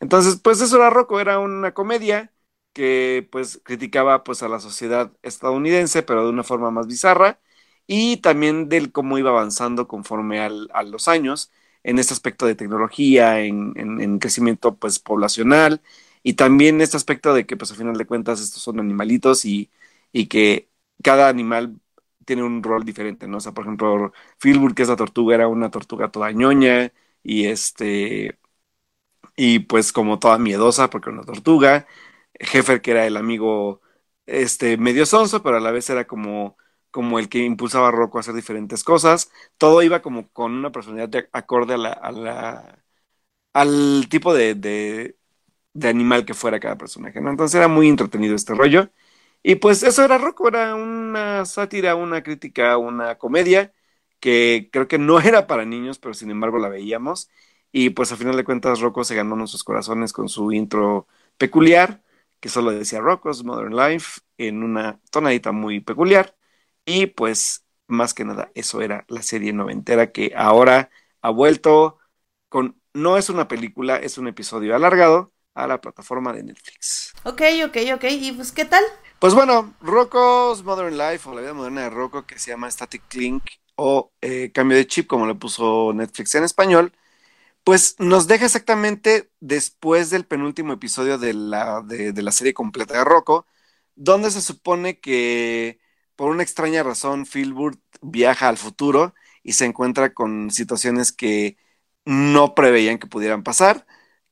Entonces, 0.00 0.36
pues 0.42 0.60
eso 0.60 0.76
era 0.76 0.90
Rocco, 0.90 1.20
era 1.20 1.38
una 1.38 1.72
comedia 1.74 2.32
que 2.74 3.26
pues 3.32 3.60
criticaba 3.64 4.24
pues 4.24 4.42
a 4.42 4.48
la 4.48 4.60
sociedad 4.60 5.12
estadounidense, 5.22 6.02
pero 6.02 6.24
de 6.24 6.30
una 6.30 6.44
forma 6.44 6.70
más 6.70 6.86
bizarra, 6.86 7.40
y 7.86 8.18
también 8.18 8.68
del 8.68 8.92
cómo 8.92 9.18
iba 9.18 9.30
avanzando 9.30 9.88
conforme 9.88 10.40
al- 10.40 10.68
a 10.74 10.82
los 10.82 11.08
años 11.08 11.50
en 11.82 11.98
este 11.98 12.12
aspecto 12.14 12.46
de 12.46 12.54
tecnología, 12.54 13.40
en, 13.40 13.72
en- 13.76 14.00
en 14.00 14.18
crecimiento 14.18 14.76
pues 14.76 14.98
poblacional, 14.98 15.80
y 16.22 16.34
también 16.34 16.80
este 16.80 16.96
aspecto 16.98 17.32
de 17.34 17.46
que 17.46 17.56
pues 17.56 17.72
a 17.72 17.74
final 17.74 17.96
de 17.96 18.06
cuentas 18.06 18.40
estos 18.40 18.62
son 18.62 18.80
animalitos 18.80 19.44
y, 19.46 19.70
y 20.12 20.26
que 20.26 20.68
cada 21.02 21.28
animal 21.28 21.80
tiene 22.28 22.44
un 22.44 22.62
rol 22.62 22.84
diferente, 22.84 23.28
¿no? 23.28 23.38
O 23.38 23.40
sea, 23.40 23.52
por 23.54 23.64
ejemplo, 23.64 24.12
Filbur, 24.38 24.74
que 24.76 24.82
es 24.84 24.88
la 24.90 24.96
tortuga, 24.96 25.34
era 25.36 25.48
una 25.48 25.70
tortuga 25.72 26.10
toda 26.12 26.32
ñoña, 26.32 26.92
y 27.24 27.46
este, 27.46 28.38
y 29.36 29.60
pues 29.60 29.92
como 29.92 30.18
toda 30.18 30.38
miedosa 30.38 30.90
porque 30.90 31.10
era 31.10 31.18
una 31.18 31.26
tortuga. 31.26 31.86
Heffer, 32.34 32.82
que 32.82 32.92
era 32.92 33.06
el 33.06 33.16
amigo 33.16 33.82
este, 34.26 34.76
medio 34.78 35.06
sonso, 35.06 35.42
pero 35.44 35.58
a 35.58 35.60
la 35.60 35.72
vez 35.72 35.90
era 35.90 36.06
como, 36.06 36.56
como 36.90 37.18
el 37.18 37.28
que 37.28 37.40
impulsaba 37.44 37.88
a 37.88 37.90
Rocco 37.92 38.18
a 38.18 38.22
hacer 38.22 38.34
diferentes 38.34 38.84
cosas. 38.84 39.30
Todo 39.58 39.82
iba 39.82 40.02
como 40.02 40.30
con 40.32 40.52
una 40.54 40.72
personalidad 40.72 41.08
de- 41.10 41.28
acorde 41.32 41.74
a 41.74 41.78
la, 41.78 41.92
a 41.92 42.12
la- 42.12 42.84
al 43.54 44.08
tipo 44.10 44.34
de, 44.34 44.54
de, 44.54 45.18
de 45.74 45.88
animal 45.88 46.24
que 46.26 46.34
fuera 46.34 46.60
cada 46.60 46.78
personaje, 46.78 47.20
¿no? 47.20 47.30
Entonces 47.30 47.56
era 47.56 47.68
muy 47.68 47.88
entretenido 47.88 48.34
este 48.36 48.54
rollo. 48.54 48.90
Y 49.42 49.56
pues 49.56 49.82
eso 49.82 50.04
era 50.04 50.18
Rocco, 50.18 50.48
era 50.48 50.74
una 50.74 51.44
sátira, 51.44 51.94
una 51.94 52.22
crítica, 52.22 52.76
una 52.78 53.16
comedia 53.18 53.72
que 54.20 54.68
creo 54.72 54.88
que 54.88 54.98
no 54.98 55.20
era 55.20 55.46
para 55.46 55.64
niños, 55.64 55.98
pero 55.98 56.14
sin 56.14 56.30
embargo 56.30 56.58
la 56.58 56.68
veíamos. 56.68 57.30
Y 57.72 57.90
pues 57.90 58.12
a 58.12 58.16
final 58.16 58.36
de 58.36 58.44
cuentas 58.44 58.80
Rocco 58.80 59.04
se 59.04 59.14
ganó 59.14 59.36
nuestros 59.36 59.64
corazones 59.64 60.12
con 60.12 60.28
su 60.28 60.52
intro 60.52 61.06
peculiar, 61.36 62.02
que 62.40 62.48
solo 62.48 62.70
decía 62.72 63.00
Rocco's 63.00 63.44
Modern 63.44 63.74
Life 63.76 64.20
en 64.38 64.62
una 64.62 65.00
tonadita 65.10 65.52
muy 65.52 65.80
peculiar. 65.80 66.36
Y 66.84 67.06
pues 67.06 67.64
más 67.86 68.14
que 68.14 68.24
nada 68.24 68.50
eso 68.54 68.80
era 68.82 69.04
la 69.08 69.22
serie 69.22 69.52
noventera 69.52 70.12
que 70.12 70.32
ahora 70.36 70.90
ha 71.22 71.30
vuelto 71.30 71.98
con, 72.48 72.80
no 72.94 73.16
es 73.18 73.28
una 73.30 73.48
película, 73.48 73.96
es 73.96 74.18
un 74.18 74.28
episodio 74.28 74.74
alargado 74.74 75.32
a 75.54 75.66
la 75.66 75.80
plataforma 75.80 76.32
de 76.32 76.44
Netflix. 76.44 77.12
Ok, 77.24 77.42
ok, 77.66 77.76
ok. 77.94 78.04
¿Y 78.10 78.32
pues 78.32 78.52
qué 78.52 78.64
tal? 78.64 78.82
Pues 79.18 79.34
bueno, 79.34 79.74
Rocco's 79.80 80.62
Modern 80.62 80.96
Life 80.96 81.28
o 81.28 81.34
la 81.34 81.40
vida 81.40 81.52
moderna 81.54 81.82
de 81.82 81.90
Rocco 81.90 82.24
que 82.26 82.38
se 82.38 82.50
llama 82.52 82.70
Static 82.70 83.02
Clink 83.08 83.42
o 83.74 84.12
eh, 84.20 84.52
Cambio 84.52 84.76
de 84.76 84.86
Chip 84.86 85.08
como 85.08 85.26
le 85.26 85.34
puso 85.34 85.92
Netflix 85.92 86.34
en 86.36 86.44
español, 86.44 86.92
pues 87.64 87.96
nos 88.00 88.28
deja 88.28 88.46
exactamente 88.46 89.30
después 89.40 90.10
del 90.10 90.26
penúltimo 90.26 90.72
episodio 90.74 91.18
de 91.18 91.34
la, 91.34 91.82
de, 91.82 92.12
de 92.12 92.22
la 92.22 92.32
serie 92.32 92.54
completa 92.54 92.98
de 92.98 93.04
Rocco, 93.04 93.46
donde 93.96 94.30
se 94.30 94.42
supone 94.42 95.00
que 95.00 95.80
por 96.16 96.30
una 96.30 96.42
extraña 96.44 96.82
razón 96.84 97.26
Filbert 97.26 97.80
viaja 98.02 98.48
al 98.48 98.58
futuro 98.58 99.14
y 99.42 99.54
se 99.54 99.66
encuentra 99.66 100.14
con 100.14 100.50
situaciones 100.50 101.12
que 101.12 101.58
no 102.06 102.54
preveían 102.54 102.98
que 102.98 103.06
pudieran 103.08 103.42
pasar 103.44 103.86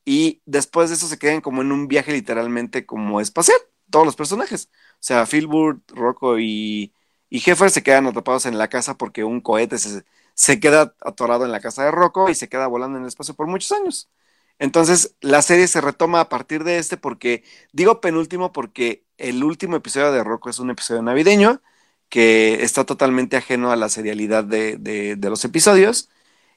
y 0.04 0.42
después 0.46 0.90
de 0.90 0.96
eso 0.96 1.08
se 1.08 1.18
quedan 1.18 1.40
como 1.42 1.62
en 1.62 1.72
un 1.72 1.88
viaje 1.88 2.12
literalmente 2.12 2.86
como 2.86 3.20
espacial, 3.20 3.58
todos 3.96 4.06
los 4.06 4.16
personajes. 4.16 4.68
O 4.94 4.96
sea, 5.00 5.26
Filbert, 5.26 5.80
Rocco 5.92 6.38
y, 6.38 6.92
y 7.30 7.38
Heffer 7.50 7.70
se 7.70 7.82
quedan 7.82 8.06
atrapados 8.06 8.46
en 8.46 8.58
la 8.58 8.68
casa 8.68 8.96
porque 8.98 9.24
un 9.24 9.40
cohete 9.40 9.78
se, 9.78 10.04
se 10.34 10.60
queda 10.60 10.94
atorado 11.00 11.44
en 11.46 11.52
la 11.52 11.60
casa 11.60 11.84
de 11.84 11.90
Rocco 11.92 12.28
y 12.30 12.34
se 12.34 12.48
queda 12.48 12.66
volando 12.66 12.98
en 12.98 13.04
el 13.04 13.08
espacio 13.08 13.34
por 13.34 13.46
muchos 13.46 13.72
años. 13.72 14.10
Entonces, 14.58 15.16
la 15.22 15.42
serie 15.42 15.66
se 15.68 15.80
retoma 15.80 16.20
a 16.20 16.28
partir 16.28 16.64
de 16.64 16.78
este 16.78 16.96
porque, 16.98 17.42
digo 17.72 18.00
penúltimo 18.02 18.52
porque 18.52 19.04
el 19.18 19.42
último 19.44 19.76
episodio 19.76 20.12
de 20.12 20.24
Rocco 20.24 20.50
es 20.50 20.58
un 20.58 20.70
episodio 20.70 21.02
navideño 21.02 21.62
que 22.10 22.62
está 22.64 22.84
totalmente 22.84 23.36
ajeno 23.38 23.72
a 23.72 23.76
la 23.76 23.88
serialidad 23.88 24.44
de, 24.44 24.76
de, 24.78 25.16
de 25.16 25.30
los 25.30 25.44
episodios 25.44 26.10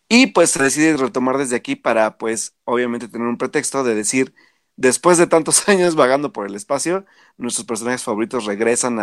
y 0.07 0.28
pues 0.28 0.52
se 0.52 0.64
decide 0.64 0.98
retomar 0.98 1.38
desde 1.38 1.56
aquí 1.56 1.76
para 1.76 2.18
pues 2.18 2.56
obviamente 2.66 3.07
tener 3.07 3.28
un 3.28 3.38
pretexto 3.38 3.84
de 3.84 3.95
decir, 3.95 4.34
después 4.80 5.18
de 5.18 5.27
tantos 5.27 5.68
años 5.69 5.95
vagando 5.95 6.31
por 6.34 6.47
el 6.47 6.56
espacio, 6.56 7.06
nuestros 7.38 7.65
personajes 7.68 8.03
favoritos 8.03 8.45
regresan 8.45 8.99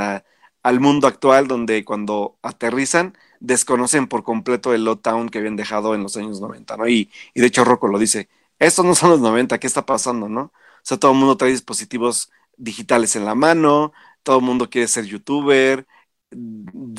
al 0.62 0.80
mundo 0.80 1.06
actual 1.06 1.46
donde 1.48 1.84
cuando 1.84 2.38
aterrizan 2.42 3.16
desconocen 3.40 4.08
por 4.08 4.24
completo 4.24 4.74
el 4.74 4.88
Town 5.00 5.28
que 5.28 5.38
habían 5.38 5.56
dejado 5.56 5.94
en 5.94 6.02
los 6.02 6.16
años 6.16 6.40
90, 6.40 6.76
¿no? 6.78 6.88
Y, 6.88 7.10
y 7.34 7.40
de 7.40 7.46
hecho 7.46 7.64
Rocco 7.64 7.88
lo 7.88 7.98
dice, 7.98 8.28
estos 8.58 8.84
no 8.84 8.94
son 8.94 9.10
los 9.10 9.20
90, 9.20 9.58
¿qué 9.60 9.66
está 9.66 9.84
pasando, 9.86 10.28
no? 10.28 10.40
O 10.44 10.52
sea, 10.82 10.98
todo 10.98 11.12
el 11.12 11.18
mundo 11.18 11.36
trae 11.36 11.50
dispositivos 11.50 12.30
digitales 12.56 13.14
en 13.16 13.24
la 13.26 13.34
mano, 13.34 13.92
todo 14.22 14.38
el 14.38 14.44
mundo 14.44 14.70
quiere 14.70 14.88
ser 14.88 15.04
youtuber, 15.04 15.86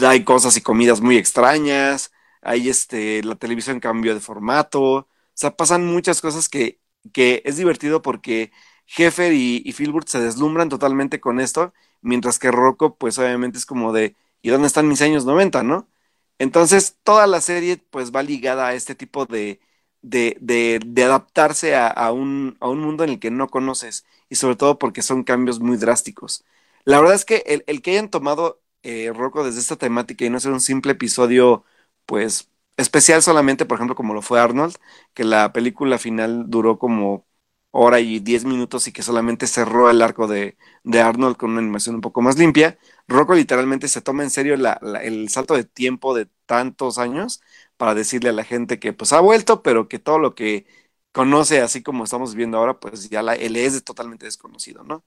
hay 0.06 0.24
cosas 0.24 0.56
y 0.58 0.62
comidas 0.62 1.02
muy 1.02 1.18
extrañas, 1.18 2.12
hay 2.42 2.70
este, 2.70 3.24
la 3.24 3.36
televisión 3.36 3.80
cambió 3.80 4.14
de 4.14 4.20
formato, 4.22 4.82
o 4.84 5.08
sea, 5.34 5.56
pasan 5.56 5.86
muchas 5.86 6.22
cosas 6.22 6.50
que, 6.50 6.80
que 7.14 7.42
es 7.46 7.58
divertido 7.58 8.02
porque 8.02 8.52
Heffer 8.98 9.34
y, 9.34 9.62
y 9.66 9.72
Filbert 9.74 10.08
se 10.08 10.20
deslumbran 10.20 10.70
totalmente 10.70 11.20
con 11.20 11.40
esto, 11.40 11.74
mientras 12.02 12.40
que 12.40 12.52
Rocco, 12.52 12.98
pues 12.98 13.18
obviamente 13.20 13.58
es 13.58 13.66
como 13.66 13.94
de, 13.94 14.16
¿y 14.42 14.50
dónde 14.50 14.68
están 14.68 14.88
mis 14.88 15.02
años 15.02 15.26
90, 15.26 15.64
no? 15.64 15.88
Entonces, 16.40 16.98
toda 17.04 17.28
la 17.28 17.42
serie, 17.42 17.78
pues 17.78 18.12
va 18.12 18.24
ligada 18.24 18.68
a 18.68 18.74
este 18.76 18.96
tipo 18.96 19.26
de, 19.26 19.60
de, 20.02 20.38
de, 20.40 21.04
adaptarse 21.04 21.76
a, 21.76 21.88
a, 21.88 22.12
un, 22.12 22.58
a 22.60 22.70
un 22.70 22.80
mundo 22.80 23.04
en 23.04 23.12
el 23.12 23.20
que 23.20 23.32
no 23.32 23.50
conoces, 23.50 24.06
y 24.30 24.36
sobre 24.36 24.56
todo 24.56 24.78
porque 24.80 25.02
son 25.02 25.24
cambios 25.24 25.60
muy 25.60 25.78
drásticos. 25.78 26.46
La 26.86 27.00
verdad 27.00 27.16
es 27.16 27.26
que 27.26 27.44
el, 27.48 27.64
el 27.68 27.82
que 27.82 27.92
hayan 27.92 28.10
tomado 28.10 28.62
eh, 28.84 29.12
Rocco 29.14 29.44
desde 29.44 29.60
esta 29.60 29.76
temática 29.78 30.26
y 30.26 30.30
no 30.30 30.40
ser 30.40 30.52
un 30.54 30.62
simple 30.62 30.94
episodio, 30.94 31.66
pues 32.06 32.50
especial 32.78 33.22
solamente, 33.24 33.66
por 33.66 33.78
ejemplo, 33.78 33.96
como 33.96 34.14
lo 34.14 34.22
fue 34.22 34.40
Arnold, 34.40 34.76
que 35.14 35.24
la 35.24 35.52
película 35.54 35.98
final 35.98 36.46
duró 36.50 36.80
como 36.80 37.28
hora 37.72 38.00
y 38.00 38.20
diez 38.20 38.46
minutos 38.46 38.88
y 38.88 38.92
que 38.94 39.04
solamente 39.04 39.48
cerró 39.48 39.90
el 39.90 40.02
arco 40.02 40.28
de, 40.28 40.58
de 40.84 41.02
Arnold 41.02 41.38
con 41.38 41.52
una 41.52 41.60
animación 41.60 41.96
un 41.96 42.02
poco 42.02 42.22
más 42.22 42.38
limpia. 42.38 42.78
Rocco 43.08 43.36
literalmente 43.36 43.88
se 43.88 44.02
toma 44.02 44.24
en 44.24 44.30
serio 44.32 44.58
la, 44.58 44.80
el 45.04 45.30
salto 45.30 45.56
de 45.56 45.64
tiempo 45.66 46.16
de 46.16 46.28
tantos 46.46 46.98
años 46.98 47.42
para 47.78 47.94
decirle 47.96 48.30
a 48.30 48.34
la 48.34 48.44
gente 48.44 48.80
que 48.80 48.94
pues 48.94 49.14
ha 49.14 49.20
vuelto, 49.22 49.62
pero 49.64 49.88
que 49.88 50.00
todo 50.00 50.20
lo 50.20 50.34
que 50.36 50.66
conoce, 51.12 51.62
así 51.62 51.84
como 51.84 52.04
estamos 52.04 52.36
viendo 52.36 52.58
ahora, 52.58 52.80
pues 52.80 53.10
ya 53.10 53.22
la, 53.24 53.34
él 53.36 53.56
es 53.56 53.84
totalmente 53.84 54.26
desconocido, 54.26 54.84
¿no? 54.84 55.04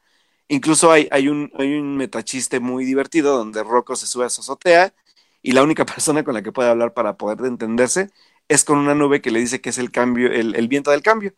Incluso 0.49 0.91
hay, 0.93 1.09
hay, 1.13 1.29
un, 1.29 1.51
hay 1.59 1.75
un 1.79 1.97
metachiste 1.97 2.59
muy 2.61 2.85
divertido 2.85 3.37
donde 3.37 3.63
Rocco 3.63 3.95
se 3.97 4.07
sube 4.07 4.25
a 4.27 4.31
su 4.31 4.41
azotea 4.41 4.95
y 5.43 5.53
la 5.53 5.63
única 5.63 5.85
persona 5.87 6.25
con 6.25 6.35
la 6.35 6.43
que 6.43 6.53
puede 6.53 6.71
hablar 6.71 6.95
para 6.95 7.17
poder 7.17 7.45
entenderse 7.47 8.11
es 8.49 8.65
con 8.65 8.79
una 8.79 8.95
nube 8.95 9.21
que 9.23 9.31
le 9.31 9.41
dice 9.41 9.61
que 9.61 9.71
es 9.71 9.79
el 9.79 9.91
cambio, 9.93 10.31
el, 10.33 10.69
viento 10.69 10.91
del 10.91 11.03
cambio. 11.03 11.35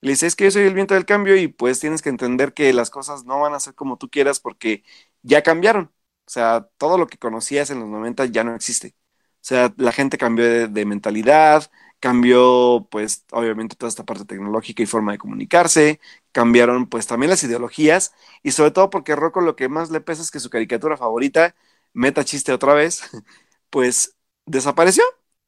Le 0.00 0.10
dice, 0.12 0.26
es 0.26 0.36
que 0.36 0.44
yo 0.44 0.50
soy 0.50 0.62
el 0.64 0.74
viento 0.74 0.94
del 0.94 1.06
cambio 1.06 1.36
y 1.36 1.48
pues 1.48 1.80
tienes 1.80 2.02
que 2.02 2.10
entender 2.10 2.52
que 2.54 2.72
las 2.72 2.90
cosas 2.90 3.24
no 3.24 3.40
van 3.40 3.54
a 3.54 3.60
ser 3.60 3.74
como 3.74 3.96
tú 3.98 4.10
quieras 4.10 4.40
porque 4.40 4.84
ya 5.22 5.42
cambiaron. 5.42 5.92
O 6.26 6.30
sea, 6.30 6.68
todo 6.78 6.98
lo 6.98 7.06
que 7.06 7.18
conocías 7.18 7.70
en 7.70 7.80
los 7.80 7.88
90 7.88 8.26
ya 8.26 8.44
no 8.44 8.54
existe. 8.54 8.96
O 9.36 9.48
sea, 9.48 9.72
la 9.76 9.92
gente 9.92 10.18
cambió 10.18 10.44
de, 10.44 10.68
de 10.68 10.84
mentalidad, 10.84 11.70
cambió 12.00 12.86
pues 12.90 13.24
obviamente 13.32 13.76
toda 13.76 13.88
esta 13.88 14.04
parte 14.04 14.24
tecnológica 14.24 14.82
y 14.82 14.86
forma 14.86 15.12
de 15.12 15.18
comunicarse, 15.18 16.00
cambiaron 16.32 16.88
pues 16.88 17.06
también 17.06 17.30
las 17.30 17.42
ideologías 17.44 18.12
y 18.42 18.52
sobre 18.52 18.70
todo 18.70 18.90
porque 18.90 19.16
Rocco 19.16 19.40
lo 19.40 19.56
que 19.56 19.68
más 19.68 19.90
le 19.90 20.00
pesa 20.00 20.22
es 20.22 20.30
que 20.30 20.40
su 20.40 20.50
caricatura 20.50 20.96
favorita, 20.96 21.54
meta 21.92 22.24
chiste 22.24 22.52
otra 22.52 22.74
vez, 22.74 23.02
pues 23.70 24.16
desapareció 24.46 25.04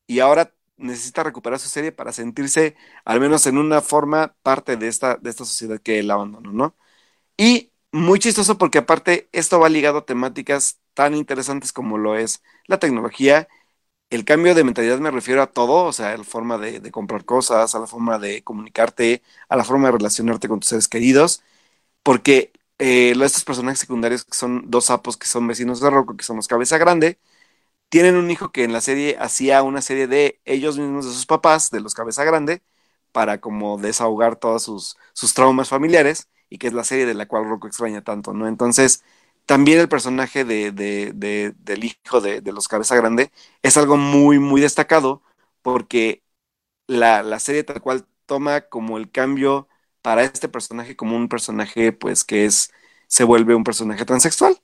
y 0.07 0.21
ahora 0.21 0.55
necesita 0.77 1.23
recuperar 1.25 1.59
su 1.59 1.69
serie 1.69 1.93
para 1.93 2.13
sentirse 2.13 2.77
al 3.05 3.21
menos 3.21 3.47
en 3.47 3.59
una 3.59 3.81
forma 3.83 4.37
parte 4.43 4.77
de 4.77 4.89
esta, 4.89 5.17
de 5.17 5.31
esta 5.31 5.45
sociedad 5.45 5.81
que 5.81 5.99
él 6.01 6.11
abandonó, 6.11 6.53
¿no? 6.53 6.77
Y 7.37 7.73
muy 7.93 8.19
chistoso 8.21 8.59
porque 8.59 8.79
aparte 8.79 9.29
esto 9.33 9.61
va 9.61 9.69
ligado 9.69 9.99
a 9.99 10.07
temáticas 10.07 10.81
tan 10.95 11.15
interesantes 11.15 11.73
como 11.73 11.99
lo 11.99 12.17
es 12.17 12.43
la 12.67 12.79
tecnología, 12.79 13.49
el 14.11 14.25
cambio 14.25 14.55
de 14.55 14.65
mentalidad 14.65 14.99
me 15.01 15.11
refiero 15.11 15.43
a 15.43 15.49
todo, 15.49 15.85
o 15.85 15.93
sea, 15.93 16.17
la 16.17 16.25
forma 16.25 16.59
de, 16.59 16.81
de, 16.81 16.91
comprar 16.91 17.25
cosas, 17.25 17.75
a 17.75 17.79
la 17.81 17.87
forma 17.87 18.19
de 18.19 18.43
comunicarte, 18.45 19.23
a 19.49 19.57
la 19.57 19.65
forma 19.65 19.89
de 19.89 19.93
relacionarte 19.99 20.49
con 20.49 20.61
tus 20.61 20.71
seres 20.71 20.89
queridos, 20.89 21.43
porque 22.03 22.53
eh, 22.79 23.13
estos 23.25 23.45
personajes 23.45 23.81
secundarios 23.81 24.25
que 24.25 24.35
son 24.37 24.71
dos 24.71 24.87
sapos 24.87 25.17
que 25.17 25.27
son 25.27 25.47
vecinos 25.47 25.81
de 25.81 25.91
Rocco, 25.91 26.17
que 26.17 26.25
son 26.25 26.37
los 26.37 26.49
Cabeza 26.49 26.79
Grande, 26.79 27.19
tienen 27.89 28.17
un 28.17 28.31
hijo 28.31 28.53
que 28.53 28.65
en 28.65 28.73
la 28.73 28.81
serie 28.81 29.17
hacía 29.21 29.63
una 29.63 29.83
serie 29.83 30.07
de 30.07 30.41
ellos 30.45 30.79
mismos, 30.79 31.07
de 31.07 31.13
sus 31.13 31.27
papás, 31.27 31.71
de 31.71 31.81
los 31.81 31.95
Cabeza 31.95 32.25
Grande, 32.25 32.63
para 33.13 33.41
como 33.41 33.79
desahogar 33.79 34.37
todos 34.37 34.63
sus, 34.65 34.97
sus 35.13 35.35
traumas 35.35 35.69
familiares 35.69 36.29
y 36.51 36.59
que 36.59 36.69
es 36.69 36.73
la 36.75 36.85
serie 36.85 37.07
de 37.07 37.15
la 37.15 37.27
cual 37.27 37.49
Rocco 37.49 37.67
extraña 37.67 38.03
tanto, 38.03 38.33
¿no? 38.35 38.49
Entonces, 38.49 39.05
también 39.47 39.81
el 39.81 39.89
personaje 39.89 40.45
de, 40.45 40.73
de, 40.73 41.13
de, 41.15 41.55
del 41.59 41.85
hijo 41.85 42.21
de, 42.21 42.43
los 42.53 42.69
Cabeza 42.69 42.97
Grande 42.97 43.33
es 43.63 43.77
algo 43.77 43.97
muy, 43.97 44.39
muy 44.39 44.61
destacado 44.61 45.23
porque 45.63 46.23
la, 46.87 47.23
la, 47.23 47.41
serie 47.41 47.65
tal 47.65 47.81
cual 47.83 48.07
toma 48.27 48.63
como 48.63 48.99
el 48.99 49.11
cambio 49.11 49.69
para 50.03 50.23
este 50.25 50.49
personaje 50.49 50.97
como 50.97 51.17
un 51.17 51.29
personaje 51.29 51.93
pues 51.93 52.25
que 52.25 52.45
es, 52.47 52.73
se 53.09 53.25
vuelve 53.25 53.55
un 53.55 53.65
personaje 53.65 54.05
transexual. 54.05 54.61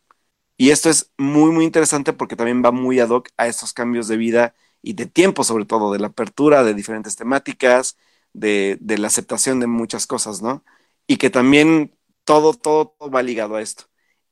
Y 0.57 0.71
esto 0.71 0.89
es 0.91 1.13
muy, 1.19 1.51
muy 1.51 1.65
interesante 1.65 2.13
porque 2.13 2.37
también 2.37 2.63
va 2.65 2.71
muy 2.71 3.01
ad 3.01 3.11
hoc 3.11 3.29
a 3.37 3.47
estos 3.49 3.73
cambios 3.73 4.09
de 4.09 4.17
vida 4.17 4.55
y 4.83 4.93
de 4.95 5.07
tiempo 5.07 5.45
sobre 5.45 5.65
todo, 5.65 5.93
de 5.93 5.99
la 5.99 6.09
apertura 6.09 6.63
de 6.65 6.75
diferentes 6.75 7.17
temáticas, 7.17 7.97
de, 8.33 8.79
de 8.81 8.99
la 8.99 9.09
aceptación 9.09 9.61
de 9.61 9.67
muchas 9.67 10.07
cosas, 10.07 10.43
¿no? 10.43 10.65
Y 11.07 11.17
que 11.17 11.31
también 11.31 11.97
todo, 12.25 12.53
todo, 12.55 12.89
todo 12.99 13.11
va 13.11 13.23
ligado 13.23 13.57
a 13.57 13.63
esto. 13.63 13.85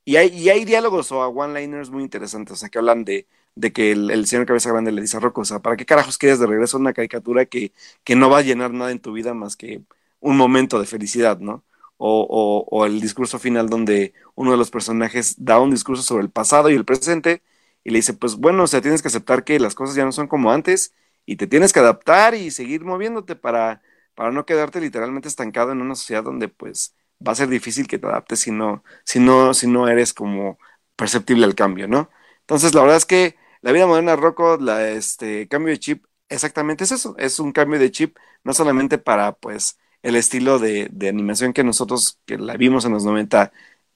Y 0.05 0.17
hay, 0.17 0.29
y 0.29 0.49
hay 0.49 0.65
diálogos 0.65 1.11
o 1.11 1.19
one-liners 1.27 1.89
muy 1.89 2.03
interesantes, 2.03 2.53
o 2.53 2.55
sea, 2.57 2.69
que 2.69 2.77
hablan 2.77 3.05
de, 3.05 3.27
de 3.55 3.71
que 3.71 3.91
el, 3.91 4.11
el, 4.11 4.25
señor 4.27 4.45
Cabeza 4.45 4.69
Grande 4.71 4.91
le 4.91 5.01
dice 5.01 5.17
a 5.17 5.19
Rocco, 5.21 5.41
o 5.41 5.45
sea, 5.45 5.59
¿para 5.59 5.77
qué 5.77 5.85
carajos 5.85 6.17
quieres 6.17 6.39
de 6.39 6.47
regreso 6.47 6.77
una 6.77 6.93
caricatura 6.93 7.45
que, 7.45 7.71
que 8.03 8.15
no 8.15 8.29
va 8.29 8.39
a 8.39 8.41
llenar 8.41 8.71
nada 8.73 8.91
en 8.91 8.99
tu 8.99 9.13
vida 9.13 9.33
más 9.33 9.55
que 9.55 9.81
un 10.19 10.35
momento 10.37 10.79
de 10.79 10.85
felicidad, 10.85 11.39
¿no? 11.39 11.63
O, 12.05 12.27
o, 12.29 12.65
o, 12.69 12.85
el 12.85 12.99
discurso 12.99 13.39
final 13.39 13.69
donde 13.69 14.13
uno 14.35 14.51
de 14.51 14.57
los 14.57 14.71
personajes 14.71 15.35
da 15.37 15.59
un 15.59 15.71
discurso 15.71 16.03
sobre 16.03 16.23
el 16.23 16.29
pasado 16.31 16.69
y 16.69 16.75
el 16.75 16.83
presente 16.85 17.43
y 17.83 17.91
le 17.91 17.97
dice, 17.99 18.13
pues 18.13 18.35
bueno, 18.35 18.63
o 18.63 18.67
sea, 18.67 18.81
tienes 18.81 19.01
que 19.01 19.07
aceptar 19.07 19.43
que 19.45 19.59
las 19.59 19.73
cosas 19.75 19.95
ya 19.95 20.03
no 20.05 20.11
son 20.11 20.27
como 20.27 20.51
antes 20.51 20.93
y 21.25 21.37
te 21.37 21.47
tienes 21.47 21.71
que 21.73 21.79
adaptar 21.79 22.35
y 22.35 22.51
seguir 22.51 22.83
moviéndote 22.83 23.35
para, 23.35 23.81
para 24.15 24.31
no 24.31 24.45
quedarte 24.45 24.81
literalmente 24.81 25.27
estancado 25.29 25.71
en 25.71 25.81
una 25.81 25.95
sociedad 25.95 26.23
donde 26.23 26.49
pues 26.49 26.95
va 27.25 27.31
a 27.33 27.35
ser 27.35 27.47
difícil 27.49 27.87
que 27.87 27.99
te 27.99 28.07
adaptes 28.07 28.41
si 28.41 28.51
no, 28.51 28.83
si 29.05 29.19
no, 29.19 29.53
si 29.53 29.67
no 29.67 29.87
eres 29.87 30.13
como 30.13 30.57
perceptible 30.95 31.45
al 31.45 31.55
cambio, 31.55 31.87
¿no? 31.87 32.09
Entonces, 32.41 32.73
la 32.73 32.81
verdad 32.81 32.97
es 32.97 33.05
que 33.05 33.37
la 33.61 33.71
vida 33.71 33.87
moderna 33.87 34.15
Rocco, 34.15 34.57
la, 34.59 34.89
este 34.89 35.47
cambio 35.47 35.71
de 35.73 35.79
chip, 35.79 36.05
exactamente 36.29 36.83
es 36.83 36.91
eso, 36.91 37.15
es 37.17 37.39
un 37.39 37.51
cambio 37.53 37.79
de 37.79 37.91
chip, 37.91 38.17
no 38.43 38.53
solamente 38.53 38.97
para 38.97 39.33
pues 39.33 39.77
el 40.03 40.15
estilo 40.15 40.59
de, 40.59 40.91
animación 41.09 41.53
que 41.53 41.63
nosotros, 41.63 42.19
que 42.25 42.37
la 42.37 42.57
vimos 42.57 42.85
en 42.85 42.93
los 42.93 43.05
90, 43.05 43.51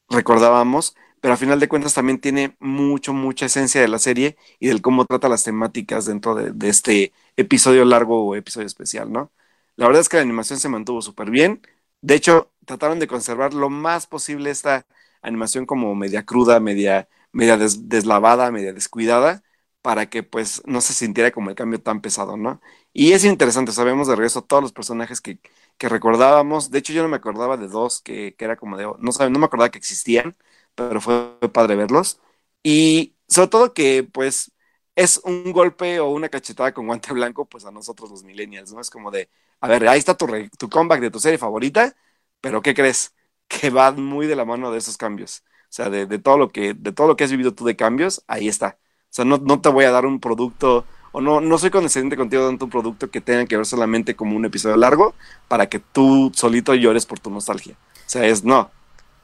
recordábamos, 0.10 0.96
pero 1.22 1.34
a 1.34 1.38
final 1.38 1.60
de 1.60 1.68
cuentas 1.68 1.94
también 1.94 2.20
tiene 2.20 2.56
mucho, 2.60 3.14
mucha 3.14 3.48
esencia 3.48 3.82
de 3.82 3.88
la 3.88 4.00
serie 4.00 4.38
y 4.60 4.68
del 4.68 4.82
cómo 4.82 5.06
trata 5.06 5.30
las 5.30 5.44
temáticas 5.44 6.06
dentro 6.06 6.36
de, 6.36 6.70
este 6.70 7.14
episodio 7.38 7.86
largo 7.86 8.26
o 8.26 8.36
episodio 8.36 8.68
especial, 8.68 9.12
¿no? 9.12 9.32
La 9.76 9.88
verdad 9.88 10.02
es 10.02 10.10
que 10.10 10.18
la 10.18 10.24
animación 10.24 10.60
se 10.60 10.70
mantuvo 10.70 11.02
súper 11.02 11.30
bien, 11.30 11.62
de 12.02 12.16
hecho, 12.16 12.52
trataron 12.66 13.00
de 13.00 13.08
conservar 13.08 13.54
lo 13.54 13.70
más 13.70 14.08
posible 14.08 14.50
esta 14.52 14.86
animación 15.22 15.66
como 15.66 15.96
media 15.96 16.26
cruda, 16.26 16.60
media, 16.60 17.10
media 17.32 17.58
des, 17.58 17.90
deslavada, 17.90 18.52
media 18.52 18.74
descuidada, 18.74 19.44
para 19.82 20.10
que 20.10 20.24
pues 20.24 20.62
no 20.66 20.82
se 20.82 20.94
sintiera 20.94 21.32
como 21.32 21.50
el 21.50 21.56
cambio 21.56 21.82
tan 21.82 22.02
pesado, 22.02 22.38
¿no? 22.38 22.62
Y 22.94 23.14
es 23.14 23.26
interesante, 23.26 23.72
sabemos 23.72 24.08
de 24.08 24.16
regreso 24.16 24.44
todos 24.44 24.62
los 24.64 24.74
personajes 24.74 25.22
que, 25.22 25.40
que 25.78 25.90
recordábamos, 25.90 26.72
de 26.72 26.80
hecho 26.80 26.94
yo 26.94 27.04
no 27.04 27.10
me 27.10 27.18
acordaba 27.18 27.58
de 27.58 27.68
dos 27.68 28.02
que, 28.02 28.36
que 28.36 28.46
era 28.46 28.56
como 28.58 28.78
de, 28.78 28.92
no, 29.00 29.12
sabe, 29.12 29.30
no 29.30 29.40
me 29.40 29.46
acordaba 29.46 29.70
que 29.72 29.78
existían, 29.80 30.36
pero 30.76 31.02
fue 31.02 31.38
padre 31.54 31.76
verlos, 31.76 32.20
y 32.64 33.16
sobre 33.28 33.50
todo 33.50 33.74
que 33.74 34.04
pues 34.04 34.52
es 34.96 35.20
un 35.24 35.52
golpe 35.54 36.00
o 36.00 36.10
una 36.10 36.30
cachetada 36.30 36.74
con 36.74 36.88
guante 36.88 37.14
blanco 37.14 37.46
pues 37.46 37.66
a 37.66 37.72
nosotros 37.72 38.10
los 38.10 38.24
millennials, 38.24 38.74
¿no? 38.74 38.82
Es 38.82 38.90
como 38.90 39.12
de, 39.12 39.30
a 39.62 39.68
ver, 39.68 39.88
ahí 39.88 40.00
está 40.00 40.16
tu, 40.18 40.28
tu 40.58 40.70
comeback 40.70 41.02
de 41.02 41.12
tu 41.12 41.20
serie 41.20 41.38
favorita, 41.38 41.96
pero 42.42 42.62
¿qué 42.62 42.74
crees? 42.74 43.14
Que 43.48 43.70
va 43.70 43.92
muy 43.92 44.28
de 44.28 44.36
la 44.36 44.46
mano 44.46 44.72
de 44.72 44.80
esos 44.80 44.98
cambios. 44.98 45.44
O 45.64 45.68
sea, 45.70 45.90
de, 45.90 46.06
de, 46.06 46.20
todo 46.20 46.38
lo 46.38 46.50
que, 46.50 46.74
de 46.74 46.92
todo 46.94 47.08
lo 47.08 47.16
que 47.16 47.24
has 47.26 47.32
vivido 47.32 47.54
tú 47.54 47.66
de 47.66 47.76
cambios, 47.76 48.24
ahí 48.28 48.48
está. 48.48 48.80
O 49.04 49.08
sea, 49.12 49.26
no, 49.26 49.38
no 49.38 49.62
te 49.62 49.70
voy 49.70 49.86
a 49.86 49.92
dar 49.92 50.06
un 50.06 50.20
producto, 50.20 50.86
o 51.12 51.22
no, 51.22 51.42
no 51.42 51.58
soy 51.58 51.70
condescendiente 51.70 52.18
contigo 52.18 52.46
dando 52.46 52.66
un 52.66 52.72
producto 52.72 53.10
que 53.10 53.22
tenga 53.22 53.46
que 53.46 53.58
ver 53.58 53.66
solamente 53.66 54.16
como 54.16 54.36
un 54.36 54.46
episodio 54.46 54.78
largo 54.78 55.16
para 55.48 55.68
que 55.68 55.80
tú 55.80 56.32
solito 56.36 56.74
llores 56.76 57.06
por 57.06 57.20
tu 57.20 57.30
nostalgia. 57.30 57.76
O 57.96 58.10
sea, 58.10 58.26
es 58.26 58.44
no. 58.44 58.72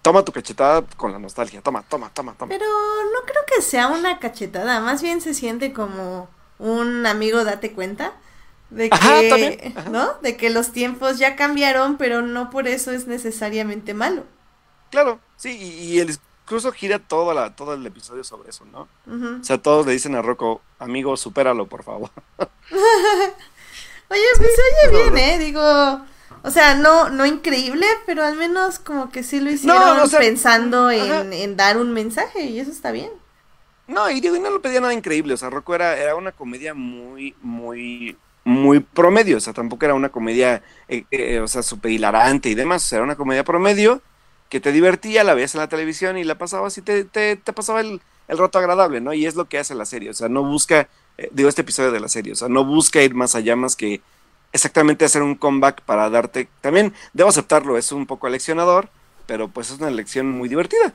Toma 0.02 0.24
tu 0.26 0.32
cachetada 0.32 0.84
con 0.98 1.12
la 1.12 1.20
nostalgia. 1.20 1.62
Toma, 1.62 1.84
toma, 1.84 2.10
toma, 2.14 2.34
toma. 2.34 2.50
Pero 2.50 2.66
no 2.66 3.22
creo 3.26 3.44
que 3.48 3.62
sea 3.62 3.88
una 3.88 4.20
cachetada. 4.20 4.82
Más 4.82 5.02
bien 5.02 5.22
se 5.22 5.34
siente 5.34 5.72
como 5.72 6.28
un 6.60 7.06
amigo 7.06 7.44
date 7.44 7.72
cuenta 7.72 8.14
de 8.70 8.90
que, 8.90 8.96
Ajá, 8.96 9.22
también. 9.30 9.74
Ajá. 9.76 9.90
¿no? 9.92 10.14
De 10.22 10.36
que 10.36 10.50
los 10.50 10.72
tiempos 10.72 11.20
ya 11.20 11.36
cambiaron, 11.36 11.98
pero 11.98 12.22
no 12.22 12.50
por 12.50 12.68
eso 12.68 12.92
es 12.92 13.08
necesariamente 13.08 13.94
malo. 13.94 14.24
Claro, 14.92 15.20
sí, 15.38 15.58
y, 15.58 15.94
y 15.94 16.00
el 16.00 16.18
discurso 16.44 16.72
gira 16.74 17.00
todo, 17.00 17.34
la, 17.34 17.56
todo 17.56 17.74
el 17.74 17.86
episodio 17.86 18.24
sobre 18.24 18.50
eso, 18.50 18.66
¿no? 18.66 18.88
Uh 19.08 19.12
-huh. 19.12 19.42
O 19.42 19.44
sea, 19.44 19.58
todos 19.58 19.86
le 19.86 19.94
dicen 19.94 20.16
a 20.16 20.22
Rocco, 20.22 20.62
amigo, 20.78 21.16
supéralo, 21.16 21.68
por 21.68 21.84
favor. 21.84 22.12
oye, 22.70 24.22
pues 24.38 24.50
sí, 24.56 24.62
oye 24.92 25.04
bien, 25.04 25.18
¿eh? 25.18 25.40
Digo, 25.40 26.02
o 26.44 26.52
sea, 26.52 26.76
no, 26.76 27.10
no 27.10 27.26
increíble, 27.26 27.88
pero 28.06 28.24
al 28.24 28.36
menos 28.36 28.80
como 28.80 29.10
que 29.10 29.24
sí 29.24 29.40
lo 29.40 29.50
hicieron 29.50 29.80
no, 29.80 29.96
no, 29.96 30.04
o 30.04 30.08
sea, 30.08 30.20
pensando 30.20 30.92
en, 30.92 31.32
en, 31.32 31.56
dar 31.56 31.78
un 31.78 31.94
mensaje, 31.94 32.44
y 32.44 32.60
eso 32.60 32.72
está 32.72 32.92
bien. 32.92 33.10
No, 33.88 34.10
y 34.10 34.20
digo, 34.20 34.36
y 34.36 34.40
no 34.40 34.50
lo 34.50 34.62
pedía 34.62 34.82
nada 34.82 34.94
increíble, 34.94 35.34
o 35.34 35.38
sea, 35.38 35.50
Rocco 35.50 35.74
era, 35.76 35.98
era 35.98 36.16
una 36.16 36.34
comedia 36.34 36.74
muy, 36.74 37.36
muy 37.42 38.18
muy 38.46 38.82
promedio, 38.82 39.38
o 39.38 39.40
sea, 39.40 39.54
tampoco 39.54 39.86
era 39.86 39.94
una 39.94 40.10
comedia, 40.10 40.62
eh, 40.90 41.06
eh, 41.12 41.40
o 41.40 41.48
sea, 41.48 41.64
súper 41.64 41.92
hilarante 41.92 42.50
y 42.50 42.56
demás, 42.56 42.84
o 42.84 42.88
sea, 42.90 42.98
era 42.98 43.06
una 43.06 43.16
comedia 43.16 43.46
promedio 43.46 44.02
que 44.54 44.60
te 44.60 44.72
divertía, 44.72 45.24
la 45.24 45.34
veías 45.34 45.56
en 45.56 45.62
la 45.62 45.68
televisión 45.68 46.16
y 46.16 46.24
la 46.24 46.38
pasabas 46.38 46.78
y 46.78 46.84
te, 46.84 47.06
te, 47.06 47.38
te 47.38 47.54
pasaba 47.54 47.82
el, 47.82 48.00
el, 48.28 48.38
rato 48.38 48.60
agradable, 48.60 49.02
¿no? 49.02 49.12
Y 49.12 49.26
es 49.26 49.34
lo 49.34 49.50
que 49.50 49.58
hace 49.58 49.74
la 49.74 49.84
serie, 49.84 50.12
o 50.12 50.14
sea, 50.14 50.30
no 50.30 50.44
busca, 50.44 50.90
eh, 51.18 51.28
digo, 51.32 51.50
este 51.50 51.62
episodio 51.62 51.92
de 51.92 52.00
la 52.00 52.08
serie, 52.08 52.34
o 52.34 52.36
sea, 52.36 52.50
no 52.50 52.64
busca 52.64 53.02
ir 53.02 53.16
más 53.16 53.34
allá 53.34 53.56
más 53.56 53.76
que 53.76 54.02
exactamente 54.52 55.06
hacer 55.06 55.24
un 55.24 55.34
comeback 55.34 55.82
para 55.82 56.08
darte, 56.12 56.48
también 56.62 56.94
debo 57.14 57.32
aceptarlo, 57.32 57.80
es 57.80 57.92
un 57.92 58.06
poco 58.06 58.30
leccionador, 58.30 58.90
pero 59.26 59.48
pues 59.48 59.72
es 59.72 59.80
una 59.80 59.90
lección 59.90 60.30
muy 60.30 60.50
divertida, 60.50 60.94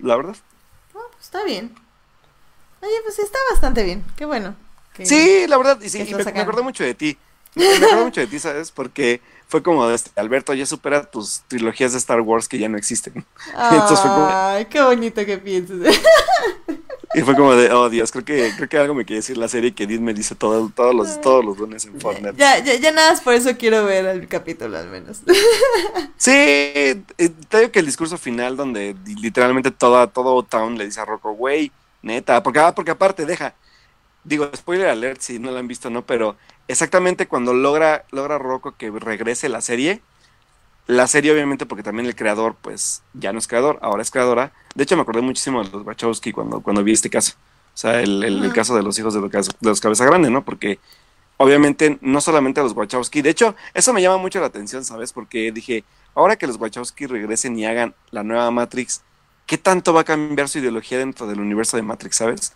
la 0.00 0.14
verdad. 0.14 0.36
Oh, 0.92 1.00
pues 1.10 1.24
está 1.24 1.42
bien. 1.44 1.74
Oye, 2.82 2.92
pues 3.04 3.18
está 3.20 3.38
bastante 3.50 3.84
bien, 3.84 4.04
qué 4.16 4.26
bueno. 4.26 4.54
Sí, 5.02 5.46
la 5.48 5.56
verdad, 5.56 5.80
y, 5.80 5.88
sí, 5.88 6.02
y 6.06 6.14
me, 6.14 6.24
me, 6.24 6.40
acordé 6.40 6.60
mucho 6.60 6.84
de 6.84 6.92
ti. 6.92 7.16
Me, 7.54 7.64
me 7.78 7.86
acordé 7.86 8.04
mucho 8.04 8.20
de 8.20 8.26
ti, 8.26 8.38
¿sabes? 8.38 8.70
Porque 8.70 9.22
fue 9.48 9.62
como, 9.62 9.88
este, 9.88 10.10
Alberto, 10.20 10.52
ya 10.52 10.66
supera 10.66 11.02
tus 11.02 11.40
trilogías 11.48 11.92
de 11.92 11.98
Star 11.98 12.20
Wars 12.20 12.46
que 12.46 12.58
ya 12.58 12.68
no 12.68 12.76
existen. 12.76 13.24
Ay, 13.56 13.78
como, 13.78 14.68
qué 14.70 14.82
bonito 14.82 15.24
que 15.24 15.38
pienses. 15.38 16.00
y 17.14 17.22
fue 17.22 17.34
como 17.34 17.54
de, 17.54 17.72
oh 17.72 17.88
Dios, 17.88 18.12
creo 18.12 18.26
que, 18.26 18.52
creo 18.56 18.68
que 18.68 18.76
algo 18.76 18.94
me 18.94 19.06
quiere 19.06 19.20
decir 19.20 19.38
la 19.38 19.48
serie 19.48 19.74
que 19.74 19.86
Dean 19.86 20.04
me 20.04 20.12
dice 20.12 20.34
todo, 20.34 20.70
todos 20.74 20.94
los, 20.94 21.20
todos 21.22 21.42
los 21.42 21.56
lunes 21.56 21.86
en 21.86 21.98
Fortnite. 21.98 22.34
Ya, 22.36 22.58
ya, 22.58 22.74
ya 22.74 22.92
nada 22.92 23.12
más 23.12 23.22
por 23.22 23.32
eso 23.32 23.56
quiero 23.56 23.86
ver 23.86 24.04
el 24.04 24.28
capítulo 24.28 24.76
al 24.76 24.88
menos. 24.88 25.22
sí, 26.18 27.02
te 27.48 27.58
digo 27.58 27.72
que 27.72 27.78
el 27.78 27.86
discurso 27.86 28.18
final 28.18 28.54
donde 28.54 28.94
literalmente 29.06 29.70
toda, 29.70 30.08
todo 30.08 30.42
Town 30.42 30.76
le 30.76 30.84
dice 30.84 31.00
a 31.00 31.06
Rocco, 31.06 31.32
güey, 31.32 31.72
neta, 32.02 32.42
porque, 32.42 32.60
ah, 32.60 32.74
porque 32.74 32.90
aparte, 32.90 33.24
deja, 33.24 33.54
digo, 34.24 34.50
spoiler 34.54 34.88
alert 34.88 35.22
si 35.22 35.38
no 35.38 35.50
la 35.50 35.60
han 35.60 35.68
visto, 35.68 35.88
¿no? 35.88 36.04
Pero 36.04 36.36
exactamente 36.68 37.26
cuando 37.26 37.54
logra, 37.54 38.04
logra 38.10 38.38
Rocco 38.38 38.76
que 38.76 38.90
regrese 38.90 39.48
la 39.48 39.60
serie, 39.60 40.02
la 40.86 41.06
serie 41.06 41.32
obviamente 41.32 41.66
porque 41.66 41.82
también 41.82 42.06
el 42.06 42.16
creador, 42.16 42.56
pues 42.60 43.02
ya 43.12 43.32
no 43.32 43.38
es 43.38 43.46
creador, 43.46 43.78
ahora 43.82 44.02
es 44.02 44.10
creadora. 44.10 44.52
De 44.74 44.84
hecho 44.84 44.96
me 44.96 45.02
acordé 45.02 45.20
muchísimo 45.20 45.62
de 45.62 45.70
los 45.70 45.84
Wachowski 45.84 46.32
cuando, 46.32 46.60
cuando 46.60 46.82
vi 46.82 46.92
este 46.92 47.10
caso. 47.10 47.34
O 47.74 47.76
sea, 47.80 48.00
el, 48.00 48.24
el, 48.24 48.44
el 48.44 48.52
caso 48.52 48.74
de 48.74 48.82
los 48.82 48.98
hijos 48.98 49.14
de 49.14 49.20
los, 49.20 49.30
de 49.30 49.68
los 49.68 49.80
Cabeza 49.80 50.04
Grande, 50.04 50.30
¿no? 50.30 50.44
Porque 50.44 50.78
obviamente 51.36 51.98
no 52.00 52.20
solamente 52.20 52.60
a 52.60 52.64
los 52.64 52.72
Wachowski, 52.72 53.22
de 53.22 53.30
hecho, 53.30 53.54
eso 53.74 53.92
me 53.92 54.02
llama 54.02 54.16
mucho 54.16 54.40
la 54.40 54.46
atención, 54.46 54.84
¿sabes? 54.84 55.12
Porque 55.12 55.52
dije, 55.52 55.84
ahora 56.14 56.36
que 56.36 56.46
los 56.46 56.56
Wachowski 56.56 57.06
regresen 57.06 57.58
y 57.58 57.66
hagan 57.66 57.94
la 58.10 58.24
nueva 58.24 58.50
Matrix, 58.50 59.02
¿qué 59.46 59.58
tanto 59.58 59.92
va 59.92 60.00
a 60.00 60.04
cambiar 60.04 60.48
su 60.48 60.58
ideología 60.58 60.98
dentro 60.98 61.26
del 61.26 61.40
universo 61.40 61.76
de 61.76 61.82
Matrix, 61.82 62.16
¿sabes? 62.16 62.52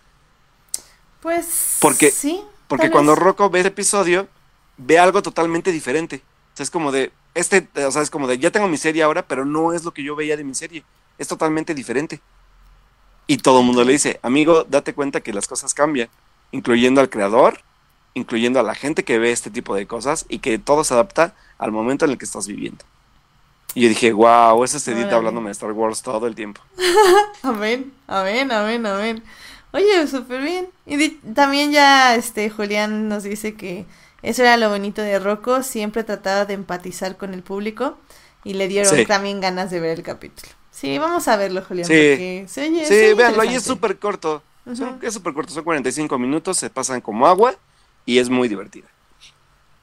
Pues 1.21 1.77
porque, 1.79 2.11
sí. 2.11 2.43
Porque 2.73 2.89
cuando 2.89 3.13
Rocco 3.13 3.51
ve 3.51 3.59
el 3.59 3.67
episodio, 3.67 4.27
ve 4.77 4.97
algo 4.97 5.21
totalmente 5.21 5.71
diferente. 5.71 6.23
O 6.53 6.57
sea, 6.57 6.63
es 6.63 6.71
como 6.71 6.91
de, 6.91 7.11
este, 7.35 7.67
o 7.85 7.91
sea, 7.91 8.01
es 8.01 8.09
como 8.09 8.25
de, 8.25 8.39
ya 8.39 8.49
tengo 8.49 8.67
mi 8.67 8.77
serie 8.77 9.03
ahora, 9.03 9.27
pero 9.27 9.45
no 9.45 9.73
es 9.73 9.83
lo 9.83 9.93
que 9.93 10.01
yo 10.01 10.15
veía 10.15 10.37
de 10.37 10.43
mi 10.43 10.55
serie. 10.55 10.83
Es 11.19 11.27
totalmente 11.27 11.75
diferente. 11.75 12.19
Y 13.27 13.37
todo 13.37 13.59
el 13.59 13.67
mundo 13.67 13.83
le 13.83 13.91
dice, 13.91 14.19
amigo, 14.23 14.63
date 14.63 14.95
cuenta 14.95 15.21
que 15.21 15.33
las 15.33 15.47
cosas 15.47 15.75
cambian, 15.75 16.09
incluyendo 16.51 16.99
al 16.99 17.11
creador, 17.11 17.59
incluyendo 18.15 18.59
a 18.59 18.63
la 18.63 18.73
gente 18.73 19.03
que 19.03 19.19
ve 19.19 19.31
este 19.31 19.51
tipo 19.51 19.75
de 19.75 19.85
cosas 19.85 20.25
y 20.27 20.39
que 20.39 20.57
todo 20.57 20.83
se 20.83 20.95
adapta 20.95 21.35
al 21.59 21.71
momento 21.71 22.05
en 22.05 22.11
el 22.11 22.17
que 22.17 22.25
estás 22.25 22.47
viviendo. 22.47 22.83
Y 23.75 23.83
yo 23.83 23.89
dije, 23.89 24.13
wow, 24.13 24.63
ese 24.63 24.77
es 24.77 24.87
Edith 24.87 25.13
hablándome 25.13 25.49
de 25.49 25.51
Star 25.51 25.73
Wars 25.73 26.01
todo 26.01 26.25
el 26.25 26.33
tiempo. 26.33 26.59
amén, 27.43 27.93
amén, 28.07 28.51
amén, 28.51 28.83
amén. 28.83 29.23
Oye, 29.73 30.07
súper 30.07 30.41
bien. 30.41 30.69
Y 30.85 31.09
también 31.33 31.71
ya 31.71 32.15
este 32.15 32.49
Julián 32.49 33.09
nos 33.09 33.23
dice 33.23 33.55
que 33.55 33.85
Eso 34.21 34.41
era 34.43 34.55
lo 34.55 34.69
bonito 34.69 35.01
de 35.01 35.19
Rocco, 35.19 35.63
siempre 35.63 36.05
trataba 36.05 36.45
de 36.45 36.53
empatizar 36.53 37.17
con 37.17 37.33
el 37.33 37.43
público 37.43 37.97
y 38.45 38.53
le 38.53 38.69
dieron 38.69 38.95
Sí. 38.95 39.05
también 39.05 39.41
ganas 39.41 39.69
de 39.69 39.81
ver 39.81 39.97
el 39.97 40.03
capítulo. 40.03 40.49
Sí, 40.71 40.97
vamos 40.97 41.27
a 41.27 41.35
verlo, 41.35 41.61
Julián, 41.61 41.85
Sí. 41.85 41.91
porque 41.93 42.45
se 42.47 42.61
oye- 42.69 42.85
Sí, 42.85 42.93
oye 42.93 43.13
véanlo, 43.15 43.43
y 43.43 43.55
es 43.55 43.63
súper 43.63 43.99
corto. 43.99 44.41
Son-. 44.75 44.97
Es 45.01 45.13
súper 45.13 45.33
corto, 45.33 45.51
son 45.53 45.65
45 45.65 46.17
minutos, 46.17 46.57
se 46.57 46.69
pasan 46.69 47.01
como 47.01 47.27
agua 47.27 47.53
y 48.05 48.19
es 48.19 48.29
muy 48.29 48.47
divertida. 48.47 48.87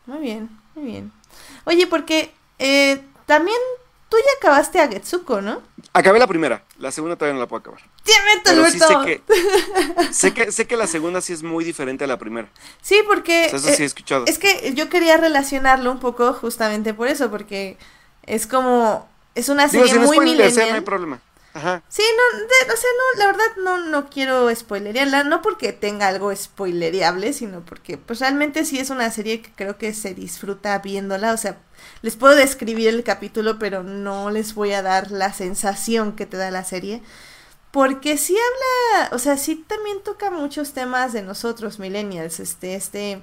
Muy 0.07 0.21
bien, 0.21 0.49
muy 0.75 0.85
bien. 0.87 1.13
Oye, 1.65 1.87
porque 1.87 2.33
eh, 2.59 3.03
también 3.27 3.59
tú 4.11 4.17
ya 4.19 4.33
acabaste 4.39 4.81
a 4.81 4.89
Getsuko, 4.89 5.41
¿no? 5.41 5.63
Acabé 5.95 6.19
la 6.19 6.27
primera, 6.27 6.63
la 6.79 6.91
segunda 6.91 7.17
todavía 7.17 7.35
no 7.35 7.41
la 7.41 7.47
puedo 7.47 7.61
acabar. 7.61 7.81
¡Tiempo, 8.03 8.43
Pero 8.45 8.67
sí 8.67 8.79
sé 8.79 8.95
que, 9.05 9.23
sé 10.13 10.35
que 10.35 10.53
sé 10.53 10.67
que 10.67 10.77
la 10.77 10.87
segunda 10.87 11.21
sí 11.21 11.33
es 11.33 11.43
muy 11.43 11.65
diferente 11.65 12.05
a 12.05 12.07
la 12.07 12.19
primera. 12.19 12.49
Sí, 12.83 13.01
porque... 13.07 13.47
O 13.47 13.51
sea, 13.51 13.59
eso 13.59 13.69
eh, 13.71 13.77
sí 13.77 13.83
he 13.85 13.87
escuchado. 13.87 14.25
Es 14.27 14.39
que 14.39 14.75
yo 14.75 14.91
quería 14.91 15.17
relacionarlo 15.17 15.91
un 15.91 16.01
poco 16.01 16.35
justamente 16.35 16.93
por 16.93 17.09
eso, 17.09 17.31
porque 17.31 17.79
es 18.27 18.47
como... 18.47 19.09
Es 19.35 19.49
una 19.49 19.69
Digo, 19.69 19.85
serie 19.87 19.93
si 19.93 20.01
no 20.01 20.07
muy 20.07 20.17
spoileas, 20.17 20.57
eh, 20.57 20.67
no 20.69 20.75
hay 20.75 20.81
problema. 20.81 21.21
Ajá. 21.53 21.83
Sí, 21.89 22.03
no, 22.17 22.39
de- 22.41 22.73
o 22.73 22.77
sea, 22.77 22.91
no, 22.97 23.19
la 23.19 23.27
verdad 23.27 23.57
no, 23.65 23.79
no 23.87 24.09
quiero 24.09 24.55
spoilerearla, 24.55 25.25
no 25.25 25.43
porque 25.43 25.73
tenga 25.73 26.07
algo 26.07 26.35
spoilereable, 26.35 27.33
sino 27.33 27.65
porque 27.65 27.99
pues 27.99 28.21
realmente 28.21 28.65
sí 28.65 28.79
es 28.79 28.91
una 28.91 29.11
serie 29.11 29.43
que 29.43 29.53
creo 29.57 29.77
que 29.77 29.93
se 29.93 30.15
disfruta 30.15 30.79
viéndola, 30.79 31.33
o 31.33 31.37
sea, 31.37 31.59
les 32.03 32.15
puedo 32.15 32.37
describir 32.37 32.89
el 32.89 33.03
capítulo, 33.03 33.59
pero 33.59 33.83
no 33.83 34.31
les 34.31 34.55
voy 34.55 34.73
a 34.73 34.83
dar 34.83 35.11
la 35.11 35.33
sensación 35.33 36.15
que 36.15 36.25
te 36.27 36.37
da 36.37 36.53
la 36.53 36.63
serie, 36.65 37.03
porque 37.73 38.19
sí 38.19 38.37
habla, 38.37 39.15
o 39.17 39.19
sea, 39.19 39.37
sí 39.37 39.57
también 39.69 40.03
toca 40.03 40.31
muchos 40.31 40.73
temas 40.73 41.13
de 41.13 41.23
nosotros, 41.23 41.79
millennials, 41.79 42.41
este, 42.41 42.75
este, 42.75 43.23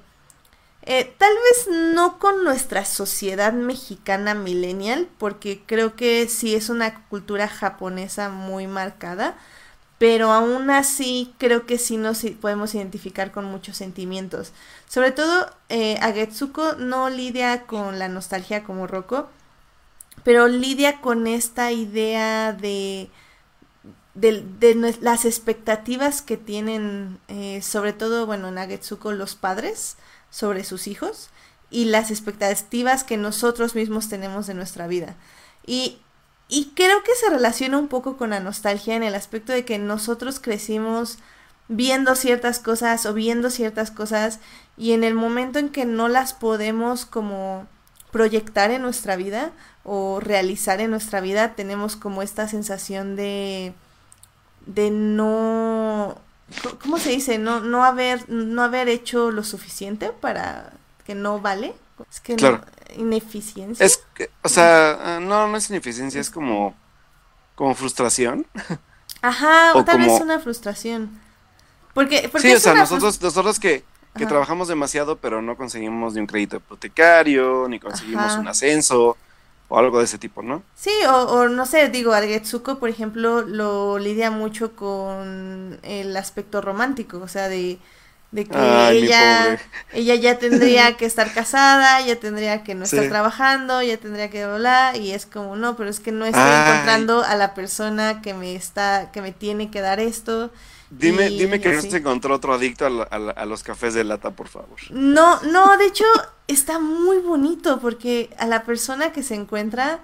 eh, 0.89 1.13
tal 1.17 1.33
vez 1.33 1.77
no 1.93 2.17
con 2.17 2.45
nuestra 2.45 2.85
sociedad 2.85 3.51
mexicana 3.51 4.33
millennial, 4.33 5.09
porque 5.17 5.61
creo 5.65 5.97
que 5.97 6.29
sí 6.29 6.55
es 6.55 6.69
una 6.69 7.03
cultura 7.09 7.49
japonesa 7.49 8.29
muy 8.29 8.67
marcada, 8.67 9.35
pero 9.97 10.31
aún 10.31 10.69
así 10.69 11.33
creo 11.39 11.65
que 11.65 11.77
sí 11.77 11.97
nos 11.97 12.23
podemos 12.39 12.73
identificar 12.73 13.33
con 13.33 13.43
muchos 13.43 13.75
sentimientos. 13.75 14.53
Sobre 14.87 15.11
todo, 15.11 15.51
eh, 15.67 15.97
Agetsuko 16.01 16.75
no 16.75 17.09
lidia 17.09 17.63
con 17.63 17.99
la 17.99 18.07
nostalgia 18.07 18.63
como 18.63 18.87
Rocco, 18.87 19.27
pero 20.23 20.47
lidia 20.47 21.01
con 21.01 21.27
esta 21.27 21.73
idea 21.73 22.53
de, 22.53 23.09
de, 24.13 24.97
las 25.01 25.25
expectativas 25.25 26.21
que 26.21 26.37
tienen, 26.37 27.19
eh, 27.27 27.61
sobre 27.61 27.91
todo, 27.91 28.25
bueno, 28.25 28.47
en 28.47 28.57
Agetsuko 28.57 29.11
los 29.11 29.35
padres 29.35 29.97
sobre 30.29 30.63
sus 30.63 30.87
hijos 30.87 31.29
y 31.69 31.85
las 31.85 32.11
expectativas 32.11 33.03
que 33.03 33.17
nosotros 33.17 33.75
mismos 33.75 34.09
tenemos 34.09 34.47
de 34.47 34.53
nuestra 34.53 34.87
vida. 34.87 35.15
Y, 35.65 35.99
y 36.47 36.71
creo 36.75 37.03
que 37.03 37.15
se 37.15 37.29
relaciona 37.29 37.77
un 37.77 37.87
poco 37.87 38.17
con 38.17 38.29
la 38.29 38.39
nostalgia 38.39 38.95
en 38.95 39.03
el 39.03 39.15
aspecto 39.15 39.51
de 39.51 39.65
que 39.65 39.77
nosotros 39.77 40.39
crecimos 40.39 41.17
viendo 41.67 42.15
ciertas 42.15 42.59
cosas 42.59 43.05
o 43.05 43.13
viendo 43.13 43.49
ciertas 43.49 43.91
cosas 43.91 44.39
y 44.77 44.93
en 44.93 45.03
el 45.03 45.13
momento 45.13 45.59
en 45.59 45.69
que 45.69 45.85
no 45.85 46.07
las 46.07 46.33
podemos 46.33 47.05
como 47.05 47.67
proyectar 48.11 48.71
en 48.71 48.81
nuestra 48.81 49.17
vida 49.17 49.51
o 49.83 50.21
realizar 50.21 50.79
en 50.79 50.91
nuestra 50.91 51.19
vida, 51.19 51.55
tenemos 51.55 51.97
como 51.97 52.21
esta 52.21 52.47
sensación 52.47 53.15
de 53.15 53.73
de 54.65 54.91
no 54.91 56.17
¿cómo 56.81 56.97
se 56.97 57.09
dice? 57.11 57.37
no 57.37 57.59
no 57.59 57.83
haber 57.83 58.29
no 58.29 58.63
haber 58.63 58.87
hecho 58.89 59.31
lo 59.31 59.43
suficiente 59.43 60.11
para 60.11 60.71
que 61.05 61.15
no 61.15 61.39
vale. 61.39 61.73
Es 62.11 62.19
que 62.19 62.35
no- 62.35 62.61
ineficiencia. 62.95 63.85
Es 63.85 64.03
que, 64.13 64.29
o 64.43 64.49
sea, 64.49 65.15
ah, 65.17 65.19
no, 65.19 65.47
no 65.47 65.57
es 65.57 65.69
ineficiencia, 65.69 66.21
es 66.21 66.29
como, 66.29 66.75
como 67.55 67.73
frustración. 67.75 68.45
Ajá, 69.21 69.71
o 69.75 69.83
tal 69.83 69.97
vez 69.99 70.07
como- 70.09 70.23
una 70.23 70.39
frustración. 70.39 71.19
Porque, 71.93 72.29
porque 72.31 72.47
Sí, 72.49 72.53
o 72.53 72.59
sea, 72.59 72.75
nosotros, 72.75 73.19
nosotros 73.21 73.59
que, 73.59 73.83
que 74.15 74.27
trabajamos 74.27 74.67
demasiado, 74.67 75.17
pero 75.17 75.41
no 75.41 75.57
conseguimos 75.57 76.13
ni 76.13 76.19
un 76.21 76.27
crédito 76.27 76.57
hipotecario, 76.57 77.67
ni 77.67 77.79
conseguimos 77.79 78.25
Ajá. 78.25 78.39
un 78.39 78.47
ascenso, 78.47 79.17
o 79.69 79.77
algo 79.79 79.99
de 79.99 80.05
ese 80.05 80.19
tipo, 80.19 80.41
¿no? 80.43 80.63
Sí, 80.75 80.91
o, 81.09 81.15
o 81.41 81.49
no 81.49 81.65
sé, 81.65 81.89
digo, 81.89 82.13
Algetsuko, 82.13 82.77
por 82.79 82.89
ejemplo, 82.89 83.41
lo 83.41 83.97
lidia 83.97 84.29
mucho 84.29 84.75
con 84.75 85.79
el 85.81 86.15
aspecto 86.15 86.61
romántico, 86.61 87.17
o 87.19 87.27
sea, 87.27 87.49
de, 87.49 87.79
de 88.31 88.49
que 88.51 88.89
Ay, 88.89 88.97
ella, 88.99 89.59
ella 89.91 90.13
ya 90.15 90.37
tendría 90.37 90.95
que 90.97 91.05
estar 91.05 91.33
casada, 91.33 91.99
ya 92.01 92.19
tendría 92.19 92.63
que 92.63 92.75
no 92.75 92.85
estar 92.85 93.07
Sí. 93.07 93.07
trabajando, 93.07 93.81
ya 93.81 93.97
tendría 93.97 94.29
que 94.29 94.43
hablar, 94.43 94.95
y 94.97 95.13
es 95.13 95.25
como, 95.25 95.55
no, 95.55 95.75
pero 95.75 95.89
es 95.89 95.99
que 95.99 96.11
no 96.11 96.25
estoy 96.27 96.53
Ay. 96.53 96.53
encontrando 96.53 97.23
a 97.23 97.35
la 97.35 97.55
persona 97.55 98.21
que 98.21 98.35
me 98.35 98.55
está, 98.55 99.09
que 99.11 99.21
me 99.23 99.31
tiene 99.31 99.71
que 99.71 99.81
dar 99.81 99.99
esto. 99.99 100.51
Dime, 100.89 101.29
Y 101.29 101.37
dime 101.39 101.59
que 101.59 101.73
no 101.73 101.81
se 101.81 101.97
encontró 101.97 102.35
otro 102.35 102.53
adicto 102.53 102.85
a, 102.85 102.89
la- 102.89 103.03
a 103.03 103.19
la- 103.19 103.31
a 103.33 103.45
los 103.45 103.61
cafés 103.63 103.93
de 103.93 104.03
lata, 104.05 104.31
por 104.31 104.47
favor. 104.47 104.77
No, 104.89 105.41
no, 105.43 105.77
de 105.77 105.85
hecho 105.85 106.05
está 106.47 106.79
muy 106.79 107.17
bonito 107.17 107.79
porque 107.79 108.29
a 108.37 108.45
la 108.47 108.63
persona 108.63 109.11
que 109.11 109.21
se 109.23 109.35
encuentra 109.35 109.99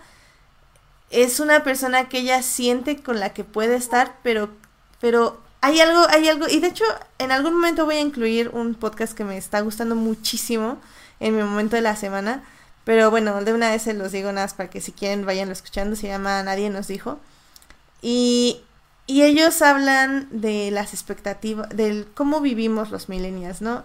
es 1.09 1.39
una 1.39 1.63
persona 1.63 2.09
que 2.09 2.19
ella 2.19 2.41
siente 2.41 3.01
con 3.01 3.19
la 3.19 3.33
que 3.33 3.43
puede 3.43 3.75
estar, 3.75 4.17
pero, 4.23 4.49
pero 4.99 5.39
hay 5.61 5.79
algo, 5.79 6.05
hay 6.09 6.27
algo, 6.27 6.47
y 6.49 6.59
de 6.59 6.67
hecho 6.67 6.83
en 7.19 7.31
algún 7.31 7.53
momento 7.53 7.85
voy 7.85 7.95
a 7.95 8.01
incluir 8.01 8.49
un 8.49 8.73
podcast 8.75 9.13
que 9.13 9.23
me 9.23 9.37
está 9.37 9.61
gustando 9.61 9.95
muchísimo 9.95 10.79
en 11.19 11.37
mi 11.37 11.43
momento 11.43 11.75
de 11.77 11.81
la 11.83 11.95
semana, 11.95 12.43
pero 12.83 13.09
bueno, 13.11 13.41
de 13.43 13.53
una 13.53 13.69
vez 13.71 13.83
se 13.83 13.93
los 13.93 14.11
digo 14.11 14.31
nada 14.33 14.47
más 14.47 14.53
para 14.55 14.69
que 14.69 14.81
si 14.81 14.91
quieren 14.91 15.25
vayan 15.25 15.49
escuchando, 15.51 15.95
se 15.95 16.07
llama 16.07 16.43
Nadie 16.43 16.69
nos 16.69 16.87
dijo. 16.87 17.19
Y, 18.01 18.61
y 19.05 19.23
ellos 19.23 19.61
hablan 19.61 20.27
de 20.31 20.71
las 20.71 20.93
expectativas, 20.93 21.69
del 21.69 22.07
cómo 22.13 22.39
vivimos 22.41 22.89
los 22.89 23.09
millennials, 23.09 23.61
¿no? 23.61 23.83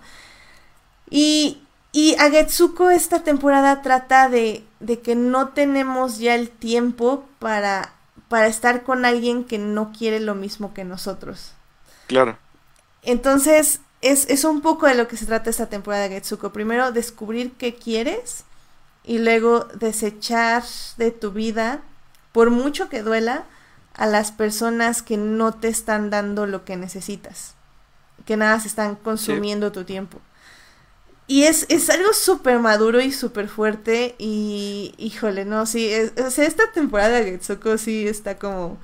Y, 1.11 1.63
y 1.93 2.15
Agetsuko 2.17 2.91
esta 2.91 3.25
temporada 3.25 3.83
trata 3.83 4.29
de, 4.29 4.65
de 4.81 5.01
que 5.01 5.17
no 5.17 5.49
tenemos 5.49 6.19
ya 6.19 6.35
el 6.35 6.51
tiempo 6.51 7.25
para, 7.39 7.93
para 8.29 8.47
estar 8.47 8.85
con 8.85 9.05
alguien 9.05 9.45
que 9.45 9.59
no 9.59 9.93
quiere 9.93 10.21
lo 10.21 10.35
mismo 10.35 10.73
que 10.75 10.85
nosotros. 10.85 11.53
Claro. 12.07 12.39
Entonces, 13.03 13.81
es, 14.03 14.29
es 14.29 14.45
un 14.45 14.61
poco 14.61 14.87
de 14.87 14.95
lo 14.95 15.09
que 15.09 15.17
se 15.17 15.27
trata 15.27 15.51
esta 15.51 15.67
temporada 15.67 16.05
de 16.05 16.11
Getsuko. 16.11 16.53
Primero, 16.53 16.93
descubrir 16.93 17.53
qué 17.53 17.75
quieres 17.75 18.45
y 19.05 19.19
luego 19.19 19.65
desechar 19.75 20.63
de 20.97 21.11
tu 21.11 21.33
vida, 21.33 21.81
por 22.33 22.51
mucho 22.51 22.89
que 22.89 23.03
duela, 23.03 23.45
a 23.99 24.07
las 24.07 24.33
personas 24.33 25.03
que 25.03 25.19
no 25.19 25.55
te 25.55 25.69
están 25.69 26.11
dando 26.11 26.47
lo 26.47 26.65
que 26.65 26.77
necesitas, 26.79 27.57
que 28.27 28.37
nada 28.39 28.61
se 28.61 28.69
están 28.69 28.97
consumiendo 28.97 29.73
tu 29.73 29.85
tiempo. 29.85 30.21
Y 31.27 31.45
es, 31.45 31.67
es 31.69 31.91
algo 31.91 32.13
súper 32.15 32.59
maduro 32.59 33.01
y 33.03 33.13
súper 33.13 33.49
fuerte 33.49 34.15
y, 34.19 34.95
híjole, 34.97 35.45
no, 35.45 35.67
sí, 35.67 35.89
es- 35.91 36.13
o 36.19 36.31
sea, 36.31 36.47
esta 36.47 36.73
temporada 36.73 37.19
de 37.21 37.33
Getsuko 37.33 37.77
sí 37.77 38.09
está 38.09 38.39
como 38.39 38.79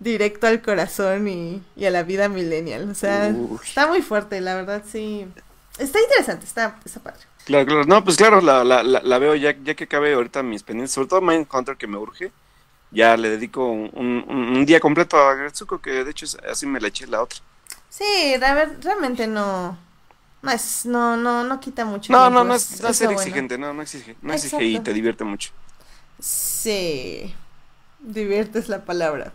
directo 0.00 0.46
al 0.48 0.60
corazón 0.60 1.28
y, 1.28 1.62
y 1.76 1.84
a 1.86 1.90
la 1.92 2.02
vida 2.02 2.28
millennial. 2.28 2.90
O 2.90 2.94
sea, 2.96 3.36
Uy. 3.36 3.58
está 3.64 3.86
muy 3.86 4.02
fuerte, 4.02 4.40
la 4.40 4.56
verdad, 4.56 4.82
sí. 4.90 5.26
Está 5.78 6.00
interesante, 6.00 6.46
está, 6.46 6.80
está 6.84 7.00
padre. 7.00 7.20
Claro, 7.44 7.66
claro. 7.66 7.84
No, 7.84 8.02
pues 8.02 8.16
claro, 8.16 8.40
la, 8.40 8.64
la, 8.64 8.82
la, 8.82 9.00
la 9.02 9.18
veo 9.18 9.34
ya, 9.36 9.54
ya 9.62 9.74
que 9.74 9.84
acabe 9.84 10.14
ahorita 10.14 10.42
mis 10.42 10.62
pendientes, 10.64 10.92
sobre 10.92 11.08
todo 11.08 11.20
Mindhunter 11.20 11.76
que 11.76 11.86
me 11.86 11.98
urge. 11.98 12.32
Ya 12.94 13.16
le 13.16 13.28
dedico 13.30 13.66
un, 13.70 13.90
un- 13.94 14.56
un 14.56 14.66
día 14.66 14.78
completo 14.80 15.16
a 15.18 15.34
Gretsuko, 15.34 15.80
que 15.80 16.04
de 16.04 16.10
hecho 16.10 16.26
así 16.50 16.66
me 16.66 16.80
la 16.80 16.88
eché 16.88 17.06
la 17.06 17.22
otra. 17.22 17.40
Sí, 17.90 18.34
la 18.38 18.54
ver- 18.54 18.78
realmente 18.82 19.26
no. 19.26 19.76
No 20.42 20.50
es, 20.50 20.84
no, 20.84 21.16
no, 21.16 21.42
no 21.44 21.58
quita 21.58 21.84
mucho. 21.84 22.12
No, 22.12 22.18
tiempo, 22.24 22.38
no, 22.38 22.44
no 22.44 22.54
es, 22.54 22.80
no 22.82 22.88
es 22.88 22.96
ser 22.96 23.06
bueno. 23.08 23.20
exigente, 23.20 23.56
no, 23.56 23.72
no 23.72 23.82
exige, 23.82 24.14
no 24.20 24.32
exige 24.34 24.62
y 24.64 24.78
te 24.80 24.92
divierte 24.92 25.24
mucho. 25.24 25.50
Sí. 26.20 27.34
Divierte 28.00 28.58
es 28.58 28.68
la 28.68 28.84
palabra. 28.84 29.32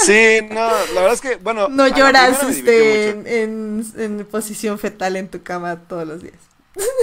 Sí, 0.00 0.38
no, 0.50 0.70
la 0.94 1.00
verdad 1.00 1.12
es 1.14 1.20
que, 1.20 1.36
bueno. 1.36 1.68
No 1.68 1.84
a 1.84 1.88
lloras 1.88 2.42
este, 2.44 3.14
mucho. 3.16 3.28
en, 3.28 3.84
en, 3.96 4.18
en 4.20 4.26
posición 4.26 4.78
fetal 4.78 5.16
en 5.16 5.28
tu 5.28 5.42
cama 5.42 5.76
todos 5.76 6.06
los 6.06 6.22
días. 6.22 6.36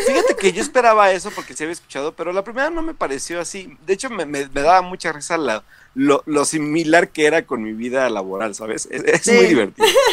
Fíjate 0.06 0.36
que 0.36 0.54
yo 0.54 0.62
esperaba 0.62 1.12
eso 1.12 1.32
porque 1.32 1.56
se 1.56 1.64
había 1.64 1.74
escuchado, 1.74 2.16
pero 2.16 2.32
la 2.34 2.44
primera 2.44 2.70
no 2.70 2.82
me 2.82 2.94
pareció 2.94 3.40
así. 3.42 3.78
De 3.86 3.94
hecho, 3.94 4.10
me, 4.10 4.26
me, 4.26 4.48
me 4.48 4.62
daba 4.62 4.82
mucha 4.82 5.12
risa 5.12 5.38
la, 5.38 5.64
lo, 5.94 6.24
lo 6.26 6.46
similar 6.46 7.10
que 7.10 7.26
era 7.26 7.46
con 7.46 7.64
mi 7.64 7.74
vida 7.74 8.10
laboral, 8.10 8.56
¿sabes? 8.56 8.88
Es, 8.92 9.04
es 9.04 9.22
Sí. 9.24 9.32
muy 9.32 9.48
divertido. 9.48 9.88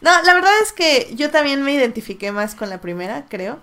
No, 0.00 0.10
la 0.22 0.34
verdad 0.34 0.52
es 0.62 0.72
que 0.72 1.10
yo 1.14 1.30
también 1.30 1.62
me 1.62 1.72
identifiqué 1.72 2.30
más 2.32 2.54
con 2.54 2.68
la 2.68 2.80
primera, 2.80 3.26
creo. 3.28 3.58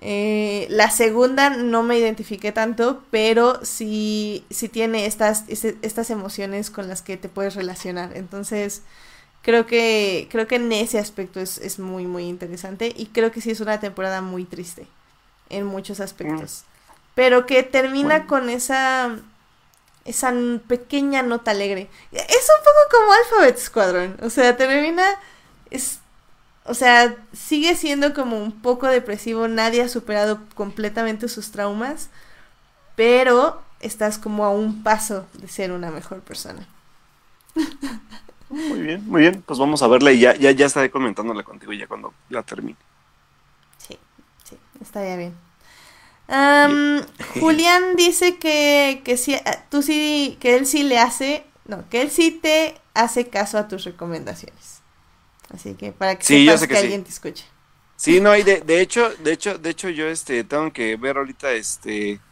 Eh, 0.00 0.66
la 0.70 0.90
segunda 0.90 1.50
no 1.50 1.82
me 1.82 1.98
identifiqué 1.98 2.52
tanto, 2.52 3.02
pero 3.10 3.64
sí, 3.64 4.44
sí 4.50 4.68
tiene 4.68 5.06
estas, 5.06 5.44
estas 5.48 6.10
emociones 6.10 6.70
con 6.70 6.88
las 6.88 7.02
que 7.02 7.16
te 7.16 7.28
puedes 7.28 7.54
relacionar. 7.54 8.16
Entonces, 8.16 8.82
creo 9.44 9.66
que, 9.66 10.28
creo 10.32 10.48
que 10.48 10.56
en 10.56 10.72
ese 10.72 10.98
aspecto 11.00 11.40
es, 11.40 11.58
es 11.58 11.78
muy, 11.80 12.06
muy 12.06 12.24
interesante. 12.28 12.92
Y 12.96 13.08
creo 13.08 13.32
que 13.32 13.42
sí 13.42 13.52
es 13.52 13.60
una 13.60 13.80
temporada 13.80 14.22
muy 14.22 14.46
triste. 14.46 14.88
en 15.50 15.66
muchos 15.66 16.00
aspectos. 16.00 16.64
Pero 17.14 17.46
que 17.46 17.62
termina 17.64 18.20
Bueno. 18.20 18.28
con 18.28 18.50
esa 18.50 19.18
esa 20.06 20.32
pequeña 20.68 21.22
nota 21.22 21.52
alegre. 21.52 21.90
Es 22.12 22.48
un 22.50 22.64
poco 22.64 22.80
como 22.92 23.12
Alphabet 23.14 23.58
Squadron, 23.58 24.16
o 24.22 24.30
sea, 24.30 24.56
termina 24.56 25.04
es 25.70 26.00
o 26.66 26.74
sea, 26.74 27.16
sigue 27.34 27.76
siendo 27.76 28.14
como 28.14 28.38
un 28.38 28.52
poco 28.62 28.88
depresivo, 28.88 29.48
nadie 29.48 29.82
ha 29.82 29.88
superado 29.90 30.40
completamente 30.54 31.28
sus 31.28 31.52
traumas, 31.52 32.10
pero 32.96 33.62
estás 33.80 34.18
como 34.18 34.44
a 34.46 34.50
un 34.50 34.82
paso 34.84 35.26
de 35.34 35.48
ser 35.48 35.72
una 35.72 35.90
mejor 35.92 36.22
persona. 36.22 36.68
Muy 38.48 38.80
bien, 38.80 39.04
muy 39.06 39.20
bien. 39.22 39.42
Pues 39.42 39.58
vamos 39.58 39.82
a 39.82 39.88
verla 39.88 40.12
y 40.12 40.20
ya, 40.20 40.34
ya, 40.36 40.50
ya 40.52 40.66
estaré 40.66 40.90
comentándola 40.90 41.42
contigo 41.44 41.72
ya 41.72 41.86
cuando 41.88 42.16
la 42.28 42.42
termine. 42.42 42.78
Sí, 43.78 43.98
sí, 44.44 44.58
estaría 44.80 45.16
bien. 45.16 45.34
Am, 46.28 47.06
Julián 47.40 47.96
dice 47.96 48.38
que, 48.38 49.02
que 49.04 49.16
sí, 49.18 49.36
ah, 49.46 49.64
tú 49.70 49.82
sí, 49.82 50.38
que 50.40 50.56
él 50.56 50.66
sí 50.66 50.84
le 50.84 50.98
hace, 50.98 51.46
no, 51.66 51.88
que 51.90 52.02
él 52.02 52.10
sí 52.10 52.32
te 52.32 52.80
hace 52.94 53.28
caso 53.30 53.58
a 53.58 53.68
tus 53.68 53.84
recomendaciones. 53.84 54.82
Así 55.54 55.74
que 55.76 55.92
para 55.92 56.18
que 56.18 56.24
Sí, 56.24 56.46
yo 56.46 56.56
sepas 56.56 56.58
sé 56.58 56.68
que, 56.68 56.76
que 56.76 56.76
sí. 56.76 56.94
alguien 56.94 57.04
te 57.04 57.10
escuche. 57.10 57.46
Sí, 57.96 58.20
no, 58.20 58.36
y 58.36 58.42
de, 58.42 58.60
de 58.62 58.80
hecho, 58.80 59.16
de 59.16 59.32
hecho, 59.32 59.58
de 59.58 59.70
hecho, 59.70 59.88
yo 59.88 60.06
este 60.08 60.44
tengo 60.44 60.72
que 60.72 60.96
ver 60.96 61.16
ahorita 61.16 61.52
este 61.52 62.22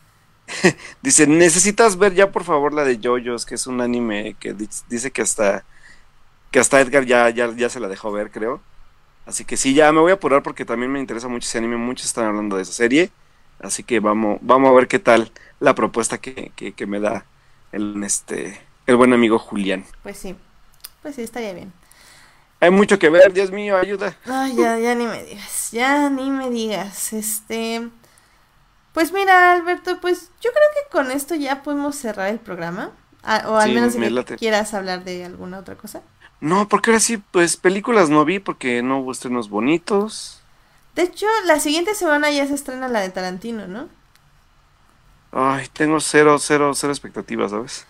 dice, 1.03 1.27
necesitas 1.27 1.99
ver 1.99 2.15
ya 2.15 2.33
por 2.33 2.45
favor 2.45 2.75
la 2.75 2.85
de 2.85 2.99
JoJo's, 3.03 3.47
que 3.47 3.57
es 3.57 3.67
un 3.67 3.81
anime 3.81 4.37
que 4.39 4.55
di- 4.55 4.69
dice 4.89 5.13
que 5.13 5.23
hasta 5.23 5.67
que 6.53 6.61
hasta 6.61 6.81
Edgar 6.83 7.07
ya, 7.07 7.31
ya, 7.31 7.53
ya 7.57 7.71
se 7.71 7.81
la 7.81 7.89
dejó 7.89 8.13
ver, 8.13 8.33
creo. 8.33 8.63
Así 9.27 9.45
que 9.45 9.57
sí, 9.57 9.75
ya 9.75 9.93
me 9.93 10.01
voy 10.01 10.13
a 10.13 10.17
apurar 10.17 10.43
porque 10.43 10.65
también 10.65 10.93
me 10.93 11.01
interesa 11.01 11.29
mucho 11.29 11.47
ese 11.49 11.59
anime, 11.59 11.77
muchos 11.79 12.07
están 12.07 12.27
hablando 12.27 12.57
de 12.57 12.63
esa 12.63 12.73
serie. 12.75 13.13
Así 13.61 13.85
que 13.85 14.01
vamos, 14.01 14.39
vamos 14.43 14.71
a 14.71 14.75
ver 14.75 14.89
qué 14.89 14.99
tal 15.01 15.33
la 15.61 15.75
propuesta 15.75 16.19
que, 16.21 16.53
que, 16.57 16.75
que 16.75 16.87
me 16.87 17.01
da 17.01 17.27
el 17.73 18.03
este 18.05 18.61
el 18.87 18.97
buen 18.97 19.13
amigo 19.13 19.39
Julián. 19.39 19.87
Pues 20.03 20.19
sí, 20.19 20.37
pues 21.03 21.15
sí, 21.17 21.23
estaría 21.23 21.53
bien. 21.55 21.73
Hay 22.61 22.71
mucho 22.71 22.99
que 22.99 23.11
ver, 23.11 23.33
Dios 23.33 23.51
mío, 23.51 23.77
ayuda. 23.77 24.17
Ay, 24.25 24.57
ya, 24.57 24.79
ya 24.79 24.95
ni 24.95 25.07
me 25.07 25.23
digas, 25.25 25.71
ya 25.73 26.09
ni 26.11 26.31
me 26.31 26.51
digas, 26.51 27.13
este... 27.13 27.91
Pues 28.93 29.13
mira, 29.13 29.53
Alberto, 29.53 30.01
pues 30.01 30.31
yo 30.41 30.51
creo 30.51 30.65
que 30.75 30.91
con 30.91 31.11
esto 31.11 31.35
ya 31.35 31.63
podemos 31.63 31.97
cerrar 31.97 32.29
el 32.29 32.41
programa. 32.41 32.93
Ah, 33.23 33.45
o 33.49 33.57
al 33.57 33.71
Sí, 33.71 33.73
menos 33.73 33.97
me 33.97 34.11
que 34.25 34.37
quieras 34.37 34.75
hablar 34.75 35.05
de 35.05 35.25
alguna 35.25 35.59
otra 35.59 35.77
cosa. 35.77 36.03
No, 36.43 36.69
porque 36.69 36.91
ahora 36.91 37.01
sí, 37.01 37.17
pues 37.17 37.57
películas 37.57 38.11
no 38.11 38.25
vi 38.27 38.39
porque 38.39 38.83
no 38.83 38.99
hubo 39.01 39.13
estrenos 39.13 39.49
bonitos. 39.49 40.43
De 40.97 41.03
hecho, 41.03 41.27
la 41.45 41.61
siguiente 41.61 41.95
semana 41.95 42.31
ya 42.31 42.47
se 42.47 42.55
estrena 42.55 42.89
la 42.89 43.01
de 43.01 43.11
Tarantino, 43.11 43.67
¿no? 43.67 43.89
Ay, 45.33 45.67
tengo 45.73 45.99
cero, 46.01 46.39
cero, 46.39 46.73
cero 46.75 46.93
expectativas, 46.93 47.51
¿sabes? 47.51 47.87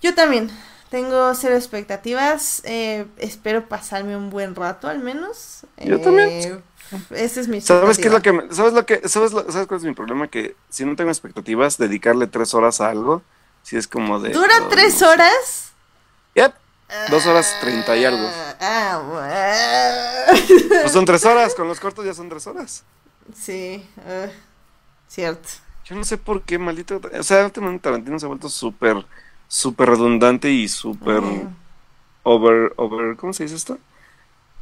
Yo 0.00 0.14
también. 0.14 0.50
Tengo 0.90 1.34
cero 1.34 1.54
expectativas. 1.56 2.62
eh, 2.64 3.06
espero 3.18 3.68
pasarme 3.68 4.16
un 4.16 4.30
buen 4.30 4.54
rato 4.54 4.88
al 4.88 5.00
menos. 5.00 5.66
Yo 5.82 6.00
Eh, 6.00 6.00
también. 6.00 6.62
Esa 7.10 7.40
es 7.40 7.48
mi 7.48 7.60
¿Sabes 7.60 7.98
qué 7.98 8.08
es 8.08 8.14
lo 8.14 8.22
que 8.22 8.32
me- 8.32 8.52
sabes 8.54 8.72
lo 8.72 8.86
que 8.86 9.08
sabes 9.08 9.32
lo- 9.32 9.50
sabes 9.50 9.66
cuál 9.66 9.78
es 9.80 9.84
mi 9.86 9.94
problema? 9.94 10.28
Que 10.28 10.56
si 10.70 10.84
no 10.84 10.96
tengo 10.96 11.10
expectativas, 11.10 11.76
dedicarle 11.78 12.26
tres 12.28 12.54
horas 12.54 12.80
a 12.80 12.90
algo, 12.90 13.22
si 13.62 13.76
es 13.76 13.88
como 13.88 14.20
de. 14.20 14.34
¿Dura 14.34 14.54
oh, 14.54 14.70
tres 14.70 15.02
no. 15.02 15.02
horas? 15.02 15.72
Yep, 16.34 16.54
dos 17.10 17.26
horas 17.26 17.56
treinta 17.60 17.96
y 17.96 18.04
algo. 18.04 18.28
Ah, 18.60 19.02
bueno. 19.06 20.80
Pues 20.82 20.92
son 20.92 21.04
tres 21.04 21.24
horas, 21.24 21.54
con 21.54 21.68
los 21.68 21.80
cortos 21.80 22.04
ya 22.04 22.14
son 22.14 22.28
tres 22.28 22.46
horas. 22.46 22.84
Sí, 23.34 23.86
ah, 24.06 24.26
cierto. 25.08 25.48
Yo 25.84 25.96
no 25.96 26.04
sé 26.04 26.18
por 26.18 26.42
qué, 26.42 26.58
maldito. 26.58 27.00
O 27.18 27.22
sea, 27.22 27.44
últimamente 27.44 27.82
Tarantino 27.84 28.18
se 28.18 28.26
ha 28.26 28.28
vuelto 28.28 28.48
súper, 28.48 29.06
súper 29.48 29.88
redundante 29.90 30.50
y 30.50 30.68
súper 30.68 31.22
over, 32.22 32.72
over, 32.76 33.16
¿cómo 33.16 33.32
se 33.32 33.44
dice 33.44 33.56
esto? 33.56 33.78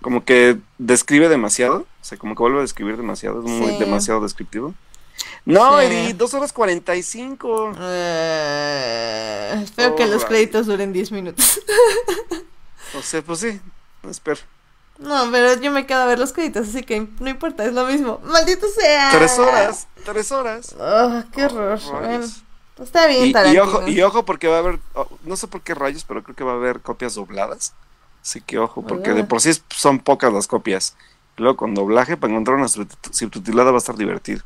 Como 0.02 0.24
que 0.24 0.58
describe 0.78 1.28
demasiado, 1.28 1.78
o 1.80 2.04
sea, 2.04 2.18
como 2.18 2.34
que 2.36 2.42
vuelve 2.42 2.58
a 2.58 2.62
describir 2.62 2.96
demasiado, 2.96 3.40
es 3.40 3.50
muy 3.50 3.72
Sí. 3.72 3.78
demasiado 3.78 4.20
descriptivo. 4.20 4.74
No, 5.44 5.78
Sí. 5.80 5.86
Eri, 5.86 6.12
dos 6.12 6.34
horas 6.34 6.52
cuarenta 6.52 6.94
y 6.96 7.02
cinco. 7.02 7.72
Eh, 7.78 9.60
espero 9.62 9.94
que 9.96 10.06
los 10.06 10.24
créditos 10.24 10.66
duren 10.66 10.92
10 10.92 11.12
minutos. 11.12 11.60
O 12.96 13.02
sea, 13.02 13.20
pues 13.20 13.40
sí, 13.40 13.60
espero. 14.08 14.40
No, 14.98 15.28
pero 15.30 15.60
yo 15.60 15.70
me 15.70 15.84
quedo 15.86 16.00
a 16.00 16.06
ver 16.06 16.18
los 16.18 16.32
créditos, 16.32 16.68
así 16.68 16.82
que 16.82 17.06
no 17.20 17.28
importa, 17.28 17.64
es 17.64 17.74
lo 17.74 17.84
mismo. 17.84 18.20
¡Maldito 18.24 18.66
sea! 18.70 19.10
Tres 19.12 19.38
horas, 19.38 19.86
tres 20.04 20.32
horas. 20.32 20.74
Oh, 20.78 21.22
qué 21.32 21.44
horror. 21.44 21.78
Oh, 21.88 21.92
Bueno, 21.98 22.24
está 22.78 23.06
bien, 23.08 23.26
Y, 23.26 23.54
y 23.54 23.58
ojo, 23.58 23.86
y 23.88 24.00
ojo 24.00 24.24
porque 24.24 24.48
va 24.48 24.56
a 24.56 24.58
haber, 24.60 24.78
oh, 24.94 25.08
no 25.24 25.36
sé 25.36 25.46
por 25.48 25.60
qué 25.60 25.74
rayos, 25.74 26.04
pero 26.04 26.22
creo 26.22 26.34
que 26.36 26.44
va 26.44 26.52
a 26.52 26.56
haber 26.56 26.80
copias 26.80 27.16
dobladas. 27.16 27.74
Así 28.22 28.40
que 28.40 28.58
ojo, 28.58 28.82
porque 28.82 29.12
de 29.12 29.22
Ah. 29.22 29.28
por 29.28 29.42
sí 29.42 29.50
son 29.70 29.98
pocas 29.98 30.32
las 30.32 30.46
copias. 30.46 30.94
Luego 31.36 31.56
con 31.58 31.74
doblaje, 31.74 32.16
para 32.16 32.32
encontrar 32.32 32.56
una 32.56 32.66
subtit- 32.68 33.12
subtitulada 33.12 33.72
va 33.72 33.76
a 33.76 33.78
estar 33.78 33.96
divertido. 33.96 34.42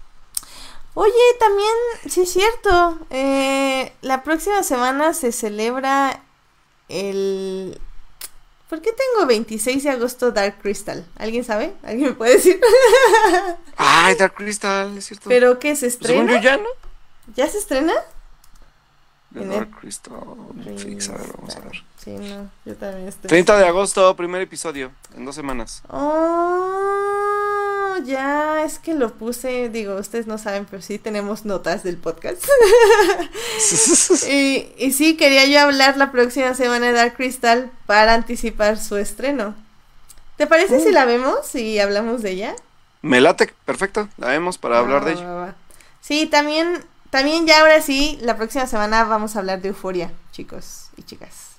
Oye, 1.02 1.12
también, 1.38 1.72
sí 2.10 2.20
es 2.20 2.30
cierto, 2.30 2.98
eh, 3.08 3.90
la 4.02 4.22
próxima 4.22 4.62
semana 4.62 5.14
se 5.14 5.32
celebra 5.32 6.20
el... 6.90 7.80
¿Por 8.68 8.82
qué 8.82 8.90
tengo 8.92 9.26
26 9.26 9.82
de 9.82 9.88
agosto 9.88 10.30
Dark 10.30 10.58
Crystal? 10.60 11.06
¿Alguien 11.16 11.42
sabe? 11.42 11.72
¿Alguien 11.84 12.10
me 12.10 12.14
puede 12.16 12.34
decir? 12.34 12.60
Ay, 13.78 14.14
Dark 14.16 14.34
Crystal, 14.34 14.94
es 14.98 15.06
cierto. 15.06 15.30
¿Pero 15.30 15.58
qué 15.58 15.74
se 15.74 15.88
según 15.88 16.28
estrena? 16.28 16.32
yo 16.34 16.40
ya, 16.42 16.56
¿no? 16.58 16.68
¿Ya 17.34 17.48
se 17.48 17.56
estrena? 17.56 17.94
The 19.32 19.46
Dark 19.46 19.70
Crystal, 19.80 20.20
Netflix, 20.54 21.08
a 21.08 21.12
ver, 21.12 21.32
vamos 21.34 21.56
a 21.56 21.60
ver. 21.60 21.82
Sí, 22.02 22.12
no, 22.12 22.50
yo 22.64 22.76
también 22.76 23.08
estoy. 23.08 23.28
30 23.28 23.58
de 23.58 23.66
agosto, 23.66 24.16
primer 24.16 24.40
episodio, 24.40 24.90
en 25.16 25.24
dos 25.26 25.34
semanas. 25.34 25.82
Oh, 25.90 27.96
ya, 28.06 28.62
es 28.64 28.78
que 28.78 28.94
lo 28.94 29.12
puse, 29.12 29.68
digo, 29.68 29.96
ustedes 29.96 30.26
no 30.26 30.38
saben, 30.38 30.66
pero 30.70 30.80
sí 30.82 30.98
tenemos 30.98 31.44
notas 31.44 31.82
del 31.82 31.98
podcast. 31.98 32.42
y, 34.30 34.68
y 34.78 34.92
sí, 34.92 35.16
quería 35.16 35.44
yo 35.46 35.60
hablar 35.60 35.96
la 35.98 36.10
próxima 36.10 36.54
semana 36.54 36.86
de 36.86 36.92
Dark 36.92 37.16
Crystal 37.16 37.70
para 37.86 38.14
anticipar 38.14 38.78
su 38.78 38.96
estreno. 38.96 39.54
¿Te 40.36 40.46
parece 40.46 40.78
Uh. 40.78 40.82
si 40.82 40.92
la 40.92 41.04
vemos 41.04 41.54
y 41.54 41.78
hablamos 41.80 42.22
de 42.22 42.30
ella? 42.30 42.56
Me 43.02 43.20
late, 43.20 43.52
perfecto, 43.66 44.08
la 44.16 44.28
vemos 44.28 44.56
para 44.56 44.78
hablar 44.78 45.04
de 45.04 45.12
ello. 45.12 45.54
Sí, 46.00 46.26
también, 46.26 46.82
también 47.10 47.46
ya 47.46 47.60
ahora 47.60 47.82
sí, 47.82 48.18
la 48.22 48.38
próxima 48.38 48.66
semana 48.66 49.04
vamos 49.04 49.36
a 49.36 49.40
hablar 49.40 49.60
de 49.60 49.68
Euforia, 49.68 50.10
chicos 50.32 50.86
y 50.96 51.02
chicas. 51.02 51.49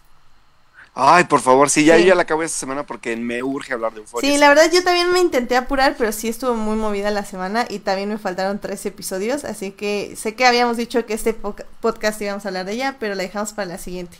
Ay, 0.94 1.24
por 1.24 1.40
favor, 1.40 1.70
sí, 1.70 1.86
ya, 1.86 1.98
Sí. 1.98 2.04
ya 2.06 2.16
la 2.16 2.24
acabo 2.24 2.44
esta 2.44 2.58
semana 2.60 2.86
porque 2.86 3.16
me 3.16 3.42
urge 3.44 3.72
hablar 3.74 3.94
de 3.94 4.02
Euphoria. 4.02 4.30
Sí, 4.30 4.38
la 4.38 4.50
verdad 4.50 4.70
yo 4.74 4.84
también 4.84 5.12
me 5.14 5.20
intenté 5.20 5.56
apurar, 5.56 5.96
pero 5.98 6.12
sí 6.12 6.28
estuvo 6.28 6.54
muy 6.56 6.76
movida 6.76 7.12
la 7.12 7.24
semana 7.24 7.66
y 7.70 7.80
también 7.80 8.10
me 8.10 8.18
faltaron 8.18 8.60
tres 8.60 8.86
episodios, 8.86 9.46
así 9.46 9.72
que 9.72 10.16
sé 10.18 10.36
que 10.36 10.46
habíamos 10.46 10.76
dicho 10.76 11.06
que 11.06 11.14
este 11.14 11.34
podcast 11.34 12.22
íbamos 12.22 12.46
a 12.46 12.50
hablar 12.50 12.66
de 12.66 12.74
ella, 12.74 12.98
pero 13.00 13.16
la 13.16 13.24
dejamos 13.24 13.54
para 13.54 13.68
la 13.70 13.78
siguiente. 13.78 14.18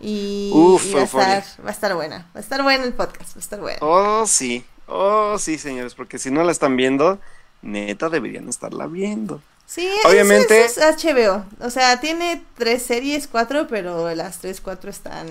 Y, 0.00 0.50
Uf, 0.52 0.84
y 0.86 0.94
va, 0.94 1.00
a 1.02 1.04
estar, 1.04 1.44
va 1.64 1.68
a 1.68 1.72
estar 1.72 1.94
buena, 1.94 2.28
va 2.34 2.38
a 2.38 2.40
estar 2.40 2.60
bueno 2.64 2.82
el 2.82 2.92
podcast, 2.94 3.36
va 3.36 3.38
a 3.38 3.40
estar 3.40 3.60
bueno. 3.60 3.78
Oh, 3.82 4.26
sí. 4.26 4.64
Oh, 4.88 5.38
sí, 5.38 5.56
señores, 5.58 5.94
porque 5.94 6.18
si 6.18 6.32
no 6.32 6.42
la 6.42 6.50
están 6.50 6.76
viendo, 6.76 7.20
neta 7.62 8.08
deberían 8.08 8.48
estarla 8.48 8.88
viendo. 8.88 9.40
Sí, 9.64 9.88
Obviamente- 10.04 10.64
eso 10.64 10.80
es 10.80 10.96
HBO, 11.04 11.44
o 11.60 11.70
sea, 11.70 12.00
tiene 12.00 12.42
tres 12.58 12.82
series, 12.82 13.28
cuatro, 13.28 13.68
pero 13.68 14.12
las 14.16 14.38
tres, 14.38 14.60
cuatro 14.60 14.90
están, 14.90 15.28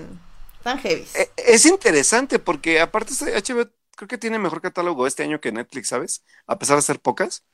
están 0.62 0.78
heavy. 0.78 1.06
E- 1.14 1.32
Es 1.36 1.66
interesante 1.66 2.38
porque 2.38 2.80
aparte 2.80 3.12
HBO 3.34 3.66
creo 3.96 4.08
que 4.08 4.18
tiene 4.18 4.38
mejor 4.38 4.60
catálogo 4.62 5.06
este 5.06 5.22
año 5.22 5.40
que 5.40 5.52
Netflix, 5.52 5.88
¿sabes? 5.88 6.24
A 6.46 6.58
pesar 6.58 6.76
de 6.76 6.82
ser 6.82 7.00
pocas, 7.00 7.44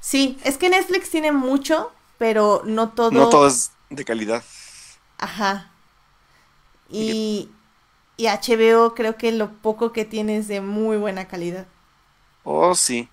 Sí, 0.00 0.38
es 0.44 0.58
que 0.58 0.70
Netflix 0.70 1.10
tiene 1.10 1.32
mucho, 1.32 1.92
pero 2.18 2.62
no 2.64 2.90
todo. 2.90 3.10
no 3.10 3.28
todo 3.28 3.46
es 3.48 3.78
de 3.90 4.04
calidad. 4.04 4.44
Ajá. 5.18 5.70
Y, 6.90 7.50
y 8.16 8.26
HBO 8.28 8.94
creo 8.94 9.16
que 9.16 9.32
lo 9.32 9.52
poco 9.60 9.92
que 9.92 10.04
tiene 10.04 10.38
es 10.38 10.48
de 10.48 10.60
muy 10.60 10.96
buena 10.96 11.28
calidad. 11.28 11.66
Oh, 12.42 12.74
sí. 12.74 13.12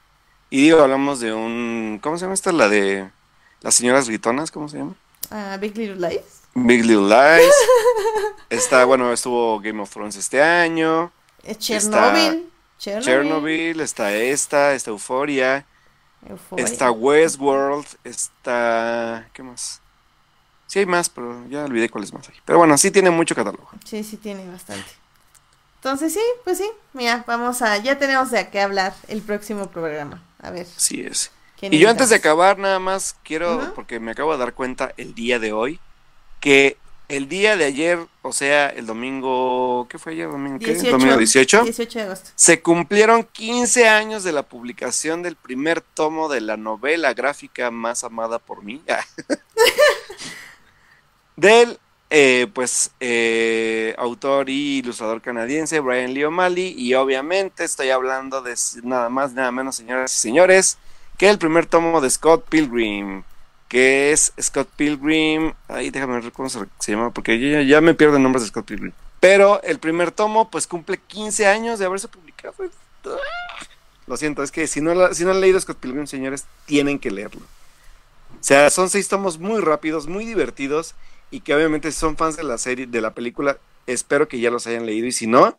Y 0.50 0.64
digo, 0.64 0.82
hablamos 0.82 1.20
de 1.20 1.34
un, 1.34 2.00
¿cómo 2.02 2.18
se 2.18 2.24
llama 2.26 2.36
esta? 2.36 2.52
La 2.52 2.70
de 2.70 3.12
las 3.62 3.76
señoras 3.76 4.08
gritonas, 4.08 4.52
¿cómo 4.52 4.68
se 4.70 4.78
llama? 4.78 5.00
Ah, 5.32 5.58
Big 5.58 5.76
Little 5.78 5.96
Lies. 6.00 6.43
Big 6.54 6.86
Little 6.86 7.08
Lies. 7.08 7.54
Está, 8.50 8.86
bueno, 8.86 9.12
estuvo 9.12 9.60
Game 9.60 9.82
of 9.82 9.90
Thrones 9.90 10.16
este 10.16 10.42
año. 10.42 11.12
Chernobyl. 11.58 12.50
Chernobyl. 12.78 13.04
Chernobyl, 13.04 13.80
está 13.80 14.14
esta, 14.14 14.74
está 14.74 14.92
Euphoria, 14.92 15.66
Euphoria. 16.28 16.66
está 16.66 16.92
Westworld, 16.92 17.86
está... 18.04 19.30
¿Qué 19.34 19.42
más? 19.42 19.82
Sí 20.68 20.80
hay 20.80 20.86
más, 20.86 21.10
pero 21.10 21.48
ya 21.50 21.66
olvidé 21.66 21.90
cuáles 21.90 22.14
más 22.14 22.28
hay. 22.30 22.36
Pero 22.46 22.58
bueno, 22.60 22.78
sí 22.78 22.92
tiene 22.92 23.10
mucho 23.10 23.36
catálogo. 23.36 23.70
Sí, 23.86 24.04
sí 24.04 24.18
tiene 24.18 24.50
bastante. 24.50 24.90
Entonces 25.76 26.14
sí, 26.14 26.24
pues 26.44 26.58
sí, 26.58 26.70
mira, 26.94 27.24
vamos 27.28 27.62
a, 27.62 27.78
ya 27.78 27.98
tenemos 27.98 28.32
de 28.32 28.50
qué 28.50 28.62
hablar 28.62 28.94
el 29.08 29.22
próximo 29.22 29.70
programa. 29.70 30.24
A 30.42 30.50
ver, 30.50 30.66
Así 30.76 31.02
es. 31.02 31.32
¿Quién 31.60 31.74
Y 31.74 31.80
yo 31.80 31.90
antes 31.90 32.10
de 32.10 32.16
acabar, 32.16 32.58
nada 32.58 32.80
más 32.80 33.18
quiero, 33.24 33.74
porque 33.76 34.00
me 34.00 34.12
acabo 34.12 34.32
de 34.32 34.40
dar 34.40 34.54
cuenta 34.54 34.94
el 34.98 35.14
día 35.14 35.40
de 35.40 35.52
hoy, 35.54 35.80
que 36.44 36.76
el 37.08 37.30
día 37.30 37.56
de 37.56 37.64
ayer, 37.64 38.00
o 38.22 38.34
sea, 38.34 38.68
el 38.68 38.86
domingo, 38.86 39.88
¿qué 39.90 39.98
fue 39.98 40.12
ayer? 40.12 40.30
¿Domingo 40.30 40.60
qué? 40.60 40.74
18, 40.74 40.92
Domingo 40.92 41.16
18. 41.16 41.64
18 41.64 42.00
de 42.00 42.06
agosto. 42.06 42.30
Se 42.36 42.62
cumplieron 42.62 43.24
15 43.24 43.88
años 43.88 44.26
de 44.26 44.34
la 44.34 44.44
publicación 44.44 45.24
del 45.24 45.38
primer 45.38 45.80
tomo 45.80 46.28
de 46.28 46.42
la 46.42 46.58
novela 46.58 47.14
gráfica 47.14 47.72
más 47.72 48.04
amada 48.04 48.40
por 48.40 48.62
mí. 48.62 48.82
del, 51.38 51.80
eh, 52.10 52.48
pues, 52.54 52.92
eh, 53.00 53.96
autor 53.98 54.50
y 54.50 54.80
ilustrador 54.80 55.22
canadiense 55.22 55.80
Brian 55.80 56.14
Lee 56.14 56.26
O'Malley. 56.26 56.76
Y 56.78 56.94
obviamente 56.96 57.64
estoy 57.64 57.92
hablando 57.92 58.42
de 58.42 58.56
nada 58.84 59.08
más, 59.08 59.32
nada 59.32 59.54
menos, 59.54 59.78
señoras 59.78 60.14
y 60.14 60.20
señores, 60.20 60.78
que 61.18 61.30
el 61.30 61.38
primer 61.38 61.68
tomo 61.68 62.02
de 62.02 62.10
Scott 62.10 62.50
Pilgrim. 62.50 63.24
Que 63.68 64.12
es 64.12 64.34
Scott 64.40 64.70
Pilgrim. 64.76 65.54
Ay, 65.68 65.90
déjame 65.90 66.20
ver 66.20 66.32
cómo 66.32 66.50
se, 66.50 66.60
llama, 66.88 67.12
porque 67.12 67.40
ya, 67.40 67.62
ya 67.62 67.82
me 67.82 67.94
pierdo 67.94 68.18
el 68.18 68.24
nombre 68.24 68.42
de 68.42 68.48
Scott 68.48 68.66
Pilgrim. 68.66 68.94
Pero 69.20 69.62
el 69.64 69.80
primer 69.80 70.12
tomo, 70.12 70.52
pues 70.52 70.68
cumple 70.68 70.98
15 70.98 71.48
años 71.48 71.80
de 71.80 71.86
haberse 71.86 72.08
publicado. 72.08 72.54
Lo 74.06 74.18
siento, 74.18 74.44
es 74.44 74.52
que 74.52 74.68
si 74.68 74.82
no, 74.82 75.14
si 75.14 75.24
no 75.24 75.32
han 75.32 75.42
leído 75.42 75.60
Scott 75.60 75.78
Pilgrim, 75.78 76.08
señores, 76.08 76.46
tienen 76.66 77.00
que 77.00 77.10
leerlo. 77.10 77.42
O 77.42 78.44
sea, 78.44 78.70
son 78.70 78.90
seis 78.90 79.08
tomos 79.08 79.40
muy 79.40 79.62
rápidos, 79.62 80.08
muy 80.08 80.26
divertidos 80.26 80.96
y 81.32 81.40
que 81.40 81.56
obviamente 81.56 81.92
si 81.92 82.00
son 82.00 82.18
fans 82.18 82.36
de 82.36 82.44
la 82.44 82.58
serie, 82.58 82.86
de 82.86 83.00
la 83.00 83.14
película, 83.14 83.58
espero 83.88 84.28
que 84.28 84.40
ya 84.40 84.52
los 84.52 84.68
hayan 84.68 84.86
leído 84.86 85.08
y 85.08 85.14
si 85.14 85.28
no, 85.28 85.58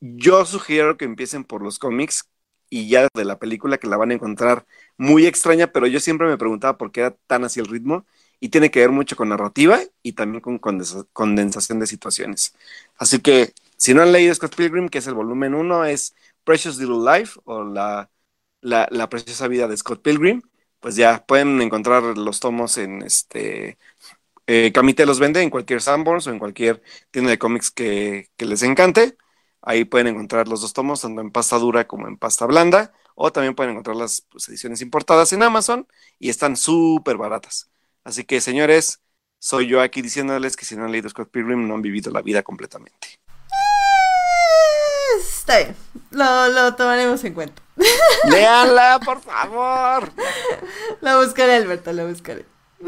yo 0.00 0.44
sugiero 0.44 0.96
que 0.96 1.04
empiecen 1.04 1.44
por 1.44 1.62
los 1.62 1.78
cómics 1.78 2.28
y 2.68 2.88
ya 2.88 3.08
de 3.14 3.24
la 3.24 3.38
película 3.38 3.78
que 3.78 3.86
la 3.86 3.96
van 3.96 4.10
a 4.10 4.14
encontrar 4.14 4.66
muy 4.98 5.26
extraña, 5.26 5.68
pero 5.68 5.86
yo 5.86 6.00
siempre 6.00 6.26
me 6.28 6.38
preguntaba 6.38 6.78
por 6.78 6.92
qué 6.92 7.00
era 7.00 7.10
tan 7.26 7.44
así 7.44 7.60
el 7.60 7.66
ritmo 7.66 8.06
y 8.40 8.48
tiene 8.50 8.70
que 8.70 8.80
ver 8.80 8.90
mucho 8.90 9.16
con 9.16 9.28
narrativa 9.30 9.80
y 10.02 10.12
también 10.12 10.40
con 10.40 10.58
condensa- 10.58 11.06
condensación 11.12 11.78
de 11.80 11.86
situaciones. 11.86 12.54
Así 12.96 13.20
que 13.20 13.54
si 13.76 13.94
no 13.94 14.02
han 14.02 14.12
leído 14.12 14.34
Scott 14.34 14.54
Pilgrim, 14.56 14.88
que 14.88 14.98
es 14.98 15.06
el 15.06 15.14
volumen 15.14 15.54
1, 15.54 15.84
es 15.84 16.14
Precious 16.44 16.78
Little 16.78 16.98
Life 17.18 17.40
o 17.44 17.64
la, 17.64 18.10
la, 18.60 18.88
la 18.90 19.08
preciosa 19.08 19.48
vida 19.48 19.68
de 19.68 19.76
Scott 19.76 20.02
Pilgrim, 20.02 20.42
pues 20.80 20.96
ya 20.96 21.24
pueden 21.26 21.60
encontrar 21.62 22.02
los 22.18 22.40
tomos 22.40 22.78
en 22.78 23.02
este... 23.02 23.78
Eh, 24.46 24.72
Camite 24.72 25.06
los 25.06 25.18
vende 25.18 25.42
en 25.42 25.50
cualquier 25.50 25.82
Sanborns 25.82 26.26
o 26.26 26.30
en 26.30 26.38
cualquier 26.38 26.82
tienda 27.10 27.30
de 27.30 27.38
cómics 27.38 27.70
que, 27.70 28.30
que 28.36 28.44
les 28.46 28.62
encante. 28.62 29.16
Ahí 29.62 29.84
pueden 29.84 30.06
encontrar 30.08 30.46
los 30.48 30.60
dos 30.62 30.72
tomos, 30.72 31.00
tanto 31.02 31.20
en 31.20 31.32
pasta 31.32 31.58
dura 31.58 31.86
como 31.86 32.06
en 32.08 32.16
pasta 32.16 32.46
blanda. 32.46 32.92
O 33.18 33.32
también 33.32 33.54
pueden 33.54 33.72
encontrar 33.72 33.96
las 33.96 34.20
pues, 34.30 34.46
ediciones 34.48 34.82
importadas 34.82 35.32
en 35.32 35.42
Amazon 35.42 35.88
y 36.18 36.28
están 36.28 36.54
súper 36.56 37.16
baratas. 37.16 37.68
Así 38.04 38.24
que, 38.24 38.40
señores, 38.42 39.00
soy 39.38 39.66
yo 39.68 39.80
aquí 39.80 40.02
diciéndoles 40.02 40.54
que 40.54 40.66
si 40.66 40.76
no 40.76 40.84
han 40.84 40.92
leído 40.92 41.08
Scott 41.08 41.30
Pilgrim 41.30 41.66
no 41.66 41.74
han 41.74 41.82
vivido 41.82 42.12
la 42.12 42.20
vida 42.20 42.42
completamente. 42.42 43.18
Está 45.18 45.58
bien, 45.58 45.76
lo, 46.10 46.48
lo 46.48 46.74
tomaremos 46.74 47.24
en 47.24 47.32
cuenta. 47.32 47.62
¡Léanla, 48.30 49.00
por 49.04 49.20
favor! 49.22 50.12
Lo 51.00 51.24
buscaré, 51.24 51.54
Alberto, 51.56 51.92
lo 51.94 52.06
buscaré. 52.08 52.44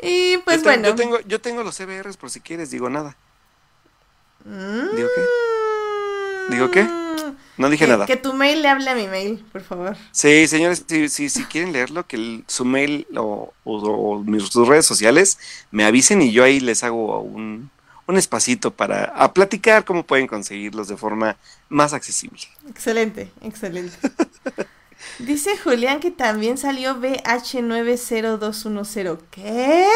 y 0.00 0.38
pues 0.38 0.58
yo, 0.58 0.62
te- 0.62 0.68
bueno. 0.68 0.88
yo 0.88 0.94
tengo, 0.94 1.20
yo 1.20 1.40
tengo 1.40 1.64
los 1.64 1.76
CBRs 1.76 2.16
por 2.16 2.30
si 2.30 2.40
quieres, 2.40 2.70
digo 2.70 2.88
nada. 2.88 3.16
Mm. 4.44 4.94
¿Digo 4.94 5.08
qué? 5.16 6.54
¿Digo 6.54 6.70
qué? 6.70 7.05
No 7.56 7.68
dije 7.70 7.84
que, 7.86 7.90
nada. 7.90 8.06
que 8.06 8.16
tu 8.16 8.32
mail 8.32 8.62
le 8.62 8.68
hable 8.68 8.90
a 8.90 8.94
mi 8.94 9.08
mail, 9.08 9.44
por 9.52 9.62
favor. 9.62 9.96
Sí, 10.12 10.46
señores, 10.46 10.84
si, 10.88 11.08
si, 11.08 11.28
si 11.30 11.44
quieren 11.44 11.72
leerlo, 11.72 12.06
que 12.06 12.16
el- 12.16 12.44
su 12.46 12.64
mail 12.64 13.06
o, 13.16 13.52
o- 13.64 13.78
o 13.80 14.22
mis, 14.22 14.44
sus 14.48 14.68
redes 14.68 14.86
sociales 14.86 15.38
me 15.70 15.84
avisen 15.84 16.22
y 16.22 16.32
yo 16.32 16.44
ahí 16.44 16.60
les 16.60 16.84
hago 16.84 17.20
un, 17.20 17.70
un 18.06 18.16
espacito 18.16 18.70
para 18.70 19.04
a 19.16 19.32
platicar 19.32 19.84
cómo 19.84 20.04
pueden 20.04 20.26
conseguirlos 20.26 20.88
de 20.88 20.96
forma 20.96 21.36
más 21.68 21.92
accesible. 21.92 22.40
Excelente, 22.68 23.30
excelente. 23.42 23.96
Dice 25.18 25.56
Julián 25.58 26.00
que 26.00 26.10
también 26.10 26.58
salió 26.58 26.96
BH90210. 27.00 29.18
¿Qué? 29.30 29.86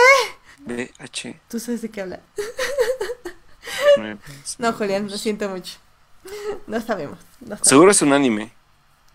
BH. 0.58 1.36
¿Tú 1.48 1.58
sabes 1.58 1.82
de 1.82 1.90
qué 1.90 2.00
habla? 2.02 2.20
No, 4.58 4.72
Julián, 4.72 5.08
lo 5.08 5.16
siento 5.18 5.48
mucho. 5.48 5.78
No 6.66 6.80
sabemos. 6.80 7.18
no 7.40 7.48
sabemos. 7.48 7.68
Seguro 7.68 7.90
es 7.90 8.02
un 8.02 8.12
anime. 8.12 8.52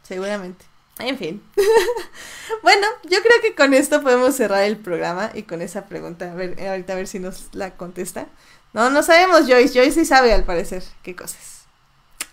Seguramente. 0.04 0.66
En 1.00 1.18
fin. 1.18 1.44
bueno, 2.64 2.88
yo 3.04 3.20
creo 3.22 3.42
que 3.42 3.54
con 3.56 3.74
esto 3.74 4.02
podemos 4.02 4.36
cerrar 4.36 4.64
el 4.64 4.78
programa 4.78 5.32
y 5.34 5.44
con 5.44 5.62
esa 5.62 5.86
pregunta, 5.88 6.32
a 6.32 6.36
ver, 6.36 6.58
ahorita 6.68 6.94
a 6.94 6.96
ver 6.96 7.08
si 7.08 7.20
nos 7.20 7.50
la 7.54 7.76
contesta. 7.76 8.28
No, 8.74 8.90
no 8.90 9.04
sabemos, 9.04 9.42
Joyce. 9.48 9.74
Joyce 9.74 9.92
sí 9.92 10.06
sabe 10.06 10.34
al 10.34 10.44
parecer 10.44 10.84
qué 11.04 11.16
cosas. 11.16 11.66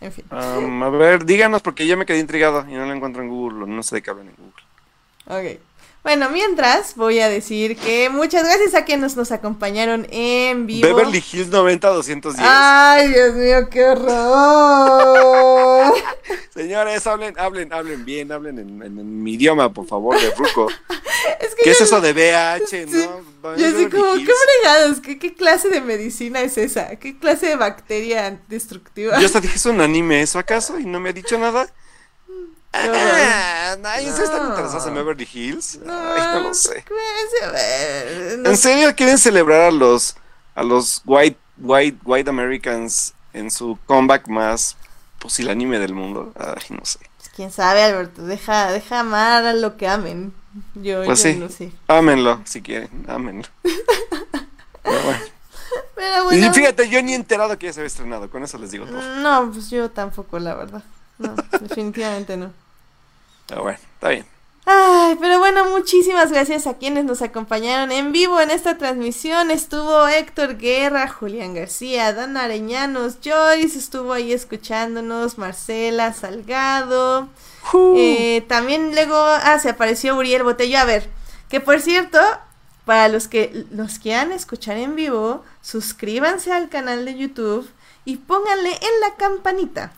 En 0.00 0.12
fin. 0.12 0.24
Um, 0.30 0.82
a 0.82 0.90
ver, 0.90 1.24
díganos 1.24 1.62
porque 1.62 1.86
ya 1.86 1.96
me 1.96 2.06
quedé 2.06 2.18
intrigado 2.18 2.64
y 2.68 2.74
no 2.74 2.86
lo 2.86 2.92
encuentro 2.92 3.22
en 3.22 3.28
Google, 3.28 3.66
no 3.66 3.82
sé 3.82 3.96
de 3.96 4.02
qué 4.02 4.10
hablan 4.10 4.28
en 4.28 4.36
Google. 4.36 4.62
Ok. 5.26 5.60
Bueno, 6.02 6.28
mientras 6.30 6.96
voy 6.96 7.20
a 7.20 7.28
decir 7.28 7.76
que 7.76 8.10
muchas 8.10 8.42
gracias 8.42 8.74
a 8.74 8.84
quienes 8.84 9.14
nos 9.16 9.30
acompañaron 9.30 10.04
en 10.10 10.66
vivo. 10.66 10.88
Beverly 10.88 11.18
Hills 11.32 11.48
90-210. 11.52 12.34
Ay, 12.38 13.08
Dios 13.08 13.34
mío, 13.34 13.68
qué 13.70 13.84
horror. 13.84 15.94
Señores, 16.54 17.06
hablen, 17.06 17.38
hablen, 17.38 17.72
hablen 17.72 18.04
bien, 18.04 18.32
hablen 18.32 18.58
en, 18.58 18.82
en- 18.82 18.98
en 18.98 19.22
mi 19.22 19.34
idioma, 19.34 19.72
por 19.72 19.86
favor, 19.86 20.20
de 20.20 20.30
Ruco. 20.32 20.68
es 21.40 21.54
que 21.54 21.62
¿Qué 21.62 21.70
es 21.70 21.80
eso 21.80 22.00
de 22.00 22.12
BH? 22.12 22.66
Sí, 22.68 22.84
¿no? 22.88 23.56
Yo 23.56 23.72
Beverly 23.72 23.88
como, 23.88 24.14
¿qué 24.14 24.32
fregados? 24.60 25.00
¿Qué, 25.00 25.18
¿Qué 25.20 25.34
clase 25.34 25.68
de 25.68 25.80
medicina 25.80 26.40
es 26.40 26.58
esa? 26.58 26.96
¿Qué 26.96 27.16
clase 27.16 27.46
de 27.46 27.56
bacteria 27.56 28.40
destructiva? 28.48 29.20
Yo 29.20 29.26
hasta 29.26 29.40
dije, 29.40 29.54
¿es 29.56 29.66
un 29.66 29.80
anime 29.80 30.22
eso 30.22 30.40
acaso? 30.40 30.80
Y 30.80 30.84
no 30.84 30.98
me 30.98 31.10
ha 31.10 31.12
dicho 31.12 31.38
nada. 31.38 31.68
Ah, 32.72 33.74
están 33.74 34.48
interesados 34.50 34.86
en 34.86 34.94
Beverly 34.94 35.28
Hills. 35.32 35.78
No, 35.84 35.92
Ay, 35.92 36.22
no 36.34 36.40
lo 36.48 36.54
sé. 36.54 36.84
a 37.44 37.50
ver, 37.50 38.38
no 38.38 38.50
¿En 38.50 38.56
serio 38.56 38.94
quieren 38.96 39.18
celebrar 39.18 39.62
a 39.62 39.70
los 39.70 40.16
a 40.54 40.62
los 40.62 41.02
white 41.04 41.38
white 41.58 41.98
white 42.04 42.28
Americans 42.30 43.14
en 43.32 43.50
su 43.50 43.78
comeback 43.86 44.26
más 44.28 44.76
pusilanime 45.18 45.78
del 45.78 45.94
mundo? 45.94 46.32
Ay, 46.38 46.64
no 46.70 46.84
sé. 46.84 46.98
Pues, 47.18 47.30
quién 47.34 47.50
sabe, 47.52 47.82
Alberto, 47.82 48.22
deja, 48.22 48.70
deja 48.72 49.00
amar 49.00 49.44
a 49.44 49.52
lo 49.54 49.76
que 49.76 49.88
amen. 49.88 50.32
Yo, 50.74 51.04
Pues 51.04 51.22
yo 51.22 51.30
sí. 51.30 51.36
no 51.38 51.48
sé. 51.48 51.72
Ámenlo, 51.88 52.40
si 52.44 52.60
quieren, 52.62 53.04
ámenlo. 53.08 53.48
Pero 54.82 55.02
bueno. 55.02 55.18
Pero 55.94 56.24
bueno. 56.24 56.46
Y 56.46 56.50
fíjate, 56.50 56.88
yo 56.90 57.02
ni 57.02 57.12
he 57.12 57.16
enterado 57.16 57.58
que 57.58 57.66
ya 57.66 57.72
se 57.72 57.80
había 57.80 57.86
estrenado, 57.86 58.28
con 58.30 58.42
eso 58.42 58.58
les 58.58 58.70
digo 58.70 58.84
todo. 58.86 59.00
No, 59.20 59.50
pues 59.52 59.70
yo 59.70 59.90
tampoco, 59.90 60.38
la 60.38 60.54
verdad. 60.54 60.82
No, 61.18 61.34
definitivamente 61.60 62.36
no. 62.36 62.52
Pero 63.46 63.62
bueno, 63.62 63.78
está 63.94 64.08
bien. 64.10 64.32
Ay, 64.64 65.16
pero 65.20 65.40
bueno, 65.40 65.70
muchísimas 65.70 66.30
gracias 66.30 66.68
a 66.68 66.78
quienes 66.78 67.04
nos 67.04 67.20
acompañaron 67.20 67.90
en 67.90 68.12
vivo 68.12 68.40
en 68.40 68.50
esta 68.50 68.78
transmisión. 68.78 69.50
Estuvo 69.50 70.06
Héctor 70.06 70.56
Guerra, 70.56 71.08
Julián 71.08 71.54
García, 71.54 72.12
Dan 72.12 72.36
Areñanos, 72.36 73.18
Joyce 73.24 73.76
estuvo 73.76 74.12
ahí 74.12 74.32
escuchándonos, 74.32 75.36
Marcela 75.36 76.12
Salgado. 76.12 77.28
Eh, 77.96 78.44
también 78.48 78.94
luego, 78.94 79.16
ah, 79.16 79.58
se 79.58 79.70
apareció 79.70 80.16
Uriel 80.16 80.44
Botello. 80.44 80.78
A 80.78 80.84
ver, 80.84 81.10
que 81.48 81.60
por 81.60 81.80
cierto, 81.80 82.20
para 82.84 83.08
los 83.08 83.26
que 83.26 83.66
los 83.72 83.98
quieran 83.98 84.30
escuchar 84.30 84.76
en 84.76 84.94
vivo, 84.94 85.42
suscríbanse 85.60 86.52
al 86.52 86.68
canal 86.68 87.04
de 87.04 87.18
YouTube 87.18 87.68
y 88.04 88.18
pónganle 88.18 88.70
en 88.70 89.00
la 89.00 89.16
campanita 89.16 89.92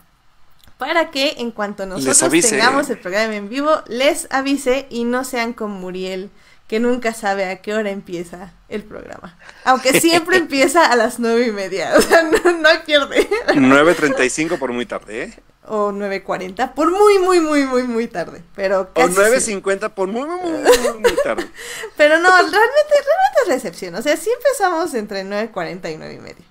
para 0.77 1.11
que 1.11 1.35
en 1.37 1.51
cuanto 1.51 1.85
nosotros 1.85 2.31
tengamos 2.41 2.89
el 2.89 2.99
programa 2.99 3.35
en 3.35 3.49
vivo, 3.49 3.81
les 3.87 4.27
avise 4.29 4.87
y 4.89 5.05
no 5.05 5.23
sean 5.23 5.53
como 5.53 5.75
Muriel, 5.75 6.29
que 6.67 6.79
nunca 6.79 7.13
sabe 7.13 7.45
a 7.45 7.61
qué 7.61 7.73
hora 7.73 7.91
empieza 7.91 8.53
el 8.69 8.83
programa. 8.83 9.37
Aunque 9.63 9.99
siempre 10.01 10.37
empieza 10.37 10.85
a 10.85 10.95
las 10.95 11.19
nueve 11.19 11.47
y 11.47 11.51
media, 11.51 11.93
o 11.97 12.01
sea, 12.01 12.23
no, 12.23 12.57
no 12.57 12.67
hay 12.69 12.79
pierde. 12.85 13.27
9.35 13.47 14.57
por 14.57 14.73
muy 14.73 14.85
tarde, 14.85 15.23
¿eh? 15.23 15.39
O 15.67 15.91
9.40, 15.91 16.73
por 16.75 16.91
muy, 16.91 17.17
muy, 17.17 17.39
muy, 17.39 17.63
muy, 17.65 17.83
muy 17.83 18.07
tarde. 18.07 18.43
Pero 18.55 18.81
O 18.81 18.93
casi 18.93 19.41
sí. 19.41 19.55
9.50 19.55 19.93
por 19.95 20.07
muy, 20.07 20.27
muy, 20.27 20.39
muy, 20.39 20.61
muy, 20.61 20.99
muy 20.99 21.15
tarde. 21.23 21.49
Pero 21.97 22.19
no, 22.19 22.29
realmente, 22.29 22.51
realmente 22.51 23.41
es 23.41 23.47
la 23.47 23.55
excepción. 23.55 23.95
O 23.95 24.01
sea, 24.03 24.15
sí 24.15 24.29
empezamos 24.29 24.93
entre 24.93 25.23
9.40 25.23 25.91
y 25.91 25.97
9 25.97 26.13
y 26.13 26.19
media. 26.19 26.45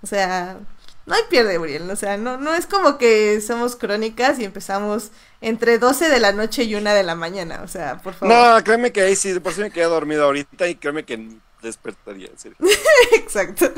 O 0.00 0.06
sea, 0.06 0.58
no 1.06 1.14
hay 1.14 1.22
pierde, 1.30 1.58
Uriel. 1.58 1.90
O 1.90 1.96
sea, 1.96 2.16
no, 2.16 2.36
no 2.36 2.54
es 2.54 2.66
como 2.66 2.98
que 2.98 3.40
somos 3.40 3.76
crónicas 3.76 4.38
y 4.38 4.44
empezamos 4.44 5.12
entre 5.40 5.78
12 5.78 6.08
de 6.08 6.20
la 6.20 6.32
noche 6.32 6.64
y 6.64 6.74
1 6.74 6.92
de 6.92 7.02
la 7.02 7.14
mañana. 7.14 7.62
O 7.62 7.68
sea, 7.68 7.98
por 7.98 8.14
favor. 8.14 8.34
No, 8.34 8.64
créeme 8.64 8.92
que 8.92 9.02
ahí 9.02 9.16
sí, 9.16 9.32
de 9.32 9.40
por 9.40 9.52
sí 9.54 9.60
me 9.60 9.70
quedé 9.70 9.84
dormido 9.84 10.24
ahorita 10.24 10.68
y 10.68 10.74
créeme 10.76 11.04
que 11.04 11.38
despertaría, 11.62 12.28
en 12.28 12.38
serio. 12.38 12.58
Exacto. 13.14 13.72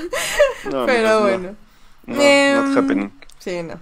No, 0.64 0.86
Pero 0.86 1.08
no, 1.08 1.20
bueno. 1.20 1.56
No, 2.06 2.22
Em, 2.22 2.56
not 2.56 2.76
happening. 2.76 3.10
Sí, 3.38 3.62
no. 3.62 3.80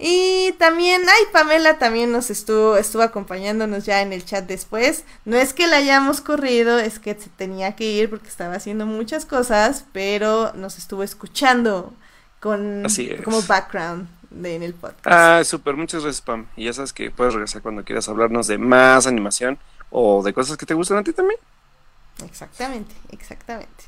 Y 0.00 0.52
también, 0.58 1.02
ay, 1.08 1.24
Pamela 1.32 1.78
también 1.78 2.12
nos 2.12 2.30
estuvo, 2.30 2.76
estuvo 2.76 3.02
acompañándonos 3.02 3.84
ya 3.84 4.00
en 4.00 4.12
el 4.12 4.24
chat 4.24 4.46
después. 4.46 5.04
No 5.24 5.36
es 5.36 5.52
que 5.52 5.66
la 5.66 5.78
hayamos 5.78 6.20
corrido, 6.20 6.78
es 6.78 7.00
que 7.00 7.14
se 7.18 7.30
tenía 7.30 7.74
que 7.74 7.84
ir 7.84 8.08
porque 8.08 8.28
estaba 8.28 8.54
haciendo 8.54 8.86
muchas 8.86 9.26
cosas, 9.26 9.84
pero 9.92 10.52
nos 10.54 10.78
estuvo 10.78 11.02
escuchando 11.02 11.92
con 12.40 12.84
Así 12.86 13.08
es. 13.10 13.22
como 13.22 13.42
background 13.42 14.08
de, 14.30 14.56
en 14.56 14.62
el 14.62 14.74
podcast. 14.74 15.06
Ah, 15.06 15.42
súper, 15.44 15.76
muchas 15.76 16.02
gracias, 16.02 16.22
Pam. 16.22 16.46
Y 16.56 16.64
ya 16.64 16.72
sabes 16.72 16.92
que 16.92 17.10
puedes 17.10 17.34
regresar 17.34 17.62
cuando 17.62 17.84
quieras 17.84 18.08
hablarnos 18.08 18.46
de 18.46 18.58
más 18.58 19.06
animación 19.06 19.58
o 19.90 20.22
de 20.22 20.32
cosas 20.32 20.56
que 20.56 20.66
te 20.66 20.74
gustan 20.74 20.98
a 20.98 21.02
ti 21.02 21.12
también. 21.12 21.38
Exactamente, 22.24 22.94
exactamente. 23.10 23.84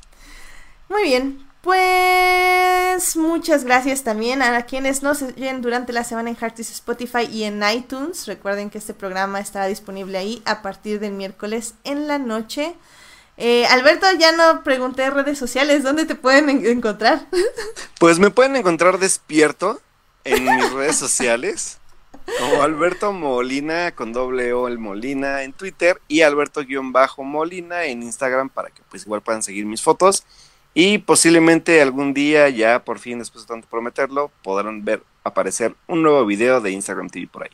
Muy 0.89 1.03
bien, 1.03 1.45
pues 1.61 3.15
muchas 3.15 3.63
gracias 3.63 4.03
también 4.03 4.41
a 4.41 4.63
quienes 4.63 5.03
nos 5.03 5.21
oyen 5.21 5.61
durante 5.61 5.93
la 5.93 6.03
semana 6.03 6.29
en 6.29 6.35
Heartis 6.35 6.71
Spotify 6.71 7.25
y 7.31 7.43
en 7.43 7.61
iTunes. 7.63 8.25
Recuerden 8.25 8.69
que 8.69 8.79
este 8.79 8.93
programa 8.93 9.39
estará 9.39 9.67
disponible 9.67 10.17
ahí 10.17 10.41
a 10.45 10.61
partir 10.61 10.99
del 10.99 11.13
miércoles 11.13 11.75
en 11.83 12.07
la 12.07 12.17
noche. 12.17 12.75
Eh, 13.43 13.65
Alberto, 13.65 14.05
ya 14.19 14.31
no 14.33 14.61
pregunté 14.63 15.09
redes 15.09 15.39
sociales, 15.39 15.81
¿dónde 15.81 16.05
te 16.05 16.13
pueden 16.13 16.47
en- 16.49 16.65
encontrar? 16.65 17.25
Pues 17.99 18.19
me 18.19 18.29
pueden 18.29 18.55
encontrar 18.55 18.99
despierto 18.99 19.81
en 20.23 20.43
mis 20.45 20.71
redes 20.71 20.95
sociales. 20.95 21.79
Como 22.39 22.61
Alberto 22.61 23.13
Molina 23.13 23.91
con 23.95 24.13
doble 24.13 24.53
O 24.53 24.67
el 24.67 24.77
Molina 24.77 25.41
en 25.43 25.53
Twitter 25.53 25.99
y 26.07 26.21
Alberto-Molina 26.21 27.85
en 27.85 28.03
Instagram 28.03 28.49
para 28.49 28.69
que 28.69 28.81
pues 28.89 29.03
igual 29.05 29.21
puedan 29.21 29.41
seguir 29.43 29.65
mis 29.65 29.81
fotos 29.81 30.23
y 30.75 30.99
posiblemente 30.99 31.81
algún 31.81 32.13
día 32.13 32.47
ya 32.49 32.83
por 32.85 32.99
fin 32.99 33.19
después 33.19 33.45
de 33.45 33.47
tanto 33.49 33.67
prometerlo 33.67 34.31
podrán 34.43 34.85
ver 34.85 35.01
aparecer 35.23 35.75
un 35.87 36.03
nuevo 36.03 36.25
video 36.25 36.61
de 36.61 36.71
Instagram 36.71 37.09
TV 37.09 37.27
por 37.27 37.43
ahí. 37.43 37.49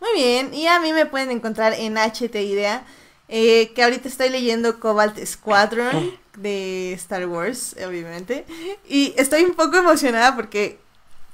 Muy 0.00 0.12
bien, 0.14 0.54
y 0.54 0.66
a 0.68 0.78
mí 0.80 0.92
me 0.92 1.06
pueden 1.06 1.30
encontrar 1.30 1.72
en 1.74 1.96
HT 1.98 2.34
Idea, 2.36 2.84
eh, 3.28 3.72
que 3.74 3.82
ahorita 3.82 4.08
estoy 4.08 4.28
leyendo 4.28 4.80
Cobalt 4.80 5.24
Squadron 5.24 6.12
de 6.36 6.92
Star 6.94 7.26
Wars, 7.26 7.76
obviamente, 7.86 8.44
y 8.88 9.14
estoy 9.16 9.44
un 9.44 9.54
poco 9.54 9.76
emocionada 9.76 10.34
porque 10.36 10.78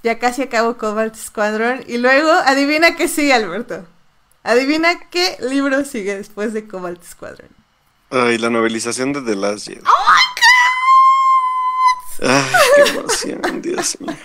ya 0.02 0.18
casi 0.18 0.42
acabo 0.42 0.76
Cobalt 0.76 1.14
Squadron 1.16 1.84
y 1.86 1.98
luego 1.98 2.30
adivina 2.30 2.96
qué 2.96 3.08
sigue 3.08 3.32
Alberto. 3.32 3.86
Adivina 4.42 4.98
qué 5.10 5.36
libro 5.40 5.84
sigue 5.84 6.16
después 6.16 6.52
de 6.52 6.66
Cobalt 6.66 7.04
Squadron. 7.04 7.50
Ay, 8.10 8.38
la 8.38 8.50
novelización 8.50 9.12
de 9.12 9.22
The 9.22 9.36
Last 9.36 9.68
Jedi. 9.68 9.82
Ay, 12.22 12.52
qué 12.76 12.90
emoción, 12.90 13.62
Dios 13.62 14.00
mío. 14.00 14.16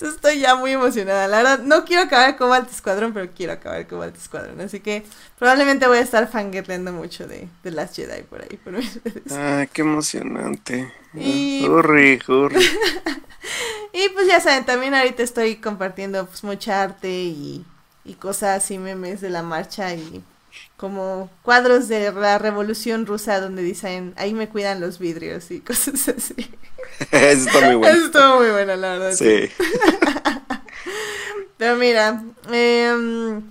Entonces 0.00 0.16
estoy 0.16 0.40
ya 0.40 0.54
muy 0.54 0.70
emocionada. 0.72 1.28
La 1.28 1.36
verdad, 1.38 1.58
no 1.58 1.84
quiero 1.84 2.04
acabar 2.04 2.34
Cobalt 2.38 2.72
Squadron, 2.72 3.12
pero 3.12 3.28
quiero 3.36 3.52
acabar 3.52 3.86
Cobalt 3.86 4.16
Squadron. 4.18 4.58
Así 4.62 4.80
que 4.80 5.04
probablemente 5.38 5.86
voy 5.86 5.98
a 5.98 6.00
estar 6.00 6.26
fangirleando 6.30 6.90
mucho 6.90 7.26
de 7.28 7.48
The 7.62 7.70
Last 7.70 7.96
Jedi 7.96 8.22
por 8.22 8.40
ahí, 8.40 8.56
por 8.56 8.72
mis 8.72 8.98
redes. 9.04 9.30
Ay, 9.30 9.68
qué 9.70 9.82
emocionante. 9.82 10.90
Y- 11.12 11.66
Hurry, 11.68 12.18
hurry. 12.26 12.64
Y 13.92 14.08
pues 14.10 14.26
ya 14.28 14.40
saben, 14.40 14.64
también 14.64 14.94
ahorita 14.94 15.22
estoy 15.22 15.56
compartiendo 15.56 16.24
pues 16.26 16.44
mucha 16.44 16.82
arte 16.82 17.10
y, 17.10 17.64
y 18.04 18.14
cosas 18.14 18.70
y 18.70 18.78
memes 18.78 19.20
de 19.20 19.30
la 19.30 19.42
marcha 19.42 19.92
y 19.94 20.22
como 20.76 21.30
cuadros 21.42 21.88
de 21.88 22.12
la 22.12 22.38
revolución 22.38 23.06
rusa 23.06 23.40
donde 23.40 23.62
dicen 23.62 24.14
ahí 24.16 24.34
me 24.34 24.48
cuidan 24.48 24.80
los 24.80 24.98
vidrios 24.98 25.50
y 25.50 25.60
cosas 25.60 26.08
así. 26.08 26.34
Eso 27.10 27.48
está 27.48 27.66
muy 27.66 27.76
bueno. 27.76 27.96
Eso 27.96 28.06
estuvo 28.06 28.36
muy 28.38 28.50
bueno, 28.50 28.76
la 28.76 28.98
verdad. 28.98 29.12
Sí. 29.12 29.50
Pero 31.56 31.76
mira, 31.76 32.22
em, 32.50 33.42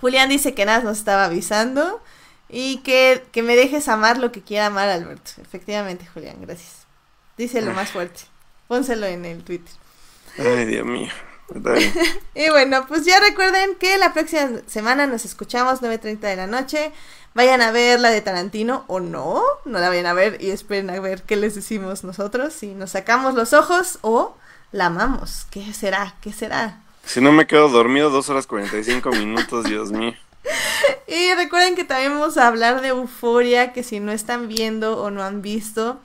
Julián 0.00 0.28
dice 0.28 0.54
que 0.54 0.64
nada 0.64 0.82
nos 0.82 0.98
estaba 0.98 1.26
avisando 1.26 2.02
y 2.48 2.78
que, 2.78 3.22
que 3.32 3.42
me 3.42 3.54
dejes 3.54 3.88
amar 3.88 4.18
lo 4.18 4.32
que 4.32 4.42
quiera 4.42 4.66
amar 4.66 4.88
Alberto. 4.88 5.32
Efectivamente, 5.42 6.06
Julián, 6.12 6.36
gracias. 6.40 6.86
Díselo 7.36 7.72
más 7.72 7.90
fuerte. 7.90 8.22
Pónselo 8.66 9.06
en 9.06 9.24
el 9.24 9.44
Twitter. 9.44 9.74
Ay, 10.38 10.64
Dios 10.64 10.86
mío. 10.86 11.10
Y 12.34 12.48
bueno, 12.50 12.86
pues 12.86 13.04
ya 13.04 13.20
recuerden 13.20 13.74
que 13.76 13.98
la 13.98 14.12
próxima 14.12 14.60
semana 14.66 15.06
nos 15.06 15.24
escuchamos 15.24 15.82
9.30 15.82 16.20
de 16.20 16.36
la 16.36 16.46
noche. 16.46 16.92
Vayan 17.34 17.60
a 17.62 17.70
ver 17.70 18.00
la 18.00 18.10
de 18.10 18.20
Tarantino 18.20 18.84
o 18.88 18.98
no, 18.98 19.42
no 19.64 19.78
la 19.78 19.88
vayan 19.88 20.06
a 20.06 20.14
ver 20.14 20.38
y 20.40 20.50
esperen 20.50 20.90
a 20.90 20.98
ver 20.98 21.22
qué 21.22 21.36
les 21.36 21.54
decimos 21.54 22.02
nosotros, 22.02 22.52
si 22.52 22.74
nos 22.74 22.90
sacamos 22.90 23.34
los 23.34 23.52
ojos 23.52 23.98
o 24.00 24.34
la 24.72 24.86
amamos. 24.86 25.46
¿Qué 25.50 25.72
será? 25.72 26.16
¿Qué 26.20 26.32
será? 26.32 26.80
Si 27.04 27.20
no 27.20 27.30
me 27.30 27.46
quedo 27.46 27.68
dormido, 27.68 28.10
dos 28.10 28.28
horas 28.30 28.46
45 28.46 29.10
minutos, 29.10 29.64
Dios 29.64 29.92
mío. 29.92 30.14
Y 31.06 31.34
recuerden 31.34 31.74
que 31.74 31.84
también 31.84 32.12
vamos 32.12 32.38
a 32.38 32.46
hablar 32.46 32.80
de 32.80 32.88
Euforia, 32.88 33.72
que 33.72 33.82
si 33.82 33.98
no 33.98 34.12
están 34.12 34.46
viendo 34.46 35.02
o 35.02 35.10
no 35.10 35.24
han 35.24 35.42
visto, 35.42 36.00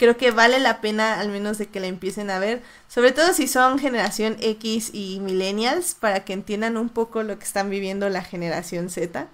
creo 0.00 0.16
que 0.16 0.30
vale 0.30 0.58
la 0.60 0.80
pena 0.80 1.20
al 1.20 1.28
menos 1.28 1.58
de 1.58 1.66
que 1.66 1.78
la 1.78 1.86
empiecen 1.86 2.30
a 2.30 2.38
ver, 2.38 2.62
sobre 2.88 3.12
todo 3.12 3.34
si 3.34 3.46
son 3.46 3.78
generación 3.78 4.38
X 4.40 4.92
y 4.94 5.20
millennials, 5.20 5.94
para 5.94 6.24
que 6.24 6.32
entiendan 6.32 6.78
un 6.78 6.88
poco 6.88 7.22
lo 7.22 7.38
que 7.38 7.44
están 7.44 7.68
viviendo 7.68 8.08
la 8.08 8.24
generación 8.24 8.88
Z, 8.88 9.28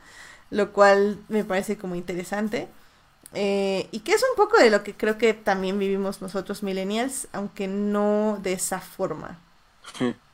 lo 0.51 0.73
cual 0.73 1.21
me 1.29 1.45
parece 1.45 1.77
como 1.77 1.95
interesante. 1.95 2.67
Eh, 3.33 3.87
y 3.93 4.01
que 4.01 4.11
es 4.13 4.25
un 4.29 4.37
poco 4.37 4.59
de 4.59 4.71
lo 4.71 4.83
que 4.83 4.95
creo 4.95 5.19
que 5.19 5.35
también 5.35 5.79
vivimos 5.79 6.21
nosotros 6.21 6.65
millennials, 6.65 7.29
aunque 7.33 7.69
no 7.69 8.41
de 8.43 8.55
esa 8.55 8.81
forma. 8.81 9.39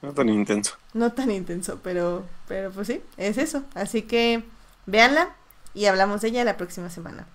No 0.00 0.14
tan 0.14 0.30
intenso. 0.30 0.78
No 0.94 1.12
tan 1.12 1.30
intenso, 1.30 1.78
pero, 1.82 2.24
pero 2.48 2.70
pues 2.70 2.86
sí, 2.86 3.02
es 3.18 3.36
eso. 3.36 3.64
Así 3.74 4.00
que 4.00 4.44
véanla 4.86 5.36
y 5.74 5.84
hablamos 5.84 6.22
de 6.22 6.28
ella 6.28 6.42
la 6.44 6.56
próxima 6.56 6.88
semana. 6.88 7.26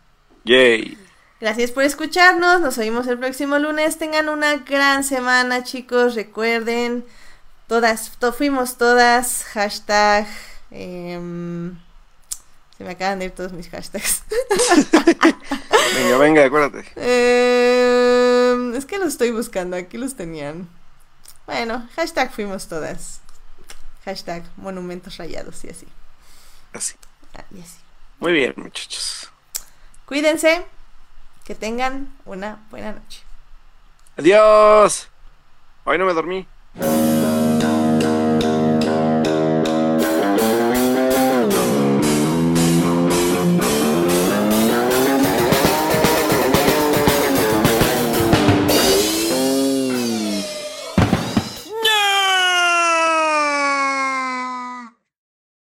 Yay. 0.45 0.97
Gracias 1.39 1.71
por 1.71 1.83
escucharnos, 1.83 2.61
nos 2.61 2.77
oímos 2.79 3.05
el 3.07 3.19
próximo 3.19 3.59
lunes. 3.59 3.97
Tengan 3.99 4.27
una 4.29 4.55
gran 4.57 5.03
semana, 5.03 5.63
chicos. 5.63 6.15
Recuerden, 6.15 7.05
todas, 7.67 8.11
to- 8.17 8.33
fuimos 8.33 8.77
todas. 8.77 9.43
Hashtag. 9.53 10.25
em, 10.71 11.77
se 12.77 12.83
me 12.83 12.91
acaban 12.91 13.19
de 13.19 13.25
ir 13.25 13.31
todos 13.31 13.51
mis 13.53 13.69
hashtags. 13.69 14.23
Venga, 15.95 16.17
venga, 16.17 16.45
acuérdate. 16.45 16.85
Em, 16.95 18.75
es 18.75 18.85
que 18.85 18.97
los 18.99 19.07
estoy 19.09 19.31
buscando, 19.31 19.77
aquí 19.77 19.97
los 19.97 20.15
tenían. 20.15 20.67
Bueno, 21.45 21.87
hashtag 21.95 22.31
fuimos 22.33 22.67
todas. 22.67 23.21
Hashtag 24.05 24.43
monumentos 24.57 25.17
rayados 25.17 25.63
y 25.63 25.69
así. 25.69 25.87
Así. 26.73 26.95
Ah, 27.35 27.45
y 27.55 27.61
así. 27.61 27.77
Muy 28.19 28.33
bien, 28.33 28.53
muchachos. 28.57 29.29
Cuídense, 30.05 30.65
que 31.47 31.55
tengan 31.55 32.13
una 32.25 32.59
buena 32.69 32.91
noche. 32.91 33.23
Adiós. 34.17 35.07
Hoy 35.85 35.97
no 35.97 36.05
me 36.05 36.13
dormí. 36.13 36.45